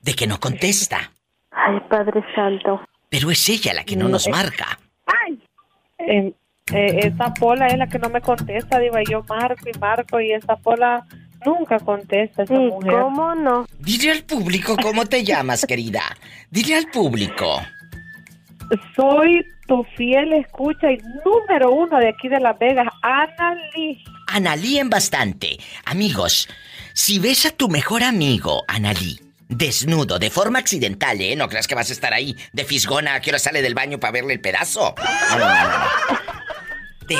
de 0.00 0.14
que 0.14 0.26
no 0.26 0.40
contesta. 0.40 1.12
Ay, 1.50 1.78
Padre 1.88 2.24
Santo. 2.34 2.80
Pero 3.08 3.30
es 3.30 3.48
ella 3.48 3.74
la 3.74 3.84
que 3.84 3.96
no 3.96 4.08
nos 4.08 4.28
marca. 4.28 4.78
Eh, 5.98 6.32
eh, 6.72 7.00
esa 7.04 7.34
pola 7.34 7.66
es 7.66 7.78
la 7.78 7.88
que 7.88 7.98
no 7.98 8.08
me 8.08 8.20
contesta, 8.20 8.78
diva. 8.78 9.00
Yo 9.08 9.22
marco 9.28 9.68
y 9.68 9.78
marco 9.78 10.20
y 10.20 10.32
esa 10.32 10.56
pola 10.56 11.04
nunca 11.44 11.78
contesta, 11.78 12.44
esa 12.44 12.54
mujer. 12.54 12.92
¿Cómo 12.92 13.34
no? 13.34 13.66
Dile 13.78 14.12
al 14.12 14.24
público 14.24 14.76
cómo 14.80 15.06
te 15.06 15.24
llamas, 15.24 15.66
querida. 15.66 16.02
Dile 16.50 16.76
al 16.76 16.86
público. 16.86 17.60
Soy 18.94 19.44
tu 19.66 19.84
fiel 19.96 20.32
escucha 20.32 20.90
y 20.92 20.98
número 21.24 21.72
uno 21.72 21.98
de 21.98 22.08
aquí 22.08 22.28
de 22.28 22.40
Las 22.40 22.58
Vegas, 22.58 22.86
Ana 23.02 23.54
Lee. 23.74 24.02
Analí 24.28 24.78
en 24.78 24.90
bastante. 24.90 25.58
Amigos, 25.84 26.48
si 26.92 27.18
ves 27.18 27.46
a 27.46 27.50
tu 27.50 27.68
mejor 27.68 28.02
amigo, 28.02 28.64
Analí, 28.68 29.18
desnudo, 29.48 30.18
de 30.18 30.30
forma 30.30 30.60
accidental, 30.60 31.20
¿eh? 31.20 31.34
No 31.34 31.48
creas 31.48 31.66
que 31.66 31.74
vas 31.74 31.90
a 31.90 31.92
estar 31.92 32.14
ahí 32.14 32.36
de 32.52 32.64
fisgona 32.64 33.14
a 33.14 33.20
qué 33.20 33.30
hora 33.30 33.38
sale 33.38 33.62
del 33.62 33.74
baño 33.74 33.98
para 33.98 34.12
verle 34.12 34.34
el 34.34 34.40
pedazo. 34.40 34.94
No, 35.30 35.38
no, 35.38 35.44
no, 35.46 35.68
no. 35.68 36.20
De, 37.08 37.16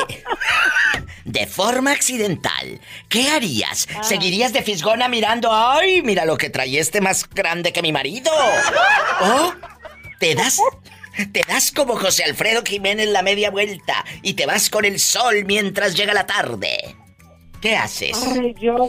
de 1.41 1.47
forma 1.47 1.91
accidental, 1.91 2.81
¿qué 3.09 3.29
harías? 3.29 3.89
¿Seguirías 4.03 4.53
de 4.53 4.63
fisgona 4.63 5.09
mirando, 5.09 5.51
ay, 5.53 6.03
mira 6.03 6.25
lo 6.25 6.37
que 6.37 6.49
trae 6.51 6.79
este 6.79 7.01
más 7.01 7.29
grande 7.29 7.73
que 7.73 7.83
mi 7.83 7.93
marido? 7.93 8.31
¿O 9.21 9.53
te 10.21 10.37
das 10.37 10.61
te 11.27 11.43
das 11.49 11.71
como 11.73 11.97
José 11.97 12.25
Alfredo 12.25 12.63
Jiménez 12.65 13.09
la 13.09 13.23
media 13.23 13.51
vuelta 13.51 14.05
y 14.23 14.35
te 14.35 14.47
vas 14.47 14.71
con 14.71 14.85
el 14.85 14.99
sol 14.99 15.45
mientras 15.47 15.95
llega 15.97 16.13
la 16.15 16.27
tarde? 16.27 16.79
¿Qué 17.61 17.77
haces? 17.77 18.17
Ay, 18.39 18.55
yo, 18.61 18.89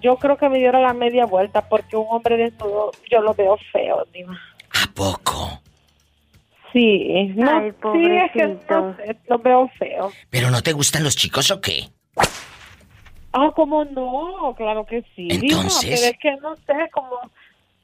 yo 0.00 0.16
creo 0.16 0.36
que 0.36 0.48
me 0.48 0.58
diera 0.58 0.80
la 0.80 0.92
media 0.92 1.26
vuelta 1.26 1.68
porque 1.68 1.96
un 1.96 2.06
hombre 2.10 2.36
desnudo 2.36 2.90
yo 3.10 3.20
lo 3.20 3.34
veo 3.34 3.56
feo, 3.72 4.04
diva. 4.12 4.36
¿A 4.82 4.92
poco? 4.92 5.60
Sí, 6.72 7.32
no, 7.36 7.58
Ay, 7.58 7.72
sí, 7.92 8.06
es 8.06 8.32
que 8.32 8.46
no 8.68 8.96
sé, 8.96 9.16
lo 9.28 9.38
veo 9.38 9.70
feo. 9.78 10.12
¿Pero 10.30 10.50
no 10.50 10.60
te 10.62 10.72
gustan 10.72 11.04
los 11.04 11.14
chicos 11.14 11.50
o 11.52 11.60
qué? 11.60 11.88
Ah, 13.32 13.50
¿cómo 13.54 13.84
no? 13.84 14.54
Claro 14.56 14.84
que 14.84 15.02
sí. 15.14 15.28
diva, 15.28 15.34
Entonces- 15.60 16.00
pero 16.00 16.12
es 16.12 16.18
que 16.20 16.30
no 16.42 16.56
sé, 16.56 16.90
como... 16.92 17.20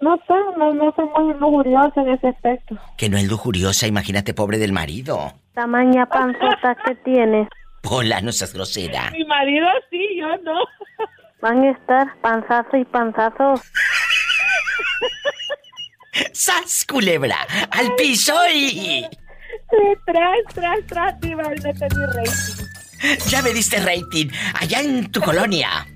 No 0.00 0.16
sé, 0.16 0.34
no, 0.56 0.72
no 0.72 0.92
soy 0.96 1.04
muy 1.06 1.34
lujuriosa 1.34 2.00
en 2.00 2.08
ese 2.10 2.28
aspecto. 2.28 2.76
Que 2.96 3.10
no 3.10 3.18
es 3.18 3.28
lujuriosa, 3.28 3.86
imagínate, 3.86 4.32
pobre 4.32 4.58
del 4.58 4.72
marido. 4.72 5.34
Tamaña 5.54 6.06
panzota 6.06 6.76
que 6.86 6.94
tienes. 6.96 7.48
Pola, 7.82 8.20
no 8.20 8.32
seas 8.32 8.54
grosera. 8.54 9.10
Mi 9.10 9.24
marido 9.24 9.66
sí, 9.90 10.06
yo 10.18 10.28
no. 10.38 10.54
Van 11.42 11.62
a 11.64 11.70
estar 11.70 12.18
panzazo 12.20 12.76
y 12.76 12.84
panzazo. 12.84 13.54
¡Sas, 16.32 16.84
culebra! 16.86 17.36
¡Al 17.70 17.94
piso 17.96 18.34
y... 18.54 19.06
Tras, 20.06 20.38
tras, 20.54 20.78
tras, 20.86 21.20
diva, 21.20 21.42
y 21.44 21.60
me 21.60 21.74
pedí 21.74 22.06
rating. 22.06 22.64
Ya 23.28 23.42
me 23.42 23.52
diste 23.52 23.78
rating. 23.78 24.28
Allá 24.60 24.80
en 24.80 25.10
tu 25.10 25.20
colonia. 25.20 25.86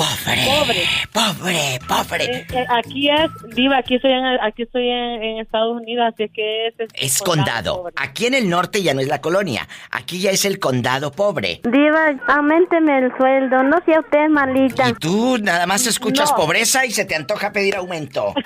Pobre. 0.00 0.46
Pobre. 0.46 0.84
Pobre, 1.12 1.78
pobre. 1.86 2.24
Eh, 2.24 2.46
eh, 2.54 2.66
aquí 2.70 3.10
es, 3.10 3.30
diva, 3.54 3.76
aquí 3.76 3.96
estoy 3.96 4.12
en, 4.12 4.24
aquí 4.40 4.62
estoy 4.62 4.88
en, 4.88 5.22
en 5.22 5.38
Estados 5.40 5.76
Unidos, 5.78 6.10
así 6.14 6.26
que 6.30 6.68
es... 6.68 6.74
este, 6.78 7.04
Es 7.04 7.20
condado. 7.20 7.84
Aquí 7.96 8.24
en 8.24 8.32
el 8.32 8.48
norte 8.48 8.82
ya 8.82 8.94
no 8.94 9.00
es 9.02 9.08
la 9.08 9.20
colonia. 9.20 9.68
Aquí 9.90 10.18
ya 10.18 10.30
es 10.30 10.46
el 10.46 10.58
condado 10.58 11.12
pobre. 11.12 11.60
Diva, 11.64 12.14
aumenteme 12.28 12.96
el 12.98 13.14
sueldo. 13.18 13.62
No 13.62 13.78
sea 13.84 14.00
usted 14.00 14.28
malita. 14.30 14.88
Y 14.88 14.94
tú 14.94 15.36
nada 15.38 15.66
más 15.66 15.86
escuchas 15.86 16.30
No. 16.30 16.36
pobreza 16.36 16.86
y 16.86 16.92
se 16.92 17.04
te 17.04 17.14
antoja 17.14 17.52
pedir 17.52 17.76
aumento. 17.76 18.32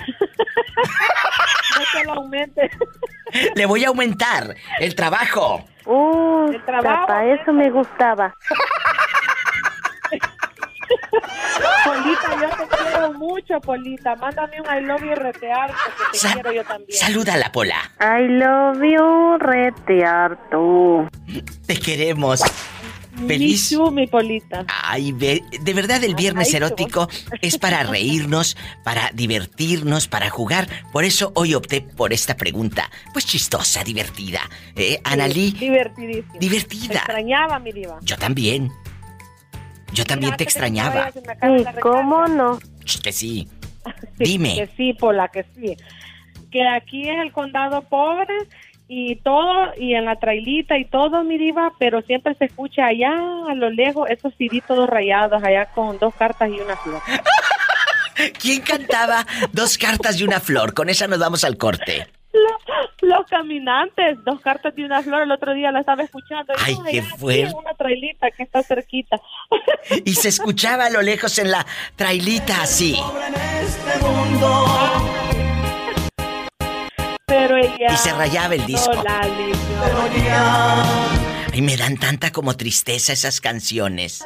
No 1.77 1.81
te 1.93 2.05
lo 2.05 2.13
aumente. 2.13 2.69
Le 3.55 3.65
voy 3.65 3.83
a 3.83 3.89
aumentar 3.89 4.55
el 4.79 4.95
trabajo. 4.95 5.65
Uh, 5.85 6.51
trabajo, 6.65 7.07
para 7.07 7.33
eso 7.33 7.51
me 7.53 7.69
gustaba. 7.69 8.33
Polita, 11.85 12.41
yo 12.41 12.49
te 12.49 12.75
quiero 12.77 13.13
mucho, 13.13 13.59
Polita. 13.61 14.15
Mándame 14.15 14.61
un 14.61 14.65
I 14.67 14.81
love 14.85 15.01
you 15.03 15.15
retear, 15.15 15.67
porque 15.71 16.11
te 16.11 16.17
Sa- 16.17 16.33
quiero 16.33 16.51
yo 16.51 16.63
también. 16.63 16.97
Saluda 16.99 17.33
a 17.33 17.37
la 17.37 17.51
Pola. 17.51 17.91
I 17.99 18.27
love 18.27 18.81
you, 18.83 19.37
retear 19.39 20.37
tú. 20.49 21.07
Te 21.65 21.77
queremos. 21.77 22.41
Feliz. 23.27 23.71
Me 23.71 23.77
too, 23.77 23.91
mi 23.91 24.07
Polita. 24.07 24.65
Ay, 24.67 25.13
ve- 25.13 25.41
de 25.61 25.73
verdad 25.73 26.03
el 26.03 26.15
viernes 26.15 26.49
Ay, 26.49 26.57
erótico 26.57 27.07
es 27.41 27.57
para 27.57 27.81
reírnos, 27.83 28.57
para 28.83 29.09
divertirnos, 29.13 30.09
para 30.09 30.29
jugar. 30.29 30.67
Por 30.91 31.05
eso 31.05 31.31
hoy 31.35 31.53
opté 31.55 31.79
por 31.79 32.11
esta 32.11 32.35
pregunta. 32.35 32.89
Pues 33.13 33.25
chistosa, 33.25 33.85
divertida. 33.85 34.41
Eh, 34.75 34.99
Analí, 35.05 35.51
Divertidísimo. 35.51 36.33
Te 36.33 36.39
divertida. 36.39 36.93
extrañaba, 36.95 37.57
mi 37.59 37.71
diva. 37.71 37.99
Yo 38.01 38.17
también. 38.17 38.69
Yo 39.95 40.05
también 40.05 40.35
te 40.35 40.43
extrañaba. 40.43 41.11
Sí, 41.11 41.65
¿cómo 41.81 42.27
no? 42.27 42.59
Que 43.01 43.11
sí. 43.11 43.47
Dime. 44.17 44.55
Que 44.55 44.67
sí, 44.75 44.93
Pola, 44.93 45.29
que 45.29 45.45
sí. 45.55 45.77
Que 46.51 46.67
aquí 46.67 47.09
es 47.09 47.17
el 47.19 47.31
condado 47.31 47.81
pobre 47.83 48.33
y 48.87 49.15
todo, 49.17 49.73
y 49.77 49.95
en 49.95 50.05
la 50.05 50.17
trailita 50.17 50.77
y 50.77 50.85
todo, 50.85 51.23
mi 51.23 51.37
diva, 51.37 51.71
pero 51.79 52.01
siempre 52.03 52.35
se 52.35 52.45
escucha 52.45 52.85
allá 52.85 53.11
a 53.49 53.55
lo 53.55 53.69
lejos 53.69 54.09
esos 54.09 54.33
CD 54.37 54.61
todos 54.65 54.87
rayados, 54.87 55.43
allá 55.43 55.65
con 55.73 55.97
dos 55.97 56.13
cartas 56.13 56.49
y 56.49 56.59
una 56.59 56.75
flor. 56.75 57.01
¿Quién 58.39 58.61
cantaba 58.61 59.25
dos 59.51 59.77
cartas 59.77 60.19
y 60.19 60.23
una 60.23 60.39
flor? 60.39 60.73
Con 60.73 60.89
esa 60.89 61.07
nos 61.07 61.19
vamos 61.19 61.43
al 61.43 61.57
corte. 61.57 62.07
Los, 62.35 62.61
los 63.01 63.25
caminantes, 63.27 64.17
dos 64.25 64.41
cartas 64.41 64.73
y 64.75 64.83
una 64.83 65.01
flor, 65.01 65.21
el 65.23 65.31
otro 65.31 65.53
día 65.53 65.71
la 65.71 65.79
estaba 65.79 66.03
escuchando. 66.03 66.53
y, 66.53 66.57
Ay, 66.65 66.77
qué 66.91 67.01
fuerte. 67.01 67.53
una 67.55 67.73
trailita 67.73 68.29
que 68.31 68.43
está 68.43 68.61
cerquita. 68.63 69.17
Y 70.03 70.15
se 70.15 70.29
escuchaba 70.29 70.85
a 70.87 70.89
lo 70.89 71.01
lejos 71.01 71.37
en 71.39 71.51
la 71.51 71.65
trailita 71.95 72.61
así. 72.61 72.97
Pero 77.27 77.57
ella... 77.57 77.87
Y 77.93 77.97
se 77.97 78.11
rayaba 78.13 78.55
el 78.55 78.65
disco. 78.65 78.91
Ay, 81.53 81.61
me 81.61 81.77
dan 81.77 81.97
tanta 81.97 82.31
como 82.31 82.55
tristeza 82.57 83.13
esas 83.13 83.39
canciones. 83.39 84.25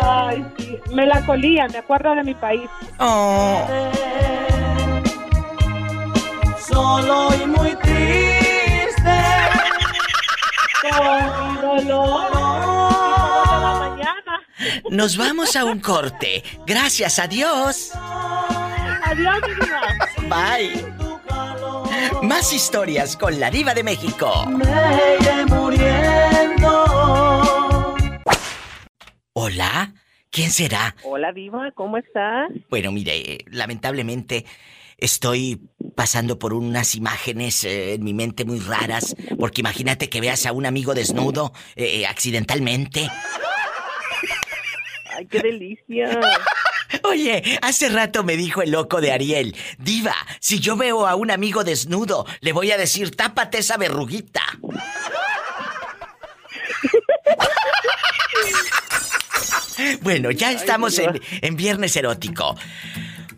Ay, 0.00 0.44
sí. 0.58 0.78
Melancolía, 0.92 1.68
me 1.68 1.78
acuerdo 1.78 2.14
de 2.14 2.22
mi 2.22 2.34
país. 2.34 2.68
Oh. 2.98 3.66
Solo 6.72 7.28
y 7.34 7.46
muy 7.46 7.74
triste. 7.76 9.18
Con 10.82 11.86
dolor. 11.86 12.30
de 12.32 13.60
la 13.60 13.76
mañana. 13.78 14.40
Nos 14.90 15.16
vamos 15.16 15.54
a 15.56 15.64
un 15.64 15.80
corte. 15.80 16.42
Gracias, 16.66 17.18
adiós. 17.18 17.92
Adiós. 19.04 19.40
Bye. 20.28 20.92
Más 22.22 22.52
historias 22.52 23.16
con 23.16 23.38
la 23.38 23.50
diva 23.50 23.74
de 23.74 23.82
México. 23.82 24.46
Me 24.46 24.64
iré 25.20 25.44
muriendo. 25.46 26.84
Hola, 29.34 29.92
¿quién 30.30 30.50
será? 30.50 30.94
Hola, 31.04 31.32
diva, 31.32 31.70
¿cómo 31.74 31.96
estás? 31.96 32.50
Bueno, 32.70 32.92
mire, 32.92 33.16
eh, 33.16 33.44
lamentablemente 33.50 34.44
estoy 35.02 35.60
pasando 35.96 36.38
por 36.38 36.54
unas 36.54 36.94
imágenes 36.94 37.64
eh, 37.64 37.94
en 37.94 38.04
mi 38.04 38.14
mente 38.14 38.44
muy 38.44 38.60
raras, 38.60 39.14
porque 39.38 39.60
imagínate 39.60 40.08
que 40.08 40.20
veas 40.20 40.46
a 40.46 40.52
un 40.52 40.64
amigo 40.64 40.94
desnudo 40.94 41.52
eh, 41.76 42.06
accidentalmente. 42.06 43.10
Ay, 45.16 45.26
qué 45.26 45.40
delicia. 45.40 46.20
Oye, 47.04 47.58
hace 47.62 47.88
rato 47.88 48.22
me 48.22 48.36
dijo 48.36 48.62
el 48.62 48.70
loco 48.70 49.00
de 49.00 49.12
Ariel, 49.12 49.56
Diva, 49.78 50.14
si 50.40 50.60
yo 50.60 50.76
veo 50.76 51.06
a 51.06 51.14
un 51.14 51.30
amigo 51.30 51.64
desnudo, 51.64 52.26
le 52.40 52.52
voy 52.52 52.70
a 52.70 52.78
decir, 52.78 53.14
tápate 53.16 53.58
esa 53.58 53.76
verruguita. 53.76 54.42
Bueno, 60.02 60.30
ya 60.30 60.52
estamos 60.52 60.98
en, 60.98 61.20
en 61.40 61.56
viernes 61.56 61.96
erótico. 61.96 62.56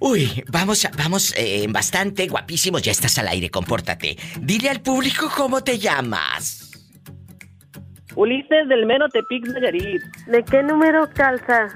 Uy, 0.07 0.45
vamos, 0.49 0.85
a- 0.85 0.91
vamos 0.99 1.33
eh, 1.35 1.65
bastante 1.71 2.29
guapísimos. 2.29 2.83
Ya 2.83 2.93
estás 2.93 3.17
al 3.17 3.27
aire, 3.29 3.49
compórtate. 3.49 4.19
Dile 4.39 4.69
al 4.69 4.83
público 4.83 5.31
cómo 5.35 5.65
te 5.65 5.79
llamas. 5.79 6.71
Ulises 8.15 8.69
del 8.69 8.85
Meno 8.85 9.09
Tepic 9.09 9.47
Nayarit. 9.47 10.03
¿De 10.27 10.45
qué 10.45 10.63
número 10.63 11.09
calza? 11.15 11.69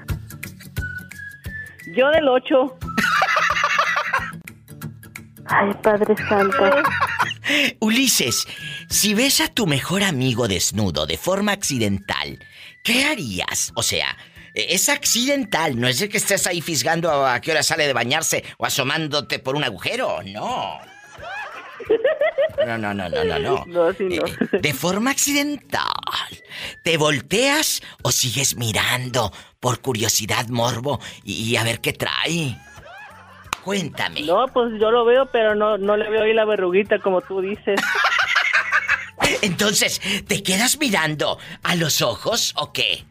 Yo 1.97 2.07
del 2.11 2.27
8. 2.27 2.77
Ay, 5.47 5.71
Padre 5.81 6.15
Santo. 6.29 6.71
Ulises, 7.79 8.45
si 8.89 9.15
ves 9.15 9.41
a 9.41 9.47
tu 9.47 9.65
mejor 9.65 10.03
amigo 10.03 10.47
desnudo 10.47 11.07
de 11.07 11.17
forma 11.17 11.51
accidental, 11.51 12.37
¿qué 12.83 13.05
harías? 13.05 13.71
O 13.75 13.81
sea, 13.81 14.15
es 14.69 14.89
accidental, 14.89 15.79
no 15.79 15.87
es 15.87 15.99
de 15.99 16.09
que 16.09 16.17
estés 16.17 16.47
ahí 16.47 16.61
fisgando 16.61 17.25
a 17.25 17.39
qué 17.41 17.51
hora 17.51 17.63
sale 17.63 17.87
de 17.87 17.93
bañarse 17.93 18.43
o 18.57 18.65
asomándote 18.65 19.39
por 19.39 19.55
un 19.55 19.63
agujero, 19.63 20.19
no. 20.23 20.79
No, 22.65 22.77
no, 22.77 22.93
no, 22.93 23.09
no, 23.09 23.23
no, 23.23 23.39
no. 23.39 23.65
No, 23.67 23.93
sí, 23.93 24.03
no. 24.03 24.25
Eh, 24.25 24.59
de 24.61 24.73
forma 24.73 25.11
accidental, 25.11 25.83
¿te 26.83 26.97
volteas 26.97 27.81
o 28.01 28.11
sigues 28.11 28.55
mirando 28.55 29.31
por 29.59 29.79
curiosidad, 29.79 30.47
morbo 30.47 30.99
y, 31.23 31.33
y 31.33 31.57
a 31.57 31.63
ver 31.63 31.79
qué 31.79 31.93
trae? 31.93 32.57
Cuéntame. 33.63 34.21
No, 34.21 34.47
pues 34.47 34.71
yo 34.79 34.91
lo 34.91 35.05
veo, 35.05 35.27
pero 35.31 35.55
no, 35.55 35.77
no 35.77 35.97
le 35.97 36.09
veo 36.09 36.23
ahí 36.23 36.33
la 36.33 36.45
verruguita 36.45 36.99
como 36.99 37.21
tú 37.21 37.41
dices. 37.41 37.79
Entonces, 39.41 40.01
¿te 40.27 40.43
quedas 40.43 40.77
mirando 40.79 41.37
a 41.63 41.75
los 41.75 42.01
ojos 42.01 42.53
o 42.55 42.71
qué? 42.73 43.05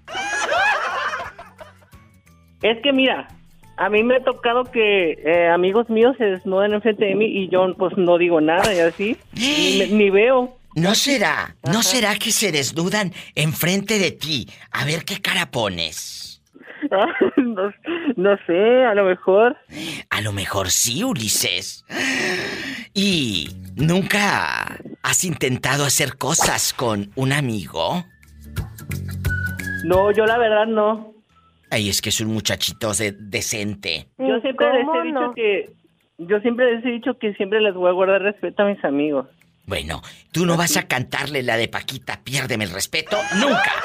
Es 2.63 2.79
que 2.83 2.93
mira, 2.93 3.29
a 3.77 3.89
mí 3.89 4.03
me 4.03 4.17
ha 4.17 4.25
tocado 4.25 4.65
que 4.65 5.13
eh, 5.25 5.49
amigos 5.49 5.89
míos 5.89 6.17
se 6.19 6.25
desnuden 6.25 6.75
enfrente 6.75 7.05
de 7.05 7.15
mí 7.15 7.27
y 7.27 7.49
yo 7.49 7.73
pues 7.77 7.97
no 7.97 8.19
digo 8.19 8.41
nada 8.41 8.75
y 8.75 8.81
así, 8.81 9.17
ni 9.33 10.11
veo. 10.11 10.57
¿No 10.75 10.95
será, 10.95 11.57
no 11.65 11.83
será 11.83 12.17
que 12.17 12.31
se 12.31 12.53
desnudan 12.53 13.13
enfrente 13.35 13.99
de 13.99 14.13
ti? 14.13 14.49
A 14.71 14.85
ver 14.85 15.05
qué 15.05 15.21
cara 15.21 15.51
pones. 15.51 16.43
no, 17.37 17.73
no 18.17 18.37
sé, 18.47 18.85
a 18.85 18.95
lo 18.95 19.05
mejor. 19.05 19.57
A 20.11 20.21
lo 20.21 20.33
mejor 20.33 20.71
sí, 20.71 21.03
Ulises. 21.03 21.85
¿Y 22.95 23.51
nunca 23.77 24.79
has 25.03 25.25
intentado 25.25 25.85
hacer 25.85 26.17
cosas 26.17 26.73
con 26.73 27.11
un 27.17 27.33
amigo? 27.33 28.05
No, 29.85 30.11
yo 30.13 30.27
la 30.27 30.39
verdad 30.39 30.67
no. 30.67 31.18
Ay, 31.71 31.89
es 31.89 32.01
que 32.01 32.09
es 32.09 32.21
un 32.21 32.29
muchachito 32.29 32.93
de- 32.95 33.13
decente. 33.13 34.09
Yo 34.19 34.41
siempre 34.41 34.67
les 34.73 34.87
he 34.87 35.03
dicho 35.07 35.21
no? 35.21 35.35
que 35.35 35.71
yo 36.19 36.41
siempre 36.41 36.75
les 36.75 36.85
he 36.85 36.89
dicho 36.91 37.19
que 37.19 37.35
siempre 37.35 37.61
les 37.61 37.75
voy 37.75 37.89
a 37.89 37.93
guardar 37.93 38.23
respeto 38.23 38.63
a 38.63 38.67
mis 38.67 38.83
amigos. 38.85 39.27
Bueno, 39.67 40.03
tú 40.33 40.47
no 40.47 40.57
vas 40.57 40.77
a 40.79 40.89
cantarle 40.89 41.43
la 41.43 41.57
de 41.57 41.69
Paquita, 41.69 42.21
piérdeme 42.25 42.65
el 42.65 42.71
respeto, 42.71 43.19
nunca. 43.37 43.73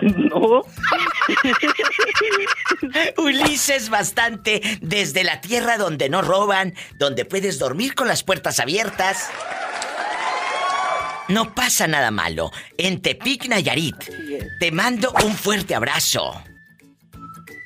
No. 0.00 0.62
Ulises 3.18 3.90
bastante 3.90 4.60
desde 4.80 5.24
la 5.24 5.40
tierra 5.40 5.76
donde 5.76 6.08
no 6.08 6.22
roban, 6.22 6.74
donde 6.98 7.24
puedes 7.24 7.58
dormir 7.58 7.96
con 7.96 8.06
las 8.06 8.22
puertas 8.22 8.60
abiertas. 8.60 9.28
No 11.28 11.54
pasa 11.54 11.86
nada 11.86 12.10
malo. 12.10 12.50
En 12.76 13.00
Tepic, 13.02 13.48
Nayarit. 13.48 13.96
Te 14.58 14.72
mando 14.72 15.12
un 15.24 15.32
fuerte 15.34 15.74
abrazo. 15.74 16.32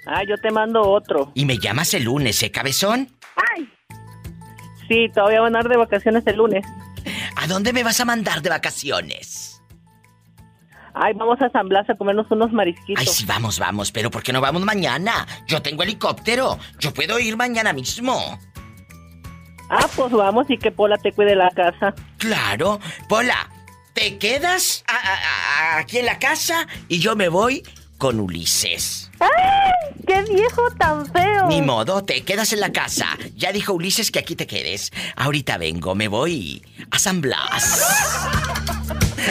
Ah, 0.07 0.23
yo 0.29 0.37
te 0.37 0.51
mando 0.51 0.83
otro. 0.83 1.31
Y 1.35 1.45
me 1.45 1.59
llamas 1.59 1.95
el 1.95 2.05
lunes, 2.05 2.43
¿eh, 2.43 2.51
cabezón? 2.51 3.09
Sí, 4.89 5.09
todavía 5.15 5.41
van 5.41 5.55
a 5.57 5.61
dar 5.61 5.69
de 5.71 5.77
vacaciones 5.77 6.27
el 6.27 6.37
lunes. 6.37 6.67
¿A 7.37 7.47
dónde 7.47 7.73
me 7.73 7.83
vas 7.83 8.01
a 8.01 8.05
mandar 8.05 8.43
de 8.43 8.51
vacaciones? 8.51 9.63
Ay, 10.95 11.15
vamos 11.15 11.41
a 11.41 11.49
San 11.49 11.69
Blas 11.69 11.89
a 11.89 11.95
comernos 11.95 12.31
unos 12.31 12.53
marisquitos. 12.53 13.01
Ay, 13.01 13.07
sí, 13.07 13.25
vamos, 13.25 13.59
vamos, 13.59 13.91
pero 13.91 14.11
¿por 14.11 14.23
qué 14.23 14.33
no 14.33 14.41
vamos 14.41 14.63
mañana? 14.63 15.27
Yo 15.47 15.63
tengo 15.63 15.83
helicóptero. 15.83 16.59
Yo 16.79 16.93
puedo 16.93 17.19
ir 17.19 17.37
mañana 17.37 17.73
mismo. 17.73 18.39
Ah, 19.71 19.89
pues 19.97 20.13
vamos 20.13 20.51
y 20.51 20.59
que 20.59 20.71
Pola 20.71 20.99
te 20.99 21.13
cuide 21.13 21.35
la 21.35 21.49
casa. 21.51 21.95
Claro. 22.19 22.79
Pola, 23.09 23.49
¿te 24.03 24.19
quedas 24.19 24.83
a- 24.89 24.97
a- 24.97 25.77
a- 25.77 25.79
aquí 25.79 25.99
en 25.99 26.07
la 26.07 26.19
casa 26.19 26.67
y 26.89 26.99
yo 26.99 27.15
me 27.15 27.29
voy 27.29 27.63
con 27.99 28.19
Ulises? 28.19 29.11
¡Ay! 29.21 29.31
¡Qué 30.07 30.23
viejo 30.33 30.69
tan 30.77 31.07
feo! 31.13 31.47
Ni 31.47 31.63
modo, 31.63 32.03
te 32.03 32.23
quedas 32.25 32.53
en 32.53 32.59
la 32.59 32.73
casa. 32.73 33.07
Ya 33.37 33.53
dijo 33.53 33.73
Ulises 33.75 34.11
que 34.11 34.19
aquí 34.19 34.35
te 34.35 34.49
quedes. 34.49 34.91
Ahorita 35.15 35.57
vengo, 35.57 35.95
me 35.95 36.09
voy 36.09 36.65
a 36.91 36.99
San 36.99 37.21
Blas. 37.21 37.81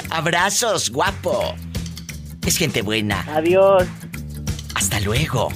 Abrazos, 0.09 0.89
guapo. 0.89 1.53
Es 2.45 2.55
gente 2.57 2.81
buena. 2.81 3.25
Adiós. 3.35 3.83
Hasta 4.75 5.01
luego. 5.01 5.49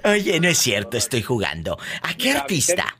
Oye, 0.03 0.39
no 0.39 0.47
es 0.49 0.57
cierto, 0.57 0.97
estoy 0.97 1.21
jugando. 1.21 1.77
¿A 2.01 2.13
qué 2.15 2.31
artista? 2.31 2.97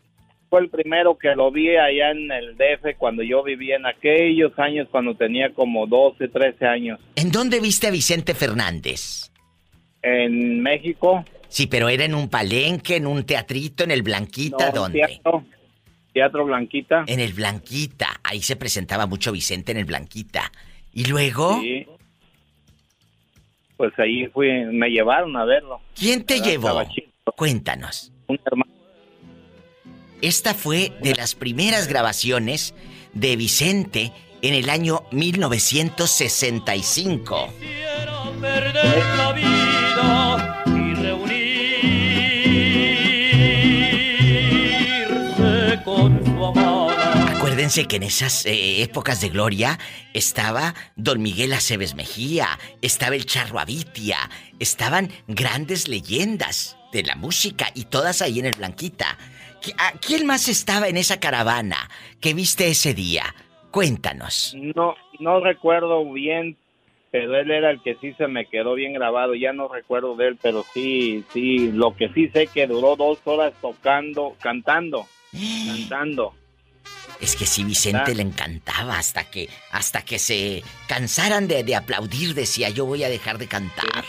Fue 0.50 0.62
el 0.62 0.70
primero 0.70 1.18
que 1.18 1.34
lo 1.36 1.52
vi 1.52 1.76
allá 1.76 2.12
en 2.12 2.30
el 2.32 2.56
DF 2.58 2.98
cuando 2.98 3.24
yo 3.24 3.42
vivía 3.42 3.78
en 3.78 3.86
aquellos 3.86 4.52
años 4.60 4.88
cuando 4.92 5.16
tenía 5.16 5.54
como 5.54 5.88
12, 5.88 6.28
13 6.28 6.66
años. 6.66 7.00
¿En 7.16 7.32
dónde 7.32 7.60
viste 7.60 7.88
a 7.88 7.92
Vicente 7.92 8.36
Fernández? 8.36 9.32
En 10.02 10.62
México. 10.62 11.26
Sí, 11.48 11.68
pero 11.68 11.90
era 11.90 12.06
en 12.06 12.16
un 12.16 12.30
palenque, 12.30 12.98
en 12.98 13.08
un 13.08 13.26
teatrito, 13.26 13.84
en 13.84 13.92
el 13.92 14.04
Blanquita, 14.04 14.68
No, 14.68 14.82
¿dónde? 14.82 15.00
Teatro, 15.00 15.44
teatro 16.14 16.46
Blanquita. 16.46 17.04
En 17.08 17.20
el 17.20 17.34
Blanquita. 17.34 18.20
Ahí 18.24 18.42
se 18.42 18.56
presentaba 18.56 19.06
mucho 19.06 19.32
Vicente 19.32 19.72
en 19.72 19.78
el 19.80 19.86
Blanquita. 19.86 20.52
Y 20.94 21.06
luego, 21.06 21.60
Sí. 21.62 21.86
Pues 23.82 23.98
ahí 23.98 24.28
fui, 24.28 24.48
me 24.72 24.90
llevaron 24.90 25.36
a 25.36 25.44
verlo. 25.44 25.82
¿quién 25.96 26.24
te 26.24 26.36
¿Verdad? 26.36 26.52
llevó? 26.52 26.84
Cuéntanos. 27.36 28.12
Un 28.28 28.40
hermano. 28.46 28.72
Esta 30.22 30.54
fue 30.54 30.92
de 31.02 31.16
las 31.16 31.34
primeras 31.34 31.88
grabaciones 31.88 32.76
de 33.14 33.36
Vicente 33.36 34.12
en 34.44 34.54
el 34.54 34.70
año 34.70 35.02
1965. 35.10 37.48
perder 38.40 39.04
la 39.18 39.34
vida 39.34 40.64
Acuérdense 47.62 47.88
que 47.88 47.98
en 47.98 48.04
esas 48.04 48.44
eh, 48.48 48.82
épocas 48.82 49.22
de 49.22 49.30
gloria 49.30 49.78
estaba 50.16 50.74
Don 50.96 51.22
Miguel 51.22 51.54
Aceves 51.54 51.94
Mejía, 51.94 52.58
estaba 52.82 53.14
el 53.16 53.28
Charro 53.28 53.60
Avitia, 53.60 54.18
estaban 54.58 55.12
grandes 55.28 55.88
leyendas 55.88 56.76
de 56.92 57.04
la 57.04 57.14
música 57.14 57.68
y 57.76 57.84
todas 57.86 58.24
ahí 58.24 58.40
en 58.40 58.48
el 58.48 58.56
Blanquita. 58.58 59.16
¿Qui- 59.62 59.76
a- 59.78 59.92
¿Quién 60.00 60.26
más 60.26 60.48
estaba 60.48 60.88
en 60.88 60.98
esa 60.98 61.20
caravana 61.20 61.88
que 62.20 62.34
viste 62.34 62.68
ese 62.68 62.96
día? 62.96 63.26
Cuéntanos. 63.70 64.56
No, 64.74 64.96
no 65.20 65.40
recuerdo 65.40 66.12
bien, 66.12 66.58
pero 67.12 67.38
él 67.40 67.52
era 67.52 67.70
el 67.70 67.80
que 67.84 67.96
sí 68.02 68.14
se 68.18 68.26
me 68.28 68.48
quedó 68.48 68.74
bien 68.74 68.94
grabado. 68.94 69.36
Ya 69.36 69.54
no 69.54 69.68
recuerdo 69.68 70.16
de 70.16 70.30
él, 70.30 70.40
pero 70.42 70.66
sí, 70.74 71.24
sí, 71.32 71.72
lo 71.72 71.96
que 71.96 72.10
sí 72.10 72.28
sé 72.30 72.48
que 72.48 72.66
duró 72.66 72.96
dos 72.96 73.20
horas 73.26 73.54
tocando, 73.62 74.36
cantando, 74.42 75.06
cantando. 75.68 76.34
Es 77.20 77.36
que 77.36 77.46
sí, 77.46 77.64
Vicente 77.64 78.12
Ah. 78.12 78.14
le 78.16 78.24
encantaba 78.24 78.98
hasta 78.98 79.30
que, 79.30 79.48
hasta 79.72 80.02
que 80.04 80.18
se 80.18 80.64
cansaran 80.88 81.48
de, 81.48 81.64
de 81.64 81.76
aplaudir, 81.76 82.34
decía 82.34 82.70
yo 82.70 82.86
voy 82.86 83.04
a 83.04 83.10
dejar 83.10 83.38
de 83.38 83.48
cantar. 83.48 84.04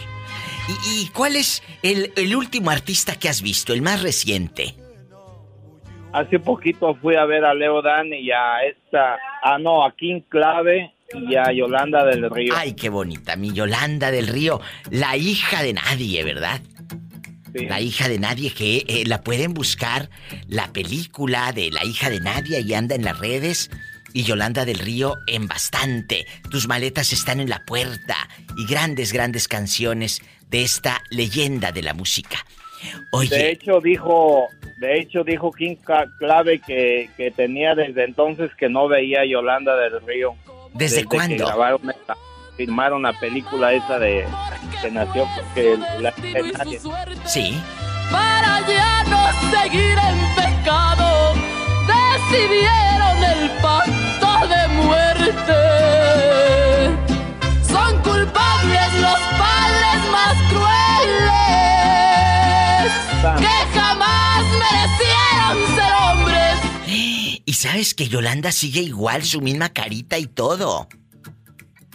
¿Y, 0.87 1.03
y 1.03 1.09
cuál 1.09 1.37
es 1.37 1.63
el, 1.83 2.13
el 2.17 2.35
último 2.37 2.71
artista 2.71 3.17
que 3.17 3.29
has 3.29 3.43
visto, 3.43 3.73
el 3.75 3.83
más 3.83 4.03
reciente? 4.03 4.75
Hace 6.13 6.39
poquito 6.39 6.95
fui 6.97 7.17
a 7.17 7.25
ver 7.25 7.45
a 7.45 7.55
Leo 7.55 7.81
Dan 7.83 8.13
y 8.13 8.31
a 8.31 8.63
esta, 8.69 9.17
ah 9.43 9.59
no, 9.59 9.85
a 9.85 9.93
King 9.97 10.21
Clave 10.29 10.93
y 11.15 11.37
a 11.37 11.53
Yolanda 11.53 12.05
del 12.05 12.31
Río. 12.31 12.55
Ay, 12.57 12.75
qué 12.75 12.89
bonita, 12.91 13.35
mi 13.37 13.53
Yolanda 13.53 14.11
del 14.11 14.27
Río, 14.29 14.61
la 14.91 15.17
hija 15.17 15.63
de 15.63 15.73
nadie, 15.75 16.23
¿verdad? 16.23 16.61
La 17.55 17.81
hija 17.81 18.09
de 18.09 18.19
nadie 18.19 18.53
que 18.53 18.85
eh, 18.89 19.05
la 19.07 19.23
pueden 19.23 19.53
buscar, 19.55 20.09
la 20.49 20.73
película 20.73 21.53
de 21.53 21.71
la 21.71 21.85
hija 21.85 22.09
de 22.09 22.21
nadie 22.21 22.61
y 22.61 22.75
anda 22.75 22.95
en 22.95 23.05
las 23.05 23.19
redes. 23.19 23.71
Y 24.15 24.25
Yolanda 24.25 24.65
del 24.67 24.79
Río 24.79 25.17
en 25.27 25.49
bastante. 25.49 26.27
Tus 26.51 26.69
maletas 26.69 27.13
están 27.13 27.41
en 27.41 27.49
la 27.49 27.65
puerta. 27.65 28.29
Y 28.59 28.67
grandes, 28.67 29.13
grandes 29.13 29.49
canciones 29.49 30.21
de 30.51 30.63
esta 30.63 31.03
leyenda 31.11 31.73
de 31.73 31.83
la 31.83 31.95
música. 31.95 32.45
Oye. 33.11 33.35
De 33.35 33.51
hecho 33.51 33.81
dijo, 33.81 34.49
de 34.79 35.01
hecho 35.01 35.25
dijo 35.25 35.51
King 35.53 35.77
Clave 36.19 36.59
que, 36.61 37.09
que 37.17 37.31
tenía 37.31 37.75
desde 37.75 38.05
entonces 38.05 38.51
que 38.59 38.69
no 38.69 38.89
veía 38.89 39.21
a 39.21 39.25
Yolanda 39.25 39.77
del 39.77 40.01
Río. 40.07 40.35
¿Desde 40.75 41.05
cuándo? 41.05 41.47
Filmaron 42.67 43.03
la 43.03 43.13
película 43.13 43.73
esa 43.73 43.99
de 43.99 44.25
que 44.81 44.91
nació 44.93 45.27
porque 45.35 45.77
la. 45.99 46.15
Sí. 47.27 47.61
para 48.11 48.61
ya 48.69 49.03
no 49.05 49.21
seguir 49.51 49.99
en 49.99 50.19
pecado, 50.37 51.35
decidieron 51.91 53.17
el 53.35 53.51
pacto 53.61 54.47
de 54.47 54.69
muerte. 54.81 55.59
Son 57.67 57.93
culpables 58.03 58.91
los 59.01 59.21
padres 59.43 59.99
más 60.13 60.37
crueles 60.53 61.33
que 63.43 63.57
jamás 63.77 64.45
merecieron 64.65 65.57
ser 65.75 65.93
hombres. 66.07 66.55
Y 67.45 67.55
sabes 67.55 67.95
que 67.95 68.09
Yolanda 68.09 68.53
sigue 68.53 68.83
igual, 68.83 69.25
su 69.25 69.41
misma 69.41 69.71
carita 69.71 70.17
y 70.17 70.27
todo. 70.27 70.87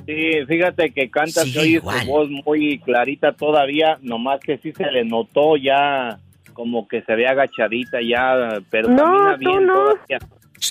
Sí, 0.07 0.45
fíjate 0.47 0.91
que 0.91 1.09
canta, 1.11 1.43
se 1.43 1.59
oye 1.59 1.81
su 1.81 2.07
voz 2.07 2.29
muy 2.29 2.79
clarita 2.79 3.33
todavía, 3.33 3.97
nomás 4.01 4.39
que 4.39 4.57
sí 4.59 4.71
se 4.71 4.89
le 4.89 5.03
notó 5.03 5.57
ya 5.57 6.17
como 6.53 6.87
que 6.87 7.01
se 7.03 7.13
ve 7.13 7.27
agachadita 7.27 7.99
ya, 8.01 8.59
pero 8.71 8.87
No, 8.89 9.03
camina 9.03 9.33
tú 9.33 9.39
bien 9.39 9.65
no. 9.67 9.73
todavía. 9.73 10.19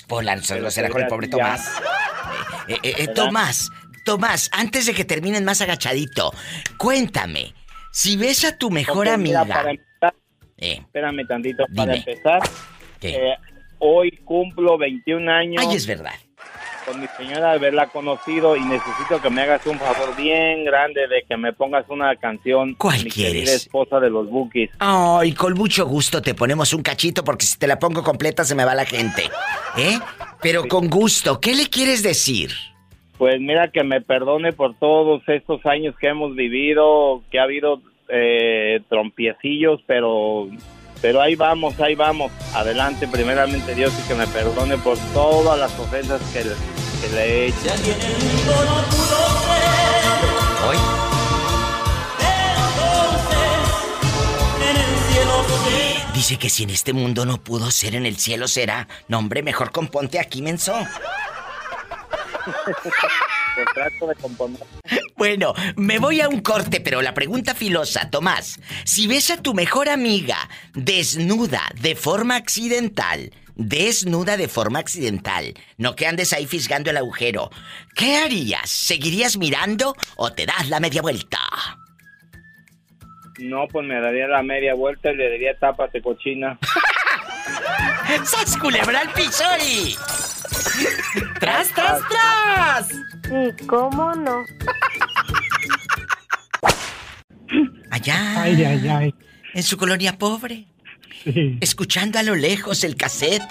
Pola, 0.07 0.35
no 0.35 0.41
se 0.41 0.53
Pero 0.55 0.63
grosera 0.63 0.87
se 0.87 0.91
con 0.93 1.01
el 1.03 1.07
pobre 1.07 1.27
ya. 1.27 1.31
Tomás. 1.31 1.81
Eh, 2.67 2.77
eh, 2.83 2.93
eh. 2.97 3.07
Tomás, 3.09 3.69
Tomás, 4.03 4.49
antes 4.53 4.85
de 4.87 4.93
que 4.93 5.05
terminen 5.05 5.45
más 5.45 5.61
agachadito, 5.61 6.31
cuéntame, 6.77 7.53
si 7.91 8.17
ves 8.17 8.43
a 8.43 8.57
tu 8.57 8.69
mejor 8.71 9.07
amiga... 9.07 9.45
para 9.45 9.71
empezar, 9.71 10.13
Eh. 10.57 10.79
Espérame 10.81 11.27
tantito, 11.27 11.63
para 11.75 11.95
empezar, 11.95 12.41
eh, 13.01 13.35
hoy 13.79 14.11
cumplo 14.25 14.77
21 14.77 15.31
años. 15.31 15.63
Ay, 15.65 15.75
es 15.75 15.85
verdad. 15.85 16.15
Con 16.87 17.01
mi 17.01 17.07
señora 17.17 17.51
haberla 17.51 17.87
conocido 17.87 18.55
y 18.55 18.61
necesito 18.61 19.21
que 19.21 19.29
me 19.29 19.41
hagas 19.41 19.67
un 19.67 19.77
favor 19.77 20.15
bien 20.15 20.63
grande 20.63 21.01
de 21.09 21.23
que 21.27 21.35
me 21.35 21.51
pongas 21.51 21.83
una 21.89 22.15
canción. 22.15 22.75
¿Cuál 22.75 23.03
mi 23.03 23.11
quieres? 23.11 23.49
esposa 23.53 23.99
de 23.99 24.09
los 24.09 24.29
Bookies. 24.29 24.69
Ay, 24.79 25.33
con 25.33 25.53
mucho 25.55 25.85
gusto 25.85 26.21
te 26.21 26.33
ponemos 26.33 26.73
un 26.73 26.81
cachito 26.81 27.25
porque 27.25 27.45
si 27.45 27.59
te 27.59 27.67
la 27.67 27.77
pongo 27.77 28.03
completa 28.03 28.45
se 28.45 28.55
me 28.55 28.63
va 28.63 28.73
la 28.73 28.85
gente. 28.85 29.23
¿Eh? 29.77 29.99
Pero 30.41 30.65
con 30.69 30.87
gusto, 30.89 31.41
¿qué 31.41 31.53
le 31.55 31.67
quieres 31.67 32.03
decir? 32.03 32.51
Pues 33.17 33.41
mira 33.41 33.69
que 33.69 33.83
me 33.83 33.99
perdone 33.99 34.53
por 34.53 34.75
todos 34.75 35.21
estos 35.27 35.65
años 35.65 35.93
que 35.99 36.07
hemos 36.07 36.35
vivido, 36.35 37.21
que 37.31 37.39
ha 37.39 37.43
habido 37.43 37.81
eh, 38.07 38.79
trompiecillos, 38.87 39.81
pero 39.87 40.47
pero 41.01 41.21
ahí 41.21 41.35
vamos, 41.35 41.79
ahí 41.79 41.95
vamos. 41.95 42.31
Adelante, 42.53 43.07
primeramente 43.07 43.73
Dios 43.75 43.93
y 44.03 44.07
que 44.07 44.15
me 44.15 44.27
perdone 44.27 44.77
por 44.77 44.97
todas 45.13 45.57
las 45.59 45.71
ofensas 45.79 46.21
que, 46.33 46.43
le- 46.43 46.55
que 47.01 47.09
le 47.15 47.25
he 47.25 47.45
hecho. 47.47 47.57
Hoy. 50.69 50.77
Dice 56.13 56.37
que 56.37 56.49
si 56.49 56.63
en 56.63 56.71
este 56.71 56.93
mundo 56.93 57.25
no 57.25 57.37
pudo 57.37 57.69
ser, 57.71 57.95
en 57.95 58.05
el 58.05 58.17
cielo 58.17 58.47
será. 58.47 58.87
No, 59.07 59.19
hombre, 59.19 59.43
mejor 59.43 59.71
componte 59.71 60.19
aquí, 60.19 60.41
menso. 60.41 60.73
Pues 63.57 63.73
trato 63.73 64.05
de 64.05 64.15
componer. 64.15 64.59
Bueno, 65.15 65.55
me 65.75 65.97
voy 65.97 66.21
a 66.21 66.29
un 66.29 66.41
corte, 66.41 66.79
pero 66.79 67.01
la 67.01 67.15
pregunta 67.15 67.55
filosa, 67.55 68.11
Tomás. 68.11 68.59
Si 68.83 69.07
ves 69.07 69.31
a 69.31 69.41
tu 69.41 69.55
mejor 69.55 69.89
amiga 69.89 70.37
desnuda 70.75 71.63
de 71.81 71.95
forma 71.95 72.35
accidental, 72.35 73.33
desnuda 73.55 74.37
de 74.37 74.47
forma 74.47 74.77
accidental, 74.77 75.55
no 75.77 75.95
que 75.95 76.05
andes 76.05 76.33
ahí 76.33 76.45
fisgando 76.45 76.91
el 76.91 76.97
agujero, 76.97 77.49
¿qué 77.95 78.17
harías? 78.17 78.69
¿Seguirías 78.69 79.37
mirando 79.37 79.95
o 80.17 80.31
te 80.31 80.45
das 80.45 80.69
la 80.69 80.79
media 80.79 81.01
vuelta? 81.01 81.39
No, 83.39 83.67
pues 83.67 83.87
me 83.87 83.99
daría 83.99 84.27
la 84.27 84.43
media 84.43 84.75
vuelta 84.75 85.11
y 85.11 85.15
le 85.15 85.31
diría 85.31 85.57
tápate 85.57 85.99
cochina. 85.99 86.59
¡Sas 88.23 88.55
culebra 88.57 88.99
al 88.99 89.11
piso 89.13 89.45
y... 89.67 89.95
¡Tras, 91.39 91.69
tras, 91.69 92.01
tras! 92.07 92.87
Sí, 92.87 93.65
¿cómo 93.67 94.13
no? 94.15 94.43
Allá. 97.91 98.41
Ay, 98.41 98.63
ay, 98.63 98.87
ay. 98.87 99.15
En 99.53 99.63
su 99.63 99.77
colonia 99.77 100.17
pobre. 100.17 100.67
Sí. 101.23 101.57
Escuchando 101.61 102.19
a 102.19 102.23
lo 102.23 102.35
lejos 102.35 102.83
el 102.83 102.95
cassette 102.95 103.43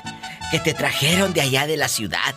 que 0.51 0.61
te 0.61 0.75
trajeron 0.75 1.33
de 1.33 1.41
allá 1.41 1.67
de 1.67 1.77
la 1.77 1.89
ciudad. 1.89 2.35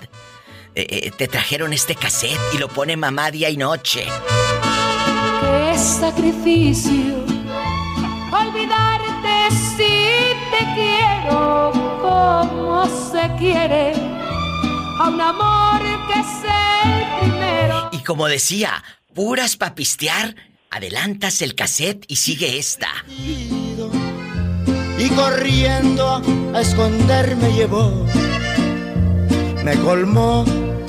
Eh, 0.75 0.87
eh, 0.89 1.11
te 1.17 1.27
trajeron 1.27 1.73
este 1.73 1.95
cassette 1.95 2.39
y 2.53 2.57
lo 2.57 2.67
pone 2.67 2.95
mamá 2.97 3.31
día 3.31 3.49
y 3.49 3.57
noche. 3.57 4.05
Qué 5.41 5.77
sacrificio 5.77 7.25
olvidarte 8.31 9.55
si 9.75 10.33
te 10.51 10.65
quiero 10.75 11.71
como 12.01 12.85
se 12.87 13.29
quiere 13.37 14.18
a 14.99 15.09
un 15.09 15.21
amor 15.21 15.81
que 16.07 16.19
es 16.19 16.27
el 16.83 17.29
primero. 17.29 17.89
Y 17.93 17.99
como 18.03 18.27
decía, 18.27 18.83
puras 19.13 19.55
pa' 19.55 19.73
pistear, 19.73 20.35
adelantas 20.69 21.41
el 21.41 21.55
cassette 21.55 22.03
y 22.07 22.17
sigue 22.17 22.57
esta. 22.59 22.89
y 24.97 25.09
corriendo 25.15 26.21
a 26.53 26.61
esconderme 26.61 27.53
llevó. 27.53 28.05
Me 29.63 29.75
colmó 29.77 30.43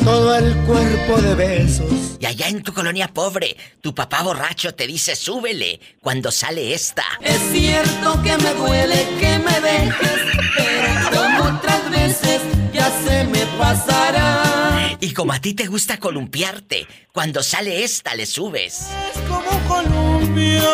todo 0.04 0.34
el 0.36 0.54
cuerpo 0.66 1.20
de 1.22 1.34
besos. 1.36 2.16
Y 2.18 2.26
allá 2.26 2.48
en 2.48 2.62
tu 2.62 2.72
colonia 2.74 3.08
pobre, 3.08 3.56
tu 3.80 3.94
papá 3.94 4.22
borracho 4.22 4.74
te 4.74 4.86
dice 4.86 5.14
súbele 5.14 5.80
cuando 6.00 6.30
sale 6.32 6.74
esta. 6.74 7.04
Es 7.20 7.40
cierto 7.52 8.20
que 8.22 8.36
me 8.38 8.54
duele 8.54 9.06
que 9.20 9.38
me 9.38 9.60
dejes, 9.60 10.20
pero 10.56 11.20
como 11.20 11.56
otras 11.56 11.90
veces 11.90 12.40
ya 12.80 12.90
se 13.04 13.24
me 13.24 13.44
pasará. 13.58 14.96
Y 15.00 15.12
como 15.12 15.32
a 15.32 15.38
ti 15.38 15.52
te 15.54 15.66
gusta 15.66 15.98
columpiarte, 15.98 16.86
cuando 17.12 17.42
sale 17.42 17.84
esta 17.84 18.14
le 18.14 18.24
subes. 18.24 18.86
Como 19.28 19.50
un 19.50 19.62
columpio. 19.68 20.70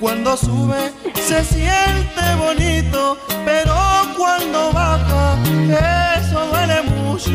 Cuando 0.00 0.36
sube 0.36 0.90
se 1.14 1.44
siente 1.44 2.24
bonito, 2.36 3.18
pero 3.44 3.76
cuando 4.16 4.72
baja 4.72 5.38
eso 6.18 6.46
duele 6.46 6.82
mucho. 6.82 7.30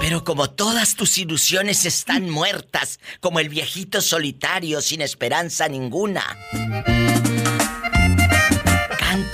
Pero 0.00 0.24
como 0.24 0.50
todas 0.50 0.96
tus 0.96 1.16
ilusiones 1.18 1.84
están 1.84 2.28
muertas, 2.28 2.98
como 3.20 3.38
el 3.40 3.48
viejito 3.48 4.00
solitario 4.00 4.80
sin 4.80 5.00
esperanza 5.00 5.68
ninguna. 5.68 6.24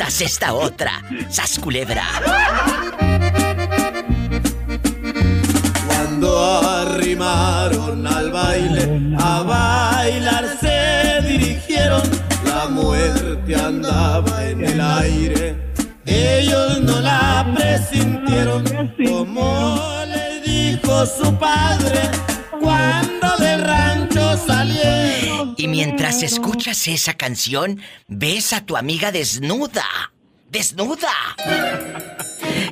Esta 0.00 0.54
otra, 0.54 1.02
sas 1.30 1.58
culebra. 1.58 2.04
Cuando 5.86 6.60
arrimaron 6.62 8.06
al 8.06 8.30
baile, 8.30 9.14
a 9.18 9.42
bailar 9.42 10.46
se 10.60 11.26
dirigieron. 11.26 12.02
La 12.44 12.66
muerte 12.68 13.54
andaba 13.54 14.44
en 14.44 14.64
el 14.64 14.80
aire. 14.80 15.72
Ellos 16.04 16.80
no 16.80 17.00
la 17.00 17.46
presintieron 17.54 18.64
como 19.06 20.02
le 20.06 20.40
dijo 20.42 21.06
su 21.06 21.34
padre 21.38 22.10
cuando 22.60 23.36
del 23.38 23.64
rancho 23.64 24.36
salieron. 24.36 25.54
Y 25.56 25.68
mientras 25.68 26.22
escuchas 26.22 26.86
esa 26.88 27.14
canción, 27.14 27.80
ves 28.06 28.52
a 28.52 28.64
tu 28.64 28.76
amiga 28.76 29.10
desnuda. 29.10 29.84
¡Desnuda! 30.50 31.12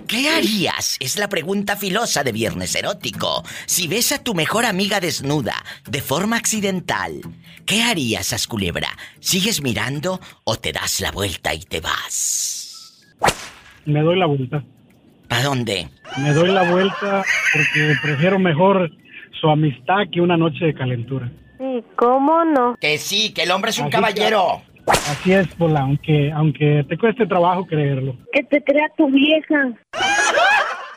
¿Qué 0.09 0.30
harías? 0.30 0.97
Es 1.01 1.18
la 1.18 1.28
pregunta 1.28 1.76
filosa 1.76 2.24
de 2.24 2.32
Viernes 2.32 2.74
Erótico. 2.74 3.45
Si 3.66 3.86
ves 3.86 4.11
a 4.11 4.22
tu 4.22 4.34
mejor 4.34 4.64
amiga 4.64 5.01
desnuda 5.01 5.55
de 5.86 6.01
forma 6.01 6.36
accidental, 6.36 7.20
¿qué 7.66 7.82
harías, 7.82 8.32
Asculebra? 8.32 8.89
¿Sigues 9.20 9.62
mirando 9.62 10.20
o 10.45 10.57
te 10.57 10.72
das 10.72 11.01
la 11.01 11.12
vuelta 11.12 11.55
y 11.55 11.61
te 11.61 11.80
vas? 11.80 13.07
Me 13.84 14.01
doy 14.01 14.18
la 14.18 14.26
vuelta. 14.26 14.64
¿Para 15.28 15.43
dónde? 15.43 15.91
Me 16.16 16.32
doy 16.32 16.51
la 16.51 16.70
vuelta 16.70 17.22
porque 17.53 17.95
prefiero 18.03 18.39
mejor 18.39 18.91
su 19.41 19.49
amistad 19.49 20.03
que 20.12 20.20
una 20.20 20.36
noche 20.36 20.66
de 20.66 20.74
calentura. 20.74 21.30
Sí, 21.59 21.84
¿cómo 21.97 22.45
no? 22.45 22.76
Que 22.80 22.99
sí, 22.99 23.32
que 23.32 23.43
el 23.43 23.51
hombre 23.51 23.70
es 23.70 23.78
un 23.78 23.86
Así 23.86 23.93
caballero. 23.93 24.62
Así 24.86 25.32
es, 25.32 25.49
Pola, 25.49 25.80
aunque, 25.80 26.30
aunque 26.32 26.84
te 26.89 26.97
cueste 26.97 27.26
trabajo 27.26 27.66
creerlo. 27.66 28.16
Que 28.32 28.43
te 28.43 28.62
crea 28.62 28.86
tu 28.97 29.11
vieja. 29.11 29.72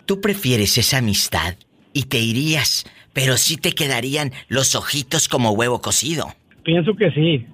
Tú 0.06 0.22
prefieres 0.22 0.78
esa 0.78 0.98
amistad 1.00 1.56
y 1.94 2.04
te 2.04 2.20
irías, 2.20 2.86
pero 3.14 3.38
sí 3.38 3.58
te 3.58 3.72
quedarían 3.74 4.32
los 4.48 4.76
ojitos 4.76 5.28
como 5.28 5.52
huevo 5.52 5.82
cocido. 5.82 6.34
Pienso 6.64 6.96
que 6.96 7.12
sí, 7.12 7.46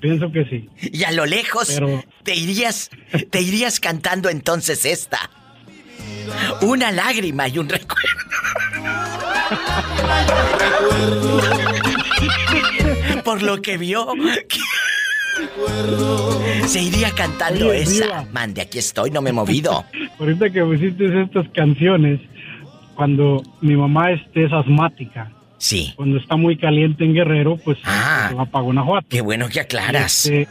pienso 0.00 0.30
que 0.32 0.44
sí. 0.46 0.68
Y 0.92 1.04
a 1.04 1.12
lo 1.12 1.24
lejos 1.26 1.72
Pero- 1.72 2.02
te 2.24 2.34
irías, 2.34 2.90
te 3.30 3.40
irías 3.40 3.80
cantando 3.80 4.28
entonces 4.28 4.84
esta. 4.84 5.30
Una 6.62 6.90
lágrima 6.92 7.48
y 7.48 7.58
un 7.58 7.68
recuerdo. 7.68 8.06
Por 13.24 13.42
lo 13.42 13.60
que 13.60 13.76
vio. 13.76 14.06
Se 16.66 16.80
iría 16.82 17.10
cantando 17.12 17.68
Oye, 17.68 17.82
esa. 17.82 18.04
Diva. 18.04 18.24
Mande, 18.32 18.62
aquí 18.62 18.78
estoy, 18.78 19.10
no 19.10 19.20
me 19.22 19.30
he 19.30 19.32
movido. 19.32 19.84
Ahorita 20.18 20.50
que 20.50 20.62
pusiste 20.62 21.22
estas 21.22 21.46
canciones, 21.54 22.20
cuando 22.94 23.42
mi 23.60 23.76
mamá 23.76 24.12
es, 24.12 24.20
es 24.34 24.52
asmática, 24.52 25.30
Sí. 25.58 25.92
cuando 25.96 26.18
está 26.18 26.36
muy 26.36 26.56
caliente 26.58 27.04
en 27.04 27.14
Guerrero, 27.14 27.56
pues 27.64 27.78
se 27.78 28.34
va 28.34 28.44
para 28.46 28.62
Guanajuato. 28.64 29.06
Qué 29.08 29.20
bueno 29.20 29.48
que 29.48 29.60
aclaras. 29.60 30.26
Este, 30.26 30.48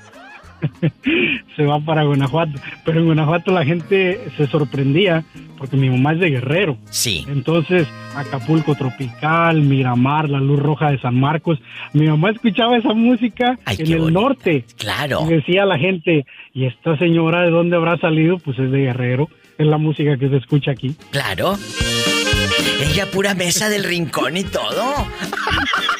se 1.55 1.65
va 1.65 1.79
para 1.79 2.03
Guanajuato. 2.03 2.59
Pero 2.83 2.99
en 2.99 3.05
Guanajuato 3.05 3.51
la 3.51 3.65
gente 3.65 4.19
se 4.37 4.47
sorprendía 4.47 5.23
porque 5.57 5.77
mi 5.77 5.89
mamá 5.89 6.13
es 6.13 6.19
de 6.19 6.29
Guerrero. 6.29 6.77
Sí. 6.89 7.25
Entonces, 7.27 7.87
Acapulco 8.15 8.75
Tropical, 8.75 9.61
Miramar, 9.61 10.29
la 10.29 10.39
Luz 10.39 10.59
Roja 10.59 10.91
de 10.91 10.99
San 10.99 11.19
Marcos. 11.19 11.59
Mi 11.93 12.07
mamá 12.07 12.31
escuchaba 12.31 12.77
esa 12.77 12.93
música 12.93 13.57
en 13.67 13.91
el 13.91 14.13
norte. 14.13 14.65
Claro. 14.77 15.25
Y 15.25 15.35
decía 15.35 15.63
a 15.63 15.65
la 15.65 15.77
gente, 15.77 16.25
¿y 16.53 16.65
esta 16.65 16.97
señora 16.97 17.41
de 17.41 17.51
dónde 17.51 17.75
habrá 17.75 17.97
salido? 17.97 18.37
Pues 18.39 18.59
es 18.59 18.71
de 18.71 18.79
Guerrero. 18.79 19.29
Es 19.57 19.65
la 19.65 19.77
música 19.77 20.17
que 20.17 20.29
se 20.29 20.37
escucha 20.37 20.71
aquí. 20.71 20.95
Claro. 21.11 21.55
Ella 22.81 23.05
pura 23.09 23.33
mesa 23.33 23.69
del 23.69 23.85
rincón 23.85 24.35
y 24.37 24.43
todo. 24.43 24.83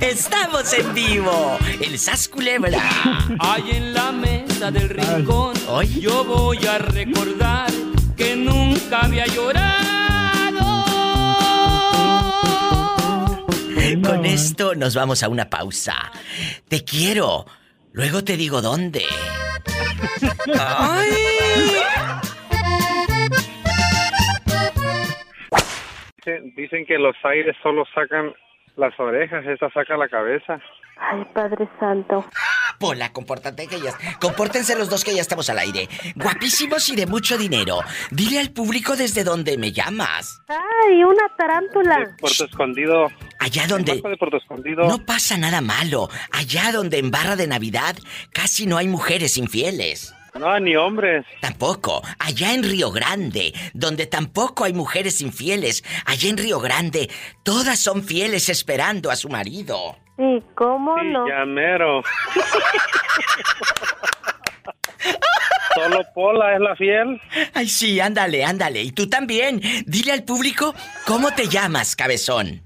Estamos 0.00 0.72
en 0.72 0.94
vivo. 0.94 1.58
El 1.80 1.98
Sas 1.98 2.28
Culebra. 2.28 2.82
Ahí 3.38 3.70
en 3.72 3.94
la 3.94 4.12
mesa 4.12 4.70
del 4.70 4.88
rincón 4.88 5.54
yo 6.00 6.24
voy 6.24 6.64
a 6.66 6.78
recordar 6.78 7.70
que 8.16 8.36
nunca 8.36 9.00
había 9.00 9.26
llorado. 9.26 9.78
Con 14.04 14.26
esto 14.26 14.74
nos 14.74 14.94
vamos 14.94 15.22
a 15.22 15.28
una 15.28 15.48
pausa. 15.48 16.12
Te 16.68 16.84
quiero. 16.84 17.46
Luego 17.92 18.22
te 18.22 18.36
digo 18.36 18.60
dónde. 18.60 19.04
Ay. 20.58 21.10
Dicen 26.56 26.84
que 26.84 26.98
los 26.98 27.16
aires 27.24 27.56
solo 27.62 27.84
sacan 27.94 28.34
las 28.78 28.98
orejas, 28.98 29.44
esta 29.44 29.70
saca 29.70 29.96
la 29.96 30.08
cabeza. 30.08 30.60
Ay, 30.96 31.24
Padre 31.34 31.68
Santo. 31.78 32.24
Pola, 32.78 33.12
compórtate 33.12 33.66
que 33.66 33.80
ya. 33.80 33.92
Compórtense 34.20 34.76
los 34.76 34.88
dos 34.88 35.04
que 35.04 35.14
ya 35.14 35.20
estamos 35.20 35.50
al 35.50 35.58
aire. 35.58 35.88
Guapísimos 36.14 36.88
y 36.88 36.96
de 36.96 37.06
mucho 37.06 37.36
dinero. 37.36 37.80
Dile 38.10 38.38
al 38.38 38.52
público 38.52 38.96
desde 38.96 39.24
dónde 39.24 39.58
me 39.58 39.72
llamas. 39.72 40.40
Ay, 40.48 41.02
una 41.02 41.28
tarántula. 41.36 42.16
Puerto 42.20 42.44
Escondido. 42.44 43.08
Allá 43.40 43.66
donde. 43.66 43.94
Marco 43.94 44.10
de 44.10 44.16
Puerto 44.16 44.36
Escondido. 44.36 44.88
No 44.88 45.04
pasa 45.04 45.36
nada 45.36 45.60
malo. 45.60 46.08
Allá 46.32 46.72
donde 46.72 46.98
en 46.98 47.10
barra 47.10 47.36
de 47.36 47.48
Navidad 47.48 47.96
casi 48.32 48.66
no 48.66 48.76
hay 48.76 48.86
mujeres 48.86 49.36
infieles. 49.38 50.14
No, 50.34 50.58
ni 50.60 50.76
hombres. 50.76 51.24
Tampoco. 51.40 52.02
Allá 52.18 52.54
en 52.54 52.62
Río 52.62 52.90
Grande, 52.90 53.52
donde 53.74 54.06
tampoco 54.06 54.64
hay 54.64 54.72
mujeres 54.72 55.20
infieles. 55.20 55.84
Allá 56.06 56.28
en 56.30 56.38
Río 56.38 56.60
Grande, 56.60 57.10
todas 57.42 57.78
son 57.78 58.02
fieles 58.02 58.48
esperando 58.48 59.10
a 59.10 59.16
su 59.16 59.28
marido. 59.28 59.96
Sí, 60.16 60.42
¿cómo 60.54 61.00
no? 61.02 61.28
Ya 61.28 61.44
mero. 61.44 62.02
Solo 65.74 66.00
Pola 66.14 66.54
es 66.54 66.60
la 66.60 66.74
fiel. 66.76 67.20
Ay, 67.54 67.68
sí, 67.68 68.00
ándale, 68.00 68.44
ándale. 68.44 68.82
Y 68.82 68.92
tú 68.92 69.08
también. 69.08 69.60
Dile 69.86 70.12
al 70.12 70.24
público 70.24 70.74
cómo 71.06 71.30
te 71.30 71.46
llamas, 71.46 71.94
cabezón. 71.94 72.62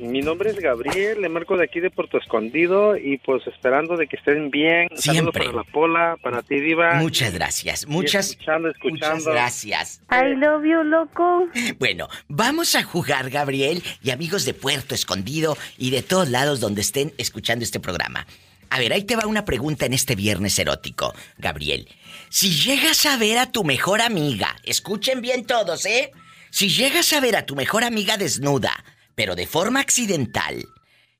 Mi 0.00 0.20
nombre 0.20 0.50
es 0.50 0.56
Gabriel, 0.56 1.20
le 1.20 1.28
marco 1.28 1.56
de 1.56 1.64
aquí 1.64 1.80
de 1.80 1.90
Puerto 1.90 2.18
Escondido 2.18 2.96
y 2.96 3.18
pues 3.18 3.46
esperando 3.46 3.96
de 3.96 4.06
que 4.06 4.16
estén 4.16 4.50
bien. 4.50 4.88
Saludos 4.94 5.02
Siempre. 5.02 5.44
para 5.44 5.56
la 5.56 5.64
Pola, 5.64 6.16
para 6.22 6.42
ti, 6.42 6.60
Diva. 6.60 6.94
Muchas 6.94 7.32
gracias. 7.32 7.86
Muchas, 7.86 8.30
escuchando, 8.30 8.68
escuchando. 8.68 9.16
muchas 9.16 9.32
gracias. 9.32 10.00
I 10.10 10.34
love 10.34 10.64
you, 10.64 10.82
loco. 10.82 11.48
Bueno, 11.78 12.08
vamos 12.28 12.74
a 12.74 12.82
jugar, 12.82 13.30
Gabriel, 13.30 13.82
y 14.02 14.10
amigos 14.10 14.44
de 14.44 14.54
Puerto 14.54 14.94
Escondido 14.94 15.56
y 15.78 15.90
de 15.90 16.02
todos 16.02 16.28
lados 16.28 16.60
donde 16.60 16.80
estén 16.82 17.12
escuchando 17.18 17.64
este 17.64 17.80
programa. 17.80 18.26
A 18.70 18.78
ver, 18.78 18.92
ahí 18.92 19.04
te 19.04 19.16
va 19.16 19.26
una 19.26 19.44
pregunta 19.44 19.86
en 19.86 19.92
este 19.92 20.14
viernes 20.16 20.58
erótico, 20.58 21.14
Gabriel. 21.38 21.88
Si 22.28 22.50
llegas 22.50 23.06
a 23.06 23.16
ver 23.16 23.38
a 23.38 23.50
tu 23.52 23.64
mejor 23.64 24.00
amiga, 24.00 24.56
escuchen 24.64 25.20
bien 25.20 25.46
todos, 25.46 25.86
¿eh? 25.86 26.10
Si 26.50 26.68
llegas 26.68 27.12
a 27.12 27.20
ver 27.20 27.36
a 27.36 27.46
tu 27.46 27.54
mejor 27.54 27.84
amiga 27.84 28.16
desnuda, 28.16 28.84
pero 29.16 29.34
de 29.34 29.46
forma 29.46 29.80
accidental, 29.80 30.62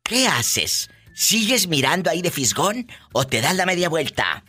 ¿qué 0.05 0.29
haces? 0.29 0.91
¿Sigues 1.15 1.67
mirando 1.67 2.11
ahí 2.11 2.21
de 2.21 2.31
fisgón 2.31 2.87
o 3.13 3.27
te 3.27 3.41
das 3.41 3.57
la 3.57 3.67
media 3.67 3.89
vuelta? 3.89 4.45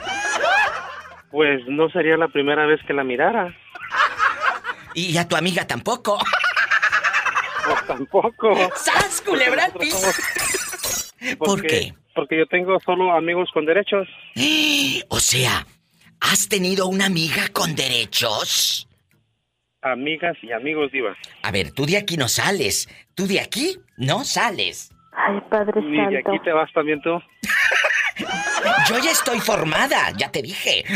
Pues 1.32 1.62
no 1.68 1.90
sería 1.90 2.18
la 2.18 2.28
primera 2.28 2.66
vez 2.66 2.82
que 2.86 2.94
la 2.94 3.06
mirara. 3.06 3.56
Y 4.94 5.18
a 5.18 5.28
tu 5.28 5.38
amiga 5.38 5.66
tampoco. 5.66 6.20
Pues 7.66 7.88
tampoco. 7.88 8.54
¡Sas, 8.76 9.22
culebra! 9.26 9.70
¿Por 11.38 11.62
qué? 11.62 11.94
Porque 12.14 12.38
yo 12.38 12.46
tengo 12.48 12.78
solo 12.86 13.14
amigos 13.14 13.50
con 13.54 13.66
derechos. 13.66 14.08
O 15.10 15.20
sea, 15.20 15.66
¿has 16.20 16.50
tenido 16.50 16.88
una 16.88 17.06
amiga 17.06 17.48
con 17.54 17.76
derechos? 17.76 18.88
Amigas 19.92 20.36
y 20.42 20.52
amigos, 20.52 20.92
Diva. 20.92 21.16
A 21.44 21.52
ver, 21.52 21.72
tú 21.72 21.86
de 21.86 21.98
aquí 21.98 22.18
no 22.18 22.28
sales. 22.28 22.88
Tú 23.16 23.28
de 23.28 23.40
aquí 23.40 23.78
no 23.98 24.24
sales. 24.24 24.92
Ay, 25.14 25.40
Padre 25.50 25.82
Ni 25.82 25.98
de 26.14 26.20
aquí 26.20 26.40
te 26.44 26.52
vas 26.52 26.72
también 26.74 27.02
tú. 27.02 27.10
Yo 28.90 29.00
ya 29.00 29.12
estoy 29.12 29.40
formada, 29.40 30.12
ya 30.18 30.30
te 30.32 30.42
dije. 30.42 30.84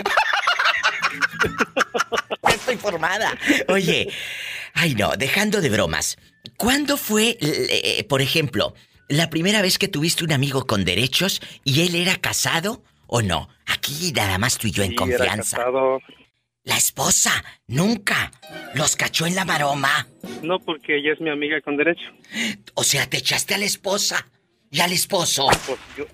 Ya 2.43 2.49
estoy 2.55 2.77
formada. 2.77 3.37
Oye, 3.67 4.09
ay 4.73 4.95
no, 4.95 5.11
dejando 5.17 5.61
de 5.61 5.69
bromas. 5.69 6.17
¿Cuándo 6.57 6.97
fue, 6.97 7.37
eh, 7.41 8.03
por 8.07 8.21
ejemplo, 8.21 8.73
la 9.07 9.29
primera 9.29 9.61
vez 9.61 9.77
que 9.77 9.87
tuviste 9.87 10.23
un 10.23 10.31
amigo 10.31 10.65
con 10.65 10.85
derechos 10.85 11.41
y 11.63 11.81
él 11.81 11.95
era 11.95 12.15
casado 12.17 12.83
o 13.07 13.21
no? 13.21 13.49
Aquí 13.67 14.11
nada 14.15 14.37
más 14.37 14.57
tú 14.57 14.67
y 14.67 14.71
yo 14.71 14.83
en 14.83 14.89
Sí, 14.89 14.95
era 14.95 15.17
confianza. 15.17 15.57
casado. 15.57 15.99
La 16.63 16.77
esposa, 16.77 17.31
nunca. 17.67 18.31
Los 18.75 18.95
cachó 18.95 19.25
en 19.25 19.35
la 19.35 19.45
maroma. 19.45 20.07
No, 20.43 20.59
porque 20.59 20.97
ella 20.97 21.13
es 21.13 21.19
mi 21.21 21.29
amiga 21.29 21.59
con 21.61 21.75
derecho. 21.75 22.05
O 22.75 22.83
sea, 22.83 23.09
te 23.09 23.17
echaste 23.17 23.55
a 23.55 23.57
la 23.57 23.65
esposa 23.65 24.27
y 24.69 24.79
al 24.79 24.91
esposo. 24.91 25.47
Pues 25.65 25.79
yo, 25.97 26.05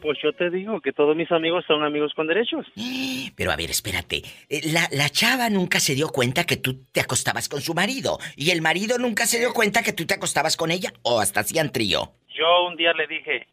pues 0.00 0.18
yo 0.22 0.32
te 0.34 0.50
digo 0.50 0.80
que 0.80 0.92
todos 0.92 1.16
mis 1.16 1.30
amigos 1.32 1.64
son 1.66 1.82
amigos 1.82 2.12
con 2.14 2.28
derechos. 2.28 2.64
Pero 3.36 3.50
a 3.50 3.56
ver, 3.56 3.70
espérate. 3.70 4.22
Eh, 4.48 4.60
La, 4.72 4.88
la 4.92 5.08
chava 5.10 5.50
nunca 5.50 5.80
se 5.80 5.94
dio 5.96 6.08
cuenta 6.10 6.44
que 6.44 6.56
tú 6.56 6.84
te 6.92 7.00
acostabas 7.00 7.48
con 7.48 7.60
su 7.60 7.74
marido. 7.74 8.18
Y 8.36 8.50
el 8.50 8.62
marido 8.62 8.98
nunca 8.98 9.26
se 9.26 9.40
dio 9.40 9.52
cuenta 9.52 9.82
que 9.82 9.92
tú 9.92 10.06
te 10.06 10.14
acostabas 10.14 10.56
con 10.56 10.70
ella. 10.70 10.92
O 11.02 11.18
hasta 11.20 11.40
hacían 11.40 11.72
trío. 11.72 12.12
Yo 12.28 12.66
un 12.68 12.76
día 12.76 12.92
le 12.92 13.08
dije 13.08 13.48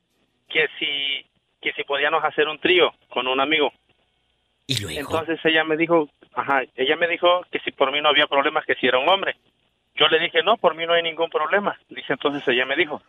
que 0.47 0.67
si, 0.77 1.25
que 1.59 1.73
si 1.73 1.83
podíamos 1.85 2.23
hacer 2.23 2.47
un 2.47 2.59
trío 2.59 2.93
con 3.09 3.27
un 3.27 3.39
amigo. 3.39 3.73
Y 4.69 4.79
luego. 4.83 4.99
Entonces 4.99 5.43
ella 5.45 5.63
me 5.63 5.75
dijo, 5.75 6.07
ajá, 6.35 6.61
ella 6.75 6.95
me 6.95 7.07
dijo 7.07 7.41
que 7.51 7.57
si 7.61 7.71
por 7.71 7.91
mí 7.91 8.01
no 8.01 8.09
había 8.09 8.27
problemas, 8.27 8.63
que 8.67 8.75
si 8.75 8.85
era 8.85 8.99
un 8.99 9.09
hombre. 9.09 9.35
Yo 9.95 10.07
le 10.07 10.19
dije, 10.19 10.43
no, 10.43 10.57
por 10.57 10.75
mí 10.75 10.85
no 10.85 10.93
hay 10.93 11.01
ningún 11.01 11.31
problema. 11.31 11.75
Dice, 11.89 12.13
entonces 12.13 12.47
ella 12.47 12.67
me 12.67 12.75
dijo, 12.75 13.01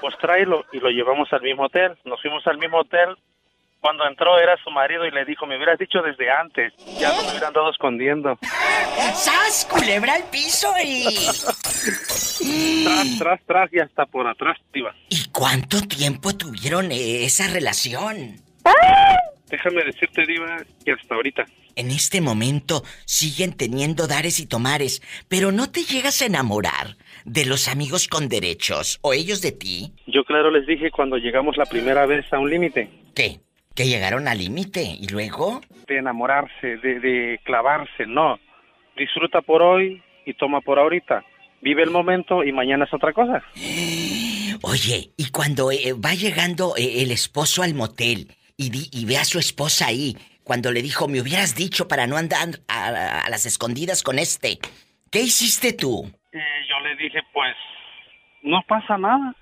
pues 0.00 0.16
tráelo 0.18 0.64
y 0.72 0.78
lo 0.78 0.88
llevamos 0.90 1.32
al 1.32 1.42
mismo 1.42 1.64
hotel. 1.64 1.98
Nos 2.04 2.22
fuimos 2.22 2.46
al 2.46 2.58
mismo 2.58 2.78
hotel 2.78 3.16
Cuando 3.80 4.06
entró 4.06 4.38
era 4.38 4.56
su 4.62 4.70
marido 4.70 5.04
y 5.04 5.10
le 5.10 5.24
dijo, 5.24 5.46
me 5.46 5.56
hubieras 5.56 5.80
dicho 5.80 6.00
desde 6.00 6.30
antes, 6.30 6.72
ya 6.96 7.08
no 7.08 7.22
me 7.22 7.30
hubieran 7.30 7.52
dado 7.52 7.70
escondiendo. 7.70 8.38
¡Sas, 9.14 9.66
culebra 9.68 10.14
al 10.14 10.30
piso 10.30 10.68
y... 10.80 11.06
Tras, 12.84 13.18
tras, 13.18 13.40
tras 13.46 13.72
y 13.72 13.80
hasta 13.80 14.06
por 14.06 14.28
atrás, 14.28 14.56
diva. 14.72 14.94
¿Y 15.08 15.28
cuánto 15.30 15.80
tiempo 15.80 16.36
tuvieron 16.36 16.90
esa 16.92 17.48
relación? 17.52 18.36
Déjame 19.50 19.84
decirte, 19.84 20.26
diva, 20.26 20.58
que 20.84 20.92
hasta 20.92 21.14
ahorita. 21.14 21.46
En 21.76 21.90
este 21.90 22.20
momento 22.20 22.82
siguen 23.04 23.56
teniendo 23.56 24.06
dares 24.06 24.40
y 24.40 24.46
tomares, 24.46 25.00
pero 25.28 25.52
no 25.52 25.70
te 25.70 25.82
llegas 25.82 26.20
a 26.20 26.26
enamorar 26.26 26.96
de 27.24 27.46
los 27.46 27.68
amigos 27.68 28.08
con 28.08 28.28
derechos 28.28 28.98
o 29.02 29.12
ellos 29.12 29.40
de 29.42 29.52
ti. 29.52 29.92
Yo 30.06 30.24
claro 30.24 30.50
les 30.50 30.66
dije 30.66 30.90
cuando 30.90 31.16
llegamos 31.16 31.56
la 31.56 31.66
primera 31.66 32.04
vez 32.06 32.30
a 32.32 32.38
un 32.38 32.50
límite. 32.50 32.90
¿Qué? 33.14 33.40
Que 33.74 33.86
llegaron 33.86 34.28
al 34.28 34.38
límite 34.38 34.96
y 35.00 35.06
luego... 35.08 35.60
De 35.86 35.98
enamorarse, 35.98 36.78
de, 36.78 37.00
de 37.00 37.40
clavarse, 37.44 38.06
no. 38.06 38.38
Disfruta 38.96 39.40
por 39.40 39.62
hoy 39.62 40.02
y 40.26 40.34
toma 40.34 40.60
por 40.60 40.78
ahorita. 40.78 41.24
Vive 41.62 41.82
el 41.82 41.90
momento 41.90 42.44
y 42.44 42.52
mañana 42.52 42.84
es 42.84 42.92
otra 42.92 43.12
cosa. 43.12 43.42
Oye, 44.62 45.12
y 45.16 45.30
cuando 45.30 45.70
eh, 45.70 45.92
va 45.92 46.14
llegando 46.14 46.74
eh, 46.76 47.02
el 47.02 47.12
esposo 47.12 47.62
al 47.62 47.74
motel 47.74 48.34
y, 48.58 48.68
di- 48.70 48.90
y 48.92 49.06
ve 49.06 49.16
a 49.16 49.24
su 49.24 49.38
esposa 49.38 49.86
ahí, 49.86 50.14
cuando 50.44 50.70
le 50.72 50.82
dijo, 50.82 51.08
me 51.08 51.20
hubieras 51.22 51.54
dicho 51.54 51.88
para 51.88 52.06
no 52.06 52.16
andar 52.18 52.48
a, 52.68 53.20
a 53.24 53.30
las 53.30 53.46
escondidas 53.46 54.02
con 54.02 54.18
este, 54.18 54.58
¿qué 55.10 55.20
hiciste 55.22 55.72
tú? 55.72 56.04
Eh, 56.32 56.38
yo 56.68 56.80
le 56.86 56.96
dije, 56.96 57.20
pues, 57.32 57.56
no 58.42 58.60
pasa 58.68 58.98
nada. 58.98 59.34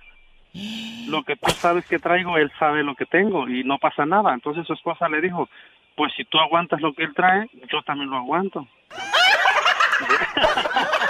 Lo 1.09 1.23
que 1.25 1.37
tú 1.37 1.51
sabes 1.53 1.85
que 1.87 1.99
traigo, 1.99 2.37
él 2.39 2.51
sabe 2.59 2.83
lo 2.83 2.95
que 2.95 3.05
tengo 3.07 3.49
y 3.49 3.63
no 3.65 3.79
pasa 3.79 4.05
nada. 4.07 4.33
Entonces 4.35 4.67
su 4.67 4.73
esposa 4.75 5.09
le 5.09 5.21
dijo, 5.21 5.49
pues 5.97 6.13
si 6.17 6.25
tú 6.25 6.39
aguantas 6.39 6.81
lo 6.81 6.93
que 6.95 7.05
él 7.05 7.13
trae, 7.15 7.49
yo 7.73 7.83
también 7.83 8.11
lo 8.11 8.17
aguanto. 8.17 8.67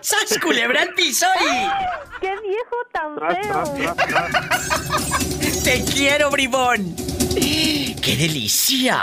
¡Sas, 0.00 0.38
culebra 0.40 0.82
al 0.82 0.94
piso 0.94 1.26
y... 1.40 2.20
¡Qué 2.20 2.30
viejo 2.40 2.76
tan 2.92 3.16
Tras, 3.16 3.40
tras, 3.40 3.74
tras, 3.74 3.96
tras. 3.96 5.64
¡Te 5.64 5.84
quiero, 5.92 6.30
bribón! 6.30 6.94
¡Qué 7.34 8.16
delicia! 8.16 9.00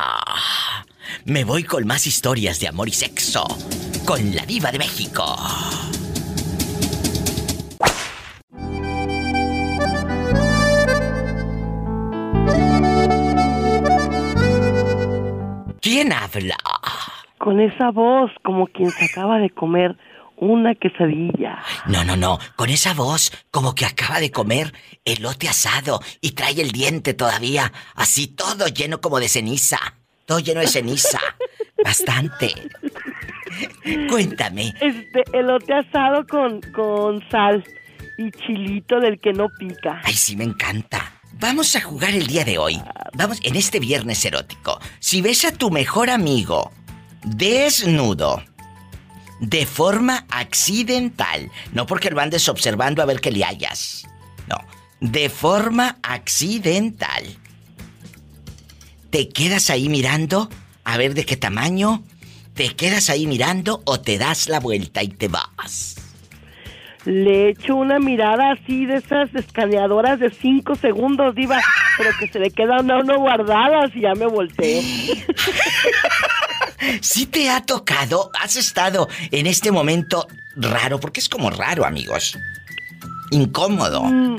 Me 1.26 1.44
voy 1.44 1.64
con 1.64 1.86
más 1.86 2.08
historias 2.08 2.60
de 2.60 2.68
amor 2.70 2.88
y 2.88 2.94
sexo. 2.94 3.46
Con 4.06 4.36
la 4.36 4.46
diva 4.46 4.72
de 4.72 4.78
México. 4.78 5.36
¿Quién 15.82 16.14
habla? 16.14 16.58
Con 17.38 17.60
esa 17.60 17.92
voz, 17.92 18.32
como 18.44 18.68
quien 18.68 18.92
se 18.92 19.06
acaba 19.06 19.40
de 19.40 19.50
comer 19.50 19.98
una 20.40 20.76
quesadilla. 20.76 21.60
No, 21.88 22.04
no, 22.04 22.16
no. 22.16 22.40
Con 22.56 22.70
esa 22.70 22.94
voz, 22.94 23.32
como 23.52 23.76
que 23.76 23.86
acaba 23.86 24.20
de 24.20 24.32
comer 24.32 24.74
elote 25.06 25.48
asado 25.48 26.00
y 26.22 26.32
trae 26.32 26.60
el 26.62 26.72
diente 26.72 27.14
todavía, 27.14 27.72
así 27.96 28.28
todo 28.28 28.68
lleno 28.68 29.02
como 29.02 29.20
de 29.20 29.30
ceniza. 29.30 29.78
Todo 30.26 30.40
lleno 30.40 30.62
de 30.62 30.68
ceniza. 30.68 31.20
Bastante. 31.84 32.54
Cuéntame. 34.10 34.74
Este, 34.80 35.24
elote 35.34 35.74
asado 35.74 36.26
con, 36.28 36.62
con 36.74 37.28
sal 37.30 37.64
y 38.18 38.32
chilito 38.32 39.00
del 39.00 39.20
que 39.20 39.34
no 39.34 39.48
pica. 39.58 40.02
Ay, 40.04 40.14
sí, 40.14 40.36
me 40.36 40.44
encanta. 40.44 41.14
Vamos 41.40 41.76
a 41.76 41.82
jugar 41.82 42.12
el 42.12 42.28
día 42.28 42.44
de 42.44 42.58
hoy. 42.58 42.82
Vamos, 43.14 43.40
en 43.44 43.56
este 43.56 43.80
viernes 43.80 44.24
erótico. 44.26 44.80
Si 45.00 45.22
ves 45.22 45.46
a 45.46 45.54
tu 45.54 45.72
mejor 45.72 46.10
amigo 46.10 46.72
desnudo, 47.24 48.44
de 49.40 49.66
forma 49.66 50.26
accidental, 50.30 51.52
no 51.74 51.86
porque 51.86 52.10
lo 52.10 52.20
andes 52.20 52.50
observando 52.50 53.02
a 53.02 53.06
ver 53.06 53.22
que 53.22 53.32
le 53.32 53.44
hayas. 53.46 54.08
No, 54.48 54.58
de 55.00 55.30
forma 55.30 55.98
accidental. 56.04 57.24
¿Te 59.10 59.30
quedas 59.30 59.70
ahí 59.70 59.90
mirando 59.90 60.50
a 60.84 60.98
ver 60.98 61.14
de 61.14 61.26
qué 61.26 61.38
tamaño? 61.38 62.04
¿Te 62.54 62.76
quedas 62.76 63.10
ahí 63.10 63.26
mirando 63.26 63.82
o 63.86 64.02
te 64.02 64.18
das 64.18 64.50
la 64.50 64.60
vuelta 64.60 65.02
y 65.02 65.08
te 65.08 65.28
vas? 65.30 65.96
Le 67.06 67.52
echo 67.52 67.76
una 67.76 67.98
mirada 67.98 68.52
así 68.52 68.86
de 68.86 68.98
esas 68.98 69.34
escaneadoras 69.34 70.20
de 70.20 70.30
cinco 70.30 70.76
segundos, 70.76 71.34
diva, 71.34 71.62
pero 71.98 72.12
que 72.20 72.28
se 72.28 72.40
le 72.40 72.52
quedan 72.52 72.92
a 72.92 72.98
uno 72.98 73.18
guardadas 73.18 73.96
y 73.96 74.02
ya 74.02 74.14
me 74.16 74.26
volteo. 74.28 74.82
Si 77.02 77.26
te 77.26 77.50
ha 77.50 77.62
tocado, 77.66 78.32
has 78.42 78.56
estado 78.56 79.08
en 79.32 79.48
este 79.48 79.72
momento 79.72 80.28
raro, 80.56 81.00
porque 81.00 81.20
es 81.20 81.30
como 81.30 81.50
raro, 81.50 81.86
amigos. 81.86 82.38
Incómodo. 83.32 84.04
Mm, 84.04 84.38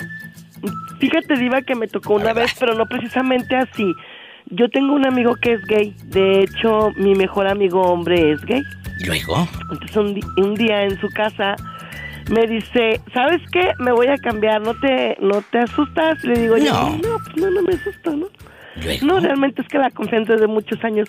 Fíjate, 0.99 1.37
Diva, 1.37 1.63
que 1.63 1.75
me 1.75 1.89
tocó 1.89 2.15
una 2.15 2.33
vez, 2.35 2.55
pero 2.59 2.75
no 2.75 2.85
precisamente 2.87 3.57
así. 3.57 3.95
Yo 4.47 4.69
tengo 4.69 4.93
un 4.95 5.07
amigo 5.07 5.35
que 5.37 5.53
es 5.55 5.65
gay. 5.65 5.95
De 6.07 6.41
hecho, 6.41 6.91
mi 6.97 7.15
mejor 7.15 7.47
amigo 7.47 7.81
hombre 7.83 8.33
es 8.33 8.41
gay. 8.43 8.63
¿Y 8.99 9.05
luego? 9.07 9.49
Entonces, 9.71 9.97
un, 10.37 10.55
día 10.55 10.83
en 10.83 11.01
su 11.01 11.09
casa 11.09 11.57
me 12.29 12.47
dice, 12.47 13.01
¿sabes 13.15 13.41
qué? 13.53 13.73
Me 13.79 13.93
voy 13.93 14.09
a 14.09 14.19
cambiar, 14.19 14.61
¿no 14.61 14.75
te, 14.75 15.17
no 15.21 15.41
te 15.51 15.61
asustas? 15.61 16.23
Le 16.25 16.39
digo, 16.41 16.59
yo, 16.59 16.73
No. 16.73 16.91
no, 16.99 17.19
pues 17.25 17.37
no, 17.37 17.51
no 17.51 17.63
me 17.63 17.75
asusto, 17.75 18.11
¿no? 18.11 18.27
¿Luego? 18.83 19.07
No, 19.07 19.21
realmente 19.21 19.63
es 19.63 19.69
que 19.69 19.79
la 19.79 19.91
confianza 19.91 20.35
es 20.35 20.41
de 20.41 20.47
muchos 20.47 20.83
años. 20.85 21.09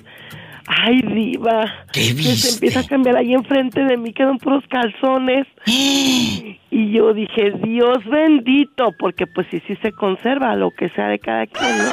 Ay, 0.68 1.02
diva. 1.02 1.86
¿Qué 1.92 2.08
Que 2.08 2.14
viste? 2.14 2.36
se 2.36 2.54
empieza 2.56 2.80
a 2.82 2.88
cambiar 2.88 3.18
ahí 3.18 3.34
enfrente 3.34 3.84
de 3.84 3.98
mí, 3.98 4.14
quedan 4.14 4.38
puros 4.38 4.64
calzones. 4.70 5.48
y 5.66 6.92
yo 6.92 7.14
dije, 7.14 7.52
Dios 7.64 8.04
bendito, 8.06 8.94
porque 9.00 9.26
pues 9.28 9.48
sí, 9.52 9.62
sí 9.68 9.76
se 9.82 9.92
conserva 9.92 10.56
lo 10.56 10.72
que 10.72 10.90
sea 10.90 11.08
de 11.08 11.20
cada 11.20 11.46
quien, 11.48 11.78
¿no? 11.78 11.92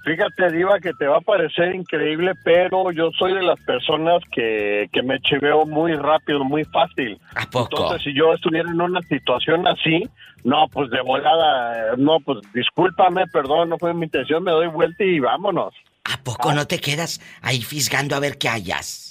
Fíjate, 0.04 0.52
Diva, 0.52 0.82
que 0.82 0.92
te 0.96 1.08
va 1.08 1.20
a 1.20 1.22
parecer 1.22 1.74
increíble, 1.74 2.34
pero 2.44 2.92
yo 2.92 3.10
soy 3.18 3.34
de 3.36 3.42
las 3.42 3.58
personas 3.62 4.22
que, 4.34 4.90
que 4.92 5.02
me 5.02 5.22
chiveo 5.22 5.66
muy 5.66 5.94
rápido, 5.96 6.44
muy 6.44 6.66
fácil. 6.66 7.22
¿A 7.36 7.50
poco? 7.50 7.70
Entonces, 7.72 8.04
si 8.04 8.14
yo 8.14 8.34
estuviera 8.34 8.70
en 8.70 8.82
una 8.82 9.02
situación 9.04 9.66
así, 9.66 10.04
no, 10.44 10.68
pues 10.68 10.90
de 10.90 11.00
volada, 11.02 11.96
no, 11.98 12.20
pues 12.20 12.40
discúlpame, 12.54 13.28
perdón, 13.28 13.70
no 13.70 13.78
fue 13.78 13.94
mi 13.94 14.08
intención, 14.08 14.44
me 14.44 14.52
doy 14.52 14.68
vuelta 14.68 15.06
y 15.06 15.22
vámonos. 15.22 15.74
¿A 16.04 16.18
poco 16.22 16.54
no 16.54 16.68
te 16.68 16.80
quedas 16.80 17.22
ahí 17.42 17.62
fisgando 17.62 18.18
a 18.18 18.20
ver 18.20 18.38
qué 18.38 18.50
hayas? 18.50 19.09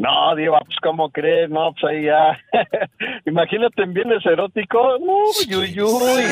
No, 0.00 0.34
Diva, 0.34 0.60
pues 0.60 0.78
¿cómo 0.82 1.10
crees? 1.10 1.50
No, 1.50 1.74
pues 1.74 1.92
ahí 1.92 2.04
ya. 2.04 2.38
Imagínate 3.26 3.82
en 3.82 3.92
bienes 3.92 4.24
eróticos. 4.24 4.98
Uy, 4.98 5.54
uy, 5.54 5.80
uy. 5.80 6.24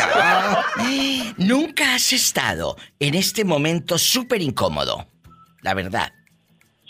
Nunca 1.37 1.95
has 1.95 2.15
estado 2.15 2.77
en 2.99 3.15
este 3.15 3.45
momento 3.45 3.99
súper 3.99 4.41
incómodo. 4.41 5.05
La 5.61 5.75
verdad. 5.75 6.09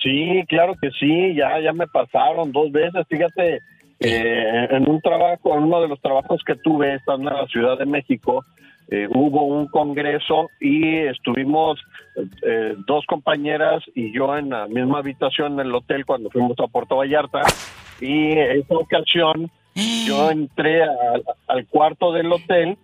Sí, 0.01 0.45
claro 0.49 0.75
que 0.81 0.91
sí, 1.01 1.35
ya, 1.35 1.59
ya 1.61 1.73
me 1.73 1.89
pasaron 1.89 2.53
dos 2.53 2.71
veces, 2.71 3.05
fíjate, 3.09 3.59
eh, 3.99 4.69
en 4.71 4.89
un 4.89 5.01
trabajo, 5.01 5.57
en 5.57 5.65
uno 5.65 5.81
de 5.81 5.89
los 5.89 6.01
trabajos 6.01 6.41
que 6.47 6.55
tuve, 6.55 6.95
estando 6.95 7.29
en 7.29 7.37
la 7.37 7.47
Ciudad 7.49 7.77
de 7.77 7.87
México, 7.87 8.45
eh, 8.91 9.07
hubo 9.11 9.45
un 9.45 9.67
congreso 9.69 10.49
y 10.61 10.97
estuvimos 10.97 11.79
eh, 12.43 12.75
dos 12.87 13.05
compañeras 13.07 13.85
y 13.95 14.13
yo 14.13 14.37
en 14.37 14.51
la 14.51 14.67
misma 14.67 14.99
habitación 14.99 15.55
en 15.55 15.67
el 15.67 15.75
hotel 15.75 16.07
cuando 16.07 16.31
fuimos 16.31 16.59
a 16.59 16.69
Puerto 16.69 16.97
Vallarta. 16.97 17.43
Y 18.01 18.33
en 18.33 18.61
esa 18.61 18.75
ocasión 18.75 19.51
yo 20.07 20.31
entré 20.31 20.83
al 21.49 21.67
cuarto 21.67 22.13
del 22.13 22.33
hotel 22.33 22.79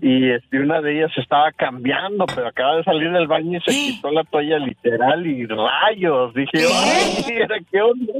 y 0.00 0.30
este, 0.30 0.60
una 0.60 0.80
de 0.80 0.98
ellas 0.98 1.10
estaba 1.16 1.50
cambiando, 1.52 2.24
pero 2.26 2.48
acaba 2.48 2.76
de 2.76 2.84
salir 2.84 3.10
del 3.10 3.26
baño 3.26 3.58
y 3.58 3.60
se 3.62 3.70
quitó 3.72 4.10
la 4.10 4.22
toalla 4.24 4.58
literal 4.58 5.26
y 5.26 5.44
rayos. 5.46 6.34
Dije, 6.34 6.66
¡ay, 6.72 7.24
mira 7.28 7.56
qué 7.70 7.82
onda! 7.82 8.12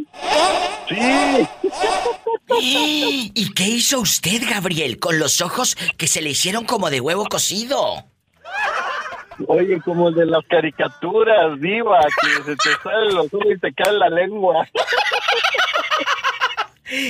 ¡Sí! 0.88 1.48
¿Y 3.34 3.54
qué 3.54 3.64
hizo 3.64 4.00
usted, 4.00 4.42
Gabriel, 4.50 4.98
con 4.98 5.18
los 5.18 5.40
ojos 5.40 5.76
que 5.96 6.08
se 6.08 6.20
le 6.20 6.30
hicieron 6.30 6.64
como 6.64 6.90
de 6.90 7.00
huevo 7.00 7.26
cocido? 7.26 8.04
Oye, 9.46 9.80
como 9.82 10.08
el 10.08 10.16
de 10.16 10.26
las 10.26 10.44
caricaturas, 10.46 11.60
diva, 11.60 12.00
que 12.00 12.42
se 12.42 12.56
te 12.56 12.70
salen 12.82 13.14
los 13.14 13.26
ojos 13.32 13.46
y 13.54 13.58
te 13.58 13.72
cae 13.72 13.92
la 13.92 14.08
lengua. 14.08 14.66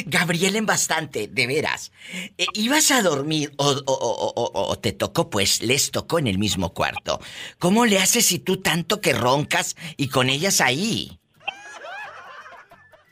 Gabriel 0.06 0.56
en 0.56 0.66
bastante, 0.66 1.28
de 1.28 1.46
veras. 1.46 1.92
Eh, 2.36 2.46
¿Ibas 2.54 2.90
a 2.90 3.02
dormir 3.02 3.52
o, 3.56 3.82
o- 3.86 4.78
te 4.78 4.92
tocó, 4.92 5.30
pues, 5.30 5.62
les 5.62 5.90
tocó 5.90 6.18
en 6.18 6.26
el 6.26 6.38
mismo 6.38 6.72
cuarto? 6.74 7.20
¿Cómo 7.58 7.86
le 7.86 7.98
haces 7.98 8.26
si 8.26 8.38
tú 8.38 8.58
tanto 8.58 9.00
que 9.00 9.12
roncas 9.12 9.76
y 9.96 10.08
con 10.08 10.28
ellas 10.30 10.60
ahí? 10.60 11.18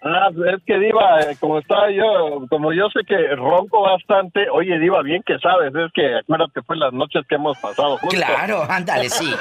Ah, 0.09 0.29
es 0.55 0.63
que 0.65 0.79
Diva, 0.79 1.21
eh, 1.23 1.37
como 1.41 1.59
estaba 1.59 1.91
yo, 1.91 2.47
como 2.49 2.73
yo 2.73 2.89
sé 2.91 3.01
que 3.07 3.17
ronco 3.35 3.83
bastante, 3.83 4.49
oye 4.51 4.79
Diva, 4.79 5.03
bien 5.03 5.21
que 5.27 5.37
sabes, 5.41 5.75
es 5.75 5.91
que 5.93 6.17
acuérdate 6.19 6.63
fue 6.63 6.77
las 6.77 6.93
noches 6.93 7.25
que 7.29 7.35
hemos 7.35 7.59
pasado. 7.59 7.99
Claro, 8.11 8.63
ándale, 8.71 9.09
sí. 9.09 9.35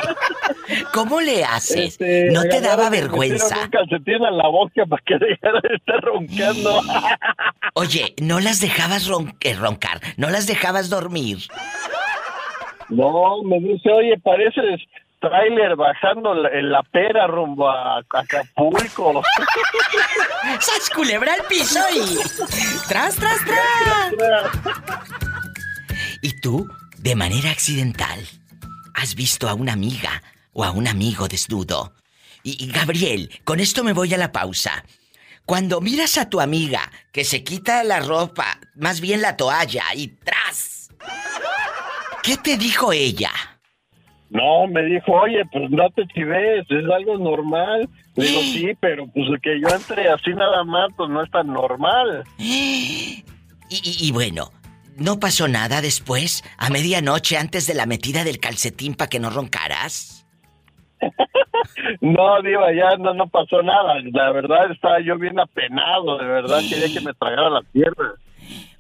¿Cómo 0.93 1.21
le 1.21 1.43
haces? 1.43 1.99
Este, 1.99 2.31
¿No 2.31 2.41
te 2.43 2.61
daba 2.61 2.89
vergüenza? 2.89 3.63
un 3.63 3.69
calcetín 3.69 4.25
en 4.25 4.37
la 4.37 4.47
boca 4.47 4.85
para 4.87 5.01
que 5.05 5.17
dejara 5.19 5.59
de 5.61 5.75
estar 5.75 6.01
roncando. 6.01 6.81
Oye, 7.75 8.15
¿no 8.21 8.39
las 8.39 8.59
dejabas 8.61 9.07
ron- 9.07 9.35
eh, 9.41 9.53
roncar? 9.53 9.99
¿No 10.17 10.29
las 10.29 10.47
dejabas 10.47 10.89
dormir? 10.89 11.37
No, 12.89 13.41
me 13.43 13.59
dice, 13.59 13.89
oye, 13.91 14.17
pareces 14.23 14.79
tráiler 15.29 15.75
bajando 15.75 16.33
en 16.47 16.71
la 16.71 16.83
pera 16.83 17.27
rumbo 17.27 17.69
a 17.69 17.99
Acapulco. 18.13 19.23
¡Sas 20.59 20.89
culebra 20.93 21.33
al 21.33 21.43
piso 21.47 21.79
y... 21.93 22.17
¡Tras, 22.87 23.15
tras, 23.15 23.39
tras! 23.45 24.13
¿Y 26.21 26.39
tú, 26.39 26.69
de 26.97 27.15
manera 27.15 27.51
accidental, 27.51 28.19
has 28.93 29.15
visto 29.15 29.49
a 29.49 29.53
una 29.55 29.73
amiga 29.73 30.21
o 30.53 30.63
a 30.63 30.71
un 30.71 30.87
amigo 30.87 31.27
desnudo? 31.27 31.93
Y, 32.43 32.71
Gabriel, 32.71 33.41
con 33.43 33.59
esto 33.59 33.83
me 33.83 33.93
voy 33.93 34.13
a 34.13 34.17
la 34.17 34.31
pausa. 34.31 34.85
Cuando 35.45 35.81
miras 35.81 36.19
a 36.19 36.29
tu 36.29 36.39
amiga 36.39 36.91
que 37.11 37.23
se 37.23 37.43
quita 37.43 37.83
la 37.83 37.99
ropa, 37.99 38.59
más 38.75 39.01
bien 39.01 39.21
la 39.21 39.35
toalla, 39.35 39.85
y 39.95 40.09
tras, 40.09 40.89
¿qué 42.21 42.37
te 42.37 42.57
dijo 42.57 42.93
ella? 42.93 43.54
No, 44.35 44.67
me 44.67 44.83
dijo, 44.83 45.13
oye, 45.13 45.43
pues 45.51 45.69
no 45.71 45.89
te 45.91 46.05
chives, 46.07 46.65
es 46.69 46.85
algo 46.93 47.17
normal. 47.17 47.87
Le 48.15 48.25
Digo, 48.25 48.41
sí, 48.53 48.67
pero 48.79 49.07
pues 49.07 49.25
que 49.41 49.59
yo 49.61 49.67
entre 49.73 50.09
así 50.09 50.31
nada 50.33 50.63
más, 50.65 50.89
pues 50.97 51.09
no 51.09 51.23
es 51.23 51.31
tan 51.31 51.47
normal. 51.47 52.23
Y, 52.37 53.23
y- 53.69 54.07
y 54.07 54.11
bueno, 54.11 54.51
¿no 54.95 55.19
pasó 55.19 55.47
nada 55.47 55.81
después, 55.81 56.43
a 56.59 56.69
medianoche 56.69 57.35
antes 57.37 57.65
de 57.65 57.73
la 57.73 57.87
metida 57.87 58.23
del 58.23 58.39
calcetín 58.39 58.93
para 58.93 59.09
que 59.09 59.19
no 59.19 59.29
roncaras? 59.31 60.27
No, 62.01 62.41
Diva, 62.43 62.71
ya 62.73 62.95
no, 62.97 63.13
no 63.13 63.27
pasó 63.27 63.61
nada. 63.63 63.95
La 64.13 64.31
verdad 64.31 64.71
estaba 64.71 64.99
yo 65.01 65.17
bien 65.17 65.39
apenado, 65.39 66.17
de 66.17 66.25
verdad, 66.25 66.59
quería 66.69 66.93
que 66.93 67.01
me 67.05 67.13
tragara 67.13 67.49
la 67.49 67.61
tierra. 67.73 68.13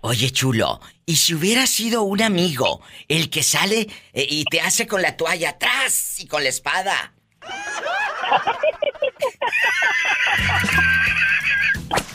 Oye, 0.07 0.29
chulo, 0.29 0.81
¿y 1.07 1.15
si 1.15 1.33
hubiera 1.33 1.65
sido 1.65 2.03
un 2.03 2.21
amigo 2.21 2.79
el 3.07 3.31
que 3.31 3.41
sale 3.41 3.87
eh, 4.13 4.27
y 4.29 4.45
te 4.45 4.61
hace 4.61 4.85
con 4.85 5.01
la 5.01 5.17
toalla 5.17 5.49
atrás 5.49 6.19
y 6.19 6.27
con 6.27 6.43
la 6.43 6.49
espada? 6.49 7.11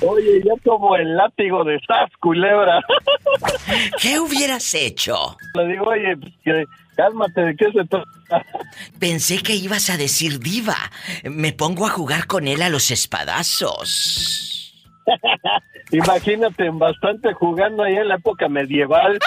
Oye, 0.02 0.40
ya 0.44 0.52
como 0.64 0.94
el 0.94 1.16
látigo 1.16 1.64
de 1.64 1.80
Sas, 1.80 2.12
culebra. 2.20 2.80
¿Qué 4.00 4.20
hubieras 4.20 4.72
hecho? 4.74 5.36
Le 5.54 5.66
digo, 5.66 5.86
oye, 5.86 6.16
pues, 6.16 6.32
que, 6.44 6.64
cálmate, 6.94 7.40
¿de 7.40 7.56
qué 7.56 7.72
se 7.72 7.84
trata? 7.86 8.46
Pensé 9.00 9.42
que 9.42 9.56
ibas 9.56 9.90
a 9.90 9.96
decir 9.96 10.38
diva. 10.38 10.76
Me 11.24 11.52
pongo 11.52 11.88
a 11.88 11.90
jugar 11.90 12.28
con 12.28 12.46
él 12.46 12.62
a 12.62 12.68
los 12.68 12.92
espadazos. 12.92 14.59
Imagínate, 15.90 16.70
bastante 16.70 17.32
jugando 17.34 17.82
ahí 17.82 17.96
en 17.96 18.08
la 18.08 18.16
época 18.16 18.48
medieval. 18.48 19.18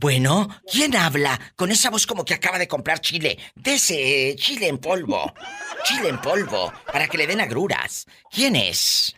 Bueno, 0.00 0.48
¿quién 0.70 0.94
habla? 0.94 1.40
Con 1.56 1.72
esa 1.72 1.90
voz 1.90 2.06
como 2.06 2.24
que 2.24 2.32
acaba 2.32 2.56
de 2.56 2.68
comprar 2.68 3.00
chile. 3.00 3.36
De 3.56 3.74
ese 3.74 4.36
chile 4.36 4.68
en 4.68 4.78
polvo. 4.78 5.34
Chile 5.82 6.10
en 6.10 6.20
polvo. 6.20 6.72
Para 6.92 7.08
que 7.08 7.18
le 7.18 7.26
den 7.26 7.40
agruras. 7.40 8.06
¿Quién 8.30 8.54
es? 8.54 9.16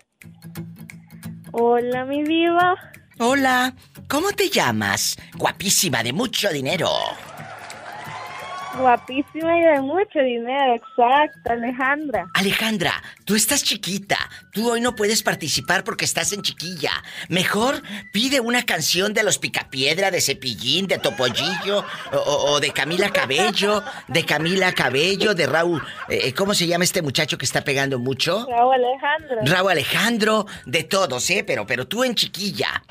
Hola, 1.53 2.07
mi 2.07 2.23
diva. 2.23 2.77
Hola. 3.19 3.75
¿Cómo 4.09 4.33
te 4.33 4.49
llamas? 4.49 5.19
Guapísima, 5.35 6.03
de 6.03 6.15
mucho 6.15 6.49
dinero. 6.49 6.89
Guapísima 8.79 9.59
y 9.59 9.63
de 9.63 9.81
mucho 9.81 10.21
dinero, 10.21 10.75
exacto, 10.75 11.51
Alejandra. 11.51 12.27
Alejandra, 12.35 12.93
tú 13.25 13.35
estás 13.35 13.65
chiquita. 13.65 14.17
Tú 14.53 14.71
hoy 14.71 14.81
no 14.81 14.95
puedes 14.95 15.23
participar 15.23 15.85
porque 15.85 16.05
estás 16.05 16.33
en 16.33 16.43
chiquilla. 16.43 16.91
Mejor 17.29 17.83
pide 18.13 18.41
una 18.41 18.65
canción 18.65 19.13
de 19.13 19.23
los 19.23 19.39
Picapiedra, 19.39 20.11
de 20.11 20.21
Cepillín, 20.21 20.87
de 20.87 20.99
Topollillo, 20.99 21.85
o, 22.13 22.61
de 22.61 22.71
Camila 22.71 23.11
Cabello, 23.11 23.83
de 24.09 24.25
Camila 24.25 24.73
Cabello, 24.73 25.35
de 25.35 25.47
Raúl. 25.47 25.83
eh, 26.09 26.33
¿Cómo 26.35 26.55
se 26.55 26.67
llama 26.67 26.85
este 26.85 27.03
muchacho 27.03 27.39
que 27.39 27.45
está 27.45 27.63
pegando 27.63 27.99
mucho? 27.99 28.47
Raúl 28.49 28.75
Alejandra. 28.75 29.37
Raúl 29.45 29.71
Alejandro, 29.73 30.47
de 30.67 30.85
todos, 30.85 31.29
¿eh? 31.31 31.45
Pero, 31.47 31.67
pero 31.67 31.87
tú 31.87 32.05
en 32.05 32.15
chiquilla. 32.15 32.83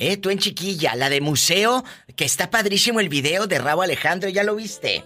¿Eh? 0.00 0.16
Tú 0.16 0.30
en 0.30 0.38
chiquilla, 0.38 0.94
la 0.94 1.10
de 1.10 1.20
museo, 1.20 1.84
que 2.16 2.24
está 2.24 2.50
padrísimo 2.50 3.00
el 3.00 3.10
video 3.10 3.46
de 3.46 3.58
Raúl 3.58 3.84
Alejandro, 3.84 4.30
¿ya 4.30 4.42
lo 4.42 4.56
viste? 4.56 5.04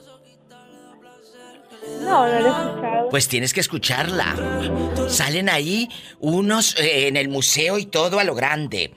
No, 2.03 2.29
no 2.29 2.41
lo 2.41 2.47
he 2.47 2.51
escuchado. 2.51 3.09
Pues 3.11 3.27
tienes 3.27 3.53
que 3.53 3.59
escucharla. 3.59 4.37
Salen 5.09 5.49
ahí 5.49 5.89
unos 6.21 6.79
eh, 6.79 7.09
en 7.09 7.17
el 7.17 7.29
museo 7.29 7.77
y 7.79 7.87
todo 7.87 8.21
a 8.21 8.25
lo 8.25 8.37
grande. 8.37 8.95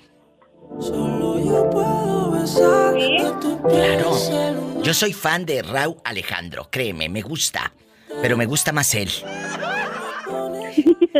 Claro. 3.67 4.83
Yo 4.83 4.93
soy 4.93 5.13
fan 5.13 5.47
de 5.47 5.63
Raúl 5.63 5.97
Alejandro, 6.03 6.69
créeme, 6.69 7.09
me 7.09 7.23
gusta. 7.23 7.73
Pero 8.21 8.37
me 8.37 8.45
gusta 8.45 8.71
más 8.71 8.93
él. 8.93 9.09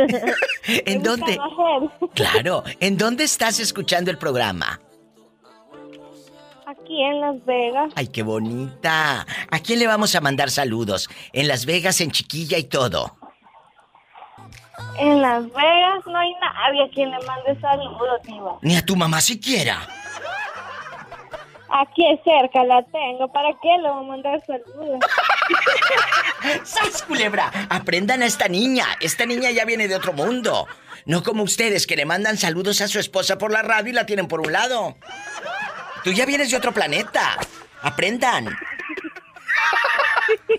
¿En 0.86 1.02
dónde? 1.02 1.38
Claro, 2.14 2.64
¿en 2.80 2.96
dónde 2.96 3.24
estás 3.24 3.60
escuchando 3.60 4.10
el 4.10 4.18
programa? 4.18 4.80
Aquí 6.66 7.02
en 7.02 7.20
Las 7.20 7.44
Vegas. 7.44 7.92
Ay, 7.94 8.08
qué 8.08 8.22
bonita. 8.22 9.26
¿A 9.50 9.58
quién 9.60 9.78
le 9.78 9.86
vamos 9.86 10.14
a 10.14 10.20
mandar 10.20 10.50
saludos? 10.50 11.08
En 11.32 11.48
Las 11.48 11.64
Vegas, 11.64 12.00
en 12.00 12.10
Chiquilla 12.10 12.58
y 12.58 12.64
todo. 12.64 13.16
En 14.98 15.22
Las 15.22 15.44
Vegas 15.44 16.06
no 16.06 16.18
hay 16.18 16.30
nadie 16.40 16.84
a 16.84 16.88
quien 16.90 17.10
le 17.10 17.18
mande 17.24 17.60
saludos, 17.60 18.20
diva. 18.24 18.58
Ni 18.62 18.76
a 18.76 18.84
tu 18.84 18.96
mamá 18.96 19.20
siquiera. 19.20 19.88
Aquí 21.70 22.02
cerca 22.24 22.64
la 22.64 22.82
tengo. 22.84 23.30
¿Para 23.32 23.50
qué 23.62 23.68
le 23.82 23.90
voy 23.90 24.04
a 24.04 24.08
mandar 24.08 24.42
saludos? 24.46 25.00
¡Sas, 26.64 27.02
culebra! 27.02 27.52
Aprendan 27.68 28.22
a 28.22 28.26
esta 28.26 28.48
niña. 28.48 28.86
Esta 29.00 29.26
niña 29.26 29.50
ya 29.50 29.64
viene 29.64 29.86
de 29.86 29.96
otro 29.96 30.12
mundo. 30.12 30.66
No 31.04 31.22
como 31.22 31.42
ustedes 31.42 31.86
que 31.86 31.96
le 31.96 32.06
mandan 32.06 32.38
saludos 32.38 32.80
a 32.80 32.88
su 32.88 32.98
esposa 32.98 33.38
por 33.38 33.52
la 33.52 33.62
radio 33.62 33.90
y 33.90 33.94
la 33.94 34.06
tienen 34.06 34.28
por 34.28 34.40
un 34.40 34.52
lado. 34.52 34.96
Tú 36.04 36.12
ya 36.12 36.24
vienes 36.26 36.50
de 36.50 36.56
otro 36.56 36.72
planeta. 36.72 37.36
Aprendan. 37.82 38.56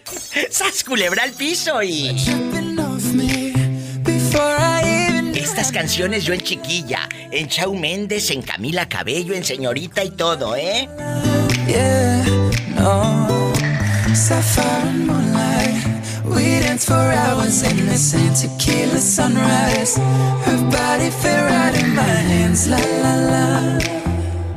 ¡Sas, 0.49 0.83
culebra 0.83 1.23
al 1.23 1.31
piso 1.31 1.81
y... 1.81 2.15
Estas 5.39 5.71
canciones 5.71 6.25
yo 6.25 6.33
en 6.33 6.41
chiquilla, 6.41 7.07
en 7.31 7.47
Chau 7.47 7.73
Méndez, 7.73 8.29
en 8.29 8.41
Camila 8.41 8.89
Cabello, 8.89 9.33
en 9.33 9.45
Señorita 9.45 10.03
y 10.03 10.11
todo, 10.11 10.57
¿eh? 10.57 10.89
Yeah, 11.65 12.25
no. 12.75 13.53
Sapphire 14.13 14.65
and 14.65 15.07
moonlight. 15.07 16.25
We 16.25 16.59
danced 16.59 16.87
for 16.87 16.95
hours 16.95 17.63
in 17.63 17.85
the 17.87 17.95
sand, 17.95 18.35
tequila 18.35 18.99
sunrise. 18.99 19.97
Her 20.45 20.57
body 20.69 21.09
fit 21.09 21.39
right 21.47 21.83
in 21.83 21.95
my 21.95 22.01
hands, 22.03 22.67
la 22.67 22.77
la 23.01 23.15
la. 23.15 23.79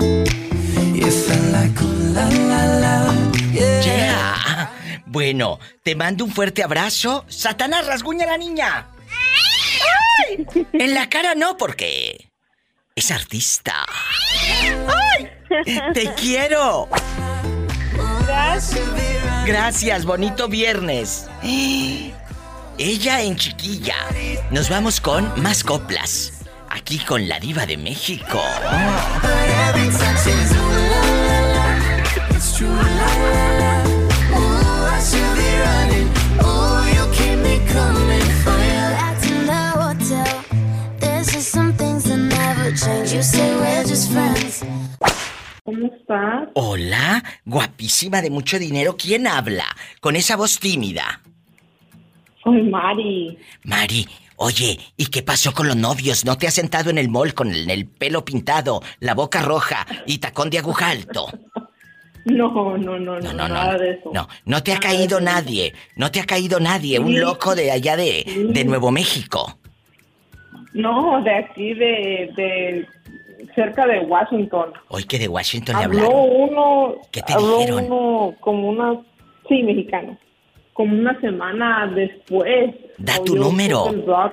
You 0.01 1.11
felt 1.13 1.53
like 1.53 1.81
ooh, 1.81 2.13
la 2.13 2.29
la 2.29 2.65
la. 2.81 3.15
Yeah. 3.53 3.85
Yeah. 3.85 4.71
Bueno, 5.07 5.61
te 5.85 5.95
mando 5.95 6.25
un 6.25 6.33
fuerte 6.33 6.65
abrazo. 6.65 7.25
Satanás, 7.29 7.87
rasguña 7.87 8.25
a 8.25 8.33
la 8.33 8.37
niña. 8.37 8.87
¡Ay! 10.29 10.47
En 10.73 10.95
la 10.95 11.09
cara 11.09 11.35
no, 11.35 11.57
porque 11.57 12.31
es 12.95 13.11
artista. 13.11 13.75
¡Ay! 15.17 15.31
¡Te 15.95 16.13
quiero! 16.15 16.89
Gracias. 18.27 18.83
Gracias, 19.47 20.05
bonito 20.05 20.49
viernes. 20.49 21.29
Ella 22.79 23.23
en 23.23 23.37
chiquilla. 23.37 23.97
Nos 24.51 24.69
vamos 24.69 25.01
con 25.01 25.41
más 25.43 25.65
coplas. 25.65 26.33
Aquí 26.69 26.99
con 27.01 27.29
la 27.29 27.39
diva 27.39 27.67
de 27.67 27.77
México. 27.77 28.41
Every 29.69 29.91
¿Cómo 45.65 45.87
estás? 45.87 46.49
Hola, 46.55 47.23
guapísima 47.45 48.21
de 48.21 48.31
mucho 48.31 48.59
dinero. 48.59 48.97
¿Quién 48.97 49.27
habla? 49.27 49.65
Con 50.01 50.17
esa 50.17 50.37
voz 50.37 50.59
tímida. 50.59 51.21
Soy 52.43 52.63
Mari. 52.63 53.39
Mari, 53.65 54.09
oye, 54.37 54.79
¿y 54.97 55.07
qué 55.07 55.23
pasó 55.23 55.53
con 55.55 55.69
los 55.69 55.77
novios? 55.77 56.25
¿No 56.25 56.37
te 56.37 56.49
has 56.49 56.55
sentado 56.55 56.91
en 56.91 56.99
el 56.99 57.09
mall 57.09 57.35
con 57.35 57.53
el, 57.53 57.71
el 57.71 57.87
pelo 57.87 58.25
pintado, 58.25 58.83
la 58.99 59.15
boca 59.15 59.43
roja 59.43 59.87
y 60.07 60.19
tacón 60.19 60.51
de 60.51 60.59
aguja 60.59 60.91
alto? 60.91 61.27
No, 62.25 62.53
no, 62.79 62.79
no, 62.79 62.99
no, 63.01 63.19
No, 63.19 63.33
no, 63.33 63.49
nada 63.49 63.73
no. 63.73 63.79
de 63.81 63.91
eso. 63.95 64.11
No, 64.15 64.29
no 64.45 64.63
te 64.63 64.71
ha 64.71 64.77
Nada 64.77 64.89
caído 64.91 65.21
nadie. 65.21 65.75
No 65.97 66.13
te 66.13 66.21
ha 66.21 66.25
caído 66.25 66.61
nadie. 66.61 67.01
Un 67.01 67.19
loco 67.19 67.57
de 67.57 67.73
allá 67.73 67.97
de, 67.97 68.47
de 68.49 68.65
Nuevo 68.65 68.93
México. 68.93 69.59
No, 70.73 71.21
de 71.25 71.35
aquí, 71.35 71.75
de, 71.75 72.31
de 72.37 72.87
cerca 73.55 73.87
de 73.87 74.01
Washington. 74.01 74.73
Hoy 74.89 75.05
que 75.05 75.19
de 75.19 75.29
Washington 75.29 75.77
le 75.79 75.85
hablaron. 75.85 76.13
uno, 76.15 76.95
¿Qué 77.11 77.23
te 77.23 77.33
habló 77.33 77.59
dijeron? 77.59 77.85
uno 77.91 78.35
como 78.41 78.69
una, 78.69 79.01
sí, 79.49 79.63
mexicano, 79.63 80.19
como 80.73 80.95
una 80.95 81.21
semana 81.21 81.87
después. 81.95 82.75
Da 82.99 83.23
tu 83.25 83.37
número. 83.37 83.85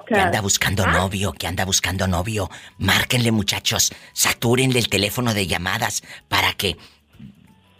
Que 0.07 0.15
anda 0.15 0.41
buscando 0.41 0.83
¿Ah? 0.85 0.91
novio, 0.91 1.33
que 1.33 1.47
anda 1.47 1.65
buscando 1.65 2.07
novio. 2.07 2.49
Márquenle, 2.77 3.31
muchachos. 3.31 3.91
Satúrenle 4.13 4.79
el 4.79 4.89
teléfono 4.89 5.33
de 5.33 5.47
llamadas 5.47 6.03
para 6.27 6.53
que 6.53 6.75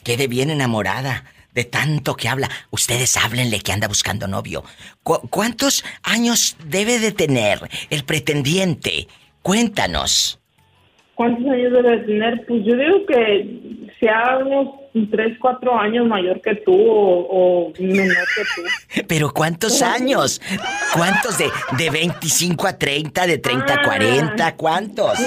quede 0.03 0.28
bien 0.28 0.49
enamorada 0.49 1.26
de 1.53 1.64
tanto 1.66 2.16
que 2.16 2.28
habla. 2.30 2.49
Ustedes 2.72 3.18
háblenle 3.18 3.60
que 3.60 3.72
anda 3.72 3.88
buscando 3.88 4.28
novio. 4.28 4.64
¿Cu- 5.03 5.28
¿Cuántos 5.30 5.84
años 6.03 6.56
debe 6.66 6.99
de 6.99 7.11
tener 7.11 7.60
el 7.90 8.03
pretendiente? 8.06 9.07
Cuéntanos. 9.41 10.39
¿Cuántos 11.19 11.47
años 11.47 11.73
debe 11.73 11.97
de 11.97 12.05
tener? 12.05 12.45
Pues 12.47 12.63
yo 12.63 12.77
digo 12.77 13.05
que 13.05 13.89
sea 13.99 14.37
unos 14.37 14.69
3, 15.11 15.37
4 15.37 15.77
años 15.77 16.07
mayor 16.07 16.39
que 16.39 16.55
tú 16.55 16.73
o, 16.73 17.27
o 17.67 17.73
menor 17.77 18.25
que 18.37 18.43
tú. 18.55 19.01
Pero 19.09 19.29
¿cuántos 19.33 19.81
años? 19.81 20.41
¿Cuántos 20.95 21.37
de, 21.37 21.49
de 21.77 21.89
25 21.89 22.65
a 22.65 22.77
30, 22.77 23.27
de 23.27 23.37
30 23.37 23.73
a 23.73 23.83
40? 23.83 24.55
¿Cuántos? 24.55 25.19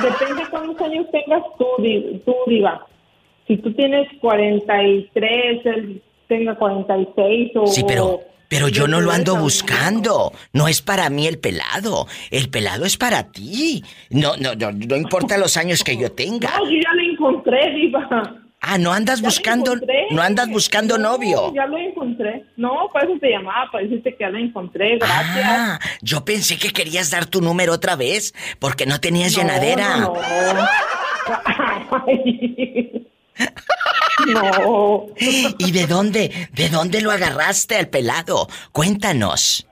Depende 0.00 0.42
cuántos 0.50 0.80
años 0.84 1.06
tengas 1.12 1.44
tú, 1.56 1.66
tú 2.24 2.34
diga. 2.48 2.84
Si 3.46 3.58
tú 3.58 3.72
tienes 3.74 4.08
43, 4.20 5.66
él 5.66 6.02
tenga 6.26 6.56
46 6.56 7.52
o... 7.54 7.66
Sí, 7.68 7.84
pero, 7.86 8.22
pero 8.48 8.68
yo 8.68 8.88
no 8.88 9.00
lo 9.00 9.12
ando 9.12 9.36
buscando. 9.36 10.32
No 10.52 10.68
es 10.68 10.82
para 10.82 11.10
mí 11.10 11.26
el 11.26 11.38
pelado. 11.38 12.06
El 12.30 12.48
pelado 12.48 12.84
es 12.84 12.96
para 12.96 13.30
ti. 13.30 13.84
No, 14.10 14.36
no, 14.36 14.54
no, 14.54 14.72
no 14.72 14.96
importa 14.96 15.38
los 15.38 15.56
años 15.56 15.84
que 15.84 15.96
yo 15.96 16.12
tenga. 16.12 16.50
No, 16.58 16.64
yo 16.64 16.78
ya 16.82 16.94
lo 16.94 17.12
encontré, 17.12 17.74
diva. 17.74 18.34
Ah, 18.60 18.76
no 18.76 18.92
andas 18.92 19.22
buscando, 19.22 19.76
no 20.10 20.20
andas 20.20 20.48
buscando 20.48 20.98
novio. 20.98 21.54
Ya 21.54 21.66
lo 21.66 21.78
encontré. 21.78 22.44
No, 22.56 22.88
para 22.92 23.06
eso 23.06 23.16
te 23.20 23.30
llamaba, 23.30 23.70
para 23.70 23.84
decirte 23.84 24.16
que 24.16 24.24
ya 24.24 24.30
lo 24.30 24.38
encontré, 24.38 24.98
gracias. 24.98 25.46
Ah, 25.46 25.78
yo 26.02 26.24
pensé 26.24 26.58
que 26.58 26.70
querías 26.70 27.10
dar 27.10 27.26
tu 27.26 27.40
número 27.40 27.72
otra 27.72 27.94
vez 27.94 28.34
porque 28.58 28.84
no 28.84 29.00
tenías 29.00 29.36
llenadera. 29.36 29.98
No, 29.98 30.14
no. 34.32 35.06
¿Y 35.58 35.70
de 35.72 35.86
dónde, 35.86 36.48
de 36.52 36.68
dónde 36.68 37.00
lo 37.00 37.10
agarraste 37.10 37.76
al 37.76 37.88
pelado? 37.88 38.48
Cuéntanos. 38.72 39.66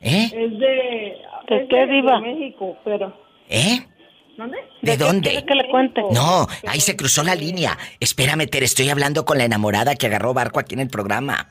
¿Eh? 0.00 0.24
Es 0.26 0.32
de... 0.58 1.16
¿De 1.48 1.56
es 1.62 1.68
qué, 1.70 1.76
de- 1.76 1.86
diva? 1.86 2.20
de 2.20 2.34
México, 2.34 2.76
pero... 2.84 3.16
¿Eh? 3.48 3.86
¿Dónde? 4.36 4.58
¿De 4.82 4.96
dónde? 4.98 5.30
¿Quieres 5.30 5.44
que 5.48 5.54
le 5.54 5.68
cuente? 5.70 6.02
No, 6.12 6.46
ahí 6.66 6.80
se 6.80 6.94
cruzó 6.96 7.22
la 7.22 7.34
línea. 7.34 7.78
Espérame, 8.00 8.46
Ter, 8.48 8.62
estoy 8.64 8.90
hablando 8.90 9.24
con 9.24 9.38
la 9.38 9.44
enamorada 9.44 9.94
que 9.94 10.06
agarró 10.06 10.34
barco 10.34 10.60
aquí 10.60 10.74
en 10.74 10.80
el 10.80 10.88
programa. 10.88 11.48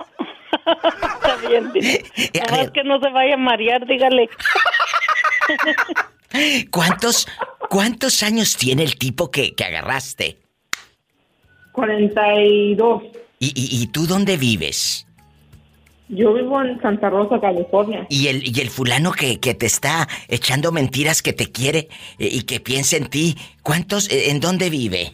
Está 0.51 1.35
bien, 1.47 1.71
diva. 1.73 1.87
Eh, 1.87 2.03
a 2.35 2.39
Nada 2.45 2.57
ver. 2.57 2.65
más 2.65 2.71
que 2.71 2.83
no 2.83 2.99
se 2.99 3.09
vaya 3.09 3.33
a 3.33 3.37
marear, 3.37 3.85
dígale. 3.87 4.29
¿Cuántos, 6.71 7.27
cuántos 7.69 8.21
años 8.23 8.55
tiene 8.57 8.83
el 8.83 8.97
tipo 8.97 9.31
que, 9.31 9.55
que 9.55 9.63
agarraste? 9.63 10.37
42. 11.75 13.03
¿Y, 13.39 13.47
y, 13.47 13.83
y 13.83 13.87
tú 13.87 14.07
dónde 14.07 14.37
vives? 14.37 15.05
Yo 16.07 16.33
vivo 16.33 16.61
en 16.61 16.79
Santa 16.81 17.09
Rosa, 17.09 17.39
California. 17.41 18.05
¿Y 18.09 18.27
el, 18.27 18.47
y 18.47 18.61
el 18.61 18.69
fulano 18.69 19.11
que, 19.11 19.39
que 19.39 19.55
te 19.55 19.65
está 19.65 20.07
echando 20.27 20.71
mentiras 20.71 21.21
que 21.21 21.33
te 21.33 21.51
quiere 21.51 21.89
eh, 22.19 22.29
y 22.31 22.41
que 22.43 22.59
piensa 22.59 22.97
en 22.97 23.07
ti? 23.07 23.35
¿Cuántos, 23.63 24.09
eh, 24.11 24.29
en 24.29 24.39
dónde 24.39 24.69
vive? 24.69 25.13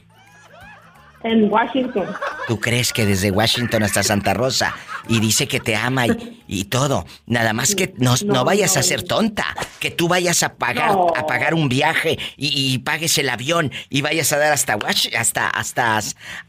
En 1.23 1.51
Washington. 1.51 2.07
¿Tú 2.47 2.59
crees 2.59 2.91
que 2.93 3.05
desde 3.05 3.29
Washington 3.31 3.83
hasta 3.83 4.01
Santa 4.03 4.33
Rosa 4.33 4.75
y 5.07 5.19
dice 5.19 5.47
que 5.47 5.59
te 5.59 5.75
ama 5.75 6.07
y, 6.07 6.43
y 6.47 6.65
todo? 6.65 7.05
Nada 7.27 7.53
más 7.53 7.75
que 7.75 7.93
no, 7.97 8.15
no 8.25 8.33
No, 8.33 8.45
vayas 8.45 8.75
a 8.77 8.83
ser 8.83 9.03
tonta, 9.03 9.45
que 9.79 9.91
tú 9.91 10.07
vayas 10.07 10.41
a 10.43 10.55
pagar 10.55 10.97
a 11.15 11.25
pagar 11.27 11.53
un 11.53 11.69
viaje 11.69 12.17
y, 12.37 12.73
y 12.73 12.77
pagues 12.79 13.17
el 13.19 13.29
avión 13.29 13.71
y 13.89 14.01
vayas 14.01 14.33
a 14.33 14.37
dar 14.37 14.51
hasta 14.51 14.77
Wash- 14.77 15.13
hasta 15.15 15.47
hasta 15.47 15.99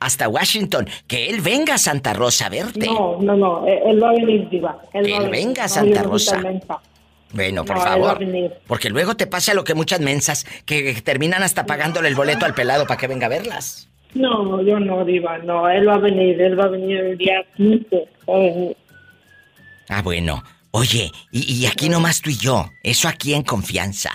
hasta 0.01 0.29
Washington, 0.29 0.89
que 1.07 1.29
él 1.29 1.41
venga 1.43 1.75
a 1.75 1.79
Santa 1.79 2.15
Rosa 2.15 2.47
a 2.47 2.49
verte. 2.49 2.87
No, 2.87 3.19
no, 3.21 3.37
no. 3.37 3.67
Él, 3.67 3.79
él 3.87 4.03
va 4.03 4.09
a 4.09 4.13
venir, 4.13 4.49
diva. 4.49 4.79
Él, 4.95 5.13
a 5.13 5.17
Él 5.19 5.29
venga 5.31 5.65
a 5.65 5.69
Santa 5.69 6.03
Rosa. 6.03 6.41
Bueno, 7.35 7.65
por 7.65 7.77
No, 7.77 7.83
favor. 7.83 8.19
Porque 8.67 8.91
luego 8.91 9.17
te 9.17 9.27
pasa 9.27 9.55
lo 9.55 9.65
que 9.65 9.75
muchas 9.75 10.01
mensas 10.01 10.45
que 10.67 11.01
terminan 11.03 11.43
hasta 11.43 11.65
pagándole 11.65 12.09
el 12.09 12.15
boleto 12.15 12.45
al 12.45 12.55
pelado 12.55 12.87
para 12.87 12.99
que 12.99 13.07
venga 13.07 13.27
a 13.27 13.31
verlas. 13.31 13.89
No, 14.15 14.63
yo 14.63 14.79
no, 14.79 15.05
diva. 15.05 15.39
No, 15.39 15.69
él 15.69 15.89
va 15.89 15.95
a 15.95 15.99
venir. 15.99 16.41
Él 16.41 16.59
va 16.59 16.65
a 16.65 16.69
venir 16.69 16.99
el 16.99 17.19
día 17.19 17.45
15. 17.57 18.09
Va 18.29 18.35
a 18.35 18.39
venir. 18.39 18.77
Ah, 19.89 20.03
bueno. 20.03 20.43
Oye, 20.75 21.11
y, 21.31 21.53
y 21.53 21.67
aquí 21.67 21.91
nomás 21.91 22.23
tú 22.23 22.31
y 22.31 22.39
yo, 22.39 22.71
eso 22.83 23.07
aquí 23.07 23.35
en 23.35 23.43
confianza. 23.43 24.11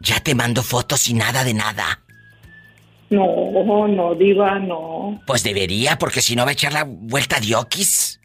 Ya 0.00 0.20
te 0.20 0.34
mando 0.34 0.62
fotos 0.62 1.06
y 1.08 1.14
nada 1.14 1.44
de 1.44 1.52
nada. 1.52 2.00
No, 3.10 3.86
no, 3.88 4.14
diva, 4.14 4.58
no. 4.58 5.20
Pues 5.26 5.42
debería, 5.42 5.98
porque 5.98 6.22
si 6.22 6.34
no 6.34 6.44
va 6.44 6.50
a 6.50 6.52
echar 6.52 6.72
la 6.72 6.84
vuelta 6.86 7.40
de 7.40 7.54
Oquis. 7.56 8.20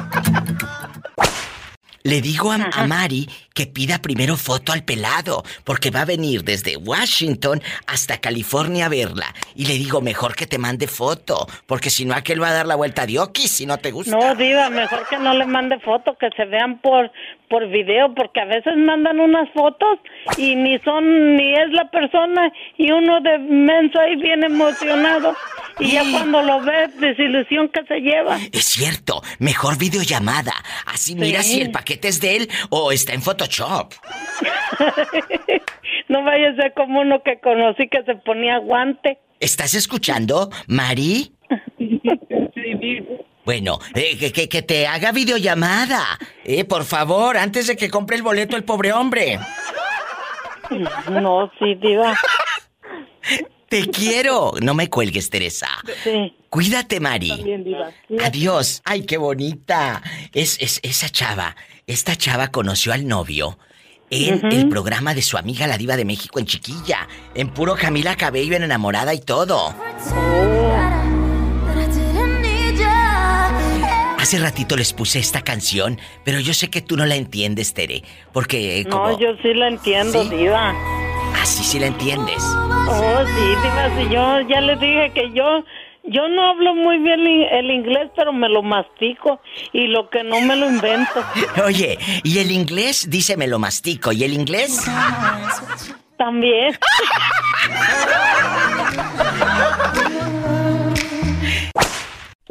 Le 2.03 2.21
digo 2.21 2.51
a, 2.51 2.69
a 2.73 2.87
Mari 2.87 3.27
que 3.53 3.67
pida 3.67 3.99
primero 3.99 4.37
foto 4.37 4.71
al 4.71 4.83
pelado, 4.83 5.43
porque 5.63 5.91
va 5.91 6.01
a 6.01 6.05
venir 6.05 6.43
desde 6.43 6.77
Washington 6.77 7.61
hasta 7.87 8.19
California 8.19 8.85
a 8.85 8.89
verla. 8.89 9.33
Y 9.55 9.65
le 9.65 9.73
digo, 9.73 10.01
mejor 10.01 10.35
que 10.35 10.47
te 10.47 10.57
mande 10.57 10.87
foto, 10.87 11.47
porque 11.65 11.89
si 11.89 12.05
no 12.05 12.15
aquel 12.15 12.41
va 12.41 12.49
a 12.49 12.53
dar 12.53 12.67
la 12.67 12.75
vuelta 12.75 13.05
de 13.05 13.19
Oquis 13.19 13.51
si 13.51 13.65
no 13.65 13.77
te 13.77 13.91
gusta. 13.91 14.15
No, 14.15 14.35
diva, 14.35 14.69
mejor 14.69 15.07
que 15.09 15.17
no 15.17 15.33
le 15.33 15.45
mande 15.45 15.79
foto, 15.79 16.17
que 16.17 16.29
se 16.35 16.45
vean 16.45 16.79
por 16.79 17.11
por 17.51 17.67
video, 17.67 18.15
porque 18.15 18.39
a 18.39 18.45
veces 18.45 18.77
mandan 18.77 19.19
unas 19.19 19.49
fotos 19.51 19.99
y 20.37 20.55
ni 20.55 20.79
son, 20.79 21.35
ni 21.35 21.53
es 21.53 21.69
la 21.73 21.91
persona, 21.91 22.49
y 22.77 22.89
uno 22.91 23.19
de 23.19 23.37
menso 23.39 23.99
ahí 23.99 24.15
bien 24.15 24.41
emocionado, 24.45 25.35
y 25.81 25.91
ya 25.91 26.03
cuando 26.11 26.41
lo 26.41 26.61
ve, 26.61 26.87
desilusión 26.99 27.69
que 27.69 27.83
se 27.85 27.99
lleva. 27.99 28.37
Es 28.51 28.65
cierto, 28.65 29.21
mejor 29.39 29.77
videollamada. 29.77 30.53
Así 30.85 31.15
mira 31.15 31.43
Sí. 31.43 31.55
si 31.55 31.61
el 31.61 31.71
paquete 31.71 32.07
es 32.07 32.21
de 32.21 32.35
él 32.37 32.49
o 32.69 32.91
está 32.91 33.13
en 33.13 33.21
Photoshop. 33.21 33.93
No 36.07 36.23
vaya 36.25 36.49
a 36.49 36.55
ser 36.55 36.73
como 36.73 36.99
uno 37.01 37.21
que 37.23 37.39
conocí 37.39 37.87
que 37.87 38.03
se 38.03 38.15
ponía 38.15 38.57
guante. 38.57 39.17
¿Estás 39.39 39.73
escuchando, 39.75 40.49
Mari? 40.67 41.31
Bueno, 43.45 43.79
eh, 43.95 44.17
que, 44.17 44.31
que- 44.33 44.49
que 44.49 44.61
te 44.61 44.87
haga 44.87 45.11
videollamada. 45.13 46.03
Eh, 46.43 46.65
por 46.65 46.83
favor, 46.83 47.37
antes 47.37 47.67
de 47.67 47.77
que 47.77 47.89
compre 47.89 48.17
el 48.17 48.23
boleto 48.23 48.57
el 48.57 48.63
pobre 48.65 48.91
hombre. 48.91 49.39
No, 51.09 51.49
sí, 51.59 51.75
diva. 51.75 52.13
Te 53.71 53.87
quiero. 53.89 54.51
No 54.61 54.73
me 54.73 54.89
cuelgues, 54.89 55.29
Teresa. 55.29 55.69
Sí. 56.03 56.33
Cuídate, 56.49 56.99
Mari. 56.99 57.29
También, 57.29 57.63
diva. 57.63 57.89
Adiós. 58.21 58.81
Ay, 58.83 59.03
qué 59.05 59.15
bonita. 59.15 60.03
Es, 60.33 60.57
es 60.59 60.81
esa 60.83 61.07
chava. 61.07 61.55
Esta 61.87 62.17
chava 62.17 62.49
conoció 62.49 62.91
al 62.91 63.07
novio 63.07 63.57
en 64.09 64.45
el 64.51 64.67
programa 64.67 65.13
de 65.13 65.21
su 65.21 65.37
amiga 65.37 65.67
la 65.67 65.77
diva 65.77 65.95
de 65.95 66.03
México 66.03 66.37
en 66.39 66.47
Chiquilla. 66.47 67.07
En 67.33 67.47
puro 67.53 67.75
Camila 67.75 68.17
Cabello 68.17 68.57
en 68.57 68.63
enamorada 68.63 69.13
y 69.13 69.21
todo. 69.21 69.73
Hace 74.19 74.37
ratito 74.39 74.75
les 74.75 74.91
puse 74.91 75.19
esta 75.19 75.41
canción, 75.43 75.97
pero 76.25 76.41
yo 76.41 76.53
sé 76.53 76.69
que 76.69 76.81
tú 76.81 76.97
no 76.97 77.05
la 77.05 77.15
entiendes, 77.15 77.73
Tere, 77.73 78.03
porque 78.33 78.85
como 78.89 79.11
No, 79.11 79.19
yo 79.19 79.29
sí 79.41 79.53
la 79.53 79.69
entiendo, 79.69 80.23
¿Sí? 80.23 80.29
diva. 80.29 80.75
Así 81.39 81.63
sí 81.63 81.79
la 81.79 81.87
entiendes. 81.87 82.43
Oh, 82.89 83.23
sí, 83.25 83.47
diva, 83.63 83.89
sí, 83.97 84.09
yo 84.13 84.41
ya 84.49 84.61
les 84.61 84.79
dije 84.79 85.11
que 85.13 85.31
yo, 85.33 85.63
yo 86.03 86.27
no 86.27 86.49
hablo 86.49 86.75
muy 86.75 86.97
bien 86.99 87.19
el 87.21 87.71
inglés, 87.71 88.09
pero 88.15 88.33
me 88.33 88.49
lo 88.49 88.63
mastico 88.63 89.41
y 89.73 89.87
lo 89.87 90.09
que 90.09 90.23
no 90.23 90.41
me 90.41 90.55
lo 90.55 90.69
invento. 90.69 91.23
Oye, 91.65 91.97
¿y 92.23 92.39
el 92.39 92.51
inglés? 92.51 93.09
Dice 93.09 93.37
me 93.37 93.47
lo 93.47 93.59
mastico, 93.59 94.11
¿y 94.11 94.23
el 94.23 94.33
inglés? 94.33 94.85
También. 96.17 96.77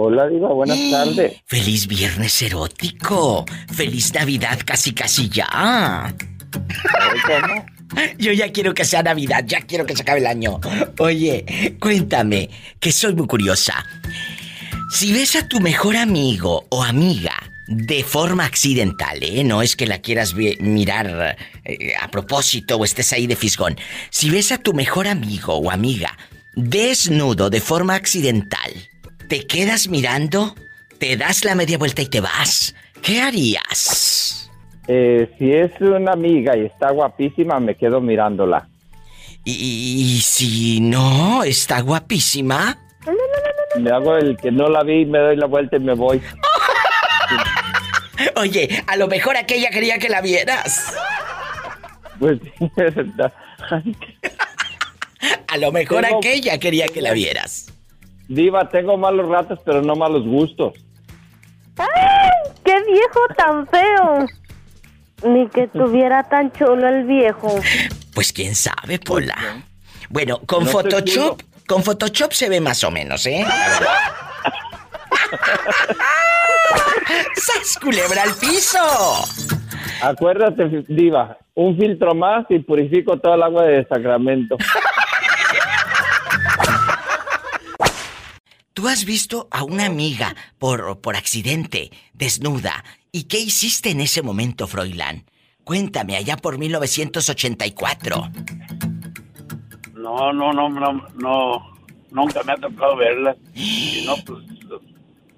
Hola, 0.03 0.29
Diva, 0.29 0.49
buenas 0.49 0.79
tardes. 0.91 1.43
Feliz 1.45 1.87
viernes 1.87 2.41
erótico. 2.41 3.45
Feliz 3.71 4.15
Navidad 4.15 4.59
casi 4.65 4.95
casi 4.95 5.29
ya. 5.29 6.11
Yo 8.19 8.33
ya 8.33 8.53
quiero 8.53 8.75
que 8.75 8.85
sea 8.85 9.03
Navidad, 9.03 9.45
ya 9.47 9.61
quiero 9.63 9.87
que 9.87 9.97
se 9.97 10.03
acabe 10.03 10.21
el 10.21 10.27
año. 10.27 10.61
Oye, 10.99 11.77
cuéntame, 11.81 12.49
que 12.79 12.93
soy 12.93 13.15
muy 13.15 13.27
curiosa. 13.27 13.85
Si 14.93 15.13
ves 15.13 15.37
a 15.37 15.47
tu 15.47 15.61
mejor 15.61 15.97
amigo 15.97 16.67
o 16.69 16.83
amiga 16.83 17.35
de 17.69 18.03
forma 18.03 18.45
accidental, 18.45 19.19
¿eh? 19.23 19.45
No 19.45 19.63
es 19.63 19.77
que 19.77 19.87
la 19.87 20.01
quieras 20.01 20.35
mirar 20.35 21.37
eh, 21.65 21.95
a 22.01 22.11
propósito 22.11 22.77
o 22.77 22.85
estés 22.85 23.13
ahí 23.13 23.29
de 23.29 23.37
fisgón. 23.37 23.77
Si 24.11 24.29
ves 24.29 24.51
a 24.51 24.59
tu 24.59 24.75
mejor 24.75 25.07
amigo 25.07 25.55
o 25.55 25.71
amiga 25.71 26.19
desnudo 26.57 27.49
de 27.49 27.61
forma 27.61 27.95
accidental, 27.95 28.73
¿te 29.29 29.47
quedas 29.47 29.89
mirando? 29.89 30.57
¿Te 30.99 31.17
das 31.17 31.45
la 31.45 31.55
media 31.55 31.79
vuelta 31.79 32.03
y 32.03 32.07
te 32.07 32.21
vas? 32.21 32.75
¿Qué 33.03 33.21
harías? 33.21 34.20
Eh, 34.89 35.31
si 35.39 35.53
es 35.53 35.73
una 35.81 36.13
amiga 36.13 36.57
y 36.57 36.67
está 36.67 36.91
guapísima, 36.91 37.61
me 37.61 37.77
quedo 37.77 38.01
mirándola. 38.01 38.67
Y, 39.45 39.53
y 40.17 40.21
si 40.21 40.81
no, 40.81 41.43
está 41.45 41.81
guapísima. 41.81 42.79
Me 43.79 43.91
hago 43.91 44.17
el 44.17 44.37
que 44.37 44.51
no 44.51 44.69
la 44.69 44.83
vi, 44.83 45.07
me 45.07 45.19
doy 45.19 45.37
la 45.37 45.47
vuelta 45.47 45.77
y 45.77 45.81
me 45.81 45.95
voy. 45.95 46.21
Oye, 48.37 48.83
a 48.87 48.97
lo 48.97 49.09
mejor 49.09 49.37
aquella 49.37 49.71
quería 49.71 49.99
que 49.99 50.09
la 50.09 50.21
vieras. 50.21 50.95
Pues 52.19 52.39
sí, 52.43 52.65
es 52.77 52.95
verdad. 52.95 53.33
A 55.49 55.57
lo 55.57 55.73
mejor 55.73 56.03
Tengo- 56.05 56.19
aquella 56.19 56.59
quería 56.59 56.87
que 56.89 57.01
la 57.01 57.13
vieras. 57.13 57.73
Diva, 58.29 58.69
tengo 58.69 58.97
malos 58.97 59.29
ratos, 59.29 59.59
pero 59.65 59.83
no 59.83 59.95
malos 59.97 60.25
gustos. 60.27 60.75
¡Ay! 61.79 61.87
¡Qué 62.65 62.75
viejo 62.87 63.21
tan 63.37 63.67
feo! 63.69 64.27
Ni 65.23 65.49
que 65.49 65.69
tuviera 65.73 66.23
tan 66.25 66.53
chulo 66.53 66.89
el 66.89 67.05
viejo. 67.05 67.61
Pues 68.15 68.33
quién 68.33 68.55
sabe, 68.55 68.99
Pola. 68.99 69.37
Bueno, 70.09 70.41
con 70.47 70.65
No 70.65 70.71
Photoshop, 70.71 71.43
con 71.67 71.83
Photoshop 71.83 72.33
se 72.33 72.49
ve 72.49 72.61
más 72.61 72.83
o 72.85 72.91
menos, 72.91 73.27
¿eh? 73.27 73.45
¡Sas 77.37 77.79
culebra 77.81 78.23
al 78.23 78.35
piso! 78.35 78.79
Acuérdate, 80.03 80.85
Diva, 80.89 81.37
un 81.55 81.77
filtro 81.79 82.15
más 82.15 82.47
y 82.49 82.59
purifico 82.61 83.19
toda 83.19 83.37
el 83.37 83.43
agua 83.43 83.65
de 83.65 83.87
Sacramento. 83.87 84.57
Tú 88.81 88.89
has 88.89 89.05
visto 89.05 89.47
a 89.51 89.63
una 89.63 89.85
amiga 89.85 90.35
por, 90.59 91.03
por 91.03 91.15
accidente, 91.15 91.91
desnuda. 92.15 92.83
¿Y 93.13 93.25
qué 93.25 93.39
hiciste 93.39 93.91
en 93.91 94.01
ese 94.01 94.23
momento, 94.23 94.67
Froilán? 94.67 95.27
Cuéntame, 95.65 96.17
allá 96.17 96.39
por 96.39 96.57
1984. 96.57 98.31
No, 99.97 100.33
no, 100.33 100.55
no, 100.55 100.71
no, 100.71 101.09
no, 101.15 101.77
nunca 102.11 102.43
me 102.43 102.53
ha 102.53 102.57
tocado 102.57 102.97
verla. 102.97 103.37
Si 103.55 104.07
no, 104.07 104.17
pues, 104.25 104.47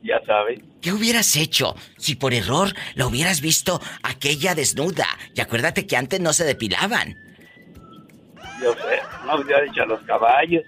ya 0.05 0.25
sabes. 0.25 0.61
¿Qué 0.81 0.93
hubieras 0.93 1.35
hecho 1.35 1.75
si 1.97 2.15
por 2.15 2.35
error 2.35 2.73
la 2.95 3.09
hubieras 3.09 3.41
visto 3.41 3.81
aquella 4.05 4.55
desnuda? 4.55 5.09
Y 5.35 5.41
acuérdate 5.41 5.85
que 5.85 5.97
antes 5.97 6.21
no 6.21 6.33
se 6.33 6.45
depilaban. 6.45 7.17
Yo 8.63 8.73
sé, 8.75 9.03
no 9.27 9.35
hubiera 9.35 9.63
dicho 9.63 9.83
a 9.83 9.87
los 9.87 10.01
caballos. 10.03 10.63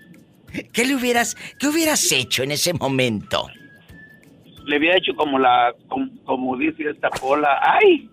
¿Qué 0.72 0.84
le 0.84 0.94
hubieras, 0.94 1.36
qué 1.58 1.68
hubieras 1.68 2.10
hecho 2.12 2.42
en 2.42 2.52
ese 2.52 2.72
momento? 2.74 3.48
Le 4.66 4.76
había 4.76 4.96
hecho 4.96 5.14
como 5.16 5.38
la, 5.38 5.74
como, 5.88 6.08
como 6.24 6.56
dice 6.56 6.84
esta 6.90 7.10
pola. 7.10 7.58
¡Ay! 7.62 8.08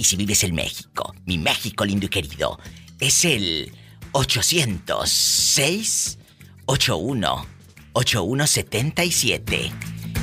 Y 0.00 0.04
si 0.04 0.16
vives 0.16 0.42
en 0.44 0.54
México, 0.54 1.14
mi 1.26 1.36
México 1.36 1.84
lindo 1.84 2.06
y 2.06 2.08
querido, 2.08 2.58
es 3.00 3.26
el 3.26 3.70
806 4.12 6.18
81 6.64 7.46
8177. 7.92 9.70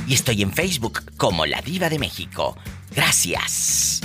Y 0.08 0.14
estoy 0.14 0.42
en 0.42 0.52
Facebook 0.52 1.02
como 1.16 1.46
La 1.46 1.60
Diva 1.60 1.88
de 1.88 2.00
México. 2.00 2.56
Gracias. 2.90 4.00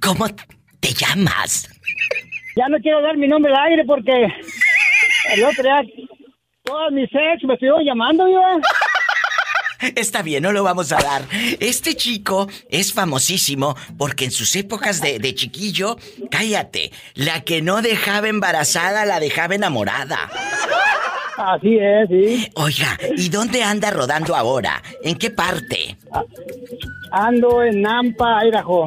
¿Cómo 0.00 0.28
te 0.78 0.92
llamas? 0.92 1.68
Ya 2.54 2.68
no 2.68 2.78
quiero 2.78 3.02
dar 3.02 3.16
mi 3.16 3.26
nombre 3.26 3.52
al 3.52 3.64
aire 3.64 3.84
porque 3.84 4.28
el 5.32 5.42
otro 5.42 5.64
día 5.64 5.82
todos 6.66 6.92
mis 6.92 7.08
ex 7.12 7.44
me 7.44 7.54
estuvieron 7.54 7.84
llamando, 7.84 8.28
yo. 8.28 8.40
Está 9.94 10.22
bien, 10.22 10.42
no 10.42 10.52
lo 10.52 10.62
vamos 10.64 10.90
a 10.92 10.96
dar. 10.96 11.22
Este 11.60 11.94
chico 11.94 12.48
es 12.70 12.92
famosísimo 12.92 13.76
porque 13.96 14.24
en 14.24 14.30
sus 14.30 14.56
épocas 14.56 15.00
de, 15.00 15.18
de 15.18 15.34
chiquillo, 15.34 15.96
cállate, 16.30 16.90
la 17.14 17.42
que 17.42 17.62
no 17.62 17.82
dejaba 17.82 18.28
embarazada 18.28 19.04
la 19.04 19.20
dejaba 19.20 19.54
enamorada. 19.54 20.30
Así 21.36 21.78
es, 21.78 22.08
sí. 22.08 22.50
Oiga, 22.54 22.98
¿y 23.16 23.28
dónde 23.28 23.62
anda 23.62 23.90
rodando 23.90 24.34
ahora? 24.34 24.82
¿En 25.02 25.16
qué 25.16 25.30
parte? 25.30 25.96
Ando 27.12 27.62
en 27.62 27.82
Nampa, 27.82 28.46
Idaho. 28.46 28.86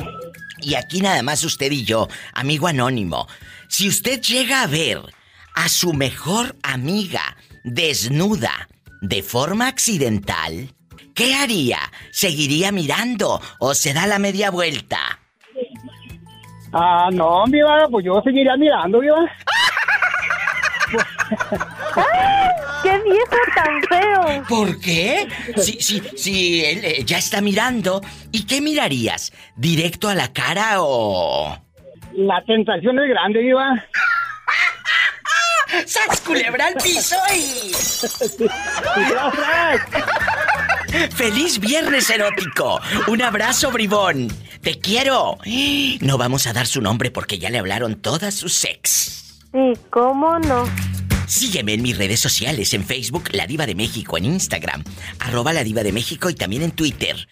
Y 0.61 0.73
aquí 0.73 1.01
nada 1.01 1.21
más 1.21 1.43
usted 1.43 1.71
y 1.71 1.85
yo, 1.85 2.07
amigo 2.33 2.67
anónimo. 2.67 3.27
Si 3.67 3.87
usted 3.87 4.19
llega 4.21 4.63
a 4.63 4.67
ver 4.67 4.99
a 5.53 5.69
su 5.69 5.93
mejor 5.93 6.55
amiga 6.63 7.37
desnuda 7.63 8.67
de 9.01 9.23
forma 9.23 9.67
accidental, 9.67 10.69
¿qué 11.15 11.35
haría? 11.35 11.79
¿Seguiría 12.11 12.71
mirando 12.71 13.39
o 13.59 13.73
se 13.73 13.93
da 13.93 14.07
la 14.07 14.19
media 14.19 14.51
vuelta? 14.51 14.99
Ah, 16.73 17.09
no, 17.11 17.45
viva, 17.47 17.87
pues 17.89 18.05
yo 18.05 18.21
seguiría 18.23 18.55
mirando, 18.57 18.99
viva. 18.99 19.19
¡Qué 22.83 22.99
viejo 23.03 23.37
tan 23.55 23.81
feo! 23.83 24.43
¿Por 24.47 24.79
qué? 24.79 25.27
Si, 25.57 25.81
si, 25.81 25.99
si 26.15 26.65
él 26.65 26.79
eh, 26.83 27.03
ya 27.05 27.17
está 27.17 27.41
mirando, 27.41 28.01
¿y 28.31 28.45
qué 28.45 28.61
mirarías? 28.61 29.33
¿Directo 29.55 30.07
a 30.09 30.15
la 30.15 30.31
cara 30.31 30.77
o...? 30.77 31.57
La 32.13 32.43
tentación 32.45 32.99
es 32.99 33.09
grande, 33.09 33.39
viva. 33.39 33.65
¡Sas 35.85 36.21
culebra 36.21 36.67
al 36.67 36.75
piso 36.75 37.15
y... 37.35 37.73
¡Feliz 41.15 41.59
viernes 41.59 42.09
erótico! 42.09 42.79
¡Un 43.07 43.21
abrazo, 43.21 43.71
bribón! 43.71 44.27
¡Te 44.61 44.79
quiero! 44.79 45.37
No 46.01 46.17
vamos 46.17 46.47
a 46.47 46.53
dar 46.53 46.67
su 46.67 46.81
nombre 46.81 47.11
porque 47.11 47.39
ya 47.39 47.49
le 47.49 47.59
hablaron 47.59 47.95
todas 47.95 48.33
sus 48.33 48.63
ex. 48.65 49.39
Sí, 49.51 49.73
¿cómo 49.89 50.39
no? 50.39 50.65
Sígueme 51.27 51.73
en 51.73 51.83
mis 51.83 51.97
redes 51.97 52.19
sociales, 52.19 52.73
en 52.73 52.83
Facebook 52.83 53.29
La 53.31 53.45
Diva 53.45 53.67
de 53.67 53.75
México, 53.75 54.17
en 54.17 54.25
Instagram, 54.25 54.83
arroba 55.19 55.53
La 55.53 55.63
Diva 55.63 55.83
de 55.83 55.91
México 55.91 56.29
y 56.29 56.35
también 56.35 56.63
en 56.63 56.71
Twitter. 56.71 57.27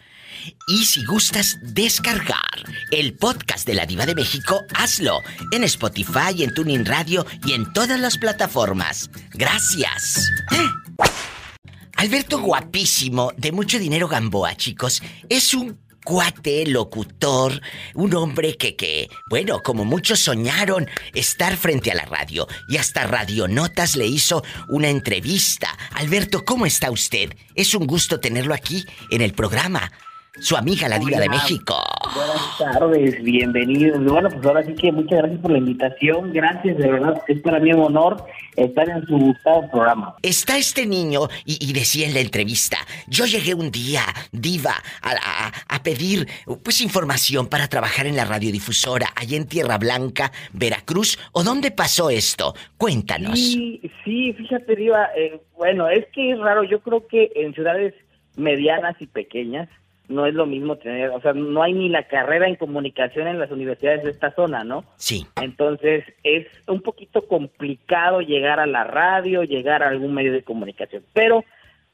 Y 0.67 0.85
si 0.85 1.03
gustas 1.05 1.57
descargar 1.61 2.63
el 2.91 3.15
podcast 3.15 3.65
de 3.67 3.73
La 3.73 3.85
Diva 3.85 4.05
de 4.05 4.15
México, 4.15 4.61
hazlo 4.73 5.21
en 5.51 5.63
Spotify, 5.63 6.43
en 6.43 6.53
Tuning 6.53 6.85
Radio 6.85 7.25
y 7.45 7.53
en 7.53 7.71
todas 7.73 7.99
las 7.99 8.17
plataformas. 8.17 9.09
Gracias. 9.33 10.29
Alberto 11.97 12.39
guapísimo, 12.39 13.31
de 13.37 13.51
mucho 13.51 13.79
dinero 13.79 14.07
Gamboa, 14.07 14.55
chicos, 14.55 15.01
es 15.29 15.53
un 15.53 15.79
cuate, 16.07 16.65
locutor, 16.67 17.61
un 17.93 18.13
hombre 18.13 18.55
que, 18.55 18.77
que, 18.77 19.09
bueno, 19.29 19.61
como 19.61 19.83
muchos 19.83 20.19
soñaron 20.19 20.87
estar 21.13 21.57
frente 21.57 21.91
a 21.91 21.95
la 21.95 22.05
radio 22.05 22.47
y 22.69 22.77
hasta 22.77 23.05
Radio 23.07 23.49
Notas 23.49 23.97
le 23.97 24.07
hizo 24.07 24.41
una 24.69 24.87
entrevista. 24.87 25.77
Alberto, 25.91 26.45
¿cómo 26.45 26.65
está 26.65 26.91
usted? 26.91 27.35
Es 27.55 27.75
un 27.75 27.85
gusto 27.87 28.21
tenerlo 28.21 28.53
aquí 28.53 28.85
en 29.09 29.21
el 29.21 29.33
programa. 29.33 29.91
Su 30.39 30.55
amiga 30.55 30.87
la 30.87 30.99
diva 30.99 31.19
de. 31.19 31.27
México. 31.29 31.75
Buenas 32.13 32.57
tardes, 32.57 33.23
bienvenidos. 33.23 34.03
Bueno, 34.03 34.29
pues 34.29 34.45
ahora 34.45 34.63
sí 34.63 34.73
que 34.75 34.91
muchas 34.91 35.19
gracias 35.19 35.39
por 35.41 35.51
la 35.51 35.57
invitación. 35.57 36.31
Gracias, 36.31 36.77
de 36.77 36.87
verdad, 36.91 37.21
es 37.27 37.41
para 37.41 37.59
mí 37.59 37.73
un 37.73 37.81
honor 37.81 38.23
estar 38.55 38.87
en 38.89 39.05
su 39.07 39.17
gustado 39.17 39.69
programa. 39.71 40.15
Está 40.21 40.57
este 40.57 40.85
niño 40.85 41.21
y, 41.45 41.57
y 41.67 41.73
decía 41.73 42.07
en 42.07 42.13
la 42.13 42.19
entrevista, 42.21 42.77
yo 43.07 43.25
llegué 43.25 43.53
un 43.55 43.71
día, 43.71 44.01
diva, 44.31 44.75
a, 45.01 45.11
a- 45.11 45.51
a 45.75 45.83
pedir 45.83 46.27
pues 46.63 46.81
información 46.81 47.47
para 47.47 47.67
trabajar 47.67 48.05
en 48.07 48.15
la 48.15 48.25
radiodifusora 48.25 49.07
allá 49.15 49.37
en 49.37 49.47
Tierra 49.47 49.77
Blanca, 49.77 50.31
Veracruz, 50.53 51.17
¿o 51.33 51.43
dónde 51.43 51.71
pasó 51.71 52.09
esto? 52.09 52.53
Cuéntanos. 52.77 53.37
Sí, 53.39 53.81
sí, 54.05 54.33
fíjate, 54.33 54.75
Diva, 54.75 55.07
eh, 55.17 55.41
bueno, 55.57 55.89
es 55.89 56.05
que 56.13 56.31
es 56.31 56.39
raro. 56.39 56.63
Yo 56.63 56.79
creo 56.81 57.07
que 57.07 57.31
en 57.35 57.53
ciudades 57.53 57.93
medianas 58.35 58.95
y 58.99 59.07
pequeñas 59.07 59.67
no 60.09 60.25
es 60.25 60.33
lo 60.33 60.45
mismo 60.45 60.77
tener, 60.77 61.09
o 61.09 61.19
sea, 61.19 61.33
no 61.33 61.61
hay 61.61 61.73
ni 61.73 61.89
la 61.89 62.03
carrera 62.03 62.47
en 62.47 62.55
comunicación 62.55 63.27
en 63.27 63.39
las 63.39 63.51
universidades 63.51 64.03
de 64.03 64.11
esta 64.11 64.33
zona, 64.33 64.63
¿no? 64.63 64.85
Sí. 64.95 65.25
Entonces 65.41 66.05
es 66.23 66.47
un 66.67 66.81
poquito 66.81 67.27
complicado 67.27 68.21
llegar 68.21 68.59
a 68.59 68.67
la 68.67 68.85
radio, 68.85 69.43
llegar 69.43 69.83
a 69.83 69.89
algún 69.89 70.13
medio 70.13 70.31
de 70.31 70.43
comunicación. 70.43 71.03
Pero, 71.13 71.43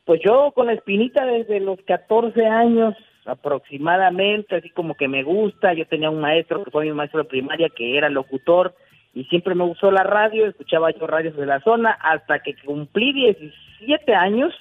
pues 0.06 0.22
yo 0.24 0.52
con 0.54 0.68
la 0.68 0.74
espinita 0.74 1.26
desde 1.26 1.60
los 1.60 1.82
14 1.82 2.46
años 2.46 2.96
aproximadamente, 3.26 4.58
así 4.58 4.70
como 4.70 4.96
que 4.96 5.08
me 5.08 5.24
gusta, 5.24 5.74
yo 5.74 5.88
tenía 5.88 6.10
un 6.10 6.22
maestro 6.22 6.64
que 6.64 6.72
fue 6.72 6.86
mi 6.86 6.92
maestro 6.92 7.24
de 7.24 7.30
primaria 7.30 7.70
que 7.70 7.98
era 7.98 8.10
locutor 8.10 8.76
y 9.14 9.24
siempre 9.26 9.56
me 9.56 9.64
gustó 9.64 9.92
la 9.92 10.04
radio, 10.04 10.46
escuchaba 10.46 10.92
yo 10.92 11.08
radios 11.08 11.36
de 11.38 11.46
la 11.46 11.62
zona 11.62 11.92
hasta 11.92 12.40
que 12.40 12.56
cumplí 12.66 13.14
17 13.14 14.14
años, 14.14 14.54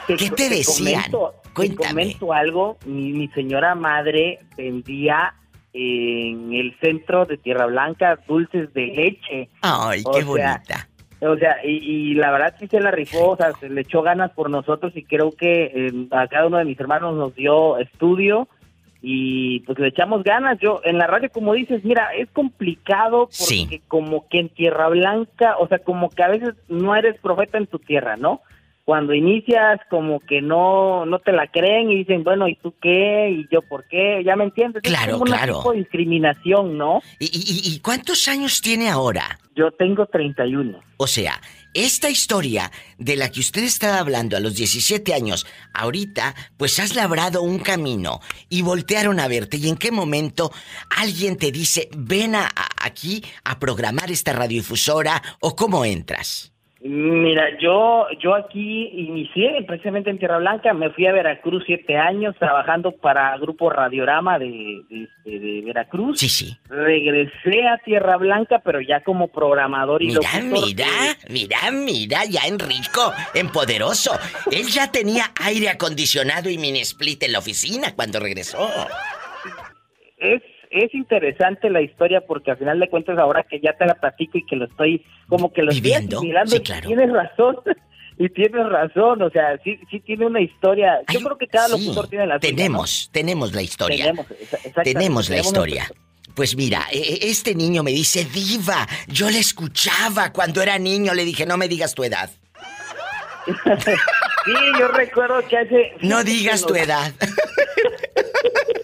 ¿Qué 0.07 0.29
te 0.31 0.49
decían? 0.49 1.11
Comento, 1.11 1.35
te 1.43 1.49
Cuéntame. 1.53 1.89
comento 2.15 2.33
algo. 2.33 2.77
Mi, 2.85 3.13
mi 3.13 3.27
señora 3.29 3.75
madre 3.75 4.39
vendía 4.57 5.35
en 5.73 6.53
el 6.53 6.75
centro 6.81 7.25
de 7.25 7.37
Tierra 7.37 7.65
Blanca 7.67 8.19
dulces 8.27 8.73
de 8.73 8.87
leche. 8.87 9.49
Ay, 9.61 10.01
O 10.05 10.11
qué 10.11 10.19
sea, 10.21 10.27
bonita. 10.27 10.87
O 11.21 11.35
sea, 11.37 11.57
y, 11.65 11.71
y 12.11 12.13
la 12.13 12.31
verdad 12.31 12.55
sí 12.59 12.67
se 12.67 12.79
la 12.79 12.91
rifó, 12.91 13.31
o 13.31 13.35
sea, 13.37 13.51
se 13.59 13.67
le 13.69 13.81
echó 13.81 14.01
ganas 14.01 14.31
por 14.31 14.49
nosotros 14.49 14.93
y 14.95 15.03
creo 15.03 15.31
que 15.31 15.65
eh, 15.65 15.91
a 16.11 16.27
cada 16.27 16.47
uno 16.47 16.57
de 16.57 16.65
mis 16.65 16.79
hermanos 16.79 17.15
nos 17.15 17.35
dio 17.35 17.77
estudio 17.77 18.47
y 19.01 19.59
pues 19.61 19.77
le 19.79 19.89
echamos 19.89 20.23
ganas. 20.23 20.57
Yo 20.59 20.79
en 20.85 20.97
la 20.97 21.07
radio, 21.07 21.29
como 21.29 21.53
dices, 21.53 21.83
mira, 21.83 22.09
es 22.17 22.29
complicado 22.31 23.25
porque 23.25 23.33
Sí. 23.43 23.81
como 23.89 24.27
que 24.29 24.39
en 24.39 24.49
Tierra 24.49 24.87
Blanca, 24.89 25.57
o 25.59 25.67
sea, 25.67 25.79
como 25.79 26.09
que 26.09 26.23
a 26.23 26.29
veces 26.29 26.55
no 26.69 26.95
eres 26.95 27.19
profeta 27.19 27.57
en 27.57 27.67
tu 27.67 27.79
tierra, 27.79 28.15
¿no? 28.17 28.41
Cuando 28.89 29.13
inicias 29.13 29.79
como 29.87 30.19
que 30.19 30.41
no 30.41 31.05
no 31.05 31.19
te 31.19 31.31
la 31.31 31.45
creen 31.45 31.91
y 31.91 31.97
dicen, 31.97 32.23
bueno, 32.23 32.47
¿y 32.47 32.55
tú 32.55 32.73
qué? 32.81 33.29
¿Y 33.29 33.47
yo 33.53 33.61
por 33.61 33.87
qué? 33.87 34.23
¿Ya 34.25 34.35
me 34.35 34.45
entiendes? 34.45 34.81
Es 34.83 34.89
Claro, 34.89 35.11
como 35.19 35.25
una 35.25 35.37
claro. 35.37 35.57
tipo 35.57 35.73
de 35.73 35.77
discriminación, 35.77 36.75
¿no? 36.75 36.99
¿Y, 37.19 37.25
y- 37.25 37.71
y 37.75 37.79
cuántos 37.81 38.27
años 38.27 38.61
tiene 38.61 38.89
ahora? 38.89 39.37
Yo 39.55 39.69
tengo 39.77 40.07
31. 40.07 40.79
O 40.97 41.05
sea, 41.05 41.39
esta 41.75 42.09
historia 42.09 42.71
de 42.97 43.15
la 43.15 43.29
que 43.29 43.41
usted 43.41 43.61
estaba 43.63 43.99
hablando 43.99 44.35
a 44.35 44.39
los 44.39 44.55
17 44.55 45.13
años, 45.13 45.45
ahorita, 45.75 46.33
pues 46.57 46.79
has 46.79 46.95
labrado 46.95 47.43
un 47.43 47.59
camino 47.59 48.21
y 48.49 48.63
voltearon 48.63 49.19
a 49.19 49.27
verte. 49.27 49.57
¿Y 49.57 49.69
en 49.69 49.77
qué 49.77 49.91
momento 49.91 50.49
alguien 50.97 51.37
te 51.37 51.51
dice, 51.51 51.89
ven 51.95 52.33
a- 52.33 52.47
a- 52.47 52.87
aquí 52.87 53.23
a 53.43 53.59
programar 53.59 54.09
esta 54.09 54.33
radiodifusora 54.33 55.21
o 55.41 55.55
cómo 55.55 55.85
entras? 55.85 56.53
Mira, 56.81 57.57
yo 57.59 58.07
yo 58.21 58.33
aquí 58.35 58.87
inicié 58.93 59.63
precisamente 59.67 60.09
en 60.09 60.17
Tierra 60.17 60.37
Blanca, 60.37 60.73
me 60.73 60.89
fui 60.91 61.05
a 61.07 61.11
Veracruz 61.11 61.63
siete 61.65 61.97
años 61.97 62.35
trabajando 62.39 62.93
para 62.93 63.37
Grupo 63.37 63.69
Radiorama 63.69 64.39
de, 64.39 64.47
de, 64.89 65.07
de- 65.25 65.39
de 65.39 65.61
Veracruz. 65.65 66.17
Sí, 66.19 66.29
sí. 66.29 66.57
Regresé 66.69 67.67
a 67.67 67.79
Tierra 67.83 68.15
Blanca, 68.15 68.61
pero 68.63 68.79
ya 68.79 69.03
como 69.03 69.27
programador 69.27 70.01
y 70.01 70.07
Mira, 70.07 70.21
locutor. 70.39 70.43
mira, 70.67 70.87
mira, 71.29 71.57
mira, 71.71 72.19
ya 72.29 72.47
en 72.47 72.57
rico, 72.59 73.11
en 73.33 73.49
poderoso. 73.51 74.11
Él 74.49 74.67
ya 74.67 74.89
tenía 74.89 75.25
aire 75.43 75.67
acondicionado 75.67 76.49
y 76.49 76.57
mini 76.57 76.79
split 76.79 77.23
en 77.23 77.33
la 77.33 77.39
oficina 77.39 77.93
cuando 77.93 78.21
regresó. 78.21 78.69
Es 80.17 80.41
es 80.69 80.93
interesante 80.93 81.69
la 81.69 81.81
historia 81.81 82.21
porque 82.21 82.51
al 82.51 82.57
final 82.57 82.79
de 82.79 82.89
cuentas 82.89 83.17
ahora 83.17 83.43
que 83.43 83.59
ya 83.59 83.73
te 83.73 83.85
la 83.85 83.95
platico 83.95 84.37
y 84.37 84.45
que 84.45 84.55
lo 84.55 84.65
estoy 84.65 85.03
como 85.27 85.51
que 85.51 85.61
lo 85.63 85.71
Viviendo, 85.71 86.17
estoy 86.17 86.17
asimilando, 86.17 86.51
sí, 86.51 86.59
claro. 86.61 86.87
tienes 86.87 87.11
razón. 87.11 87.55
Y 88.21 88.27
tienes 88.27 88.67
razón, 88.67 89.21
o 89.21 89.29
sea, 89.29 89.57
sí, 89.63 89.79
sí 89.89 90.01
tiene 90.01 90.25
una 90.25 90.41
historia. 90.41 90.99
Yo 91.09 91.21
creo 91.21 91.37
que 91.37 91.47
cada 91.47 91.69
Sí, 91.69 91.85
locutor 91.85 92.09
tiene 92.09 92.27
la 92.27 92.33
¿no? 92.33 92.39
tenemos, 92.41 93.09
tenemos 93.13 93.53
la 93.53 93.61
historia. 93.61 93.97
Tenemos, 94.07 94.25
Tenemos 94.83 95.29
la 95.29 95.35
tenemos 95.37 95.45
historia. 95.47 95.89
Pues 96.35 96.57
mira, 96.57 96.85
e- 96.91 96.97
e- 96.99 97.29
este 97.29 97.55
niño 97.55 97.81
me 97.81 97.91
dice, 97.91 98.25
diva, 98.25 98.85
yo 99.07 99.29
le 99.29 99.39
escuchaba 99.39 100.33
cuando 100.33 100.61
era 100.61 100.77
niño, 100.77 101.13
le 101.13 101.23
dije, 101.23 101.45
no 101.45 101.55
me 101.55 101.69
digas 101.69 101.95
tu 101.95 102.03
edad. 102.03 102.29
Sí, 104.45 104.53
yo 104.79 104.87
recuerdo 104.89 105.45
que 105.47 105.57
hace... 105.57 105.93
No 106.01 106.23
digas 106.23 106.65
tu 106.65 106.73
edad. 106.75 107.13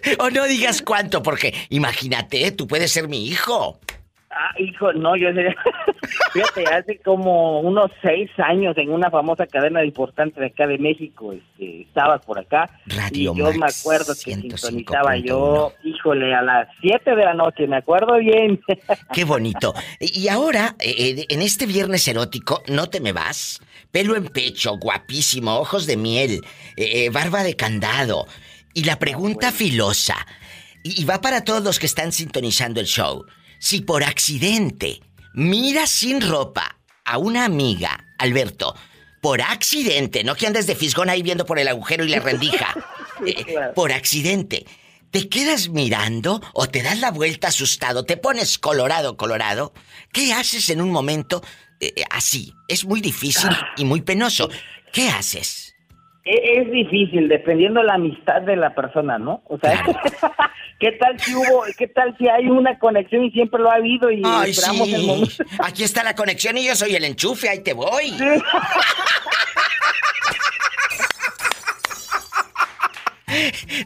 o 0.20 0.30
no 0.30 0.46
digas 0.46 0.82
cuánto, 0.82 1.22
porque 1.24 1.54
imagínate, 1.70 2.52
tú 2.52 2.68
puedes 2.68 2.92
ser 2.92 3.08
mi 3.08 3.28
hijo. 3.28 3.80
Ah, 4.38 4.54
hijo, 4.60 4.92
no, 4.92 5.16
yo 5.16 5.30
fíjate, 6.34 6.66
hace 6.66 6.98
como 7.00 7.62
unos 7.62 7.90
seis 8.02 8.30
años 8.38 8.78
en 8.78 8.92
una 8.92 9.10
famosa 9.10 9.48
cadena 9.48 9.86
importante 9.86 10.42
de 10.42 10.48
acá 10.48 10.68
de 10.68 10.78
México, 10.78 11.32
este, 11.32 11.84
estabas 11.84 12.26
por 12.26 12.38
acá 12.38 12.70
Radio 12.86 13.34
y 13.34 13.38
yo 13.38 13.54
me 13.54 13.66
acuerdo 13.66 14.14
que 14.14 14.34
sintonizaba 14.34 15.16
yo, 15.16 15.72
híjole, 15.86 16.36
a 16.36 16.42
las 16.42 16.68
siete 16.82 17.16
de 17.16 17.24
la 17.24 17.34
noche, 17.34 17.66
me 17.66 17.78
acuerdo 17.78 18.18
bien. 18.18 18.60
Qué 19.14 19.24
bonito. 19.24 19.74
Y 20.02 20.28
ahora, 20.28 20.76
eh, 20.80 20.94
eh, 20.98 21.26
en 21.30 21.42
este 21.42 21.66
viernes 21.66 22.06
erótico, 22.06 22.62
no 22.68 22.90
te 22.90 23.00
me 23.00 23.14
vas. 23.14 23.62
Pelo 23.96 24.18
en 24.18 24.26
pecho, 24.26 24.78
guapísimo, 24.78 25.56
ojos 25.56 25.86
de 25.88 25.96
miel, 25.96 26.42
eh, 26.76 27.06
eh, 27.06 27.10
barba 27.10 27.44
de 27.44 27.56
candado. 27.56 28.26
Y 28.76 28.84
la 28.84 29.00
pregunta 29.00 29.54
filosa, 29.54 30.28
y, 30.84 31.06
va 31.06 31.22
para 31.22 31.46
todos 31.46 31.64
los 31.64 31.80
que 31.80 31.86
están 31.86 32.12
sintonizando 32.12 32.82
el 32.82 32.88
show. 32.88 33.26
Si 33.58 33.80
por 33.80 34.04
accidente 34.04 35.02
miras 35.34 35.90
sin 35.90 36.20
ropa 36.20 36.78
a 37.06 37.18
una 37.18 37.46
amiga, 37.46 38.06
Alberto, 38.20 38.76
por 39.22 39.42
accidente, 39.42 40.26
no 40.26 40.36
que 40.36 40.46
andes 40.46 40.68
de 40.68 40.76
fisgón 40.76 41.10
ahí 41.10 41.24
viendo 41.24 41.46
por 41.46 41.58
el 41.58 41.70
agujero 41.70 42.04
y 42.04 42.10
la 42.10 42.20
rendija, 42.20 42.76
eh, 43.26 43.46
por 43.74 43.94
accidente, 43.94 44.66
¿te 45.10 45.30
quedas 45.30 45.70
mirando 45.70 46.42
o 46.54 46.68
te 46.68 46.84
das 46.84 47.00
la 47.00 47.12
vuelta 47.12 47.48
asustado, 47.48 48.04
te 48.04 48.18
pones 48.18 48.60
colorado, 48.60 49.16
colorado? 49.16 49.74
¿Qué 50.12 50.34
haces 50.34 50.70
en 50.70 50.82
un 50.82 50.92
momento 50.92 51.42
eh, 51.80 51.94
eh, 51.96 52.04
así? 52.10 52.54
Es 52.68 52.84
muy 52.84 53.00
difícil 53.00 53.52
y 53.78 53.86
muy 53.86 54.02
penoso. 54.02 54.50
¿Qué 54.92 55.08
haces? 55.10 55.65
E- 56.26 56.60
Es 56.62 56.72
difícil, 56.72 57.28
dependiendo 57.30 57.84
la 57.84 57.94
amistad 57.94 58.42
de 58.42 58.56
la 58.56 58.74
persona, 58.74 59.20
¿no? 59.20 59.44
O 59.46 59.60
sea, 59.60 59.84
¿qué 60.80 60.92
tal 60.94 61.20
si 61.20 61.36
hubo, 61.36 61.64
qué 61.78 61.88
tal 61.88 62.16
si 62.18 62.28
hay 62.28 62.48
una 62.50 62.78
conexión 62.80 63.24
y 63.26 63.32
siempre 63.32 63.62
lo 63.62 63.70
ha 63.70 63.76
habido 63.76 64.10
y 64.12 64.22
Ay, 64.26 64.52
esperamos 64.52 64.92
el 64.92 65.04
momento? 65.06 65.44
Aquí 65.64 65.84
está 65.84 66.04
la 66.04 66.16
conexión 66.16 66.58
y 66.58 66.66
yo 66.66 66.76
soy 66.76 66.96
el 66.96 67.04
enchufe, 67.06 67.48
ahí 67.50 67.60
te 67.64 67.74
voy. 67.74 68.12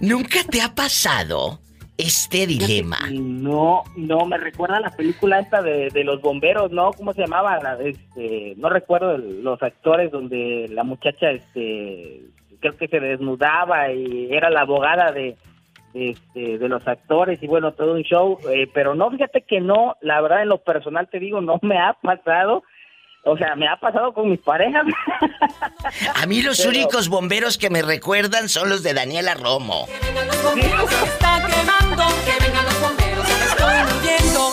¿Nunca 0.01 0.43
te 0.43 0.61
ha 0.61 0.73
pasado 0.75 1.59
este 1.99 2.47
dilema? 2.47 2.97
No, 3.11 3.83
no, 3.97 4.25
me 4.25 4.37
recuerda 4.37 4.77
a 4.77 4.81
la 4.81 4.89
película 4.91 5.39
esta 5.39 5.61
de, 5.61 5.89
de 5.89 6.03
los 6.05 6.21
bomberos, 6.21 6.71
¿no? 6.71 6.93
¿Cómo 6.93 7.13
se 7.13 7.21
llamaba? 7.21 7.59
La- 7.61 7.77
este, 7.83 8.53
no 8.57 8.69
recuerdo 8.69 9.15
el- 9.15 9.43
los 9.43 9.61
actores 9.61 10.09
donde 10.09 10.67
la 10.71 10.83
muchacha, 10.83 11.31
este, 11.31 12.21
creo 12.61 12.77
que 12.77 12.87
se 12.87 12.99
desnudaba 13.01 13.91
y 13.91 14.29
era 14.31 14.49
la 14.49 14.61
abogada 14.61 15.11
de, 15.11 15.35
de, 15.93 16.11
este, 16.11 16.57
de 16.57 16.69
los 16.69 16.87
actores 16.87 17.43
y 17.43 17.47
bueno, 17.47 17.73
todo 17.73 17.93
un 17.93 18.03
show, 18.03 18.37
eh, 18.49 18.67
pero 18.73 18.95
no, 18.95 19.11
fíjate 19.11 19.41
que 19.41 19.59
no, 19.59 19.95
la 20.01 20.21
verdad 20.21 20.41
en 20.43 20.49
lo 20.49 20.59
personal 20.59 21.09
te 21.09 21.19
digo, 21.19 21.41
no 21.41 21.59
me 21.61 21.77
ha 21.79 21.93
pasado, 22.01 22.63
o 23.23 23.37
sea, 23.37 23.55
me 23.55 23.67
ha 23.67 23.75
pasado 23.77 24.13
con 24.13 24.29
mis 24.29 24.39
parejas. 24.39 24.83
A 26.15 26.25
mí 26.25 26.41
los 26.41 26.57
Pero- 26.57 26.69
únicos 26.69 27.09
bomberos 27.09 27.57
que 27.57 27.69
me 27.69 27.81
recuerdan 27.81 28.49
son 28.49 28.69
los 28.69 28.83
de 28.83 28.93
Daniela 28.93 29.33
Romo. 29.35 29.87
bomberos 30.43 30.89
se 30.89 31.05
está 31.05 31.45
quemando, 31.45 32.03
que 32.25 32.45
vengan 32.45 32.65
los 32.65 32.79
bomberos, 32.81 33.25
estoy 33.29 33.95
muriendo. 33.95 34.51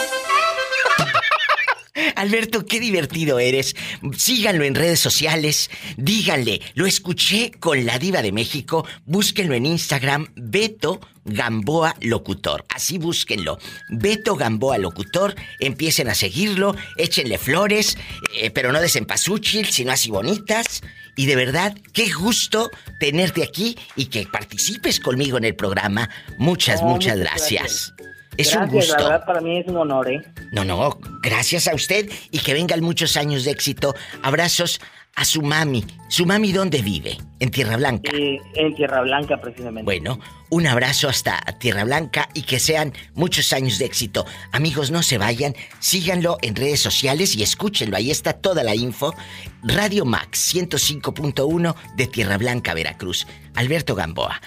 Alberto, 2.14 2.66
qué 2.66 2.80
divertido 2.80 3.38
eres. 3.38 3.74
Síganlo 4.16 4.64
en 4.64 4.74
redes 4.74 5.00
sociales. 5.00 5.70
Díganle, 5.96 6.60
lo 6.74 6.86
escuché 6.86 7.52
con 7.58 7.84
la 7.86 7.98
diva 7.98 8.22
de 8.22 8.32
México. 8.32 8.86
Búsquenlo 9.04 9.54
en 9.54 9.66
Instagram, 9.66 10.28
Beto 10.34 11.00
Gamboa 11.24 11.96
Locutor. 12.00 12.64
Así 12.68 12.98
búsquenlo. 12.98 13.58
Beto 13.88 14.36
Gamboa 14.36 14.78
Locutor. 14.78 15.34
Empiecen 15.60 16.08
a 16.08 16.14
seguirlo. 16.14 16.76
Échenle 16.96 17.38
flores, 17.38 17.96
eh, 18.40 18.50
pero 18.50 18.72
no 18.72 18.80
de 18.80 18.88
cempasúchil, 18.88 19.66
sino 19.66 19.92
así 19.92 20.10
bonitas. 20.10 20.82
Y 21.16 21.26
de 21.26 21.34
verdad, 21.34 21.76
qué 21.92 22.12
gusto 22.12 22.70
tenerte 23.00 23.42
aquí 23.42 23.76
y 23.96 24.06
que 24.06 24.26
participes 24.26 25.00
conmigo 25.00 25.38
en 25.38 25.44
el 25.44 25.56
programa. 25.56 26.10
Muchas, 26.38 26.82
muchas 26.82 27.16
muchas 27.16 27.18
gracias. 27.18 27.62
gracias. 27.62 27.95
Es 28.36 28.54
un 28.54 28.68
gusto. 28.68 28.96
La 28.96 29.02
verdad 29.02 29.26
para 29.26 29.40
mí 29.40 29.58
es 29.58 29.66
un 29.66 29.76
honor, 29.76 30.10
¿eh? 30.10 30.22
No, 30.52 30.64
no, 30.64 30.98
gracias 31.22 31.68
a 31.68 31.74
usted 31.74 32.10
y 32.30 32.38
que 32.38 32.54
vengan 32.54 32.80
muchos 32.82 33.16
años 33.16 33.44
de 33.44 33.50
éxito. 33.50 33.94
Abrazos 34.22 34.80
a 35.16 35.24
su 35.24 35.40
mami. 35.42 35.84
¿Su 36.08 36.26
mami 36.26 36.52
dónde 36.52 36.82
vive? 36.82 37.16
En 37.40 37.50
Tierra 37.50 37.76
Blanca. 37.78 38.12
Eh, 38.14 38.38
en 38.54 38.74
Tierra 38.74 39.00
Blanca, 39.00 39.40
precisamente. 39.40 39.84
Bueno, 39.84 40.20
un 40.50 40.66
abrazo 40.66 41.08
hasta 41.08 41.38
Tierra 41.58 41.84
Blanca 41.84 42.28
y 42.34 42.42
que 42.42 42.60
sean 42.60 42.92
muchos 43.14 43.52
años 43.54 43.78
de 43.78 43.86
éxito. 43.86 44.26
Amigos, 44.52 44.90
no 44.90 45.02
se 45.02 45.16
vayan, 45.16 45.54
síganlo 45.78 46.36
en 46.42 46.54
redes 46.54 46.80
sociales 46.80 47.34
y 47.34 47.42
escúchenlo. 47.42 47.96
Ahí 47.96 48.10
está 48.10 48.34
toda 48.34 48.62
la 48.62 48.74
info. 48.74 49.14
Radio 49.62 50.04
Max 50.04 50.54
105.1 50.54 51.74
de 51.96 52.06
Tierra 52.06 52.36
Blanca, 52.36 52.74
Veracruz. 52.74 53.26
Alberto 53.54 53.94
Gamboa. 53.94 54.40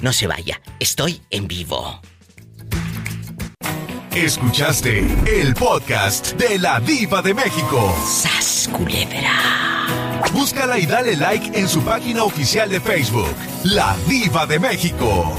No 0.00 0.12
se 0.12 0.26
vaya, 0.26 0.60
estoy 0.80 1.20
en 1.30 1.46
vivo. 1.46 2.00
Escuchaste 4.14 5.00
el 5.26 5.54
podcast 5.54 6.34
de 6.34 6.56
la 6.60 6.78
Diva 6.78 7.20
de 7.20 7.34
México. 7.34 7.92
¡Sas, 8.06 8.70
culebra! 8.72 9.88
Búscala 10.32 10.78
y 10.78 10.86
dale 10.86 11.16
like 11.16 11.58
en 11.58 11.68
su 11.68 11.82
página 11.82 12.22
oficial 12.22 12.70
de 12.70 12.80
Facebook, 12.80 13.34
La 13.64 13.96
Diva 14.06 14.46
de 14.46 14.60
México. 14.60 15.34